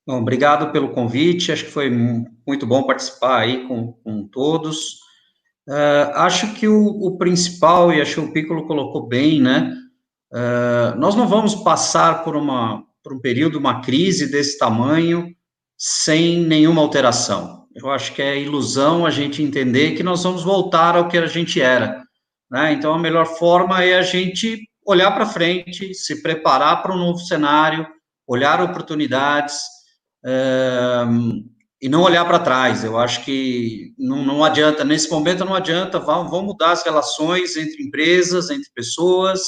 Bom, 0.06 0.22
obrigado 0.22 0.72
pelo 0.72 0.94
convite. 0.94 1.52
Acho 1.52 1.66
que 1.66 1.72
foi 1.72 1.90
muito 1.90 2.66
bom 2.66 2.84
participar 2.84 3.40
aí 3.40 3.68
com, 3.68 3.92
com 3.92 4.28
todos. 4.28 5.00
Uh, 5.68 6.16
acho 6.16 6.54
que 6.54 6.68
o, 6.68 6.88
o, 6.88 7.18
principal, 7.18 7.92
e 7.92 8.02
acho 8.02 8.22
que 8.22 8.30
o 8.30 8.32
Piccolo 8.32 8.66
colocou 8.66 9.06
bem, 9.06 9.42
né? 9.42 9.74
Uh, 10.32 10.98
nós 10.98 11.14
não 11.16 11.28
vamos 11.28 11.56
passar 11.56 12.24
por, 12.24 12.38
uma, 12.38 12.84
por 13.04 13.14
um 13.14 13.20
período, 13.20 13.60
uma 13.60 13.82
crise 13.82 14.32
desse 14.32 14.58
tamanho, 14.58 15.36
sem 15.78 16.40
nenhuma 16.40 16.82
alteração. 16.82 17.68
Eu 17.76 17.92
acho 17.92 18.14
que 18.14 18.22
é 18.22 18.42
ilusão 18.42 19.06
a 19.06 19.12
gente 19.12 19.44
entender 19.44 19.92
que 19.92 20.04
nós 20.04 20.24
vamos 20.24 20.42
voltar 20.42 20.96
ao 20.96 21.10
que 21.10 21.18
a 21.18 21.28
gente 21.28 21.62
era. 21.62 22.02
Né? 22.50 22.72
Então, 22.72 22.94
a 22.94 23.00
melhor 23.00 23.26
forma 23.26 23.84
é 23.84 23.98
a 23.98 24.02
gente 24.02 24.68
olhar 24.88 25.12
para 25.12 25.26
frente, 25.26 25.94
se 25.94 26.22
preparar 26.22 26.82
para 26.82 26.94
um 26.94 26.98
novo 26.98 27.20
cenário, 27.20 27.86
olhar 28.26 28.62
oportunidades 28.62 29.58
é, 30.26 31.04
e 31.82 31.90
não 31.90 32.02
olhar 32.02 32.24
para 32.26 32.40
trás. 32.40 32.86
Eu 32.86 32.98
acho 32.98 33.24
que 33.26 33.94
não, 33.98 34.24
não, 34.24 34.44
adianta, 34.44 34.86
nesse 34.86 35.12
momento 35.12 35.44
não 35.44 35.54
adianta, 35.54 36.00
vão, 36.00 36.30
vão 36.30 36.44
mudar 36.44 36.72
as 36.72 36.84
relações 36.84 37.58
entre 37.58 37.84
empresas, 37.84 38.50
entre 38.50 38.70
pessoas, 38.74 39.42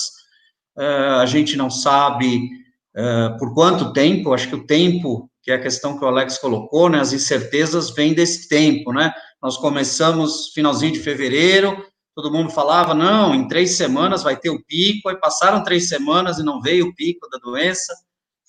é, 0.77 0.85
a 0.85 1.25
gente 1.25 1.55
não 1.55 1.69
sabe 1.69 2.49
é, 2.95 3.29
por 3.39 3.53
quanto 3.53 3.93
tempo, 3.93 4.33
acho 4.33 4.49
que 4.49 4.55
o 4.55 4.65
tempo, 4.65 5.29
que 5.41 5.51
é 5.51 5.55
a 5.55 5.61
questão 5.61 5.97
que 5.97 6.03
o 6.03 6.07
Alex 6.07 6.37
colocou, 6.37 6.89
né, 6.89 6.99
as 6.99 7.13
incertezas 7.13 7.91
vêm 7.91 8.13
desse 8.13 8.49
tempo, 8.49 8.91
né, 8.91 9.13
nós 9.41 9.57
começamos 9.57 10.51
finalzinho 10.53 10.93
de 10.93 10.99
fevereiro, 10.99 11.81
todo 12.21 12.31
mundo 12.31 12.49
falava, 12.49 12.93
não, 12.93 13.33
em 13.33 13.47
três 13.47 13.77
semanas 13.77 14.23
vai 14.23 14.35
ter 14.35 14.49
o 14.49 14.61
pico, 14.65 15.07
aí 15.07 15.15
passaram 15.15 15.63
três 15.63 15.87
semanas 15.87 16.37
e 16.37 16.43
não 16.43 16.59
veio 16.59 16.87
o 16.87 16.95
pico 16.95 17.29
da 17.29 17.37
doença, 17.37 17.95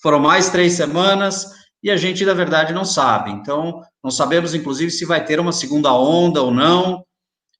foram 0.01 0.19
mais 0.19 0.49
três 0.49 0.73
semanas, 0.73 1.45
e 1.81 1.89
a 1.89 1.95
gente, 1.95 2.25
na 2.25 2.33
verdade, 2.33 2.73
não 2.73 2.83
sabe. 2.83 3.31
Então, 3.31 3.81
não 4.03 4.11
sabemos, 4.11 4.53
inclusive, 4.53 4.91
se 4.91 5.05
vai 5.05 5.23
ter 5.23 5.39
uma 5.39 5.53
segunda 5.53 5.93
onda 5.93 6.41
ou 6.41 6.51
não. 6.51 7.05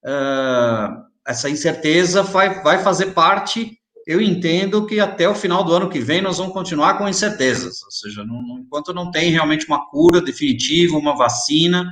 Uh, 0.04 1.02
essa 1.26 1.50
incerteza 1.50 2.22
vai, 2.22 2.62
vai 2.62 2.84
fazer 2.84 3.14
parte, 3.14 3.78
eu 4.06 4.20
entendo 4.20 4.86
que 4.86 5.00
até 5.00 5.30
o 5.30 5.36
final 5.36 5.64
do 5.64 5.74
ano 5.74 5.90
que 5.90 6.00
vem 6.00 6.22
nós 6.22 6.40
vamos 6.40 6.54
continuar 6.54 6.98
com 6.98 7.08
incertezas, 7.08 7.82
ou 7.84 7.92
seja, 7.92 8.26
não, 8.26 8.60
enquanto 8.60 8.94
não 8.94 9.12
tem 9.12 9.32
realmente 9.32 9.66
uma 9.68 9.88
cura 9.90 10.20
definitiva, 10.20 10.98
uma 10.98 11.16
vacina, 11.16 11.88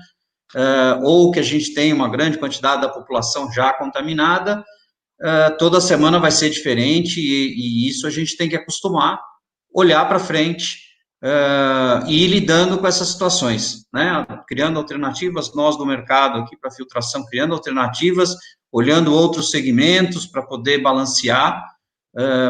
uh, 0.55 1.03
ou 1.03 1.31
que 1.31 1.39
a 1.39 1.43
gente 1.43 1.73
tem 1.73 1.93
uma 1.93 2.09
grande 2.09 2.37
quantidade 2.37 2.81
da 2.81 2.89
população 2.89 3.51
já 3.51 3.73
contaminada, 3.73 4.63
uh, 5.21 5.57
toda 5.57 5.81
semana 5.81 6.19
vai 6.19 6.31
ser 6.31 6.49
diferente, 6.49 7.19
e, 7.19 7.53
e, 7.55 7.89
isso 7.89 8.07
a 8.07 8.09
gente 8.09 8.37
tem 8.37 8.49
que 8.49 8.55
acostumar, 8.55 9.19
olhar 9.73 10.07
para 10.07 10.19
frente 10.19 10.79
uh, 11.23 12.07
e 12.07 12.23
ir 12.23 12.27
lidando 12.27 12.77
com 12.77 12.87
essas 12.87 13.09
situações, 13.09 13.85
né? 13.93 14.25
Criando 14.47 14.79
alternativas, 14.79 15.53
nós 15.53 15.77
do 15.77 15.85
mercado 15.85 16.39
aqui 16.39 16.57
para 16.57 16.71
filtração, 16.71 17.25
criando 17.25 17.53
alternativas, 17.53 18.35
olhando 18.71 19.13
outros 19.13 19.51
segmentos 19.51 20.25
para 20.25 20.43
poder 20.43 20.79
balancear, 20.79 21.63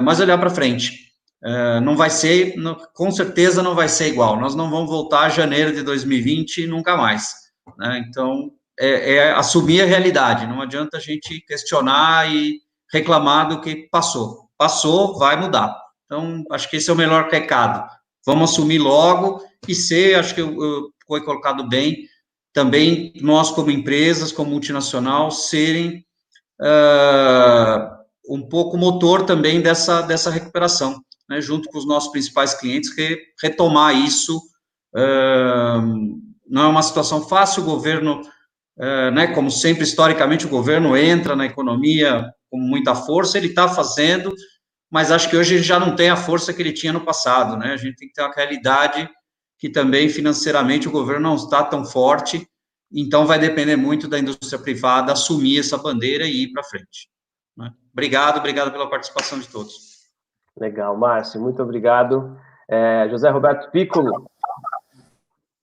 mas 0.03 0.19
olhar 0.19 0.37
para 0.37 0.49
frente. 0.49 1.09
Uh, 1.41 1.79
não 1.81 1.95
vai 1.95 2.09
ser, 2.09 2.57
não, 2.57 2.75
com 2.93 3.09
certeza 3.11 3.63
não 3.63 3.73
vai 3.73 3.87
ser 3.87 4.07
igual. 4.09 4.37
Nós 4.37 4.55
não 4.55 4.69
vamos 4.69 4.89
voltar 4.89 5.21
a 5.21 5.29
janeiro 5.29 5.73
de 5.73 5.81
2020 5.83 6.67
nunca 6.67 6.97
mais. 6.97 7.33
Né? 7.77 8.05
Então, 8.07 8.51
é, 8.79 9.15
é, 9.15 9.31
assumir 9.31 9.81
a 9.81 9.85
realidade, 9.85 10.47
não 10.47 10.61
adianta 10.61 10.97
a 10.97 11.01
gente 11.01 11.41
questionar 11.41 12.33
e 12.33 12.61
reclamar 12.91 13.49
do 13.49 13.61
que 13.61 13.87
passou. 13.91 14.49
Passou, 14.57 15.17
vai 15.17 15.39
mudar. 15.39 15.75
Então, 16.05 16.43
acho 16.51 16.69
que 16.69 16.77
esse 16.77 16.89
é 16.89 16.93
o 16.93 16.97
melhor 16.97 17.29
recado. 17.29 17.87
Vamos 18.25 18.51
assumir 18.51 18.79
logo 18.79 19.43
e 19.67 19.75
ser, 19.75 20.17
acho 20.17 20.33
que 20.33 20.41
eu, 20.41 20.61
eu, 20.61 20.89
foi 21.05 21.23
colocado 21.23 21.67
bem, 21.67 22.07
também 22.53 23.13
nós 23.21 23.51
como 23.51 23.69
empresas, 23.69 24.31
como 24.31 24.51
multinacional, 24.51 25.29
serem 25.29 26.05
uh, 26.61 27.99
um 28.29 28.41
pouco 28.47 28.77
motor 28.77 29.23
também 29.23 29.61
dessa, 29.61 30.01
dessa 30.01 30.29
recuperação, 30.29 31.03
né, 31.27 31.41
junto 31.41 31.69
com 31.69 31.77
os 31.77 31.87
nossos 31.87 32.11
principais 32.11 32.53
clientes, 32.53 32.95
re, 32.95 33.17
retomar 33.41 33.95
isso 33.95 34.37
uh, 34.95 36.28
não 36.49 36.63
é 36.63 36.67
uma 36.67 36.81
situação 36.81 37.21
fácil, 37.21 37.61
o 37.61 37.65
governo, 37.65 38.21
é, 38.77 39.11
né, 39.11 39.27
como 39.27 39.51
sempre, 39.51 39.83
historicamente, 39.83 40.45
o 40.45 40.49
governo 40.49 40.97
entra 40.97 41.35
na 41.35 41.45
economia 41.45 42.33
com 42.49 42.57
muita 42.57 42.95
força, 42.95 43.37
ele 43.37 43.47
está 43.47 43.67
fazendo, 43.67 44.33
mas 44.89 45.11
acho 45.11 45.29
que 45.29 45.37
hoje 45.37 45.55
ele 45.55 45.63
já 45.63 45.79
não 45.79 45.95
tem 45.95 46.09
a 46.09 46.17
força 46.17 46.53
que 46.53 46.61
ele 46.61 46.73
tinha 46.73 46.91
no 46.91 47.01
passado, 47.01 47.55
né, 47.55 47.73
a 47.73 47.77
gente 47.77 47.97
tem 47.97 48.07
que 48.07 48.13
ter 48.13 48.23
uma 48.23 48.33
realidade 48.33 49.07
que 49.59 49.69
também, 49.69 50.07
financeiramente, 50.07 50.87
o 50.87 50.91
governo 50.91 51.29
não 51.29 51.35
está 51.35 51.61
tão 51.63 51.85
forte, 51.85 52.47
então 52.91 53.25
vai 53.25 53.37
depender 53.37 53.75
muito 53.75 54.07
da 54.07 54.17
indústria 54.17 54.57
privada 54.57 55.11
assumir 55.11 55.59
essa 55.59 55.77
bandeira 55.77 56.25
e 56.25 56.43
ir 56.43 56.51
para 56.53 56.63
frente. 56.63 57.09
Né? 57.55 57.69
Obrigado, 57.91 58.37
obrigado 58.37 58.71
pela 58.71 58.89
participação 58.89 59.37
de 59.37 59.49
todos. 59.49 59.89
Legal, 60.57 60.97
Márcio, 60.97 61.41
muito 61.41 61.61
obrigado. 61.61 62.37
É, 62.69 63.07
José 63.09 63.29
Roberto 63.29 63.69
Piccolo, 63.69 64.28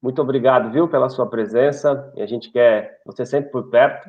muito 0.07 0.23
obrigado, 0.23 0.71
viu, 0.71 0.87
pela 0.87 1.09
sua 1.09 1.27
presença. 1.27 2.13
E 2.17 2.23
a 2.23 2.27
gente 2.27 2.53
quer 2.53 3.01
você 3.05 3.27
sempre 3.27 3.51
por 3.51 3.69
perto. 3.69 4.09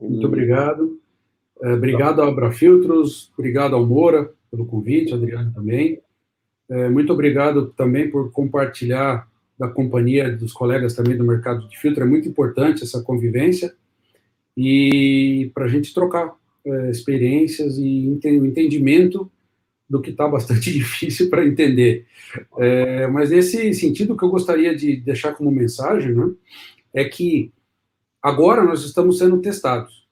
E... 0.00 0.06
Muito 0.06 0.28
obrigado. 0.28 1.00
É, 1.60 1.72
obrigado 1.72 2.22
ao 2.22 2.28
Abrafiltros, 2.28 3.32
obrigado 3.36 3.74
ao 3.74 3.84
Moura 3.84 4.30
pelo 4.48 4.64
convite, 4.64 5.12
Adriano 5.12 5.52
também. 5.52 6.00
É, 6.70 6.88
muito 6.88 7.12
obrigado 7.12 7.66
também 7.76 8.12
por 8.12 8.30
compartilhar 8.30 9.26
da 9.58 9.66
companhia 9.66 10.30
dos 10.30 10.52
colegas 10.52 10.94
também 10.94 11.16
do 11.16 11.24
mercado 11.24 11.68
de 11.68 11.76
filtro. 11.80 12.04
É 12.04 12.06
muito 12.06 12.28
importante 12.28 12.84
essa 12.84 13.02
convivência 13.02 13.74
e 14.56 15.50
para 15.52 15.64
a 15.64 15.68
gente 15.68 15.92
trocar 15.92 16.32
é, 16.64 16.90
experiências 16.90 17.76
e 17.76 18.08
o 18.08 18.46
entendimento 18.46 19.28
do 19.92 20.00
que 20.00 20.08
está 20.08 20.26
bastante 20.26 20.72
difícil 20.72 21.28
para 21.28 21.46
entender. 21.46 22.06
É, 22.56 23.06
mas 23.08 23.28
nesse 23.28 23.74
sentido, 23.74 24.14
o 24.14 24.16
que 24.16 24.24
eu 24.24 24.30
gostaria 24.30 24.74
de 24.74 24.96
deixar 24.96 25.34
como 25.34 25.50
mensagem 25.50 26.14
né, 26.14 26.32
é 26.94 27.04
que 27.04 27.52
agora 28.22 28.64
nós 28.64 28.82
estamos 28.84 29.18
sendo 29.18 29.38
testados. 29.42 30.08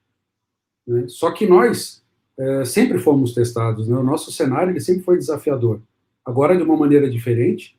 Né? 0.86 1.06
Só 1.08 1.30
que 1.30 1.46
nós 1.46 2.04
é, 2.38 2.62
sempre 2.66 2.98
fomos 2.98 3.32
testados, 3.32 3.88
né? 3.88 3.96
o 3.96 4.02
nosso 4.02 4.30
cenário 4.30 4.70
ele 4.70 4.80
sempre 4.80 5.02
foi 5.02 5.16
desafiador. 5.16 5.80
Agora, 6.26 6.54
de 6.54 6.62
uma 6.62 6.76
maneira 6.76 7.08
diferente, 7.08 7.74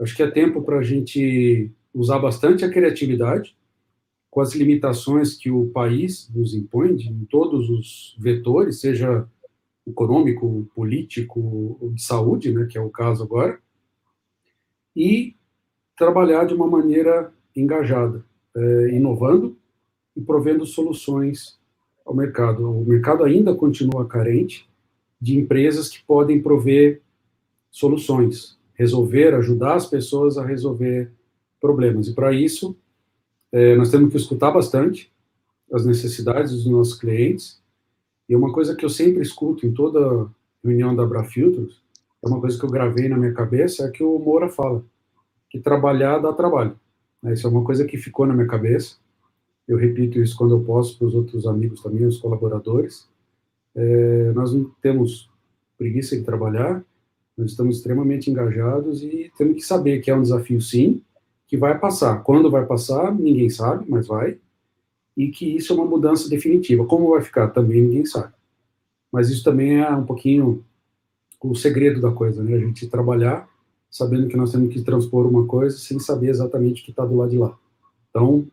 acho 0.00 0.14
que 0.14 0.22
é 0.22 0.30
tempo 0.30 0.62
para 0.62 0.78
a 0.78 0.82
gente 0.84 1.72
usar 1.92 2.20
bastante 2.20 2.64
a 2.64 2.70
criatividade, 2.70 3.56
com 4.30 4.40
as 4.40 4.54
limitações 4.54 5.34
que 5.34 5.50
o 5.50 5.66
país 5.66 6.30
nos 6.32 6.54
impõe, 6.54 6.92
em 6.92 7.26
todos 7.28 7.68
os 7.68 8.16
vetores, 8.18 8.80
seja 8.80 9.26
econômico, 9.86 10.68
político, 10.74 11.78
de 11.94 12.02
saúde, 12.02 12.52
né, 12.52 12.66
que 12.70 12.78
é 12.78 12.80
o 12.80 12.90
caso 12.90 13.22
agora, 13.22 13.58
e 14.94 15.34
trabalhar 15.96 16.44
de 16.44 16.54
uma 16.54 16.66
maneira 16.66 17.32
engajada, 17.54 18.24
é, 18.54 18.88
inovando 18.90 19.56
e 20.16 20.20
provendo 20.20 20.66
soluções 20.66 21.58
ao 22.04 22.14
mercado. 22.14 22.68
O 22.68 22.84
mercado 22.84 23.24
ainda 23.24 23.54
continua 23.54 24.06
carente 24.06 24.68
de 25.20 25.38
empresas 25.38 25.88
que 25.88 26.02
podem 26.04 26.42
prover 26.42 27.00
soluções, 27.70 28.58
resolver, 28.74 29.34
ajudar 29.34 29.74
as 29.74 29.86
pessoas 29.86 30.36
a 30.36 30.44
resolver 30.44 31.10
problemas. 31.60 32.08
E 32.08 32.14
para 32.14 32.32
isso, 32.32 32.76
é, 33.52 33.76
nós 33.76 33.90
temos 33.90 34.10
que 34.10 34.16
escutar 34.16 34.50
bastante 34.50 35.12
as 35.72 35.86
necessidades 35.86 36.52
dos 36.52 36.66
nossos 36.66 36.98
clientes 36.98 37.61
e 38.32 38.34
uma 38.34 38.50
coisa 38.50 38.74
que 38.74 38.82
eu 38.82 38.88
sempre 38.88 39.20
escuto 39.20 39.66
em 39.66 39.74
toda 39.74 40.26
reunião 40.64 40.96
da 40.96 41.02
Abrafiltros, 41.02 41.82
é 42.24 42.26
uma 42.26 42.40
coisa 42.40 42.58
que 42.58 42.64
eu 42.64 42.70
gravei 42.70 43.06
na 43.06 43.18
minha 43.18 43.34
cabeça, 43.34 43.84
é 43.84 43.90
que 43.90 44.02
o 44.02 44.18
Moura 44.18 44.48
fala, 44.48 44.82
que 45.50 45.60
trabalhar 45.60 46.16
dá 46.16 46.32
trabalho. 46.32 46.74
Né? 47.22 47.34
Isso 47.34 47.46
é 47.46 47.50
uma 47.50 47.62
coisa 47.62 47.84
que 47.84 47.98
ficou 47.98 48.26
na 48.26 48.32
minha 48.32 48.46
cabeça. 48.46 48.96
Eu 49.68 49.76
repito 49.76 50.18
isso 50.18 50.34
quando 50.34 50.56
eu 50.56 50.64
posso 50.64 50.96
para 50.96 51.08
os 51.08 51.14
outros 51.14 51.46
amigos 51.46 51.82
também, 51.82 52.06
os 52.06 52.16
colaboradores. 52.16 53.06
É, 53.74 54.32
nós 54.32 54.54
não 54.54 54.64
temos 54.80 55.28
preguiça 55.76 56.16
de 56.16 56.24
trabalhar, 56.24 56.82
nós 57.36 57.50
estamos 57.50 57.76
extremamente 57.76 58.30
engajados 58.30 59.02
e 59.02 59.30
temos 59.36 59.56
que 59.56 59.62
saber 59.62 60.00
que 60.00 60.10
é 60.10 60.16
um 60.16 60.22
desafio, 60.22 60.62
sim, 60.62 61.02
que 61.46 61.58
vai 61.58 61.78
passar. 61.78 62.22
Quando 62.22 62.50
vai 62.50 62.64
passar, 62.64 63.14
ninguém 63.14 63.50
sabe, 63.50 63.84
mas 63.86 64.06
vai 64.06 64.38
e 65.16 65.28
que 65.28 65.56
isso 65.56 65.72
é 65.72 65.76
uma 65.76 65.84
mudança 65.84 66.28
definitiva. 66.28 66.86
Como 66.86 67.10
vai 67.10 67.22
ficar 67.22 67.48
também 67.48 67.82
ninguém 67.82 68.06
sabe. 68.06 68.32
Mas 69.10 69.28
isso 69.28 69.44
também 69.44 69.80
é 69.80 69.90
um 69.90 70.06
pouquinho 70.06 70.64
o 71.40 71.54
segredo 71.54 72.00
da 72.00 72.12
coisa, 72.12 72.42
né? 72.42 72.54
A 72.54 72.58
gente 72.58 72.88
trabalhar 72.88 73.48
sabendo 73.90 74.26
que 74.26 74.36
nós 74.36 74.50
temos 74.50 74.72
que 74.72 74.82
transpor 74.82 75.26
uma 75.26 75.46
coisa 75.46 75.76
sem 75.76 75.98
saber 75.98 76.28
exatamente 76.28 76.80
o 76.80 76.84
que 76.84 76.90
está 76.90 77.04
do 77.04 77.16
lado 77.16 77.30
de 77.30 77.38
lá. 77.38 77.54
Então, 78.08 78.46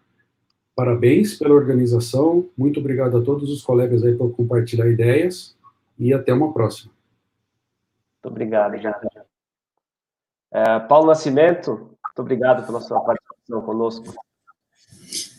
parabéns 0.75 1.37
pela 1.37 1.55
organização, 1.55 2.49
muito 2.57 2.79
obrigado 2.81 3.17
a 3.17 3.21
todos 3.21 3.49
os 3.49 3.63
colegas 3.63 4.03
aí 4.03 4.15
por 4.15 4.35
compartilhar 4.35 4.89
ideias 4.89 5.55
e 5.97 6.13
até 6.13 6.33
uma 6.33 6.51
próxima. 6.51 6.91
Muito 8.15 8.33
obrigado, 8.33 8.77
já. 8.79 8.99
É, 10.51 10.79
Paulo 10.79 11.07
Nascimento, 11.07 11.71
muito 11.71 12.19
obrigado 12.19 12.65
pela 12.65 12.81
sua 12.81 12.99
participação 12.99 13.61
conosco. 13.61 14.13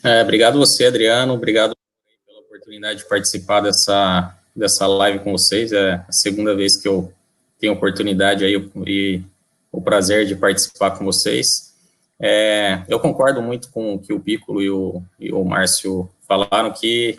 É, 0.03 0.23
obrigado 0.23 0.59
você, 0.59 0.87
Adriano. 0.87 1.35
Obrigado 1.35 1.75
pela 2.27 2.41
oportunidade 2.41 3.01
de 3.01 3.09
participar 3.09 3.61
dessa, 3.61 4.35
dessa 4.57 4.87
live 4.87 5.21
com 5.21 5.33
vocês. 5.33 5.73
É 5.73 6.05
a 6.09 6.13
segunda 6.13 6.55
vez 6.55 6.77
que 6.77 6.89
eu 6.89 7.13
tenho 7.59 7.75
oportunidade 7.75 8.45
aí 8.45 8.71
e 8.87 9.23
o 9.71 9.81
prazer 9.81 10.27
de 10.27 10.35
participar 10.35 10.93
com 10.93 11.05
vocês. 11.05 11.75
É, 12.19 12.83
eu 12.89 12.99
concordo 12.99 13.41
muito 13.41 13.71
com 13.71 13.95
o 13.95 13.99
que 13.99 14.13
o 14.13 14.21
Piccolo 14.21 14.63
e 14.63 14.71
o, 14.71 15.03
e 15.19 15.33
o 15.33 15.45
Márcio 15.45 16.09
falaram, 16.27 16.71
que 16.71 17.19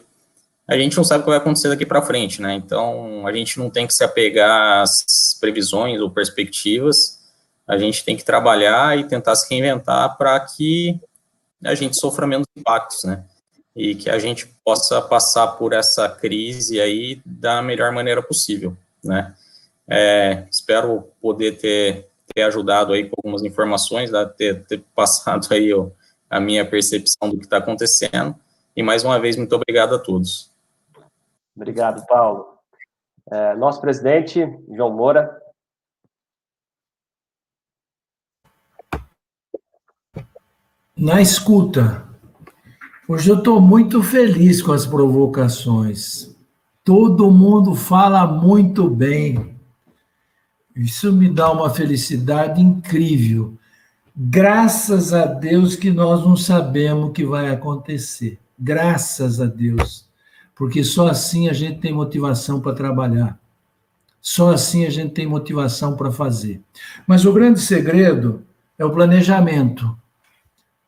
a 0.68 0.78
gente 0.78 0.96
não 0.96 1.04
sabe 1.04 1.22
o 1.22 1.24
que 1.24 1.30
vai 1.30 1.40
acontecer 1.40 1.70
daqui 1.70 1.86
para 1.86 2.02
frente, 2.02 2.42
né? 2.42 2.54
Então, 2.54 3.28
a 3.28 3.34
gente 3.34 3.58
não 3.58 3.70
tem 3.70 3.88
que 3.88 3.94
se 3.94 4.04
apegar 4.04 4.82
às 4.82 5.38
previsões 5.40 6.00
ou 6.00 6.10
perspectivas, 6.10 7.20
a 7.68 7.78
gente 7.78 8.06
tem 8.06 8.16
que 8.16 8.24
trabalhar 8.24 8.98
e 8.98 9.04
tentar 9.04 9.36
se 9.36 9.50
reinventar 9.50 10.18
para 10.18 10.40
que 10.40 11.00
a 11.64 11.76
gente 11.76 11.98
sofra 11.98 12.28
menos 12.28 12.48
impactos, 12.56 13.04
né? 13.04 13.24
E 13.76 13.96
que 13.96 14.10
a 14.10 14.20
gente 14.20 14.48
possa 14.66 15.02
passar 15.02 15.48
por 15.48 15.74
essa 15.74 16.10
crise 16.10 16.80
aí 16.80 17.22
da 17.26 17.62
melhor 17.62 17.92
maneira 17.92 18.22
possível, 18.22 18.76
né? 19.04 19.34
É, 19.88 20.46
espero 20.50 21.10
poder 21.22 21.58
ter, 21.58 22.08
ter 22.34 22.44
ajudado 22.44 22.94
aí 22.94 23.10
com 23.10 23.16
algumas 23.18 23.44
informações, 23.44 24.12
né? 24.12 24.26
ter, 24.38 24.64
ter 24.66 24.82
passado 24.96 25.48
aí 25.52 25.74
ó, 25.74 25.88
a 26.30 26.40
minha 26.40 26.66
percepção 26.66 27.30
do 27.30 27.38
que 27.38 27.44
está 27.44 27.58
acontecendo. 27.58 28.36
E 28.76 28.82
mais 28.82 29.04
uma 29.04 29.20
vez, 29.20 29.36
muito 29.36 29.54
obrigado 29.54 29.96
a 29.96 30.00
todos. 30.00 30.50
Obrigado, 31.56 32.06
Paulo. 32.08 32.58
É, 33.30 33.54
nosso 33.56 33.82
presidente, 33.82 34.48
João 34.74 34.92
Moura. 34.92 35.41
Na 40.98 41.22
escuta. 41.22 42.06
Hoje 43.08 43.30
eu 43.30 43.38
estou 43.38 43.60
muito 43.62 44.04
feliz 44.04 44.62
com 44.62 44.72
as 44.72 44.86
provocações. 44.86 46.36
Todo 46.84 47.32
mundo 47.32 47.76
fala 47.76 48.26
muito 48.26 48.90
bem. 48.90 49.56
Isso 50.76 51.12
me 51.12 51.30
dá 51.30 51.52
uma 51.52 51.70
felicidade 51.70 52.62
incrível. 52.62 53.58
Graças 54.16 55.14
a 55.14 55.26
Deus 55.26 55.76
que 55.76 55.92
nós 55.92 56.22
não 56.22 56.36
sabemos 56.36 57.10
o 57.10 57.12
que 57.12 57.26
vai 57.26 57.50
acontecer. 57.50 58.40
Graças 58.58 59.40
a 59.40 59.46
Deus. 59.46 60.06
Porque 60.56 60.84
só 60.84 61.08
assim 61.08 61.50
a 61.50 61.54
gente 61.54 61.80
tem 61.80 61.94
motivação 61.94 62.60
para 62.60 62.76
trabalhar. 62.76 63.40
Só 64.22 64.52
assim 64.52 64.86
a 64.86 64.90
gente 64.90 65.14
tem 65.14 65.26
motivação 65.26 65.96
para 65.96 66.12
fazer. 66.12 66.62
Mas 67.08 67.26
o 67.26 67.34
grande 67.34 67.60
segredo 67.60 68.44
é 68.78 68.86
o 68.86 68.92
planejamento 68.92 69.98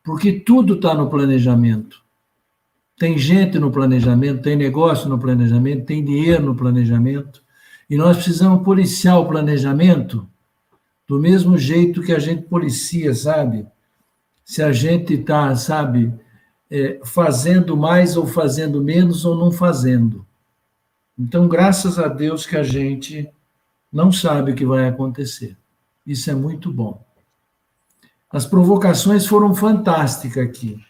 porque 0.03 0.33
tudo 0.33 0.75
está 0.75 0.93
no 0.93 1.09
planejamento. 1.09 2.03
Tem 2.97 3.17
gente 3.17 3.57
no 3.57 3.71
planejamento, 3.71 4.41
tem 4.41 4.55
negócio 4.55 5.09
no 5.09 5.17
planejamento, 5.17 5.85
tem 5.85 6.03
dinheiro 6.03 6.45
no 6.45 6.55
planejamento. 6.55 7.41
E 7.89 7.95
nós 7.95 8.17
precisamos 8.17 8.63
policiar 8.63 9.19
o 9.19 9.27
planejamento 9.27 10.27
do 11.07 11.19
mesmo 11.19 11.57
jeito 11.57 12.01
que 12.01 12.11
a 12.11 12.19
gente 12.19 12.43
policia, 12.43 13.13
sabe? 13.13 13.65
Se 14.45 14.61
a 14.61 14.71
gente 14.71 15.13
está, 15.13 15.55
sabe, 15.55 16.13
é, 16.69 16.99
fazendo 17.03 17.75
mais 17.77 18.17
ou 18.17 18.25
fazendo 18.25 18.81
menos 18.81 19.25
ou 19.25 19.35
não 19.35 19.51
fazendo. 19.51 20.25
Então, 21.17 21.47
graças 21.47 21.99
a 21.99 22.07
Deus 22.07 22.45
que 22.45 22.57
a 22.57 22.63
gente 22.63 23.29
não 23.91 24.11
sabe 24.11 24.51
o 24.51 24.55
que 24.55 24.65
vai 24.65 24.87
acontecer. 24.87 25.55
Isso 26.05 26.29
é 26.31 26.33
muito 26.33 26.71
bom. 26.71 27.05
As 28.33 28.47
provocações 28.47 29.27
foram 29.27 29.53
fantásticas 29.53 30.43
aqui, 30.43 30.83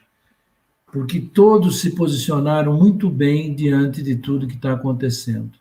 porque 0.94 1.20
todos 1.20 1.82
se 1.82 1.90
posicionaram 1.94 2.74
muito 2.74 3.10
bem 3.10 3.54
diante 3.54 4.02
de 4.02 4.16
tudo 4.16 4.48
que 4.48 4.56
está 4.56 4.72
acontecendo. 4.72 5.52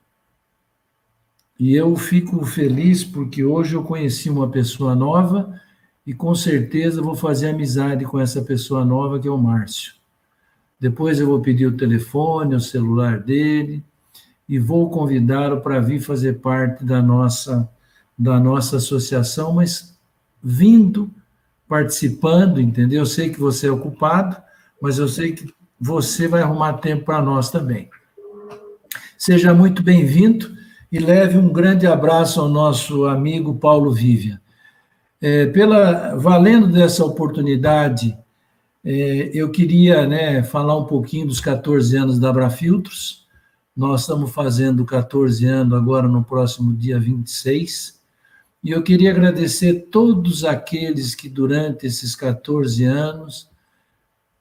E 1.59 1.75
eu 1.75 1.97
fico 1.97 2.45
feliz 2.45 3.03
porque 3.03 3.43
hoje 3.43 3.75
eu 3.75 3.83
conheci 3.83 4.31
uma 4.31 4.49
pessoa 4.49 4.95
nova 4.95 5.61
e 6.07 6.15
com 6.15 6.33
certeza 6.37 7.03
vou 7.03 7.17
fazer 7.17 7.49
amizade 7.49 8.05
com 8.05 8.21
essa 8.21 8.43
pessoa 8.43 8.85
nova 8.85 9.19
que 9.19 9.27
é 9.27 9.31
o 9.31 9.37
Márcio. 9.37 9.95
Depois 10.79 11.19
eu 11.19 11.27
vou 11.27 11.41
pedir 11.41 11.67
o 11.67 11.77
telefone, 11.77 12.55
o 12.55 12.61
celular 12.61 13.19
dele 13.19 13.83
e 14.49 14.57
vou 14.57 14.89
convidá-lo 14.89 15.61
para 15.61 15.81
vir 15.81 16.01
fazer 16.01 16.35
parte 16.35 16.85
da 16.85 17.03
nossa 17.03 17.69
da 18.17 18.39
nossa 18.39 18.77
associação, 18.77 19.55
mas 19.55 19.99
vindo 20.41 21.11
participando, 21.73 22.61
entendeu? 22.61 23.01
Eu 23.01 23.07
sei 23.07 23.31
que 23.31 23.41
você 23.41 23.67
é 23.67 23.73
ocupado, 23.73 24.37
mas 24.79 24.99
eu 24.99 25.09
sei 25.09 25.33
que 25.33 25.51
você 25.81 26.29
vai 26.29 26.43
arrumar 26.43 26.75
tempo 26.75 27.07
para 27.07 27.23
nós 27.23 27.51
também. 27.51 27.89
Seja 29.17 29.55
muito 29.55 29.83
bem-vindo 29.83 30.55
e 30.93 30.99
leve 30.99 31.39
um 31.39 31.51
grande 31.51 31.87
abraço 31.87 32.43
ao 32.43 32.49
nosso 32.51 33.07
amigo 33.07 33.55
Paulo 33.55 33.91
Vivian. 33.91 34.39
É, 35.19 35.47
pela, 35.47 36.15
valendo 36.17 36.67
dessa 36.67 37.07
oportunidade, 37.07 38.19
é, 38.85 39.31
eu 39.33 39.51
queria 39.51 40.07
né, 40.07 40.43
falar 40.43 40.77
um 40.77 40.85
pouquinho 40.85 41.27
dos 41.27 41.41
14 41.41 41.97
anos 41.97 42.19
da 42.19 42.29
Abrafiltros. 42.29 43.27
Nós 43.75 44.03
estamos 44.03 44.31
fazendo 44.31 44.85
14 44.85 45.47
anos 45.47 45.73
agora 45.73 46.07
no 46.07 46.23
próximo 46.23 46.75
dia 46.75 47.01
26. 47.01 48.02
E 48.63 48.71
eu 48.71 48.83
queria 48.83 49.11
agradecer 49.11 49.89
todos 49.91 50.45
aqueles 50.45 51.15
que, 51.15 51.29
durante 51.29 51.87
esses 51.87 52.15
14 52.15 52.85
anos, 52.85 53.51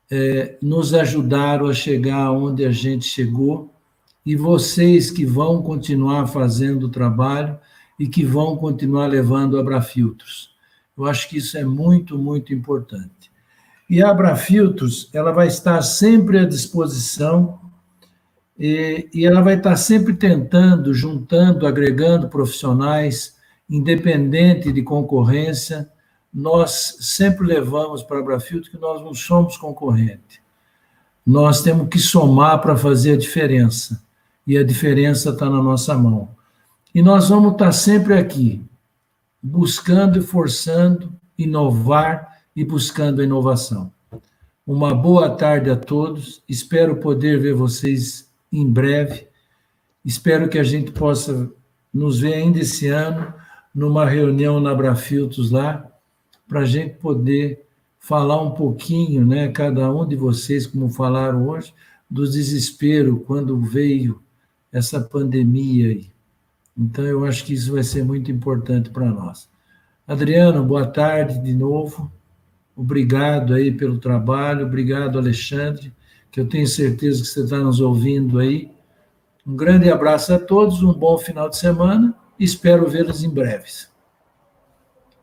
é, 0.10 0.58
nos 0.62 0.94
ajudaram 0.94 1.68
a 1.68 1.74
chegar 1.74 2.32
onde 2.32 2.66
a 2.66 2.72
gente 2.72 3.06
chegou, 3.06 3.74
e 4.24 4.36
vocês 4.36 5.10
que 5.10 5.26
vão 5.26 5.64
continuar 5.64 6.28
fazendo 6.28 6.86
o 6.86 6.90
trabalho, 6.90 7.60
e 8.02 8.08
que 8.08 8.26
vão 8.26 8.58
continuar 8.58 9.06
levando 9.06 9.60
Abrafiltros. 9.60 10.56
Eu 10.98 11.06
acho 11.06 11.30
que 11.30 11.38
isso 11.38 11.56
é 11.56 11.64
muito, 11.64 12.18
muito 12.18 12.52
importante. 12.52 13.32
E 13.88 14.02
a 14.02 14.10
Abrafiltros, 14.10 15.08
ela 15.14 15.32
vai 15.32 15.48
estar 15.48 15.82
sempre 15.84 16.40
à 16.40 16.46
disposição 16.46 17.60
e, 18.58 19.08
e 19.14 19.24
ela 19.26 19.42
vai 19.42 19.56
estar 19.56 19.76
sempre 19.76 20.16
tentando, 20.16 20.94
juntando, 20.94 21.68
agregando 21.68 22.28
profissionais, 22.28 23.36
independente 23.72 24.70
de 24.70 24.84
concorrência, 24.84 25.90
nós 26.34 26.98
sempre 27.00 27.48
levamos 27.48 28.04
para 28.04 28.18
a 28.18 28.20
Abrafiltro 28.20 28.70
que 28.70 28.78
nós 28.78 29.02
não 29.02 29.14
somos 29.14 29.56
concorrente. 29.56 30.42
Nós 31.26 31.62
temos 31.62 31.88
que 31.88 31.98
somar 31.98 32.62
para 32.62 32.76
fazer 32.76 33.14
a 33.14 33.18
diferença. 33.18 34.04
E 34.46 34.58
a 34.58 34.64
diferença 34.64 35.30
está 35.30 35.50
na 35.50 35.64
nossa 35.64 35.98
mão. 35.98 36.30
E 36.94 37.02
nós 37.02 37.30
vamos 37.30 37.54
estar 37.54 37.72
sempre 37.72 38.16
aqui, 38.16 38.62
buscando 39.42 40.20
e 40.20 40.22
forçando, 40.22 41.14
inovar 41.38 42.42
e 42.54 42.66
buscando 42.66 43.22
a 43.22 43.24
inovação. 43.24 43.94
Uma 44.68 44.94
boa 44.94 45.30
tarde 45.30 45.70
a 45.70 45.78
todos. 45.78 46.44
Espero 46.50 46.98
poder 46.98 47.40
ver 47.40 47.54
vocês 47.54 48.30
em 48.52 48.70
breve. 48.70 49.28
Espero 50.04 50.50
que 50.50 50.60
a 50.60 50.64
gente 50.64 50.92
possa 50.92 51.50
nos 51.94 52.20
ver 52.20 52.34
ainda 52.34 52.60
esse 52.60 52.88
ano 52.88 53.34
numa 53.74 54.06
reunião 54.06 54.60
na 54.60 54.76
Brafiltos 54.76 55.52
lá, 55.52 55.88
para 56.48 56.62
a 56.62 56.66
gente 56.66 56.96
poder 56.96 57.66
falar 58.00 58.42
um 58.42 58.52
pouquinho, 58.52 59.26
né, 59.26 59.48
cada 59.50 59.94
um 59.94 60.06
de 60.06 60.16
vocês, 60.16 60.68
como 60.68 60.90
falaram 60.90 61.48
hoje, 61.48 61.74
do 62.10 62.30
desespero 62.30 63.22
quando 63.22 63.58
veio 63.60 64.22
essa 64.72 65.00
pandemia 65.00 65.88
aí. 65.88 66.12
Então, 66.78 67.06
eu 67.06 67.24
acho 67.26 67.46
que 67.46 67.54
isso 67.54 67.72
vai 67.72 67.84
ser 67.84 68.04
muito 68.04 68.32
importante 68.32 68.90
para 68.90 69.06
nós. 69.06 69.50
Adriano, 70.08 70.64
boa 70.64 70.86
tarde 70.86 71.40
de 71.40 71.54
novo. 71.54 72.12
Obrigado 72.76 73.54
aí 73.54 73.72
pelo 73.72 73.98
trabalho. 73.98 74.66
Obrigado, 74.66 75.18
Alexandre, 75.18 75.94
que 76.32 76.40
eu 76.40 76.48
tenho 76.48 76.68
certeza 76.68 77.22
que 77.22 77.28
você 77.28 77.44
está 77.44 77.60
nos 77.60 77.80
ouvindo 77.80 78.40
aí. 78.40 78.72
Um 79.46 79.56
grande 79.56 79.90
abraço 79.90 80.34
a 80.34 80.40
todos, 80.40 80.82
um 80.82 80.94
bom 80.94 81.18
final 81.18 81.50
de 81.50 81.58
semana 81.58 82.16
Espero 82.42 82.88
vê-los 82.88 83.24
em 83.24 83.30
breves. 83.30 83.94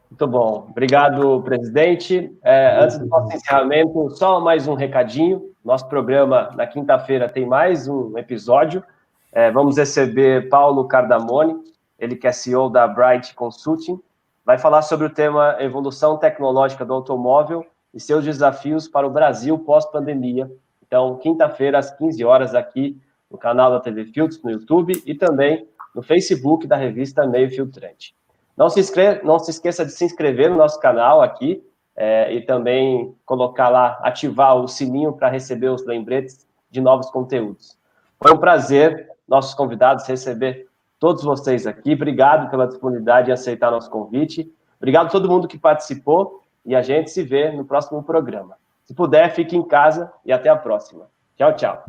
Muito 0.08 0.24
bom. 0.28 0.68
Obrigado, 0.70 1.42
presidente. 1.42 2.32
É, 2.44 2.78
antes 2.80 2.96
do 2.96 3.06
nosso 3.06 3.34
encerramento, 3.34 4.08
só 4.10 4.40
mais 4.40 4.68
um 4.68 4.74
recadinho. 4.74 5.50
Nosso 5.64 5.88
programa, 5.88 6.52
na 6.54 6.64
quinta-feira, 6.64 7.28
tem 7.28 7.44
mais 7.44 7.88
um 7.88 8.16
episódio. 8.16 8.84
É, 9.32 9.50
vamos 9.50 9.76
receber 9.76 10.48
Paulo 10.48 10.86
Cardamone, 10.86 11.56
ele 11.98 12.14
que 12.14 12.28
é 12.28 12.30
CEO 12.30 12.70
da 12.70 12.86
Bright 12.86 13.34
Consulting. 13.34 14.00
Vai 14.44 14.56
falar 14.56 14.82
sobre 14.82 15.08
o 15.08 15.10
tema 15.10 15.56
evolução 15.58 16.18
tecnológica 16.18 16.84
do 16.84 16.94
automóvel 16.94 17.66
e 17.92 17.98
seus 17.98 18.24
desafios 18.24 18.86
para 18.86 19.08
o 19.08 19.10
Brasil 19.10 19.58
pós-pandemia. 19.58 20.48
Então, 20.86 21.16
quinta-feira, 21.16 21.80
às 21.80 21.90
15 21.90 22.24
horas, 22.24 22.54
aqui 22.54 22.96
no 23.28 23.36
canal 23.36 23.72
da 23.72 23.80
TV 23.80 24.04
Filtros, 24.04 24.40
no 24.40 24.52
YouTube, 24.52 25.02
e 25.04 25.16
também 25.16 25.66
no 25.94 26.02
Facebook 26.02 26.66
da 26.66 26.76
revista 26.76 27.26
Meio 27.26 27.50
Filtrante. 27.50 28.14
Não 28.56 28.68
se, 28.68 28.80
inscreva, 28.80 29.20
não 29.22 29.38
se 29.38 29.50
esqueça 29.50 29.84
de 29.84 29.92
se 29.92 30.04
inscrever 30.04 30.50
no 30.50 30.56
nosso 30.56 30.80
canal 30.80 31.22
aqui 31.22 31.62
é, 31.96 32.32
e 32.34 32.40
também 32.42 33.14
colocar 33.24 33.68
lá, 33.68 33.98
ativar 34.02 34.56
o 34.56 34.66
sininho 34.66 35.12
para 35.12 35.28
receber 35.28 35.68
os 35.68 35.84
lembretes 35.84 36.46
de 36.70 36.80
novos 36.80 37.10
conteúdos. 37.10 37.78
Foi 38.20 38.32
um 38.32 38.38
prazer, 38.38 39.08
nossos 39.28 39.54
convidados, 39.54 40.06
receber 40.06 40.68
todos 40.98 41.22
vocês 41.22 41.66
aqui. 41.66 41.94
Obrigado 41.94 42.50
pela 42.50 42.66
disponibilidade 42.66 43.30
em 43.30 43.32
aceitar 43.32 43.70
nosso 43.70 43.90
convite. 43.90 44.52
Obrigado 44.78 45.06
a 45.06 45.10
todo 45.10 45.28
mundo 45.28 45.48
que 45.48 45.58
participou 45.58 46.42
e 46.64 46.74
a 46.74 46.82
gente 46.82 47.10
se 47.10 47.22
vê 47.22 47.50
no 47.52 47.64
próximo 47.64 48.02
programa. 48.02 48.56
Se 48.84 48.94
puder, 48.94 49.34
fique 49.34 49.56
em 49.56 49.62
casa 49.62 50.12
e 50.24 50.32
até 50.32 50.48
a 50.48 50.56
próxima. 50.56 51.06
Tchau, 51.36 51.54
tchau. 51.54 51.84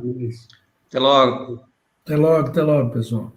Até 0.88 1.00
logo. 1.00 1.64
Até 2.04 2.16
logo, 2.16 2.48
até 2.48 2.62
logo, 2.62 2.92
pessoal. 2.92 3.32